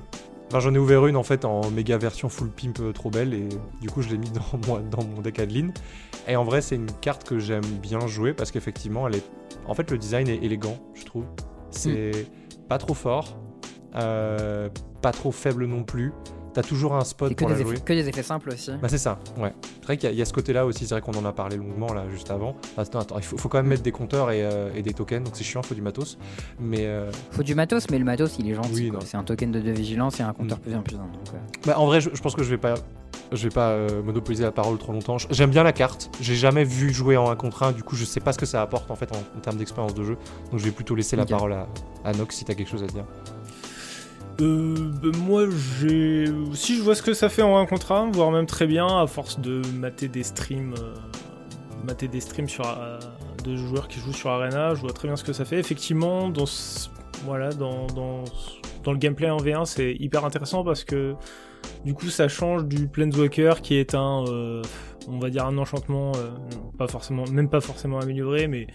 Enfin, 0.48 0.60
j'en 0.60 0.74
ai 0.74 0.78
ouvert 0.78 1.06
une 1.06 1.16
en 1.16 1.22
fait 1.22 1.44
en 1.44 1.70
méga 1.70 1.96
version 1.96 2.28
full 2.28 2.50
pimp 2.50 2.92
trop 2.92 3.08
belle 3.10 3.34
et 3.34 3.48
du 3.80 3.88
coup 3.88 4.02
je 4.02 4.08
l'ai 4.08 4.18
mis 4.18 4.30
dans, 4.52 4.58
moi, 4.66 4.80
dans 4.80 5.04
mon 5.04 5.20
deck 5.20 5.38
Adeline. 5.38 5.72
Et 6.28 6.36
en 6.36 6.44
vrai 6.44 6.60
c'est 6.60 6.74
une 6.76 6.90
carte 7.00 7.24
que 7.24 7.38
j'aime 7.38 7.64
bien 7.80 8.06
jouer 8.06 8.32
parce 8.32 8.50
qu'effectivement 8.50 9.06
elle 9.06 9.16
est... 9.16 9.24
En 9.66 9.74
fait 9.74 9.90
le 9.90 9.98
design 9.98 10.28
est 10.28 10.36
élégant 10.42 10.76
je 10.94 11.04
trouve. 11.04 11.24
C'est 11.70 12.26
pas 12.68 12.78
trop 12.78 12.94
fort, 12.94 13.38
euh, 13.94 14.68
pas 15.02 15.12
trop 15.12 15.32
faible 15.32 15.64
non 15.66 15.82
plus. 15.84 16.12
T'as 16.52 16.62
toujours 16.64 16.96
un 16.96 17.04
spot 17.04 17.32
pour 17.36 17.48
la 17.48 17.54
des, 17.54 17.62
jouer. 17.62 17.74
effets, 17.74 17.82
que 17.84 17.92
des 17.92 18.08
effets 18.08 18.24
simples 18.24 18.48
aussi. 18.52 18.72
Bah 18.82 18.88
c'est 18.88 18.98
ça, 18.98 19.20
ouais. 19.38 19.54
C'est 19.78 19.84
vrai 19.84 19.96
qu'il 19.96 20.08
y, 20.08 20.10
a- 20.10 20.12
il 20.12 20.18
y 20.18 20.22
a 20.22 20.24
ce 20.24 20.32
côté-là 20.32 20.66
aussi, 20.66 20.84
c'est 20.84 20.94
vrai 20.96 21.00
qu'on 21.00 21.16
en 21.16 21.24
a 21.24 21.32
parlé 21.32 21.56
longuement 21.56 21.92
là 21.92 22.08
juste 22.10 22.28
avant. 22.32 22.56
Attends, 22.76 22.98
attends, 22.98 23.18
il 23.18 23.24
faut, 23.24 23.38
faut 23.38 23.48
quand 23.48 23.58
même 23.58 23.68
mettre 23.68 23.84
des 23.84 23.92
compteurs 23.92 24.32
et, 24.32 24.42
euh, 24.42 24.68
et 24.74 24.82
des 24.82 24.92
tokens, 24.92 25.22
donc 25.22 25.36
c'est 25.36 25.44
chiant, 25.44 25.60
il 25.62 25.66
faut 25.68 25.76
du 25.76 25.80
matos. 25.80 26.18
Mais 26.58 26.86
euh, 26.86 27.08
Faut 27.30 27.44
du 27.44 27.54
matos, 27.54 27.88
mais 27.90 28.00
le 28.00 28.04
matos 28.04 28.34
il 28.40 28.50
est 28.50 28.54
gentil. 28.54 28.90
Oui. 28.90 28.92
C'est 29.04 29.16
un 29.16 29.22
token 29.22 29.52
de 29.52 29.60
2 29.60 29.70
vigilance 29.70 30.18
et 30.18 30.24
un 30.24 30.32
compteur 30.32 30.58
Mm. 30.58 30.60
plus 30.62 30.74
1 30.74 30.80
plus 30.82 30.96
1. 30.96 30.98
Donc, 30.98 31.08
euh, 31.34 31.38
bah, 31.66 31.78
en 31.78 31.86
vrai, 31.86 32.00
je, 32.00 32.10
je 32.12 32.20
pense 32.20 32.34
que 32.34 32.42
je 32.42 32.50
vais 32.50 32.58
pas, 32.58 32.74
je 33.30 33.44
vais 33.44 33.54
pas 33.54 33.76
monopoliser 34.04 34.42
la 34.42 34.50
parole 34.50 34.76
trop 34.76 34.92
longtemps. 34.92 35.18
J'aime 35.30 35.50
bien 35.50 35.62
la 35.62 35.72
carte, 35.72 36.10
j'ai 36.20 36.34
jamais 36.34 36.64
vu 36.64 36.92
jouer 36.92 37.16
en 37.16 37.30
1 37.30 37.36
contre 37.36 37.62
1, 37.62 37.70
du 37.70 37.84
coup 37.84 37.94
je 37.94 38.04
sais 38.04 38.18
pas 38.18 38.32
ce 38.32 38.38
que 38.38 38.46
ça 38.46 38.60
apporte 38.60 38.90
en 38.90 38.96
fait 38.96 39.12
en, 39.12 39.38
en 39.38 39.40
termes 39.40 39.56
d'expérience 39.56 39.94
de 39.94 40.02
jeu. 40.02 40.16
Donc 40.50 40.58
je 40.58 40.64
vais 40.64 40.72
plutôt 40.72 40.96
laisser 40.96 41.14
la 41.14 41.26
parole 41.26 41.52
à, 41.52 41.68
à 42.04 42.12
Nox 42.12 42.34
si 42.34 42.44
t'as 42.44 42.54
quelque 42.54 42.70
chose 42.70 42.82
à 42.82 42.86
dire. 42.88 43.04
Euh, 44.40 44.74
bah, 45.02 45.08
moi, 45.18 45.46
j'ai. 45.80 46.24
Si 46.54 46.76
je 46.76 46.82
vois 46.82 46.94
ce 46.94 47.02
que 47.02 47.14
ça 47.14 47.28
fait 47.28 47.42
en 47.42 47.58
un 47.58 47.66
contre 47.66 47.92
un, 47.92 48.10
voire 48.10 48.30
même 48.30 48.46
très 48.46 48.66
bien, 48.66 48.86
à 48.86 49.06
force 49.06 49.38
de 49.40 49.62
mater 49.74 50.08
des 50.08 50.22
streams, 50.22 50.74
euh, 50.78 50.94
mater 51.84 52.08
des 52.08 52.20
streams 52.20 52.48
sur 52.48 52.66
euh, 52.66 52.98
de 53.44 53.56
joueurs 53.56 53.88
qui 53.88 54.00
jouent 54.00 54.12
sur 54.12 54.30
Arena, 54.30 54.74
je 54.74 54.80
vois 54.80 54.92
très 54.92 55.08
bien 55.08 55.16
ce 55.16 55.24
que 55.24 55.32
ça 55.32 55.44
fait. 55.44 55.58
Effectivement, 55.58 56.28
dans 56.28 56.46
ce- 56.46 56.88
voilà, 57.24 57.50
dans, 57.50 57.86
le 58.86 58.96
gameplay 58.96 59.28
en 59.28 59.36
V1, 59.36 59.66
c'est 59.66 59.94
hyper 59.98 60.24
intéressant 60.24 60.64
parce 60.64 60.84
que 60.84 61.14
du 61.84 61.92
coup, 61.92 62.06
ça 62.08 62.28
change 62.28 62.64
du 62.64 62.88
Planeswalker 62.88 63.54
qui 63.62 63.74
est 63.74 63.94
un, 63.94 64.24
euh, 64.28 64.62
on 65.06 65.18
va 65.18 65.28
dire 65.28 65.44
un 65.44 65.58
enchantement, 65.58 66.12
pas 66.78 66.88
forcément, 66.88 67.24
même 67.30 67.50
pas 67.50 67.60
forcément 67.60 67.98
amélioré, 67.98 68.48
mais 68.48 68.68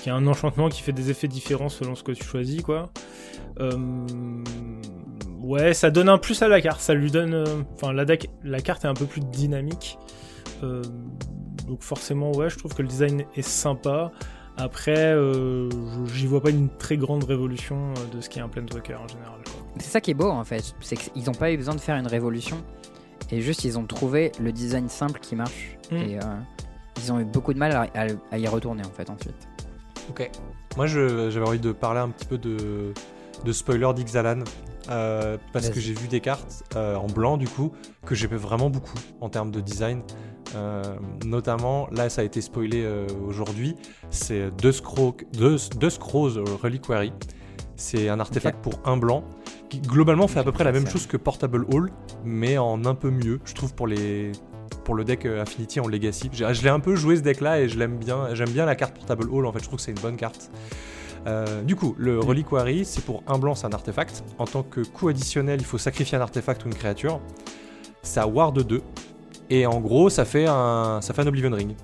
qui 0.00 0.08
est 0.08 0.12
un 0.12 0.26
enchantement 0.26 0.68
qui 0.68 0.82
fait 0.82 0.92
des 0.92 1.10
effets 1.10 1.28
différents 1.28 1.68
selon 1.68 1.94
ce 1.94 2.02
que 2.02 2.12
tu 2.12 2.24
choisis, 2.24 2.62
quoi. 2.62 2.90
Ouais, 5.52 5.74
ça 5.74 5.90
donne 5.90 6.08
un 6.08 6.18
plus 6.18 6.40
à 6.42 6.48
la 6.48 6.60
carte. 6.60 6.80
Ça 6.80 6.94
lui 6.94 7.10
donne. 7.10 7.34
euh, 7.34 7.44
Enfin, 7.74 7.92
la, 7.92 8.04
la 8.44 8.60
carte 8.60 8.84
est 8.84 8.88
un 8.88 8.94
peu 8.94 9.06
plus 9.06 9.20
dynamique. 9.20 9.98
Euh, 10.62 10.82
donc, 11.66 11.82
forcément, 11.82 12.32
ouais, 12.32 12.50
je 12.50 12.58
trouve 12.58 12.74
que 12.74 12.82
le 12.82 12.88
design 12.88 13.24
est 13.36 13.42
sympa. 13.42 14.10
Après, 14.56 14.96
euh, 14.98 15.70
je- 15.70 16.14
j'y 16.14 16.26
vois 16.26 16.42
pas 16.42 16.50
une 16.50 16.68
très 16.68 16.96
grande 16.98 17.24
révolution 17.24 17.94
de 18.12 18.20
ce 18.20 18.28
qui 18.28 18.38
est 18.38 18.42
un 18.42 18.48
Planeswalker 18.48 18.94
en 19.02 19.08
général. 19.08 19.38
C'est 19.78 19.90
ça 19.90 20.00
qui 20.02 20.10
est 20.10 20.14
beau 20.14 20.28
en 20.28 20.44
fait, 20.44 20.74
c'est 20.80 20.96
qu'ils 20.96 21.24
n'ont 21.24 21.32
pas 21.32 21.50
eu 21.50 21.56
besoin 21.56 21.74
de 21.74 21.80
faire 21.80 21.96
une 21.96 22.06
révolution. 22.06 22.58
Et 23.30 23.40
juste, 23.40 23.64
ils 23.64 23.78
ont 23.78 23.86
trouvé 23.86 24.30
le 24.38 24.52
design 24.52 24.90
simple 24.90 25.20
qui 25.20 25.36
marche. 25.36 25.78
Mm. 25.90 25.96
Et 25.96 26.18
euh, 26.18 26.20
ils 26.98 27.10
ont 27.12 27.18
eu 27.18 27.24
beaucoup 27.24 27.54
de 27.54 27.58
mal 27.58 27.72
à, 27.72 27.86
à- 27.94 28.06
à 28.30 28.38
y 28.38 28.46
retourner 28.46 28.82
en 28.84 28.90
fait 28.90 29.08
ensuite. 29.08 29.48
Ok. 30.10 30.30
Moi, 30.76 30.86
j'avais 30.86 31.40
envie 31.46 31.58
de 31.58 31.72
parler 31.72 32.00
un 32.00 32.10
petit 32.10 32.26
peu 32.26 32.36
de, 32.36 32.92
de 33.44 33.52
spoiler 33.52 33.88
d'Ixalan. 33.94 34.44
Euh, 34.90 35.36
parce 35.52 35.68
que 35.70 35.80
j'ai 35.80 35.94
vu 35.94 36.08
des 36.08 36.20
cartes 36.20 36.64
euh, 36.76 36.96
en 36.96 37.06
blanc, 37.06 37.36
du 37.36 37.48
coup, 37.48 37.72
que 38.04 38.14
j'aimais 38.14 38.36
vraiment 38.36 38.70
beaucoup 38.70 38.98
en 39.20 39.28
termes 39.28 39.50
de 39.50 39.60
design. 39.60 40.02
Euh, 40.54 40.82
notamment, 41.24 41.88
là, 41.92 42.08
ça 42.10 42.20
a 42.22 42.24
été 42.24 42.40
spoilé 42.40 42.86
aujourd'hui. 43.26 43.76
C'est 44.10 44.50
Dusk 44.56 44.84
Ro- 44.84 45.16
Dusk- 45.32 45.78
Dusk 45.78 46.02
Rose 46.02 46.38
Reliquary. 46.62 47.12
C'est 47.76 48.08
un 48.08 48.20
artefact 48.20 48.60
pour 48.62 48.74
un 48.84 48.96
blanc 48.96 49.24
qui 49.70 49.80
globalement 49.80 50.28
fait 50.28 50.38
à 50.40 50.44
peu 50.44 50.52
près 50.52 50.64
la 50.64 50.72
même 50.72 50.86
chose 50.86 51.06
que 51.06 51.16
Portable 51.16 51.64
Hall, 51.72 51.90
mais 52.24 52.58
en 52.58 52.84
un 52.84 52.94
peu 52.94 53.10
mieux, 53.10 53.40
je 53.44 53.54
trouve, 53.54 53.74
pour 53.74 53.86
les 53.86 54.32
pour 54.84 54.94
le 54.96 55.04
deck 55.04 55.26
Affinity 55.26 55.80
en 55.80 55.86
Legacy. 55.88 56.28
Je 56.32 56.62
l'ai 56.62 56.68
un 56.68 56.80
peu 56.80 56.96
joué 56.96 57.16
ce 57.16 57.22
deck 57.22 57.40
là 57.40 57.60
et 57.60 57.68
je 57.68 57.78
l'aime 57.78 57.96
bien. 57.96 58.34
J'aime 58.34 58.50
bien 58.50 58.66
la 58.66 58.74
carte 58.74 58.94
Portable 58.94 59.28
Hall 59.30 59.46
en 59.46 59.52
fait, 59.52 59.60
je 59.60 59.64
trouve 59.64 59.76
que 59.78 59.82
c'est 59.82 59.92
une 59.92 60.00
bonne 60.00 60.16
carte. 60.16 60.50
Euh, 61.26 61.62
du 61.62 61.76
coup, 61.76 61.94
le 61.98 62.18
Reliquary, 62.18 62.84
c'est 62.84 63.04
pour 63.04 63.22
un 63.26 63.38
blanc, 63.38 63.54
c'est 63.54 63.66
un 63.66 63.72
artefact. 63.72 64.24
En 64.38 64.44
tant 64.44 64.62
que 64.62 64.80
coût 64.80 65.08
additionnel, 65.08 65.60
il 65.60 65.66
faut 65.66 65.78
sacrifier 65.78 66.18
un 66.18 66.20
artefact 66.20 66.64
ou 66.64 66.68
une 66.68 66.74
créature. 66.74 67.20
Ça 68.02 68.26
ward 68.26 68.60
2. 68.62 68.82
Et 69.50 69.66
en 69.66 69.80
gros, 69.80 70.10
ça 70.10 70.24
fait 70.24 70.46
un, 70.48 71.00
ça 71.00 71.14
fait 71.14 71.22
un 71.22 71.26
Oblivion 71.26 71.50
Ring. 71.52 71.74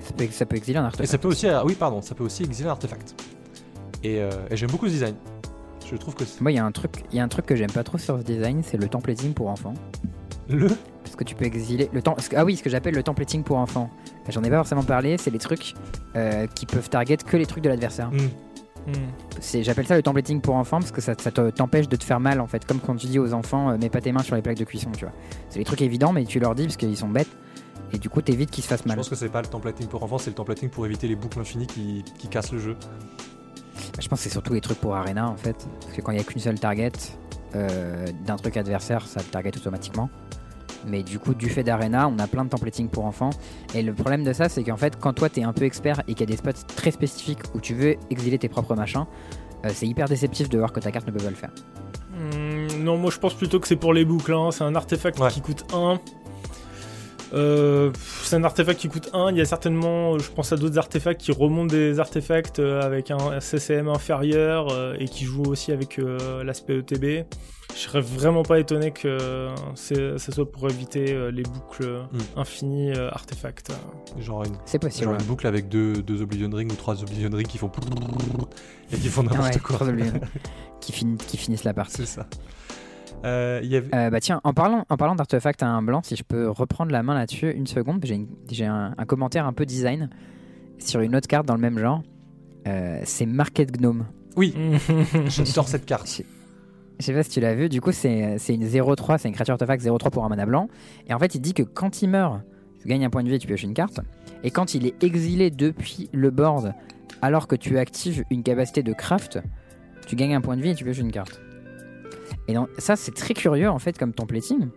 Ça 0.00 0.12
peut, 0.16 0.26
ça 0.30 0.46
peut 0.46 0.56
exiler 0.56 0.78
un 0.78 0.82
Et 0.82 0.86
artefact. 0.86 1.10
ça 1.10 1.18
peut 1.18 1.28
aussi, 1.28 1.48
ah 1.48 1.64
oui, 1.64 1.74
pardon, 1.74 2.02
ça 2.02 2.14
peut 2.14 2.24
aussi 2.24 2.42
exiler 2.42 2.68
un 2.68 2.72
artefact. 2.72 3.14
Et, 4.02 4.20
euh, 4.20 4.30
et 4.50 4.56
j'aime 4.56 4.70
beaucoup 4.70 4.86
ce 4.86 4.92
design. 4.92 5.14
Je 5.90 5.96
trouve 5.96 6.14
que 6.14 6.24
Moi, 6.40 6.52
il 6.52 6.56
y 6.56 6.58
a 6.58 6.64
un 6.64 6.72
truc, 6.72 7.04
il 7.12 7.16
y 7.16 7.20
a 7.20 7.24
un 7.24 7.28
truc 7.28 7.46
que 7.46 7.54
j'aime 7.54 7.70
pas 7.70 7.84
trop 7.84 7.98
sur 7.98 8.18
ce 8.18 8.24
design, 8.24 8.62
c'est 8.64 8.76
le 8.78 8.88
templating 8.88 9.34
pour 9.34 9.48
enfants. 9.48 9.74
le. 10.48 10.68
Parce 11.14 11.22
que 11.22 11.28
tu 11.28 11.36
peux 11.36 11.44
exiler 11.44 11.88
le 11.92 12.02
temps. 12.02 12.16
Ah 12.34 12.44
oui, 12.44 12.56
ce 12.56 12.62
que 12.64 12.68
j'appelle 12.70 12.94
le 12.94 13.02
templating 13.04 13.44
pour 13.44 13.58
enfants. 13.58 13.88
J'en 14.28 14.42
ai 14.42 14.50
pas 14.50 14.56
forcément 14.56 14.82
parlé. 14.82 15.16
C'est 15.16 15.30
les 15.30 15.38
trucs 15.38 15.74
euh, 16.16 16.48
qui 16.48 16.66
peuvent 16.66 16.90
target 16.90 17.18
que 17.18 17.36
les 17.36 17.46
trucs 17.46 17.62
de 17.62 17.68
l'adversaire. 17.68 18.10
Hmm. 18.10 18.92
C'est- 19.40 19.62
J'appelle 19.62 19.86
ça 19.86 19.94
le 19.96 20.02
templating 20.02 20.40
pour 20.40 20.56
enfants 20.56 20.80
parce 20.80 20.90
que 20.90 21.00
ça, 21.00 21.14
ça 21.16 21.30
te- 21.30 21.50
t'empêche 21.50 21.88
de 21.88 21.94
te 21.94 22.02
faire 22.04 22.18
mal 22.18 22.40
en 22.40 22.48
fait. 22.48 22.64
Comme 22.66 22.80
quand 22.80 22.96
tu 22.96 23.06
dis 23.06 23.18
aux 23.20 23.32
enfants, 23.32 23.70
euh, 23.70 23.78
mets 23.78 23.88
pas 23.90 24.00
tes 24.00 24.10
mains 24.10 24.24
sur 24.24 24.34
les 24.34 24.42
plaques 24.42 24.58
de 24.58 24.64
cuisson, 24.64 24.90
tu 24.90 25.04
vois. 25.04 25.14
C'est 25.50 25.60
des 25.60 25.64
trucs 25.64 25.82
évidents, 25.82 26.12
mais 26.12 26.24
tu 26.24 26.40
leur 26.40 26.54
dis 26.56 26.64
parce 26.64 26.76
qu'ils 26.76 26.96
sont 26.96 27.08
bêtes. 27.08 27.30
Et 27.92 27.98
du 27.98 28.10
coup, 28.10 28.20
t'évites 28.20 28.50
qu'ils 28.50 28.64
se 28.64 28.68
fassent 28.68 28.82
Je 28.82 28.88
mal. 28.88 28.96
pense 28.96 29.08
que 29.08 29.14
c'est 29.14 29.28
pas 29.28 29.40
le 29.40 29.46
templating 29.46 29.86
pour 29.86 30.02
enfants, 30.02 30.18
c'est 30.18 30.30
le 30.30 30.34
templating 30.34 30.68
pour 30.68 30.84
éviter 30.84 31.06
les 31.06 31.14
boucles 31.14 31.38
infinies 31.38 31.68
qui, 31.68 32.04
qui 32.18 32.26
cassent 32.26 32.50
le 32.52 32.58
jeu. 32.58 32.76
Je 34.00 34.08
pense 34.08 34.18
que 34.18 34.24
c'est 34.24 34.30
surtout 34.30 34.52
les 34.52 34.60
trucs 34.60 34.80
pour 34.80 34.96
Arena 34.96 35.28
en 35.28 35.36
fait. 35.36 35.56
Parce 35.80 35.92
que 35.92 36.00
quand 36.00 36.10
il 36.10 36.18
y 36.18 36.20
a 36.20 36.24
qu'une 36.24 36.40
seule 36.40 36.58
target 36.58 36.90
euh, 37.54 38.06
d'un 38.26 38.34
truc 38.36 38.56
adversaire, 38.56 39.06
ça 39.06 39.20
le 39.20 39.26
target 39.26 39.52
automatiquement. 39.56 40.10
Mais 40.86 41.02
du 41.02 41.18
coup, 41.18 41.34
du 41.34 41.48
fait 41.48 41.62
d'Arena, 41.62 42.08
on 42.08 42.18
a 42.18 42.26
plein 42.26 42.44
de 42.44 42.50
templating 42.50 42.88
pour 42.88 43.04
enfants. 43.06 43.30
Et 43.74 43.82
le 43.82 43.92
problème 43.94 44.22
de 44.24 44.32
ça, 44.32 44.48
c'est 44.48 44.62
qu'en 44.62 44.76
fait, 44.76 44.98
quand 45.00 45.12
toi 45.14 45.28
t'es 45.28 45.42
un 45.42 45.52
peu 45.52 45.64
expert 45.64 46.00
et 46.08 46.14
qu'il 46.14 46.20
y 46.20 46.32
a 46.32 46.32
des 46.32 46.36
spots 46.36 46.66
très 46.76 46.90
spécifiques 46.90 47.40
où 47.54 47.60
tu 47.60 47.74
veux 47.74 47.96
exiler 48.10 48.38
tes 48.38 48.48
propres 48.48 48.74
machins, 48.74 49.04
euh, 49.64 49.70
c'est 49.72 49.86
hyper 49.86 50.08
déceptif 50.08 50.48
de 50.48 50.58
voir 50.58 50.72
que 50.72 50.80
ta 50.80 50.90
carte 50.92 51.06
ne 51.06 51.12
peut 51.12 51.24
pas 51.24 51.30
le 51.30 51.36
faire. 51.36 51.50
Hmm, 52.12 52.82
non, 52.84 52.96
moi 52.98 53.10
je 53.10 53.18
pense 53.18 53.34
plutôt 53.34 53.58
que 53.60 53.66
c'est 53.66 53.76
pour 53.76 53.92
les 53.94 54.04
boucles. 54.04 54.32
hein. 54.34 54.50
C'est 54.52 54.64
un 54.64 54.74
artefact 54.74 55.18
Ouais. 55.18 55.30
qui 55.30 55.40
coûte 55.40 55.64
1. 55.72 55.98
Euh, 57.32 57.90
pff, 57.90 58.20
c'est 58.26 58.36
un 58.36 58.44
artefact 58.44 58.78
qui 58.78 58.88
coûte 58.88 59.10
1. 59.12 59.30
Il 59.32 59.38
y 59.38 59.40
a 59.40 59.44
certainement, 59.44 60.14
euh, 60.14 60.18
je 60.18 60.30
pense 60.30 60.52
à 60.52 60.56
d'autres 60.56 60.78
artefacts 60.78 61.20
qui 61.20 61.32
remontent 61.32 61.74
des 61.74 61.98
artefacts 61.98 62.60
euh, 62.60 62.80
avec 62.82 63.10
un 63.10 63.40
CCM 63.40 63.88
inférieur 63.88 64.68
euh, 64.70 64.94
et 65.00 65.06
qui 65.08 65.24
jouent 65.24 65.46
aussi 65.48 65.72
avec 65.72 65.98
euh, 65.98 66.44
l'aspect 66.44 66.78
ETB. 66.78 67.24
Je 67.72 67.78
serais 67.80 68.00
vraiment 68.00 68.42
pas 68.44 68.58
étonné 68.60 68.90
que 68.92 69.08
euh, 69.08 69.54
ça 69.74 70.32
soit 70.32 70.50
pour 70.50 70.68
éviter 70.70 71.12
euh, 71.12 71.30
les 71.30 71.42
boucles 71.42 72.02
Mm. 72.12 72.18
infinies 72.38 72.92
euh, 72.92 73.10
artefacts. 73.10 73.72
Genre 74.20 74.44
une, 74.44 74.52
C'est 74.64 74.78
possible. 74.78 75.04
genre 75.04 75.14
ouais. 75.14 75.20
une 75.20 75.26
boucle 75.26 75.46
avec 75.46 75.68
deux, 75.68 75.94
deux 76.02 76.22
Oblivion 76.22 76.50
Ring 76.52 76.70
ou 76.70 76.76
trois 76.76 77.02
Oblivion 77.02 77.30
Ring 77.32 77.46
qui 77.46 77.58
font 77.58 77.70
et 78.92 78.96
qui 78.96 79.08
font 79.08 79.22
n'importe 79.24 79.54
ouais, 79.54 79.60
quoi. 79.60 79.78
qui, 80.80 80.92
fin- 80.92 81.16
qui 81.16 81.36
finissent 81.36 81.64
la 81.64 81.74
partie. 81.74 81.96
C'est 81.96 82.06
ça. 82.06 82.26
Euh, 83.24 83.60
Il 83.62 83.70
y 83.70 83.76
avait... 83.76 83.94
Euh, 83.94 84.10
bah 84.10 84.20
tiens, 84.20 84.40
en 84.44 84.52
parlant, 84.52 84.84
en 84.88 84.96
parlant 84.96 85.14
d'artefacts 85.16 85.62
à 85.62 85.66
un 85.68 85.82
blanc, 85.82 86.02
si 86.04 86.14
je 86.14 86.22
peux 86.22 86.48
reprendre 86.50 86.92
la 86.92 87.02
main 87.02 87.14
là-dessus 87.14 87.50
une 87.52 87.66
seconde, 87.66 88.00
j'ai 88.04 88.14
une- 88.16 88.28
j'ai 88.50 88.66
un, 88.66 88.94
un 88.96 89.04
commentaire 89.06 89.46
un 89.46 89.52
peu 89.52 89.64
design 89.66 90.10
sur 90.78 91.00
une 91.00 91.16
autre 91.16 91.26
carte 91.28 91.46
dans 91.46 91.54
le 91.54 91.60
même 91.60 91.78
genre. 91.78 92.02
Euh, 92.68 93.00
c'est 93.04 93.26
Market 93.26 93.72
Gnome. 93.72 94.06
Oui, 94.36 94.54
j'adore 95.26 95.68
cette 95.68 95.86
carte. 95.86 96.22
Je 97.00 97.06
sais 97.06 97.12
pas 97.12 97.22
si 97.22 97.30
tu 97.30 97.40
l'as 97.40 97.54
vu, 97.54 97.68
du 97.68 97.80
coup 97.80 97.92
c'est 97.92 98.36
une 98.48 98.64
0-3, 98.64 99.18
c'est 99.18 99.28
une 99.28 99.34
créature 99.34 99.52
artefact 99.54 99.84
0-3 99.84 100.10
pour 100.10 100.24
un 100.24 100.28
mana 100.28 100.46
blanc. 100.46 100.68
Et 101.08 101.14
en 101.14 101.18
fait 101.18 101.34
il 101.34 101.40
dit 101.40 101.54
que 101.54 101.62
quand 101.62 102.02
il 102.02 102.08
meurt, 102.08 102.40
tu 102.80 102.88
gagnes 102.88 103.04
un 103.04 103.10
point 103.10 103.22
de 103.22 103.28
vie 103.28 103.34
et 103.34 103.38
tu 103.38 103.46
pioches 103.46 103.64
une 103.64 103.74
carte. 103.74 104.00
Et 104.44 104.50
quand 104.50 104.74
il 104.74 104.86
est 104.86 105.02
exilé 105.02 105.50
depuis 105.50 106.08
le 106.12 106.30
board, 106.30 106.74
alors 107.22 107.48
que 107.48 107.56
tu 107.56 107.78
actives 107.78 108.24
une 108.30 108.42
capacité 108.42 108.82
de 108.82 108.92
craft, 108.92 109.40
tu 110.06 110.16
gagnes 110.16 110.34
un 110.34 110.40
point 110.40 110.56
de 110.56 110.62
vie 110.62 110.70
et 110.70 110.74
tu 110.74 110.84
pioches 110.84 110.98
une 110.98 111.12
carte. 111.12 111.40
Et 112.46 112.54
donc, 112.54 112.68
ça 112.78 112.94
c'est 112.94 113.14
très 113.14 113.34
curieux 113.34 113.70
en 113.70 113.78
fait 113.78 113.98
comme 113.98 114.12
templating. 114.12 114.68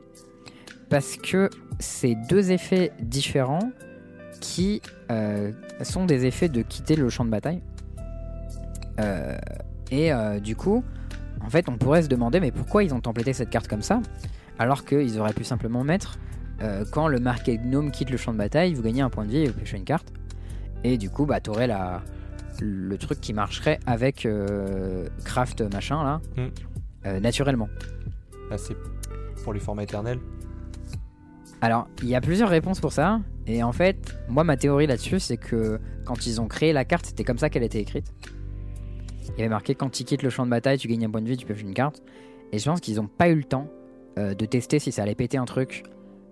Parce 0.90 1.18
que 1.18 1.50
c'est 1.80 2.16
deux 2.30 2.52
effets 2.52 2.92
différents 3.00 3.72
qui 4.40 4.82
euh, 5.12 5.52
sont 5.82 6.06
des 6.06 6.26
effets 6.26 6.50
de 6.50 6.62
quitter 6.62 6.96
le 6.96 7.10
champ 7.10 7.26
de 7.26 7.30
bataille. 7.30 7.62
Euh, 9.00 9.38
et 9.92 10.12
euh, 10.12 10.40
du 10.40 10.56
coup, 10.56 10.84
en 11.46 11.50
fait, 11.50 11.70
on 11.70 11.78
pourrait 11.78 12.02
se 12.04 12.08
demander, 12.08 12.40
mais 12.40 12.52
pourquoi 12.52 12.84
ils 12.84 12.94
ont 12.94 13.00
templaté 13.02 13.34
cette 13.34 13.50
carte 13.50 13.68
comme 13.68 13.82
ça 13.82 14.02
Alors 14.60 14.86
qu'ils 14.86 15.20
auraient 15.20 15.34
pu 15.34 15.44
simplement 15.44 15.84
mettre 15.84 16.18
euh, 16.62 16.84
quand 16.92 17.08
le 17.08 17.20
marqué 17.20 17.58
gnome 17.58 17.92
quitte 17.92 18.10
le 18.10 18.18
champ 18.18 18.34
de 18.34 18.38
bataille, 18.38 18.74
vous 18.74 18.82
gagnez 18.82 19.02
un 19.02 19.10
point 19.10 19.26
de 19.26 19.30
vie 19.32 19.38
et 19.44 19.48
vous 19.48 19.54
pêchez 19.60 19.78
une 19.78 19.84
carte. 19.86 20.12
Et 20.84 20.98
du 20.98 21.10
coup, 21.10 21.26
bah, 21.26 21.40
t'aurais 21.40 21.68
la, 21.68 22.02
le 22.62 22.98
truc 22.98 23.22
qui 23.22 23.34
marcherait 23.34 23.80
avec 23.86 24.26
euh, 24.26 25.08
craft 25.26 25.62
machin 25.74 26.04
là, 26.04 26.22
Mm. 26.36 26.48
euh, 27.06 27.20
naturellement. 27.20 27.70
Là, 28.50 28.58
c'est 28.58 28.76
pour 29.44 29.54
les 29.54 29.60
formats 29.60 29.84
éternels. 29.84 30.20
Alors, 31.62 31.88
il 32.04 32.10
y 32.10 32.16
a 32.16 32.22
plusieurs 32.22 32.50
réponses 32.50 32.80
pour 32.80 32.92
ça. 32.94 33.20
Et 33.48 33.64
en 33.64 33.72
fait, 33.72 34.16
moi, 34.28 34.44
ma 34.44 34.58
théorie 34.58 34.88
là-dessus, 34.88 35.20
c'est 35.20 35.38
que 35.38 35.80
quand 36.06 36.26
ils 36.28 36.40
ont 36.42 36.48
créé 36.48 36.74
la 36.74 36.86
carte, 36.86 37.06
c'était 37.08 37.24
comme 37.24 37.38
ça 37.38 37.50
qu'elle 37.50 37.64
était 37.64 37.80
écrite. 37.80 38.14
Il 39.36 39.40
y 39.40 39.42
avait 39.42 39.50
marqué 39.50 39.76
quand 39.76 39.90
tu 39.90 40.04
quittes 40.04 40.24
le 40.24 40.30
champ 40.30 40.46
de 40.46 40.52
bataille, 40.52 40.78
tu 40.78 40.88
gagnes 40.88 41.06
un 41.06 41.10
point 41.10 41.22
de 41.22 41.28
vie, 41.28 41.38
tu 41.38 41.46
peux 41.46 41.58
une 41.58 41.74
carte. 41.74 42.02
Et 42.52 42.60
je 42.60 42.66
pense 42.66 42.80
qu'ils 42.80 42.96
n'ont 42.96 43.08
pas 43.08 43.30
eu 43.30 43.36
le 43.36 43.44
temps 43.44 43.68
euh, 44.18 44.34
de 44.34 44.46
tester 44.46 44.80
si 44.80 44.92
ça 44.92 45.04
allait 45.04 45.16
péter 45.16 45.38
un 45.38 45.46
truc 45.46 45.84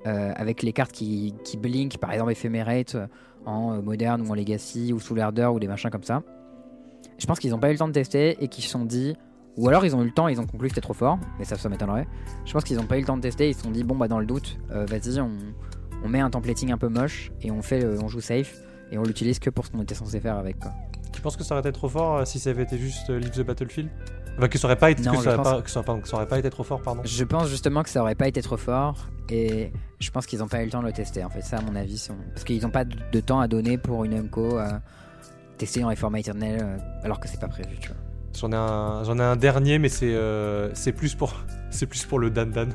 euh, 0.08 0.32
avec 0.36 0.64
les 0.64 0.74
cartes 0.74 0.92
qui, 0.92 1.34
qui 1.44 1.58
blink, 1.58 1.98
par 1.98 2.12
exemple 2.12 2.32
Ephemerate 2.32 2.96
euh, 2.96 3.08
en 3.46 3.82
moderne 3.82 4.22
ou 4.22 4.32
en 4.32 4.34
legacy 4.34 4.94
ou 4.94 5.00
sous 5.00 5.14
l'herder 5.16 5.50
ou 5.54 5.60
des 5.60 5.68
machins 5.68 5.90
comme 5.90 6.04
ça. 6.04 6.24
Je 7.18 7.26
pense 7.28 7.40
qu'ils 7.40 7.52
n'ont 7.52 7.60
pas 7.60 7.70
eu 7.70 7.74
le 7.74 7.78
temps 7.78 7.88
de 7.88 7.94
tester 7.94 8.38
et 8.42 8.48
qu'ils 8.48 8.64
se 8.64 8.70
sont 8.70 8.86
dit. 8.86 9.16
Ou 9.58 9.70
alors 9.70 9.86
ils 9.86 9.96
ont 9.96 10.02
eu 10.02 10.06
le 10.06 10.12
temps, 10.12 10.28
ils 10.28 10.42
ont 10.42 10.46
conclu 10.46 10.68
que 10.68 10.76
c'était 10.76 10.82
trop 10.82 10.94
fort, 10.94 11.18
mais 11.40 11.46
ça, 11.46 11.56
ça 11.56 11.70
m'étonnerait. 11.70 12.08
Je 12.44 12.52
pense 12.52 12.66
qu'ils 12.66 12.76
n'ont 12.76 12.88
pas 12.88 12.98
eu 12.98 13.02
le 13.02 13.06
temps 13.06 13.16
de 13.16 13.22
tester, 13.22 13.50
ils 13.50 13.56
se 13.56 13.62
sont 13.62 13.72
dit 13.72 13.84
bon 13.84 13.96
bah 13.96 14.10
dans 14.10 14.20
le 14.20 14.26
doute, 14.26 14.58
vas-y 14.70 15.22
on, 15.22 15.32
on 16.04 16.10
met 16.10 16.20
un 16.20 16.30
templating 16.30 16.74
un 16.74 16.78
peu 16.78 16.90
moche 16.90 17.32
et 17.42 17.52
on 17.52 17.62
fait 17.62 17.86
on 17.86 18.10
joue 18.10 18.20
safe 18.20 18.54
et 18.92 18.98
on 18.98 19.04
l'utilise 19.04 19.40
que 19.40 19.50
pour 19.50 19.66
ce 19.66 19.72
qu'on 19.72 19.82
était 19.82 19.96
censé 19.96 20.20
faire 20.20 20.38
avec 20.38 20.60
quoi. 20.60 20.72
Tu 21.16 21.22
penses 21.22 21.36
que 21.38 21.44
ça 21.44 21.56
aurait 21.56 21.62
été 21.62 21.72
trop 21.72 21.90
fort 21.90 22.18
euh, 22.18 22.26
si 22.26 22.38
ça 22.40 22.50
avait 22.52 22.64
été 22.64 22.78
juste 22.78 23.10
euh, 23.10 23.18
Leave 23.20 23.32
the 23.32 23.42
Battlefield? 23.42 23.90
Enfin, 24.38 24.48
que 24.50 24.58
ça 24.58 24.68
aurait 24.68 24.76
pas 24.76 24.92
été, 24.92 25.02
Non, 25.02 25.14
que 25.14 25.18
ça 25.24 25.28
aurait 25.30 25.38
pense- 25.38 25.52
pas, 25.54 25.62
que 25.62 25.70
ça 25.70 25.80
aurait- 25.80 25.86
pardon, 25.86 26.02
que 26.02 26.08
ça 26.10 26.16
aurait 26.18 26.28
pas 26.28 26.40
été 26.40 26.50
trop 26.50 26.64
fort, 26.64 26.82
pardon. 26.82 27.02
Je 27.06 27.24
pense 27.24 27.48
justement 27.50 27.84
que 27.84 27.90
ça 27.90 28.02
aurait 28.02 28.16
pas 28.16 28.28
été 28.28 28.42
trop 28.42 28.58
fort 28.58 29.08
et 29.30 29.72
je 30.02 30.12
pense 30.12 30.26
qu'ils 30.26 30.40
n'ont 30.40 30.48
pas 30.50 30.62
eu 30.62 30.66
le 30.66 30.72
temps 30.72 30.82
de 30.82 30.88
le 30.88 30.92
tester 30.94 31.24
en 31.24 31.30
fait. 31.30 31.42
Ça 31.42 31.58
à 31.58 31.62
mon 31.62 31.76
avis, 31.76 31.98
sont- 31.98 32.16
parce 32.34 32.44
qu'ils 32.44 32.62
n'ont 32.62 32.70
pas 32.70 32.84
de 32.84 33.20
temps 33.22 33.40
à 33.40 33.48
donner 33.48 33.78
pour 33.78 34.04
une 34.04 34.14
MCO 34.24 34.58
à 34.58 34.82
tester 35.58 35.80
dans 35.80 35.90
les 35.90 35.96
formats 35.96 36.20
éternels 36.20 36.60
euh, 36.62 36.78
alors 37.04 37.22
que 37.22 37.30
c'est 37.30 37.40
pas 37.40 37.48
prévu, 37.48 37.78
tu 37.80 37.88
vois. 37.88 37.98
J'en 38.38 38.52
ai 38.52 38.56
un, 38.58 39.06
j'en 39.06 39.18
ai 39.18 39.24
un 39.24 39.38
dernier, 39.38 39.80
mais 39.80 39.88
c'est, 39.88 40.14
euh, 40.14 40.70
c'est 40.74 40.92
plus 40.92 41.16
pour, 41.16 41.34
c'est 41.70 41.86
plus 41.86 42.04
pour 42.04 42.20
le 42.20 42.30
Dan 42.30 42.52
Dan. 42.52 42.74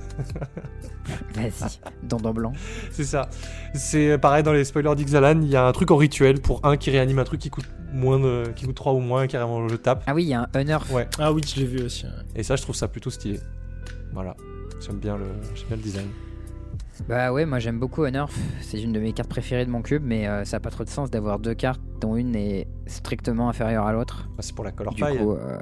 Vas-y, 1.35 1.79
dans 2.03 2.19
blanc. 2.33 2.53
c'est 2.91 3.05
ça. 3.05 3.29
C'est 3.75 4.13
euh, 4.13 4.19
pareil 4.19 4.43
dans 4.43 4.53
les 4.55 4.65
spoilers 4.65 4.95
d'Ixalan, 4.95 5.41
il 5.43 5.49
y 5.49 5.57
a 5.57 5.67
un 5.67 5.73
truc 5.73 5.91
en 5.91 5.97
rituel 5.97 6.41
pour 6.41 6.65
un 6.65 6.79
qui 6.79 6.91
réanime 6.91 7.19
un 7.19 7.25
truc 7.25 7.41
qui 7.41 7.51
coûte 7.51 7.67
moins, 7.93 8.19
de, 8.19 8.45
qui 8.57 8.67
coûte 8.67 8.77
3 8.77 8.93
ou 8.95 9.01
moins, 9.01 9.27
carrément 9.27 9.67
je 9.69 9.77
tape. 9.77 10.03
Ah 10.07 10.15
oui, 10.15 10.25
il 10.25 10.29
y 10.29 10.35
a 10.35 10.43
un 10.53 10.61
unearth. 10.61 10.91
Ouais. 10.91 11.09
Ah 11.19 11.33
oui, 11.33 11.43
je 11.47 11.61
l'ai 11.61 11.67
vu 11.67 11.83
aussi. 11.85 12.05
ouais. 12.07 12.13
Et 12.37 12.43
ça, 12.43 12.57
je 12.57 12.63
trouve 12.63 12.75
ça 12.77 12.89
plutôt 12.89 13.11
stylé. 13.11 13.41
Voilà. 14.13 14.35
J'aime 14.81 14.99
bien 14.99 15.17
le, 15.17 15.27
j'aime 15.55 15.67
bien 15.69 15.77
le 15.77 15.83
design. 15.83 16.07
Bah 17.09 17.33
ouais, 17.33 17.47
moi 17.47 17.59
j'aime 17.61 17.79
beaucoup 17.79 18.05
Unearth. 18.05 18.33
C'est 18.61 18.81
une 18.83 18.93
de 18.93 19.01
mes 19.01 19.13
cartes 19.15 19.31
préférées 19.31 19.65
de 19.65 19.71
mon 19.71 19.81
cube, 19.81 20.03
mais 20.05 20.27
euh, 20.29 20.45
ça 20.45 20.59
a 20.59 20.61
pas 20.61 20.69
trop 20.71 20.85
de 20.85 20.89
sens 20.91 21.11
d'avoir 21.11 21.39
deux 21.39 21.55
cartes 21.55 21.81
dont 22.01 22.15
une 22.17 22.37
est 22.37 22.67
strictement 22.87 23.49
inférieure 23.49 23.87
à 23.87 23.93
l'autre. 23.93 24.29
Bah, 24.37 24.43
c'est 24.43 24.55
pour 24.55 24.65
la 24.65 24.73
color 24.73 24.95
Du 24.95 25.03
pie. 25.03 25.17
coup, 25.17 25.33
euh, 25.33 25.59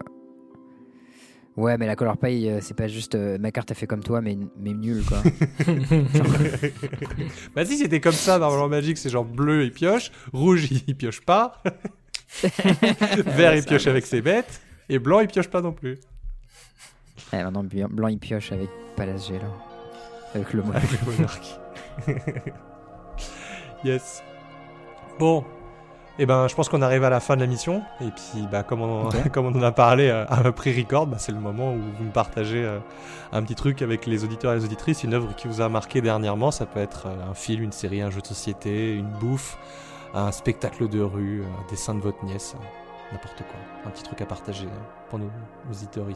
ouais, 1.56 1.78
mais 1.78 1.86
la 1.86 1.94
color 1.94 2.16
pie, 2.16 2.48
euh, 2.48 2.58
c'est 2.60 2.74
pas 2.76 2.88
juste 2.88 3.14
euh, 3.14 3.38
ma 3.38 3.52
carte 3.52 3.70
a 3.70 3.74
fait 3.74 3.86
comme 3.86 4.02
toi, 4.02 4.20
mais, 4.20 4.36
mais 4.58 4.72
nul 4.72 5.04
quoi. 5.04 5.18
bah 7.54 7.64
si 7.64 7.78
c'était 7.78 8.00
comme 8.00 8.12
ça 8.12 8.38
dans 8.38 8.48
Roland 8.50 8.68
Magic, 8.68 8.98
c'est 8.98 9.08
genre 9.10 9.24
bleu 9.24 9.64
il 9.64 9.72
pioche, 9.72 10.10
rouge 10.32 10.68
il 10.88 10.96
pioche 10.96 11.20
pas, 11.20 11.62
vert 13.26 13.54
il 13.54 13.64
pioche 13.64 13.86
avec 13.86 14.06
ses 14.06 14.20
bêtes, 14.20 14.60
et 14.88 14.98
blanc 14.98 15.20
il 15.20 15.28
pioche 15.28 15.48
pas 15.48 15.60
non 15.60 15.72
plus. 15.72 15.98
Ouais, 17.32 17.42
maintenant, 17.42 17.64
blanc, 17.64 18.08
il 18.08 18.18
pioche 18.18 18.52
avec 18.52 18.70
Palace 18.96 19.28
G 19.28 19.34
là. 19.34 19.48
Avec 20.34 20.52
le 20.52 20.62
mot. 20.62 20.72
Avec 20.74 20.90
le 20.90 21.12
monarque. 21.12 21.58
yes. 23.84 24.22
Bon. 25.18 25.44
Et 26.20 26.26
ben, 26.26 26.48
je 26.48 26.54
pense 26.54 26.68
qu'on 26.68 26.82
arrive 26.82 27.04
à 27.04 27.10
la 27.10 27.20
fin 27.20 27.36
de 27.36 27.40
la 27.40 27.46
mission. 27.46 27.82
Et 28.00 28.10
puis, 28.10 28.44
bah, 28.50 28.64
comme 28.64 28.80
on, 28.80 29.06
Ok. 29.06 29.28
comme 29.32 29.46
on 29.46 29.56
en 29.56 29.62
a 29.62 29.70
parlé 29.70 30.08
euh, 30.08 30.26
à 30.26 30.50
pré-record, 30.52 31.06
bah, 31.06 31.16
c'est 31.18 31.30
le 31.32 31.38
moment 31.38 31.72
où 31.72 31.78
vous 31.96 32.04
me 32.04 32.10
partagez 32.10 32.64
euh, 32.64 32.78
un 33.30 33.42
petit 33.42 33.54
truc 33.54 33.82
avec 33.82 34.04
les 34.04 34.24
auditeurs 34.24 34.52
et 34.52 34.56
les 34.56 34.64
auditrices, 34.64 35.04
une 35.04 35.14
œuvre 35.14 35.34
qui 35.36 35.46
vous 35.46 35.60
a 35.60 35.68
marqué 35.68 36.00
dernièrement. 36.00 36.50
Ça 36.50 36.66
peut 36.66 36.80
être 36.80 37.06
euh, 37.06 37.30
un 37.30 37.34
film, 37.34 37.62
une 37.62 37.72
série, 37.72 38.00
un 38.02 38.10
jeu 38.10 38.20
de 38.20 38.26
société, 38.26 38.94
une 38.94 39.10
bouffe, 39.10 39.58
un 40.14 40.32
spectacle 40.32 40.88
de 40.88 41.00
rue, 41.00 41.42
un 41.44 41.70
dessin 41.70 41.94
de 41.94 42.00
votre 42.00 42.24
nièce, 42.24 42.54
euh, 42.58 43.12
n'importe 43.12 43.38
quoi. 43.38 43.58
Un 43.86 43.90
petit 43.90 44.02
truc 44.02 44.20
à 44.22 44.26
partager 44.26 44.66
euh, 44.66 45.08
pour 45.10 45.18
nos, 45.18 45.30
auditeurs. 45.70 46.06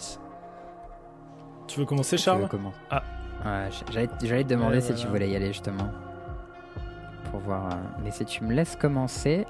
Tu 1.69 1.79
veux 1.81 1.87
commencer, 1.87 2.17
Charles 2.17 2.43
veux 2.43 2.49
comment 2.49 2.73
Ah. 2.91 3.03
Ouais, 3.45 3.69
j'allais, 3.91 4.07
te 4.45 4.49
demander 4.49 4.77
Ouais, 4.77 4.81
si 4.81 4.89
voilà. 4.93 5.03
tu 5.03 5.09
voulais 5.09 5.31
y 5.31 5.37
aller 5.37 5.49
justement. 5.53 5.89
Pour 7.31 7.41
voir. 7.41 7.67
euh, 7.67 7.77
Mais 8.05 8.11
si 8.11 8.25
tu 8.25 8.45
me 8.45 8.53
laisses 8.53 8.77
commencer. 8.77 9.47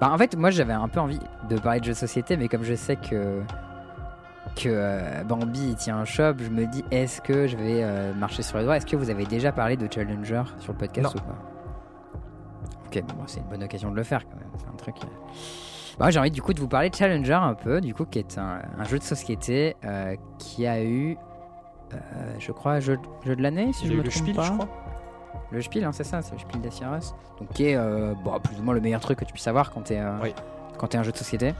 Bah, 0.00 0.10
en 0.10 0.16
fait, 0.18 0.36
moi 0.36 0.50
j'avais 0.50 0.72
un 0.72 0.88
peu 0.88 1.00
envie 1.00 1.18
de 1.48 1.58
parler 1.58 1.80
de 1.80 1.84
jeux 1.84 1.92
de 1.92 1.96
société, 1.96 2.36
mais 2.36 2.48
comme 2.48 2.62
je 2.64 2.74
sais 2.74 2.96
que. 2.96 3.42
Que 4.56 4.68
euh, 4.68 5.24
Bambi 5.24 5.74
tient 5.74 5.96
un 5.98 6.04
shop, 6.04 6.34
je 6.38 6.48
me 6.48 6.66
dis 6.66 6.84
est-ce 6.92 7.20
que 7.20 7.48
je 7.48 7.56
vais 7.56 7.82
euh, 7.82 8.14
marcher 8.14 8.42
sur 8.42 8.56
les 8.58 8.64
doigts 8.64 8.76
Est-ce 8.76 8.86
que 8.86 8.94
vous 8.94 9.10
avez 9.10 9.24
déjà 9.26 9.50
parlé 9.50 9.76
de 9.76 9.92
Challenger 9.92 10.44
sur 10.60 10.72
le 10.74 10.78
podcast 10.78 11.12
Non. 11.14 11.20
ou 11.20 11.24
pas? 11.26 11.53
Ok, 12.94 13.02
bon, 13.02 13.14
bah, 13.18 13.24
c'est 13.26 13.40
une 13.40 13.46
bonne 13.46 13.62
occasion 13.64 13.90
de 13.90 13.96
le 13.96 14.02
faire 14.02 14.24
quand 14.28 14.36
même. 14.36 14.48
C'est 14.58 14.68
un 14.68 14.76
truc. 14.76 14.96
euh. 15.02 15.06
Bah, 15.98 16.10
j'ai 16.10 16.18
envie 16.18 16.30
du 16.30 16.42
coup 16.42 16.52
de 16.52 16.60
vous 16.60 16.68
parler 16.68 16.90
de 16.90 16.94
Challenger 16.94 17.32
un 17.34 17.54
peu, 17.54 17.80
du 17.80 17.94
coup, 17.94 18.04
qui 18.04 18.18
est 18.18 18.38
un, 18.38 18.60
un 18.78 18.84
jeu 18.84 18.98
de 18.98 19.04
société 19.04 19.76
euh, 19.84 20.16
qui 20.38 20.66
a 20.66 20.82
eu, 20.82 21.16
euh, 21.92 21.96
je 22.38 22.50
crois, 22.52 22.80
jeu, 22.80 22.98
jeu 23.24 23.36
de 23.36 23.42
l'année, 23.42 23.72
si 23.72 23.86
je 23.86 23.92
me 23.92 24.02
le 24.02 24.08
trompe 24.08 24.12
Spiel, 24.14 24.36
pas. 24.36 24.42
je 24.42 24.52
crois. 24.52 24.68
Le 25.52 25.60
Spiel, 25.62 25.84
hein, 25.84 25.92
c'est 25.92 26.02
ça, 26.04 26.20
c'est 26.22 26.32
le 26.32 26.38
Spiel 26.40 26.60
d'Asiras. 26.62 27.14
Donc, 27.38 27.48
qui 27.50 27.66
est 27.68 27.76
euh, 27.76 28.14
bon, 28.24 28.38
plus 28.40 28.58
ou 28.58 28.62
moins 28.64 28.74
le 28.74 28.80
meilleur 28.80 29.00
truc 29.00 29.18
que 29.20 29.24
tu 29.24 29.32
puisses 29.32 29.46
avoir 29.46 29.70
quand 29.70 29.82
t'es 29.82 30.00
Oui. 30.22 30.34
un 30.94 31.02
jeu 31.02 31.12
de 31.12 31.16
société. 31.16 31.54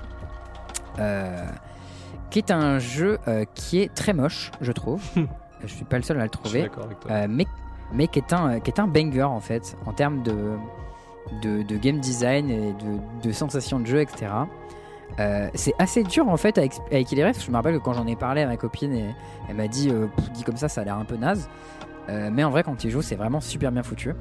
Qui 2.30 2.39
est 2.41 2.51
un 2.51 2.78
jeu 2.80 3.18
qui 3.55 3.80
est 3.80 3.95
très 3.95 4.12
moche, 4.12 4.51
je 4.61 4.72
trouve. 4.72 5.01
je 5.62 5.66
suis 5.72 5.85
pas 5.85 5.97
le 5.97 6.03
seul 6.03 6.18
à 6.20 6.24
le 6.24 6.30
Je 6.32 6.37
suis 6.39 6.43
trouver. 6.43 6.62
d'accord 6.62 6.85
avec 6.85 6.99
toi. 7.01 7.28
Mais, 7.28 7.47
mais 7.93 8.09
qui, 8.09 8.18
est 8.18 8.32
un, 8.32 8.59
qui 8.59 8.70
est 8.72 8.80
un 8.80 8.89
banger 8.89 9.22
en 9.22 9.39
fait, 9.41 9.76
en 9.87 9.93
termes 9.93 10.22
de, 10.24 10.57
de, 11.42 11.76
game 11.76 11.98
design 11.98 12.50
et 12.50 12.72
de, 12.72 13.26
de 13.28 13.32
sensations 13.32 13.80
de 13.80 13.86
jeu, 13.86 14.00
etc. 14.00 14.26
Euh, 15.20 15.48
c'est 15.54 15.74
assez 15.78 16.02
dur 16.02 16.28
en 16.28 16.36
fait 16.36 16.56
parce 16.56 16.68
que 16.80 16.84
Je 16.90 17.50
me 17.50 17.54
rappelle 17.54 17.74
que 17.74 17.82
quand 17.82 17.92
j'en 17.92 18.06
ai 18.06 18.16
parlé 18.16 18.42
à 18.42 18.46
ma 18.46 18.56
copine, 18.56 18.92
et, 18.92 19.14
elle 19.48 19.56
m'a 19.56 19.68
dit, 19.68 19.90
euh, 19.90 20.06
dit 20.32 20.42
comme 20.42 20.56
ça, 20.56 20.68
ça 20.68 20.80
a 20.80 20.84
l'air 20.84 20.96
un 20.96 21.04
peu 21.04 21.16
naze. 21.16 21.48
Euh, 22.08 22.30
mais 22.32 22.44
en 22.44 22.50
vrai, 22.50 22.62
quand 22.62 22.76
tu 22.76 22.90
joues, 22.90 23.02
c'est 23.02 23.14
vraiment 23.14 23.40
super 23.40 23.70
bien 23.72 23.82
foutu. 23.82 24.12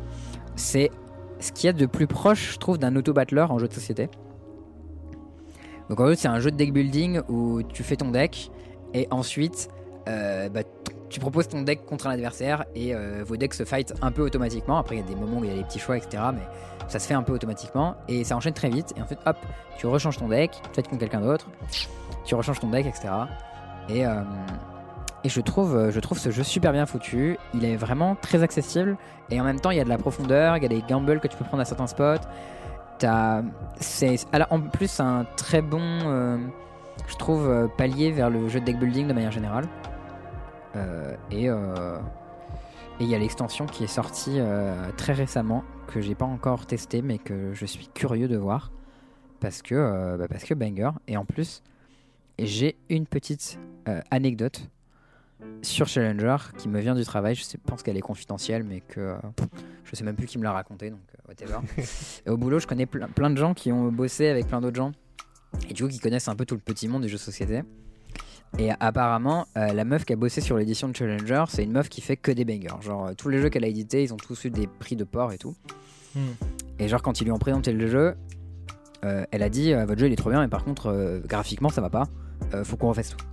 C'est 0.56 0.92
ce 1.40 1.52
qu'il 1.52 1.68
y 1.68 1.70
a 1.70 1.74
de 1.74 1.86
plus 1.86 2.08
proche, 2.08 2.54
je 2.54 2.60
trouve, 2.60 2.78
d'un 2.78 2.96
auto-battler 2.96 3.46
en 3.50 3.58
jeu 3.60 3.68
de 3.68 3.74
société. 3.74 4.10
Donc 5.90 6.00
en 6.00 6.08
fait, 6.08 6.16
c'est 6.16 6.28
un 6.28 6.40
jeu 6.40 6.52
de 6.52 6.56
deck 6.56 6.72
building 6.72 7.22
où 7.28 7.62
tu 7.64 7.84
fais 7.84 7.96
ton 7.96 8.12
deck 8.12 8.52
et 8.94 9.08
ensuite 9.12 9.70
bah, 10.06 10.62
tu 11.14 11.20
proposes 11.20 11.48
ton 11.48 11.62
deck 11.62 11.86
contre 11.86 12.08
un 12.08 12.10
adversaire 12.10 12.66
et 12.74 12.96
euh, 12.96 13.24
vos 13.24 13.38
decks 13.38 13.54
se 13.54 13.64
fight 13.64 13.94
un 14.02 14.12
peu 14.12 14.24
automatiquement. 14.24 14.78
Après, 14.78 14.96
il 14.96 15.02
y 15.02 15.04
a 15.04 15.08
des 15.08 15.16
moments 15.16 15.38
où 15.38 15.44
il 15.44 15.52
y 15.52 15.54
a 15.54 15.56
des 15.56 15.64
petits 15.64 15.78
choix, 15.78 15.96
etc. 15.96 16.24
Mais 16.34 16.42
ça 16.88 16.98
se 16.98 17.08
fait 17.08 17.14
un 17.14 17.22
peu 17.22 17.34
automatiquement 17.34 17.96
et 18.08 18.24
ça 18.24 18.36
enchaîne 18.36 18.54
très 18.54 18.70
vite. 18.70 18.94
Et 18.98 19.02
en 19.02 19.06
fait, 19.06 19.20
hop, 19.28 19.38
tu 19.78 19.86
rechanges 19.86 20.18
ton 20.18 20.28
deck, 20.28 20.60
fais 20.74 20.82
contre 20.82 20.98
quelqu'un 20.98 21.22
d'autre, 21.22 21.48
tu 22.26 22.34
rechanges 22.34 22.60
ton 22.60 22.70
deck, 22.70 22.88
etc. 22.88 23.10
Et, 23.90 24.08
euh, 24.08 24.24
et 25.24 25.30
je, 25.30 25.40
trouve, 25.40 25.76
euh, 25.76 25.92
je 25.92 26.00
trouve 26.00 26.18
ce 26.18 26.32
jeu 26.32 26.42
super 26.42 26.72
bien 26.72 26.88
foutu. 26.88 27.38
Il 27.54 27.64
est 27.64 27.76
vraiment 27.76 28.16
très 28.16 28.42
accessible 28.42 28.98
et 29.30 29.40
en 29.40 29.44
même 29.44 29.60
temps, 29.60 29.70
il 29.70 29.78
y 29.78 29.82
a 29.82 29.84
de 29.84 29.90
la 29.90 30.00
profondeur, 30.00 30.58
il 30.58 30.64
y 30.64 30.66
a 30.66 30.70
des 30.70 30.82
gambles 30.82 31.20
que 31.20 31.28
tu 31.28 31.38
peux 31.38 31.46
prendre 31.46 31.62
à 31.62 31.66
certains 31.66 31.88
spots. 31.88 32.28
C'est 33.80 34.16
en 34.50 34.62
plus 34.62 35.00
un 35.00 35.28
très 35.38 35.62
bon, 35.62 36.40
je 37.08 37.16
trouve, 37.18 37.70
palier 37.78 38.12
vers 38.12 38.32
le 38.32 38.48
jeu 38.48 38.62
de 38.62 38.66
deck 38.66 38.80
building 38.80 39.08
de 39.08 39.14
manière 39.14 39.32
générale. 39.32 39.68
Euh, 40.76 41.16
et 41.32 41.50
euh, 41.50 42.00
et 43.00 43.06
il 43.06 43.10
y 43.10 43.16
a 43.16 43.20
l'extension 43.20 43.66
qui 43.66 43.84
est 43.84 43.88
sortie 43.88 44.36
euh, 44.38 44.92
très 44.98 45.14
récemment, 45.14 45.64
que 45.88 46.00
j'ai 46.00 46.14
pas 46.14 46.26
encore 46.26 46.68
testé, 46.68 47.02
mais 47.02 47.18
que 47.18 47.54
je 47.54 47.66
suis 47.66 47.88
curieux 47.88 48.28
de 48.28 48.38
voir. 48.38 48.72
parce 49.40 49.62
que, 49.62 50.16
bah, 50.18 50.28
parce 50.30 50.44
que 50.44 50.54
banger. 50.54 50.92
Et 51.08 51.18
en 51.18 51.26
plus, 51.26 51.64
j'ai 52.40 52.78
une 52.90 53.08
petite 53.08 53.60
anecdote 54.12 54.70
sur 55.62 55.88
Challenger 55.88 56.38
qui 56.58 56.70
me 56.70 56.80
vient 56.80 56.96
du 56.96 57.04
travail. 57.04 57.36
Je 57.36 57.44
pense 57.66 57.84
qu'elle 57.84 57.98
est 57.98 58.02
confidentielle, 58.02 58.64
mais 58.64 58.82
que 58.82 59.00
euh, 59.00 59.16
je 59.84 59.96
sais 59.96 60.04
même 60.04 60.16
plus 60.16 60.28
qui 60.28 60.38
me 60.38 60.44
l'a 60.44 60.52
raconté, 60.52 60.90
donc 60.90 61.00
whatever. 61.28 61.60
et 62.26 62.30
au 62.30 62.38
boulot, 62.38 62.60
je 62.60 62.68
connais 62.68 62.86
plein, 62.86 63.08
plein 63.08 63.30
de 63.30 63.38
gens 63.38 63.54
qui 63.54 63.72
ont 63.72 63.92
bossé 63.92 64.28
avec 64.28 64.48
plein 64.48 64.62
d'autres 64.62 64.76
gens 64.76 64.92
et 65.70 65.74
du 65.74 65.84
coup 65.84 65.90
qui 65.90 66.00
connaissent 66.00 66.28
un 66.28 66.36
peu 66.36 66.46
tout 66.46 66.56
le 66.56 66.62
petit 66.62 66.88
monde 66.88 67.04
du 67.04 67.10
jeu 67.10 67.16
de 67.16 67.22
société. 67.22 67.62
Et 68.60 68.70
apparemment, 68.80 69.48
euh, 69.58 69.74
la 69.74 69.84
meuf 69.84 70.06
qui 70.06 70.14
a 70.14 70.16
bossé 70.16 70.40
sur 70.40 70.58
l'édition 70.58 70.88
de 70.88 70.96
Challenger, 70.96 71.46
c'est 71.48 71.64
une 71.64 71.72
meuf 71.72 71.90
qui 71.90 72.02
fait 72.02 72.18
que 72.18 72.32
des 72.32 72.46
bangers. 72.46 72.82
Genre, 72.82 73.08
euh, 73.08 73.14
tous 73.18 73.30
les 73.30 73.40
jeux 73.40 73.50
qu'elle 73.50 73.64
a 73.64 73.68
édités, 73.68 74.04
ils 74.04 74.14
ont 74.14 74.18
tous 74.18 74.46
eu 74.46 74.52
des 74.52 74.68
prix 74.68 74.96
de 74.96 75.04
port 75.04 75.32
et 75.34 75.38
tout. 75.38 75.56
Hmm. 76.16 76.20
Et 76.78 76.88
genre, 76.88 77.02
quand 77.02 77.20
ils 77.20 77.24
lui 77.24 77.32
ont 77.32 77.40
présenté 77.40 77.74
le 77.74 77.88
jeu, 77.88 78.16
euh, 79.04 79.26
elle 79.32 79.42
a 79.42 79.50
dit 79.50 79.74
Votre 79.74 80.00
jeu 80.00 80.08
il 80.08 80.14
est 80.14 80.18
trop 80.18 80.30
bien, 80.30 80.42
mais 80.42 80.48
par 80.48 80.64
contre, 80.64 80.88
euh, 80.88 81.20
graphiquement, 81.26 81.70
ça 81.70 81.82
va 81.82 81.90
pas. 81.90 82.08
Faut 82.64 82.78
qu'on 82.78 82.90
refasse 82.90 83.10
tout. 83.10 83.26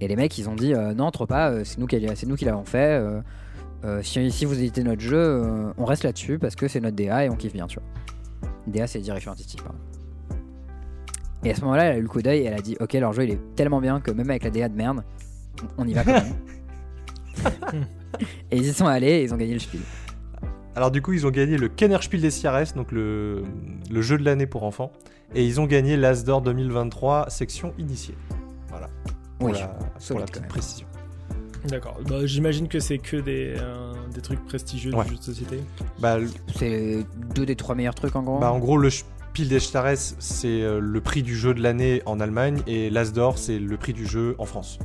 Et 0.00 0.08
les 0.08 0.16
mecs, 0.16 0.36
ils 0.36 0.48
ont 0.48 0.56
dit 0.56 0.74
Non, 0.96 1.10
trop 1.12 1.26
pas, 1.26 1.64
c'est 1.64 1.78
nous 1.78 1.86
qui, 1.86 2.00
l'avons 2.44 2.64
fait. 2.64 3.00
si, 4.02 4.32
si 4.32 4.44
vous 4.44 4.58
éditez 4.58 4.82
notre 4.82 5.02
jeu, 5.02 5.72
on 5.76 5.84
reste 5.84 6.02
là-dessus 6.02 6.38
parce 6.38 6.56
que 6.56 6.66
c'est 6.66 6.80
notre 6.80 6.96
DA 6.96 7.26
et 7.26 7.30
on 7.30 7.36
kiffe 7.36 7.52
bien, 7.52 7.68
tu 7.68 7.78
vois. 7.78 8.50
DA, 8.66 8.86
c'est 8.88 8.98
direction 8.98 9.30
artistique, 9.30 9.62
pardon. 9.62 9.78
Et 11.44 11.50
à 11.50 11.54
ce 11.54 11.60
moment-là, 11.62 11.84
elle 11.86 11.94
a 11.94 11.98
eu 11.98 12.02
le 12.02 12.08
coup 12.08 12.22
d'œil 12.22 12.40
et 12.40 12.44
elle 12.44 12.54
a 12.54 12.60
dit 12.60 12.76
Ok, 12.80 12.92
leur 12.94 13.12
jeu 13.12 13.24
il 13.24 13.30
est 13.32 13.40
tellement 13.56 13.80
bien 13.80 14.00
que 14.00 14.10
même 14.10 14.30
avec 14.30 14.44
la 14.44 14.50
DA 14.50 14.68
de 14.68 14.76
merde, 14.76 15.02
on 15.78 15.86
y 15.86 15.92
va 15.94 16.04
quand 16.04 16.12
même. 16.12 16.34
et 18.50 18.56
ils 18.56 18.66
y 18.66 18.72
sont 18.72 18.86
allés 18.86 19.06
et 19.08 19.22
ils 19.24 19.34
ont 19.34 19.36
gagné 19.36 19.54
le 19.54 19.58
spiel. 19.60 19.82
Alors 20.74 20.90
du 20.90 21.02
coup, 21.02 21.12
ils 21.12 21.26
ont 21.26 21.30
gagné 21.30 21.58
le 21.58 21.68
Kenner 21.68 21.98
Spiel 22.00 22.20
des 22.22 22.30
CRS, 22.30 22.74
donc 22.74 22.92
le, 22.92 23.42
le 23.90 24.02
jeu 24.02 24.16
de 24.16 24.24
l'année 24.24 24.46
pour 24.46 24.62
enfants, 24.64 24.90
et 25.34 25.44
ils 25.46 25.60
ont 25.60 25.66
gagné 25.66 25.96
l'As 25.96 26.24
d'or 26.24 26.40
2023 26.42 27.28
section 27.28 27.74
initiée. 27.78 28.14
Voilà. 28.68 28.88
Pour 29.38 29.48
Oui, 29.50 29.58
la, 29.58 29.66
pour 30.08 30.18
la 30.18 30.24
petite 30.26 30.48
précision. 30.48 30.86
D'accord. 31.68 31.98
Bah, 32.08 32.24
J'imagine 32.26 32.68
que 32.68 32.80
c'est 32.80 32.98
que 32.98 33.18
des, 33.18 33.54
euh, 33.58 33.92
des 34.14 34.20
trucs 34.22 34.42
prestigieux 34.46 34.94
Ouais. 34.94 35.04
du 35.04 35.10
jeu 35.12 35.16
de 35.18 35.22
société. 35.22 35.60
Bah, 36.00 36.16
C'est 36.56 37.04
deux 37.34 37.44
des 37.46 37.54
trois 37.56 37.74
meilleurs 37.74 37.94
trucs 37.94 38.16
en 38.16 38.22
gros. 38.22 38.38
bah, 38.38 38.50
en 38.50 38.58
gros, 38.58 38.78
le 38.78 38.88
Spiel 39.32 39.48
des 39.48 39.60
c'est 39.60 40.46
euh, 40.46 40.78
le 40.78 41.00
prix 41.00 41.22
du 41.22 41.34
jeu 41.34 41.54
de 41.54 41.62
l'année 41.62 42.02
en 42.04 42.20
Allemagne, 42.20 42.60
et 42.66 42.90
l'As 42.90 43.12
d'or, 43.14 43.38
c'est 43.38 43.58
le 43.58 43.78
prix 43.78 43.94
du 43.94 44.06
jeu 44.06 44.34
en 44.36 44.44
France. 44.44 44.78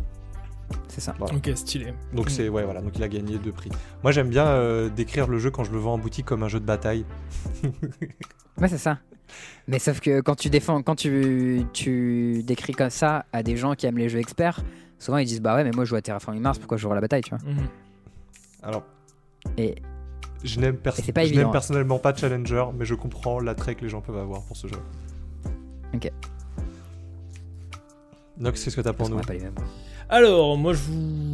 C'est 0.87 1.01
ça. 1.01 1.13
Voilà. 1.19 1.35
Ok, 1.35 1.51
stylé. 1.55 1.93
Donc 2.13 2.29
c'est 2.29 2.47
ouais 2.47 2.63
voilà, 2.63 2.81
donc 2.81 2.93
il 2.95 3.03
a 3.03 3.09
gagné 3.09 3.39
deux 3.39 3.51
prix. 3.51 3.69
Moi 4.03 4.13
j'aime 4.13 4.29
bien 4.29 4.47
euh, 4.47 4.87
décrire 4.87 5.27
le 5.27 5.37
jeu 5.37 5.51
quand 5.51 5.65
je 5.65 5.71
le 5.73 5.79
vends 5.79 5.95
en 5.95 5.97
boutique 5.97 6.25
comme 6.25 6.43
un 6.43 6.47
jeu 6.47 6.61
de 6.61 6.65
bataille. 6.65 7.05
Ouais, 8.59 8.67
c'est 8.67 8.79
ça. 8.79 8.97
Mais 9.67 9.77
sauf 9.77 9.99
que 9.99 10.19
quand 10.21 10.33
tu 10.33 10.49
défends, 10.49 10.81
quand 10.81 10.95
tu, 10.95 11.63
tu 11.73 12.41
décris 12.41 12.73
comme 12.73 12.89
ça 12.89 13.25
à 13.31 13.43
des 13.43 13.55
gens 13.55 13.75
qui 13.75 13.85
aiment 13.85 13.99
les 13.99 14.09
jeux 14.09 14.17
experts, 14.17 14.63
souvent 14.97 15.17
ils 15.17 15.27
disent 15.27 15.41
bah 15.41 15.55
ouais, 15.55 15.63
mais 15.63 15.69
moi 15.69 15.83
je 15.85 15.89
joue 15.89 15.95
à 15.95 16.01
Terraforming 16.01 16.41
Mars, 16.41 16.57
pourquoi 16.57 16.77
je 16.77 16.81
jouerai 16.81 16.93
à 16.93 16.95
la 16.95 17.01
bataille, 17.01 17.21
tu 17.21 17.35
vois? 17.35 17.39
Mhm. 17.47 17.67
Alors 18.63 18.83
Et 19.57 19.75
je 20.43 20.59
n'aime 20.59 20.77
pers- 20.77 20.93
personnellement 21.51 21.99
pas 21.99 22.13
Challenger, 22.15 22.65
mais 22.77 22.85
je 22.85 22.93
comprends 22.95 23.39
l'attrait 23.39 23.75
que 23.75 23.81
les 23.83 23.89
gens 23.89 24.01
peuvent 24.01 24.17
avoir 24.17 24.43
pour 24.43 24.55
ce 24.57 24.67
jeu. 24.67 24.77
Ok. 25.93 26.11
Nox, 28.39 28.63
qu'est-ce 28.63 28.75
que 28.75 28.81
t'as 28.81 28.93
pour 28.93 29.09
nous. 29.09 29.19
Alors, 30.09 30.57
moi, 30.57 30.73
je 30.73 30.79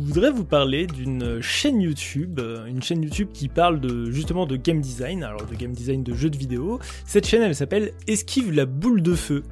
voudrais 0.08 0.32
vous 0.32 0.46
parler 0.46 0.88
d'une 0.88 1.42
chaîne 1.42 1.80
YouTube, 1.80 2.40
euh, 2.40 2.66
une 2.66 2.82
chaîne 2.82 3.04
YouTube 3.04 3.28
qui 3.32 3.48
parle 3.48 3.80
de 3.80 4.10
justement 4.10 4.48
de 4.48 4.56
game 4.56 4.82
design, 4.82 5.24
alors 5.24 5.46
de 5.46 5.54
game 5.54 5.74
design 5.74 6.02
de 6.02 6.14
jeux 6.16 6.32
de 6.32 6.38
vidéo. 6.38 6.80
Cette 7.06 7.28
chaîne, 7.28 7.44
elle 7.44 7.56
s'appelle 7.56 7.92
Esquive 8.08 8.52
la 8.52 8.66
boule 8.66 9.02
de 9.04 9.14
feu. 9.14 9.44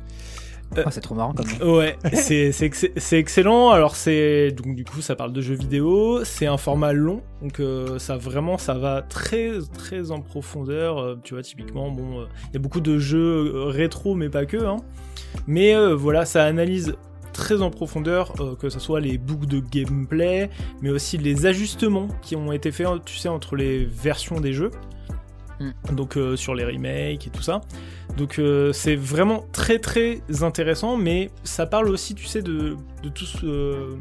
Oh, 0.78 0.90
c'est 0.90 1.02
trop 1.02 1.16
marrant 1.16 1.34
comme. 1.34 1.48
Ouais, 1.70 1.98
c'est 2.14 2.52
c'est 2.52 2.66
ex- 2.66 2.88
c'est 2.96 3.18
excellent. 3.20 3.72
Alors 3.72 3.96
c'est 3.96 4.52
donc 4.52 4.76
du 4.76 4.86
coup 4.86 5.02
ça 5.02 5.16
parle 5.16 5.34
de 5.34 5.42
jeux 5.42 5.56
vidéo, 5.56 6.24
c'est 6.24 6.48
un 6.48 6.58
format 6.58 6.94
long, 6.94 7.22
donc 7.42 7.60
euh, 7.60 8.00
ça 8.00 8.16
vraiment 8.18 8.58
ça 8.58 8.76
va 8.76 9.02
très 9.02 9.52
très 9.78 10.12
en 10.12 10.22
profondeur. 10.22 10.98
euh, 11.00 11.16
tu 11.24 11.34
vois 11.34 11.44
typiquement 11.44 11.92
bon, 11.92 12.22
euh, 12.22 12.26
il 12.50 12.54
y 12.54 12.58
a 12.58 12.60
beaucoup 12.60 12.80
de 12.82 12.98
jeux 13.00 13.52
euh, 13.54 13.64
rétro 13.66 14.16
mais 14.16 14.30
pas 14.30 14.46
que. 14.46 14.64
Hein. 14.66 14.78
Mais 15.48 15.76
euh, 15.76 15.94
voilà, 15.96 16.26
ça 16.26 16.46
analyse 16.46 16.96
très 17.34 17.62
en 17.62 17.70
profondeur, 17.70 18.34
euh, 18.42 18.56
que 18.56 18.70
ce 18.70 18.80
soit 18.80 19.00
les 19.00 19.18
boucles 19.18 19.48
de 19.48 19.60
gameplay, 19.62 20.50
mais 20.82 20.90
aussi 20.90 21.18
les 21.18 21.46
ajustements 21.46 22.10
qui 22.22 22.36
ont 22.36 22.52
été 22.52 22.72
faits, 22.72 22.88
tu 23.06 23.16
sais, 23.18 23.30
entre 23.30 23.56
les 23.56 23.86
versions 23.86 24.40
des 24.42 24.52
jeux. 24.54 24.72
Donc 25.94 26.18
euh, 26.18 26.36
sur 26.36 26.56
les 26.56 26.66
remakes 26.66 27.28
et 27.28 27.30
tout 27.30 27.42
ça. 27.42 27.62
Donc 28.18 28.40
euh, 28.40 28.74
c'est 28.74 28.96
vraiment 28.96 29.46
très 29.54 29.80
très 29.80 30.22
intéressant, 30.42 30.98
mais 30.98 31.32
ça 31.44 31.66
parle 31.66 31.88
aussi, 31.90 32.14
tu 32.14 32.26
sais, 32.26 32.42
de, 32.42 32.76
de 33.04 33.10
tout, 33.10 33.26
ce- 33.26 33.96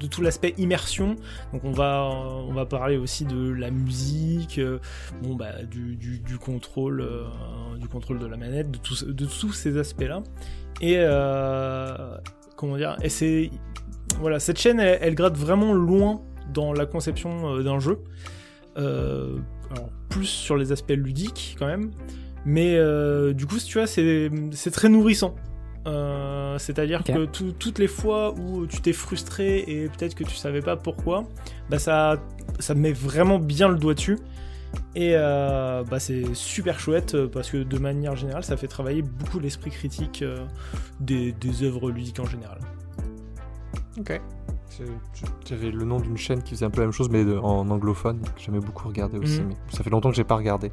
de, 0.00 0.06
tout 0.08 0.22
l'aspect 0.22 0.54
immersion. 0.56 1.16
Donc 1.52 1.64
on 1.64 1.72
va, 1.72 2.08
on 2.12 2.52
va 2.52 2.64
parler 2.66 2.96
aussi 2.96 3.24
de 3.24 3.52
la 3.52 3.70
musique, 3.70 4.58
euh, 4.58 4.78
bon 5.22 5.34
bah 5.34 5.64
du, 5.68 5.96
du, 5.96 6.38
contrôle, 6.38 7.00
euh, 7.00 7.24
du 7.78 7.88
contrôle 7.88 8.18
de 8.18 8.26
la 8.26 8.36
manette, 8.36 8.70
de, 8.70 8.78
tous 8.78 9.04
de 9.04 9.26
tous 9.26 9.52
ces 9.52 9.76
aspects-là. 9.78 10.22
Et 10.80 10.94
euh, 10.98 12.16
comment 12.56 12.76
dire 12.76 12.96
Et 13.02 13.08
c'est 13.08 13.50
voilà, 14.18 14.38
cette 14.40 14.58
chaîne, 14.58 14.80
elle, 14.80 15.14
gratte 15.14 15.36
vraiment 15.36 15.72
loin 15.72 16.20
dans 16.52 16.72
la 16.72 16.84
conception 16.86 17.54
euh, 17.56 17.62
d'un 17.62 17.78
jeu. 17.80 17.98
Euh, 18.76 19.38
alors, 19.70 19.88
plus 20.08 20.26
sur 20.26 20.56
les 20.56 20.72
aspects 20.72 20.90
ludiques 20.96 21.56
quand 21.58 21.66
même. 21.66 21.90
Mais 22.44 22.76
euh, 22.76 23.32
du 23.32 23.46
coup, 23.46 23.58
tu 23.58 23.78
vois, 23.78 23.86
c'est 23.86 24.30
c'est 24.52 24.70
très 24.70 24.88
nourrissant. 24.88 25.34
Euh, 25.86 26.58
C'est-à-dire 26.58 27.02
que 27.04 27.24
tout- 27.26 27.52
toutes 27.52 27.78
les 27.78 27.86
fois 27.86 28.34
où 28.34 28.66
tu 28.66 28.80
t'es 28.80 28.92
frustré 28.92 29.64
et 29.66 29.88
peut-être 29.88 30.14
que 30.14 30.24
tu 30.24 30.36
savais 30.36 30.60
pas 30.60 30.76
pourquoi, 30.76 31.24
bah 31.70 31.78
ça, 31.78 32.16
ça 32.58 32.74
met 32.74 32.92
vraiment 32.92 33.38
bien 33.38 33.68
le 33.68 33.76
doigt 33.76 33.94
dessus. 33.94 34.18
Et 34.94 35.12
euh, 35.14 35.82
bah 35.84 35.98
c'est 35.98 36.34
super 36.34 36.78
chouette 36.80 37.16
parce 37.26 37.50
que 37.50 37.58
de 37.62 37.78
manière 37.78 38.14
générale, 38.16 38.44
ça 38.44 38.56
fait 38.56 38.68
travailler 38.68 39.02
beaucoup 39.02 39.38
l'esprit 39.40 39.70
critique 39.70 40.22
des, 41.00 41.32
des 41.32 41.62
œuvres 41.62 41.90
ludiques 41.90 42.20
en 42.20 42.26
général. 42.26 42.58
Ok. 43.98 44.20
J'avais 45.46 45.70
le 45.70 45.84
nom 45.84 45.98
d'une 46.00 46.16
chaîne 46.16 46.42
qui 46.42 46.54
faisait 46.54 46.64
un 46.66 46.70
peu 46.70 46.80
la 46.80 46.86
même 46.86 46.92
chose, 46.92 47.08
mais 47.10 47.24
de- 47.24 47.36
en 47.38 47.68
anglophone, 47.70 48.20
que 48.22 48.40
j'aimais 48.40 48.60
beaucoup 48.60 48.88
regarder 48.88 49.18
aussi, 49.18 49.40
Mhm. 49.40 49.48
mais 49.48 49.54
ça 49.70 49.82
fait 49.82 49.90
longtemps 49.90 50.10
que 50.10 50.16
j'ai 50.16 50.24
pas 50.24 50.36
regardé. 50.36 50.70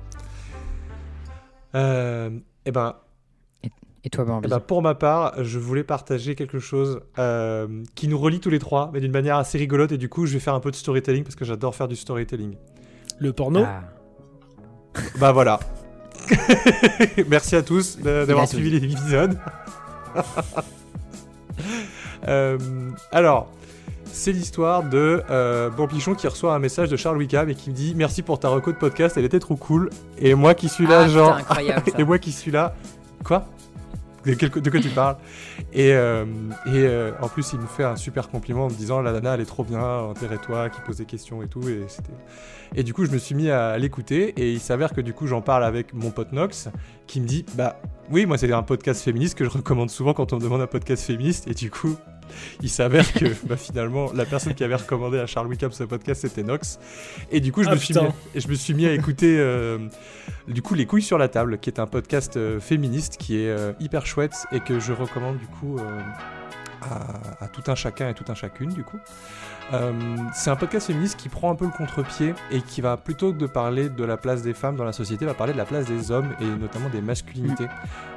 Euh, 1.76 2.30
eh 2.66 2.72
ben, 2.72 2.96
Et 4.04 4.10
toi, 4.10 4.24
eh 4.26 4.30
Bambi 4.30 4.48
ben, 4.48 4.60
pour 4.62 4.82
ma 4.82 4.96
part, 4.96 5.44
je 5.44 5.60
voulais 5.60 5.84
partager 5.84 6.36
quelque 6.36 6.60
chose 6.60 7.02
euh, 7.20 7.84
qui 7.96 8.08
nous 8.08 8.18
relie 8.18 8.40
tous 8.40 8.50
les 8.50 8.60
trois, 8.60 8.90
mais 8.94 9.02
d'une 9.02 9.12
manière 9.12 9.36
assez 9.38 9.58
rigolote, 9.58 9.92
et 9.92 9.98
du 9.98 10.08
coup, 10.08 10.26
je 10.26 10.34
vais 10.34 10.40
faire 10.40 10.54
un 10.54 10.60
peu 10.62 10.72
de 10.72 10.76
storytelling 10.78 11.24
parce 11.24 11.36
que 11.36 11.44
j'adore 11.44 11.76
faire 11.76 11.88
du 11.90 11.96
storytelling. 11.98 12.56
Le 13.20 13.34
porno, 13.34 13.64
Ah. 13.66 13.82
Bah 15.20 15.32
voilà. 15.34 15.60
Merci 17.28 17.56
à 17.56 17.62
tous 17.64 18.00
d'avoir 18.00 18.48
suivi 18.48 18.70
l'épisode. 18.80 19.38
Euh, 22.28 22.58
alors, 23.12 23.50
c'est 24.12 24.32
l'histoire 24.32 24.84
de 24.84 25.22
euh, 25.30 25.70
Bambichon 25.70 26.16
qui 26.16 26.28
reçoit 26.28 26.54
un 26.54 26.60
message 26.60 26.90
de 26.90 26.98
Charles 26.98 27.18
Wickham 27.18 27.50
et 27.50 27.56
qui 27.56 27.70
me 27.70 27.76
dit 27.76 27.94
merci 27.96 28.22
pour 28.22 28.40
ta 28.40 28.50
reco 28.50 28.72
de 28.72 28.78
podcast, 28.78 29.16
elle 29.18 29.26
était 29.26 29.40
trop 29.40 29.56
cool. 29.56 29.90
Et 30.18 30.34
moi 30.36 30.54
qui 30.56 30.70
suis 30.70 30.88
là, 30.88 31.02
Ah, 31.02 31.08
genre, 31.08 31.40
et 31.98 32.04
moi 32.04 32.18
qui 32.20 32.32
suis 32.32 32.52
là, 32.52 32.76
quoi? 33.24 33.46
De, 34.26 34.34
quel- 34.34 34.50
de 34.50 34.70
quoi 34.70 34.80
tu 34.82 34.90
parles? 34.90 35.16
Et, 35.72 35.94
euh, 35.94 36.26
et 36.66 36.70
euh, 36.74 37.12
en 37.22 37.30
plus, 37.30 37.54
il 37.54 37.60
me 37.60 37.66
fait 37.68 37.86
un 37.86 37.96
super 37.96 38.28
compliment 38.30 38.66
en 38.66 38.70
me 38.70 38.74
disant 38.76 39.02
la 39.02 39.14
nana, 39.14 39.36
elle 39.36 39.42
est 39.42 39.46
trop 39.46 39.64
bien, 39.64 39.80
enterrez-toi, 39.82 40.70
qui 40.70 40.82
pose 40.82 40.98
des 40.98 41.06
questions 41.06 41.42
et 41.44 41.48
tout. 41.48 41.62
Et, 41.70 41.86
et 42.76 42.84
du 42.84 42.94
coup, 42.94 43.06
je 43.06 43.12
me 43.12 43.18
suis 43.18 43.36
mis 43.36 43.50
à 43.50 43.78
l'écouter 43.78 44.34
et 44.36 44.52
il 44.52 44.60
s'avère 44.60 44.92
que 44.94 45.00
du 45.00 45.14
coup, 45.14 45.28
j'en 45.28 45.42
parle 45.42 45.64
avec 45.64 45.94
mon 45.94 46.12
pote 46.12 46.34
Nox 46.34 46.68
qui 47.06 47.22
me 47.22 47.26
dit 47.28 47.46
bah 47.56 47.80
oui, 48.12 48.26
moi, 48.26 48.38
c'est 48.38 48.52
un 48.52 48.64
podcast 48.64 49.02
féministe 49.02 49.38
que 49.38 49.46
je 49.46 49.50
recommande 49.50 49.90
souvent 49.90 50.14
quand 50.14 50.34
on 50.34 50.38
me 50.38 50.42
demande 50.42 50.62
un 50.62 50.68
podcast 50.68 51.04
féministe. 51.06 51.48
Et 51.48 51.54
du 51.54 51.70
coup, 51.72 51.96
il 52.62 52.70
s'avère 52.70 53.12
que 53.14 53.26
bah, 53.48 53.58
finalement, 53.58 54.12
la 54.14 54.26
personne 54.26 54.54
qui 54.54 54.64
avait 54.64 54.76
recommandé 54.76 55.20
à 55.20 55.26
Charles 55.26 55.48
Wickham 55.48 55.72
ce 55.72 55.84
podcast, 55.84 56.22
c'était 56.22 56.44
Nox. 56.44 56.80
Et 57.32 57.40
du 57.40 57.52
coup, 57.52 57.64
je, 57.64 57.70
Ah, 57.70 57.74
me, 57.74 57.78
suis 57.78 57.94
mis 57.94 58.00
à, 58.00 58.14
je 58.36 58.48
me 58.48 58.56
suis 58.56 58.74
mis 58.74 58.86
à 58.86 58.94
écouter 58.94 59.38
euh, 59.40 59.78
du 60.48 60.62
coup 60.62 60.74
Les 60.74 60.86
couilles 60.86 61.02
sur 61.02 61.18
la 61.18 61.28
table, 61.28 61.60
qui 61.60 61.70
est 61.70 61.80
un 61.80 61.88
podcast 61.88 62.38
euh, 62.38 62.60
féministe 62.60 63.18
qui 63.18 63.38
est 63.38 63.50
euh, 63.50 63.74
hyper 63.80 64.06
chouette 64.06 64.36
et 64.52 64.60
que 64.60 64.80
je 64.80 64.94
recommande 64.94 65.38
du 65.38 65.48
coup 65.48 65.78
à, 66.82 67.44
à 67.44 67.48
tout 67.48 67.64
un 67.68 67.76
chacun 67.76 68.10
et 68.10 68.14
tout 68.14 68.26
un 68.28 68.36
chacune 68.36 68.70
du 68.70 68.84
coup. 68.84 69.00
Euh, 69.74 69.92
c'est 70.34 70.50
un 70.50 70.56
podcast 70.56 70.88
féministe 70.88 71.20
qui 71.20 71.28
prend 71.28 71.52
un 71.52 71.56
peu 71.56 71.66
le 71.66 71.72
contre-pied 71.72 72.34
et 72.52 72.62
qui 72.62 72.80
va 72.80 72.96
plutôt 72.96 73.34
que 73.34 73.38
de 73.38 73.48
parler 73.48 73.90
de 73.90 74.04
la 74.06 74.16
place 74.16 74.42
des 74.42 74.54
femmes 74.54 74.78
dans 74.78 74.86
la 74.86 74.94
société, 74.94 75.26
va 75.26 75.34
parler 75.34 75.52
de 75.52 75.58
la 75.58 75.66
place 75.66 75.86
des 75.86 76.12
hommes 76.12 76.34
et 76.40 76.46
notamment 76.46 76.90
des 76.90 77.02
masculinités. 77.02 77.68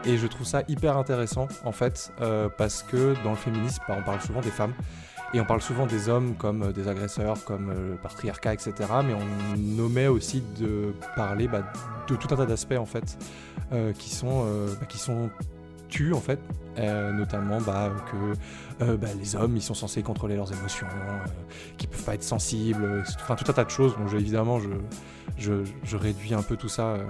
Et 0.05 0.17
je 0.17 0.27
trouve 0.29 0.47
ça 0.47 0.63
hyper 0.69 0.97
intéressant 0.97 1.49
en 1.65 1.73
fait 1.73 2.13
euh, 2.21 2.49
parce 2.57 2.83
que 2.85 3.15
dans 3.25 3.31
le 3.31 3.37
féminisme, 3.37 3.83
bah, 3.89 3.97
on 3.99 4.03
parle 4.03 4.21
souvent 4.21 4.41
des 4.41 4.51
femmes. 4.51 4.75
Et 5.33 5.41
on 5.41 5.45
parle 5.45 5.63
souvent 5.63 5.87
des 5.87 6.09
hommes 6.09 6.35
comme 6.37 6.63
euh, 6.63 6.73
des 6.73 6.89
agresseurs, 6.89 7.45
comme 7.45 7.71
le 7.71 7.97
patriarcat, 7.97 8.55
etc. 8.55 8.73
Mais 9.05 9.15
on 9.15 9.79
omet 9.85 10.07
aussi 10.07 10.43
de 10.59 10.93
parler 11.17 11.49
bah, 11.49 11.63
de 12.09 12.15
tout 12.15 12.29
un 12.33 12.37
tas 12.37 12.47
d'aspects 12.47 12.79
en 12.79 12.87
fait 12.87 13.19
qui 13.99 14.11
sont, 14.11 14.45
bah, 14.81 14.87
qui 14.89 14.99
sont 14.99 15.31
en 16.13 16.21
fait, 16.21 16.39
notamment 16.77 17.61
bah, 17.61 17.91
que 18.11 18.17
euh, 18.83 18.97
bah, 18.97 19.09
les 19.19 19.37
hommes 19.37 19.57
ils 19.57 19.63
sont 19.63 19.75
censés 19.75 20.03
contrôler 20.03 20.37
leurs 20.37 20.53
émotions, 20.53 20.87
euh, 20.87 21.27
qu'ils 21.77 21.89
peuvent 21.89 22.05
pas 22.05 22.15
être 22.15 22.23
sensibles, 22.23 23.03
enfin 23.21 23.37
tout 23.37 23.51
un 23.51 23.55
tas 23.55 23.65
de 23.65 23.71
choses. 23.71 23.97
Donc 23.97 24.09
je- 24.09 24.17
évidemment 24.17 24.59
je, 24.61 24.71
je, 25.37 25.53
je 25.85 25.97
réduis 25.97 26.35
un 26.35 26.43
peu 26.43 26.57
tout 26.57 26.69
ça 26.69 26.87
euh, 26.95 27.05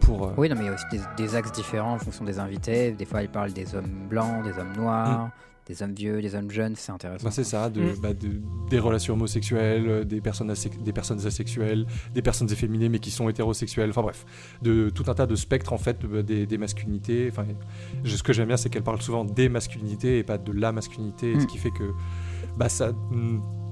pour. 0.00 0.26
euh, 0.28 0.32
Oui, 0.36 0.48
non, 0.48 0.54
mais 0.56 0.62
il 0.62 0.66
y 0.66 0.70
a 0.70 0.74
aussi 0.74 0.84
des, 0.90 1.00
des 1.16 1.34
axes 1.34 1.52
différents 1.52 1.94
en 1.94 1.98
fonction 1.98 2.24
des 2.24 2.38
invités. 2.38 2.92
Des 2.92 3.04
fois, 3.04 3.22
ils 3.22 3.28
parlent 3.28 3.52
des 3.52 3.74
hommes 3.74 4.06
blancs, 4.08 4.42
des 4.44 4.58
hommes 4.58 4.72
noirs, 4.76 5.30
des 5.68 5.82
hommes 5.82 5.92
vieux, 5.94 6.20
des 6.22 6.34
hommes 6.34 6.50
jeunes. 6.50 6.74
C'est 6.76 6.92
intéressant. 6.92 7.24
Bah, 7.24 7.30
c'est 7.30 7.44
ça, 7.44 7.68
de, 7.70 7.80
Mm. 7.82 7.94
bah, 8.00 8.14
de- 8.14 8.40
des 8.70 8.78
relations 8.78 9.14
homosexuelles, 9.14 9.84
euh, 9.88 10.04
des 10.04 10.20
personnes, 10.20 10.52
des 10.84 10.92
personnes 10.92 11.24
asexuelles, 11.26 11.86
des 12.14 12.22
personnes 12.22 12.50
efféminées 12.50 12.88
mais 12.88 12.98
qui 12.98 13.10
sont 13.10 13.28
hétérosexuelles, 13.28 13.90
enfin 13.90 14.02
bref, 14.02 14.24
de 14.62 14.90
tout 14.90 15.04
un 15.08 15.14
tas 15.14 15.26
de 15.26 15.34
spectres 15.36 15.72
en 15.72 15.78
fait, 15.78 16.00
de- 16.00 16.22
des, 16.22 16.46
des 16.46 16.58
masculinités. 16.58 17.28
Enfin, 17.30 17.44
je- 18.04 18.16
ce 18.16 18.22
que 18.22 18.32
j'aime 18.32 18.48
bien, 18.48 18.56
c'est 18.56 18.70
qu'elle 18.70 18.82
parle 18.82 19.00
souvent 19.02 19.24
des 19.24 19.48
masculinités 19.48 20.18
et 20.18 20.22
pas 20.22 20.38
de 20.38 20.52
la 20.52 20.72
masculinité, 20.72 21.34
Mm. 21.34 21.40
ce 21.40 21.46
qui 21.46 21.58
fait 21.58 21.70
que 21.70 21.92
bah, 22.56 22.68
ça. 22.68 22.92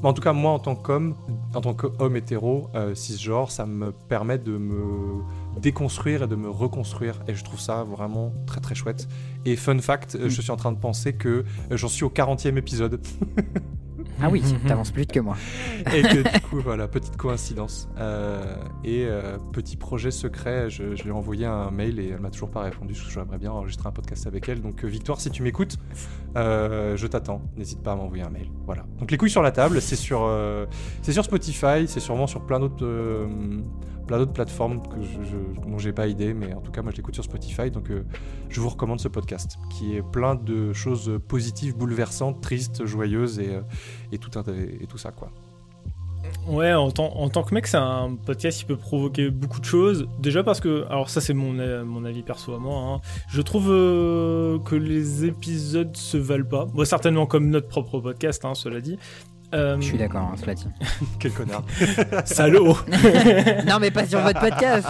En 0.03 0.13
tout 0.13 0.23
cas, 0.23 0.33
moi 0.33 0.53
en 0.53 0.59
tant 0.59 0.75
qu'homme, 0.77 1.15
en 1.55 1.61
tant 1.61 1.75
qu'homme 1.75 2.17
hétéro, 2.17 2.69
euh, 2.75 2.95
cisgenre, 2.95 3.51
ça 3.51 3.67
me 3.67 3.93
permet 3.93 4.39
de 4.39 4.57
me 4.57 5.23
déconstruire 5.61 6.23
et 6.25 6.27
de 6.29 6.37
me 6.37 6.49
reconstruire. 6.51 7.21
Et 7.29 7.35
je 7.35 7.43
trouve 7.45 7.59
ça 7.61 7.83
vraiment 7.85 8.33
très 8.47 8.61
très 8.61 8.75
chouette. 8.75 9.09
Et 9.45 9.57
fun 9.57 9.79
fact, 9.79 10.15
euh, 10.15 10.27
Mm. 10.27 10.29
je 10.29 10.41
suis 10.43 10.51
en 10.51 10.57
train 10.57 10.73
de 10.73 10.79
penser 10.79 11.15
que 11.15 11.29
euh, 11.29 11.77
j'en 11.77 11.89
suis 11.89 12.05
au 12.05 12.11
40e 12.11 12.57
épisode. 12.57 13.01
Ah 14.23 14.29
oui, 14.31 14.43
t'avances 14.67 14.91
plus 14.91 15.03
vite 15.03 15.13
que 15.13 15.21
moi. 15.21 15.37
et 15.95 16.03
que 16.03 16.23
du 16.23 16.41
coup, 16.51 16.61
voilà, 16.61 16.89
petite 16.89 17.17
coïncidence. 17.17 17.89
Euh, 17.99 18.57
et 18.85 19.05
euh, 19.07 19.39
petit 19.53 19.77
projet 19.77 20.11
secret, 20.11 20.71
je, 20.71 20.95
je 20.97 21.03
lui 21.03 21.11
ai 21.11 21.13
envoyé 21.13 21.47
un 21.47 21.71
mail 21.71 22.01
et 22.01 22.09
elle 22.09 22.21
m'a 22.21 22.31
toujours 22.31 22.51
pas 22.51 22.63
répondu, 22.63 22.95
parce 22.95 23.07
que 23.07 23.13
j'aimerais 23.13 23.39
bien 23.39 23.53
enregistrer 23.53 23.89
un 23.89 23.93
podcast 23.93 24.27
avec 24.27 24.49
elle. 24.49 24.61
Donc, 24.63 24.85
euh, 24.85 24.89
Victoire, 24.89 25.21
si 25.21 25.31
tu 25.31 25.43
m'écoutes, 25.43 25.77
euh, 26.37 26.97
je 26.97 27.07
t'attends. 27.07 27.43
N'hésite 27.57 27.83
pas 27.83 27.93
à 27.93 27.97
m'envoyer 27.97 28.25
un 28.25 28.31
mail. 28.31 28.51
Voilà. 28.65 28.85
Donc, 28.99 29.11
les 29.11 29.17
couilles 29.19 29.31
sur 29.31 29.43
la 29.43 29.53
table, 29.53 29.81
c'est 29.81 29.97
sur, 29.97 30.31
c'est 31.03 31.13
sur 31.13 31.25
Spotify, 31.25 31.87
c'est 31.87 32.01
sûrement 32.01 32.27
sur 32.27 32.45
plein 32.47 32.61
d'autres. 32.61 32.87
Plein 34.07 34.19
d'autres 34.19 34.33
plateformes 34.33 34.83
que 34.83 35.03
je, 35.03 35.23
je, 35.23 35.61
dont 35.69 35.79
j'ai 35.79 35.93
pas 35.93 36.07
idée, 36.07 36.33
mais 36.33 36.55
en 36.55 36.61
tout 36.61 36.71
cas 36.71 36.83
moi 36.83 36.93
je 36.93 36.97
l'écoute 36.97 37.15
sur 37.15 37.25
Spotify, 37.25 37.71
donc 37.71 37.91
euh, 37.91 38.05
je 38.49 38.61
vous 38.61 38.69
recommande 38.69 39.01
ce 39.01 39.09
podcast 39.09 39.59
qui 39.71 39.97
est 39.97 40.03
plein 40.03 40.35
de 40.35 40.73
choses 40.73 41.19
positives, 41.29 41.77
bouleversantes, 41.77 42.41
tristes, 42.41 42.85
joyeuses 42.87 43.39
et, 43.39 43.55
euh, 43.55 43.61
et, 44.13 44.19
tout, 44.19 44.31
et 44.49 44.87
tout 44.87 44.99
ça 44.99 45.11
quoi. 45.11 45.31
Ouais, 46.49 46.73
en 46.73 46.91
tant, 46.91 47.17
en 47.17 47.29
tant 47.29 47.45
que 47.45 47.55
mec, 47.55 47.69
c'est 47.69 47.77
un 47.77 48.17
podcast 48.17 48.59
qui 48.59 48.65
peut 48.65 48.77
provoquer 48.77 49.31
beaucoup 49.31 49.61
de 49.61 49.65
choses. 49.65 50.09
Déjà 50.19 50.43
parce 50.43 50.61
que, 50.61 50.85
alors 50.89 51.09
ça 51.09 51.21
c'est 51.21 51.35
mon, 51.35 51.59
euh, 51.59 51.85
mon 51.85 52.05
avis 52.05 52.23
perso 52.23 52.53
à 52.55 52.59
moi, 52.59 52.79
hein. 52.79 53.01
je 53.29 53.43
trouve 53.43 53.67
que 53.67 54.75
les 54.75 55.25
épisodes 55.25 55.97
se 55.97 56.17
valent 56.17 56.49
pas. 56.49 56.65
Bon, 56.65 56.85
certainement 56.85 57.27
comme 57.27 57.51
notre 57.51 57.69
propre 57.69 58.01
podcast, 58.01 58.45
hein, 58.45 58.55
cela 58.55 58.81
dit. 58.81 58.99
Euh, 59.55 59.77
Je 59.81 59.85
suis 59.87 59.99
d'accord, 59.99 60.33
hein, 60.33 60.53
dit. 60.55 60.67
Quel 61.21 61.33
connard. 61.33 61.65
Salaud 62.25 62.77
non, 63.69 63.79
mais 63.81 63.91
pas 63.91 64.07
sur 64.07 64.21
votre 64.21 64.41
podcast. 64.41 64.87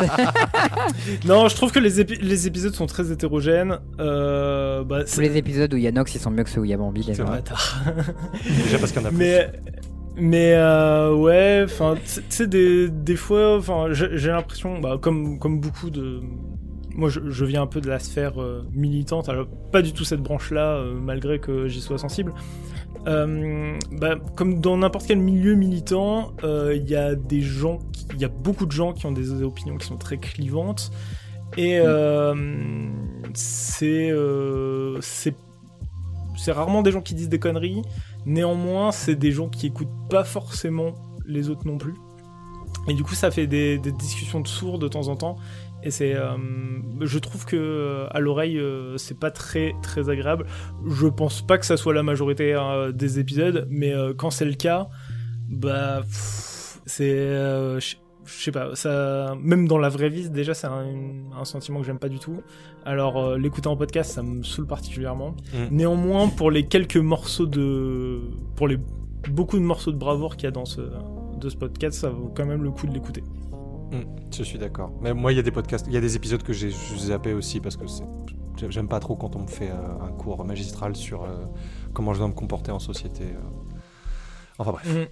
Non, 1.26 1.48
je 1.48 1.54
trouve 1.56 1.72
que 1.72 1.78
les, 1.78 2.00
épi- 2.02 2.20
les 2.20 2.46
épisodes 2.46 2.74
sont 2.74 2.86
très 2.86 3.12
hétérogènes. 3.12 3.78
Euh, 4.00 4.82
bah, 4.84 5.04
Tous 5.04 5.20
les 5.20 5.36
épisodes 5.36 5.72
où 5.74 5.76
il 5.76 5.82
y 5.82 5.86
a 5.88 5.92
Nox, 5.92 6.14
ils 6.14 6.20
sont 6.20 6.30
mieux 6.30 6.44
que 6.44 6.50
ceux 6.50 6.60
où 6.60 6.64
il 6.64 6.70
y 6.70 6.74
a 6.74 6.76
Bambi. 6.78 7.02
les 7.02 7.14
C'est. 7.14 7.24
Déjà 8.64 8.78
parce 8.78 8.92
qu'il 8.92 9.02
y 9.02 9.04
en 9.04 9.08
a 9.08 9.10
plus. 9.10 9.18
Mais 9.18 9.52
mais 10.18 10.54
euh, 10.54 11.14
ouais, 11.14 11.62
enfin 11.66 11.94
tu 12.02 12.22
sais 12.30 12.46
des 12.46 12.88
des 12.88 13.16
fois, 13.16 13.58
enfin 13.58 13.88
j'ai 13.90 14.16
j'ai 14.16 14.30
l'impression, 14.30 14.78
bah, 14.80 14.96
comme 14.98 15.38
comme 15.38 15.60
beaucoup 15.60 15.90
de 15.90 16.22
moi 16.94 17.10
je, 17.10 17.20
je 17.28 17.44
viens 17.44 17.60
un 17.60 17.66
peu 17.66 17.82
de 17.82 17.88
la 17.90 17.98
sphère 17.98 18.40
euh, 18.40 18.64
militante, 18.72 19.28
alors 19.28 19.46
pas 19.70 19.82
du 19.82 19.92
tout 19.92 20.04
cette 20.04 20.22
branche-là, 20.22 20.76
euh, 20.76 20.94
malgré 20.98 21.38
que 21.38 21.68
j'y 21.68 21.82
sois 21.82 21.98
sensible. 21.98 22.32
Euh, 23.06 23.78
bah, 23.92 24.16
comme 24.34 24.60
dans 24.60 24.76
n'importe 24.76 25.06
quel 25.06 25.18
milieu 25.18 25.54
militant, 25.54 26.32
euh, 26.42 26.74
il 26.74 26.88
y 26.90 26.96
a 26.96 27.14
des 27.14 27.40
gens, 27.40 27.78
il 28.12 28.20
y 28.20 28.24
a 28.24 28.28
beaucoup 28.28 28.66
de 28.66 28.72
gens 28.72 28.92
qui 28.92 29.06
ont 29.06 29.12
des 29.12 29.42
opinions 29.42 29.76
qui 29.76 29.86
sont 29.86 29.96
très 29.96 30.18
clivantes, 30.18 30.90
et 31.56 31.78
c'est 33.34 34.10
euh, 34.10 34.98
c'est 35.00 35.34
c'est 36.36 36.52
rarement 36.52 36.82
des 36.82 36.90
gens 36.92 37.00
qui 37.00 37.14
disent 37.14 37.28
des 37.28 37.38
conneries. 37.38 37.82
Néanmoins, 38.26 38.90
c'est 38.90 39.14
des 39.14 39.30
gens 39.30 39.48
qui 39.48 39.66
écoutent 39.68 39.88
pas 40.10 40.24
forcément 40.24 40.94
les 41.26 41.48
autres 41.48 41.66
non 41.66 41.78
plus. 41.78 41.94
Et 42.88 42.94
du 42.94 43.02
coup, 43.02 43.14
ça 43.14 43.30
fait 43.30 43.46
des, 43.46 43.78
des 43.78 43.92
discussions 43.92 44.40
de 44.40 44.48
sourds 44.48 44.78
de 44.78 44.88
temps 44.88 45.08
en 45.08 45.16
temps. 45.16 45.36
Et 45.82 45.90
c'est, 45.90 46.16
euh, 46.16 46.36
je 47.00 47.18
trouve 47.18 47.44
que 47.44 47.56
euh, 47.56 48.08
à 48.10 48.18
l'oreille, 48.20 48.58
euh, 48.58 48.96
c'est 48.96 49.18
pas 49.18 49.30
très 49.30 49.72
très 49.82 50.08
agréable. 50.08 50.46
Je 50.88 51.06
pense 51.06 51.46
pas 51.46 51.58
que 51.58 51.66
ça 51.66 51.76
soit 51.76 51.94
la 51.94 52.02
majorité 52.02 52.54
euh, 52.54 52.92
des 52.92 53.18
épisodes, 53.20 53.66
mais 53.70 53.92
euh, 53.92 54.12
quand 54.12 54.30
c'est 54.30 54.46
le 54.46 54.54
cas, 54.54 54.88
bah, 55.48 56.02
c'est, 56.86 57.28
je 57.28 57.96
sais 58.24 58.50
pas, 58.50 58.74
ça, 58.74 59.36
même 59.40 59.68
dans 59.68 59.78
la 59.78 59.88
vraie 59.88 60.08
vie, 60.08 60.28
déjà, 60.28 60.54
c'est 60.54 60.66
un, 60.66 60.86
un 61.38 61.44
sentiment 61.44 61.80
que 61.80 61.86
j'aime 61.86 62.00
pas 62.00 62.08
du 62.08 62.18
tout. 62.18 62.42
Alors, 62.84 63.36
l'écouter 63.36 63.68
en 63.68 63.76
podcast, 63.76 64.10
ça 64.10 64.22
me 64.22 64.42
saoule 64.42 64.66
particulièrement. 64.66 65.36
Mm. 65.52 65.76
Néanmoins, 65.76 66.28
pour 66.28 66.50
les 66.50 66.66
quelques 66.66 66.96
morceaux 66.96 67.46
de, 67.46 68.22
pour 68.56 68.66
les 68.66 68.78
beaucoup 69.30 69.58
de 69.58 69.64
morceaux 69.64 69.92
de 69.92 69.98
bravoure 69.98 70.36
qu'il 70.36 70.44
y 70.44 70.48
a 70.48 70.52
dans 70.52 70.64
ce, 70.64 70.80
de 71.40 71.48
ce 71.48 71.56
podcast, 71.56 72.00
ça 72.00 72.10
vaut 72.10 72.32
quand 72.34 72.46
même 72.46 72.62
le 72.62 72.70
coup 72.70 72.86
de 72.86 72.92
l'écouter. 72.92 73.22
Mm, 73.92 74.02
je 74.36 74.42
suis 74.42 74.58
d'accord. 74.58 74.92
Mais 75.00 75.14
moi, 75.14 75.32
il 75.32 75.36
y 75.36 75.38
a 75.38 75.42
des 75.42 75.50
podcasts, 75.52 75.86
il 75.86 75.92
y 75.92 75.96
a 75.96 76.00
des 76.00 76.16
épisodes 76.16 76.42
que 76.42 76.52
j'ai 76.52 76.70
zappé 76.70 77.32
aussi 77.32 77.60
parce 77.60 77.76
que 77.76 77.84
j'aime 78.68 78.88
pas 78.88 79.00
trop 79.00 79.16
quand 79.16 79.36
on 79.36 79.40
me 79.42 79.46
fait 79.46 79.70
euh, 79.70 80.04
un 80.04 80.12
cours 80.12 80.44
magistral 80.44 80.96
sur 80.96 81.24
euh, 81.24 81.44
comment 81.94 82.12
je 82.14 82.18
dois 82.18 82.28
me 82.28 82.32
comporter 82.34 82.70
en 82.72 82.78
société. 82.78 83.24
euh. 83.24 83.78
Enfin 84.58 84.72
bref. 84.72 85.08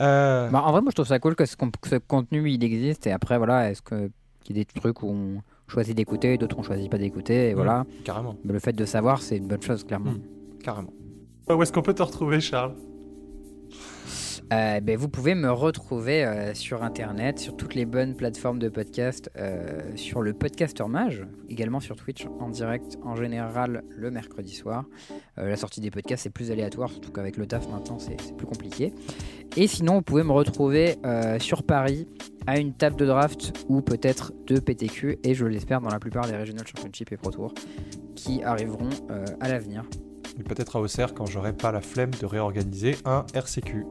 Euh, 0.00 0.48
Bah, 0.50 0.62
en 0.64 0.72
vrai, 0.72 0.80
moi, 0.80 0.90
je 0.90 0.94
trouve 0.96 1.06
ça 1.06 1.18
cool 1.18 1.34
que 1.34 1.44
ce, 1.44 1.56
con- 1.56 1.70
que 1.80 1.88
ce 1.88 1.96
contenu 1.96 2.50
il 2.50 2.62
existe. 2.64 3.06
Et 3.06 3.12
après, 3.12 3.38
voilà, 3.38 3.70
est-ce 3.70 3.82
que 3.82 4.10
qu'il 4.42 4.56
y 4.56 4.60
a 4.60 4.64
des 4.64 4.80
trucs 4.80 5.02
où 5.04 5.08
on 5.08 5.42
choisit 5.68 5.96
d'écouter, 5.96 6.36
d'autres 6.36 6.58
on 6.58 6.62
choisit 6.64 6.90
pas 6.90 6.98
d'écouter. 6.98 7.50
Et 7.50 7.52
Mm. 7.52 7.56
voilà. 7.56 7.84
Carrément, 8.04 8.36
Mais 8.44 8.52
le 8.52 8.58
fait 8.58 8.72
de 8.72 8.84
savoir, 8.84 9.22
c'est 9.22 9.36
une 9.36 9.46
bonne 9.46 9.62
chose, 9.62 9.84
clairement. 9.84 10.12
Mm. 10.12 10.20
carrément. 10.64 10.92
Où 11.50 11.62
est-ce 11.62 11.72
qu'on 11.72 11.82
peut 11.82 11.94
te 11.94 12.02
retrouver, 12.02 12.40
Charles? 12.40 12.74
Euh, 14.52 14.80
ben, 14.80 14.98
vous 14.98 15.08
pouvez 15.08 15.34
me 15.34 15.50
retrouver 15.50 16.26
euh, 16.26 16.52
sur 16.52 16.82
internet, 16.82 17.38
sur 17.38 17.56
toutes 17.56 17.74
les 17.74 17.86
bonnes 17.86 18.14
plateformes 18.14 18.58
de 18.58 18.68
podcast, 18.68 19.30
euh, 19.38 19.80
sur 19.96 20.20
le 20.20 20.34
Podcaster 20.34 20.84
Mage, 20.88 21.24
également 21.48 21.80
sur 21.80 21.96
Twitch 21.96 22.26
en 22.38 22.50
direct 22.50 22.98
en 23.02 23.16
général 23.16 23.82
le 23.88 24.10
mercredi 24.10 24.54
soir. 24.54 24.84
La 25.36 25.56
sortie 25.56 25.80
des 25.80 25.90
podcasts 25.90 26.24
c'est 26.24 26.30
plus 26.30 26.50
aléatoire, 26.50 26.90
surtout 26.90 27.10
qu'avec 27.12 27.38
le 27.38 27.46
taf 27.46 27.66
maintenant 27.68 27.98
c'est 27.98 28.36
plus 28.36 28.46
compliqué. 28.46 28.92
Et 29.56 29.66
sinon, 29.66 29.96
vous 29.96 30.02
pouvez 30.02 30.22
me 30.22 30.32
retrouver 30.32 30.96
sur 31.38 31.62
Paris 31.62 32.06
à 32.46 32.58
une 32.58 32.74
table 32.74 32.96
de 32.96 33.06
draft 33.06 33.52
ou 33.68 33.80
peut-être 33.80 34.32
de 34.46 34.58
PTQ, 34.58 35.18
et 35.22 35.34
je 35.34 35.46
l'espère 35.46 35.80
dans 35.80 35.90
la 35.90 35.98
plupart 35.98 36.26
des 36.26 36.36
Regional 36.36 36.66
Championship 36.66 37.12
et 37.12 37.16
Pro 37.16 37.30
Tour 37.30 37.54
qui 38.14 38.42
arriveront 38.42 38.90
à 39.40 39.48
l'avenir. 39.48 39.84
Et 40.38 40.42
peut-être 40.42 40.76
à 40.76 40.80
Auxerre 40.80 41.14
quand 41.14 41.26
j'aurai 41.26 41.52
pas 41.52 41.72
la 41.72 41.80
flemme 41.80 42.10
de 42.20 42.26
réorganiser 42.26 42.96
un 43.04 43.24
RCQ. 43.34 43.86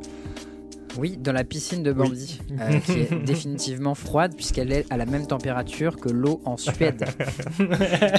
Oui, 0.97 1.17
dans 1.17 1.31
la 1.31 1.43
piscine 1.43 1.83
de 1.83 1.93
Bambi, 1.93 2.39
euh, 2.59 2.79
qui 2.79 2.91
est 3.01 3.13
définitivement 3.25 3.95
froide 3.95 4.35
puisqu'elle 4.35 4.71
est 4.71 4.85
à 4.89 4.97
la 4.97 5.05
même 5.05 5.25
température 5.27 5.95
que 5.97 6.09
l'eau 6.09 6.41
en 6.45 6.57
Suède. 6.57 7.05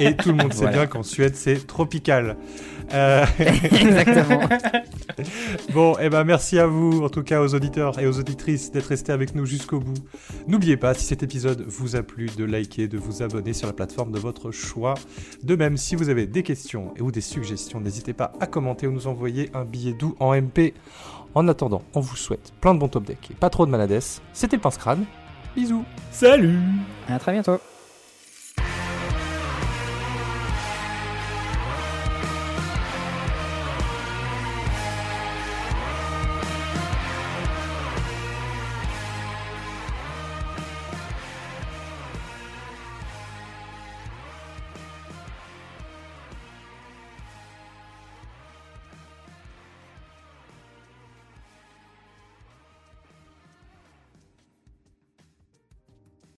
Et 0.00 0.16
tout 0.16 0.30
le 0.30 0.36
monde 0.36 0.52
sait 0.52 0.60
Voilà. 0.62 0.78
bien 0.78 0.86
qu'en 0.86 1.02
Suède, 1.02 1.36
c'est 1.36 1.66
tropical. 1.66 2.36
Euh, 2.94 3.24
Exactement. 3.38 4.40
Bon, 5.74 5.96
et 5.98 6.08
ben 6.08 6.24
merci 6.24 6.58
à 6.58 6.66
vous, 6.66 7.02
en 7.02 7.08
tout 7.08 7.22
cas 7.22 7.40
aux 7.42 7.54
auditeurs 7.54 7.98
et 7.98 8.06
aux 8.06 8.18
auditrices, 8.18 8.70
d'être 8.72 8.86
restés 8.86 9.12
avec 9.12 9.34
nous 9.34 9.44
jusqu'au 9.46 9.78
bout. 9.78 9.94
N'oubliez 10.48 10.76
pas, 10.76 10.94
si 10.94 11.04
cet 11.04 11.22
épisode 11.22 11.64
vous 11.66 11.96
a 11.96 12.02
plu, 12.02 12.26
de 12.36 12.44
liker, 12.44 12.88
de 12.88 12.98
vous 12.98 13.22
abonner 13.22 13.52
sur 13.52 13.66
la 13.66 13.72
plateforme 13.72 14.10
de 14.10 14.18
votre 14.18 14.50
choix. 14.50 14.94
De 15.42 15.54
même, 15.54 15.76
si 15.76 15.96
vous 15.96 16.08
avez 16.08 16.26
des 16.26 16.42
questions 16.42 16.94
ou 17.00 17.10
des 17.12 17.20
suggestions, 17.20 17.80
n'hésitez 17.80 18.12
pas 18.14 18.32
à 18.40 18.46
commenter 18.46 18.86
ou 18.86 18.92
nous 18.92 19.06
envoyer 19.06 19.50
un 19.54 19.64
billet 19.64 19.92
doux 19.92 20.16
en 20.18 20.34
MP. 20.34 20.72
En 21.34 21.48
attendant, 21.48 21.82
on 21.94 22.00
vous 22.00 22.16
souhaite 22.16 22.52
plein 22.60 22.74
de 22.74 22.78
bons 22.78 22.88
top 22.88 23.04
decks 23.04 23.30
et 23.30 23.34
pas 23.34 23.50
trop 23.50 23.64
de 23.64 23.70
manades. 23.70 24.00
C'était 24.32 24.56
le 24.56 24.62
Pince 24.62 24.76
Crâne. 24.76 25.04
Bisous 25.56 25.84
Salut 26.10 26.58
À 27.08 27.18
très 27.18 27.32
bientôt. 27.32 27.58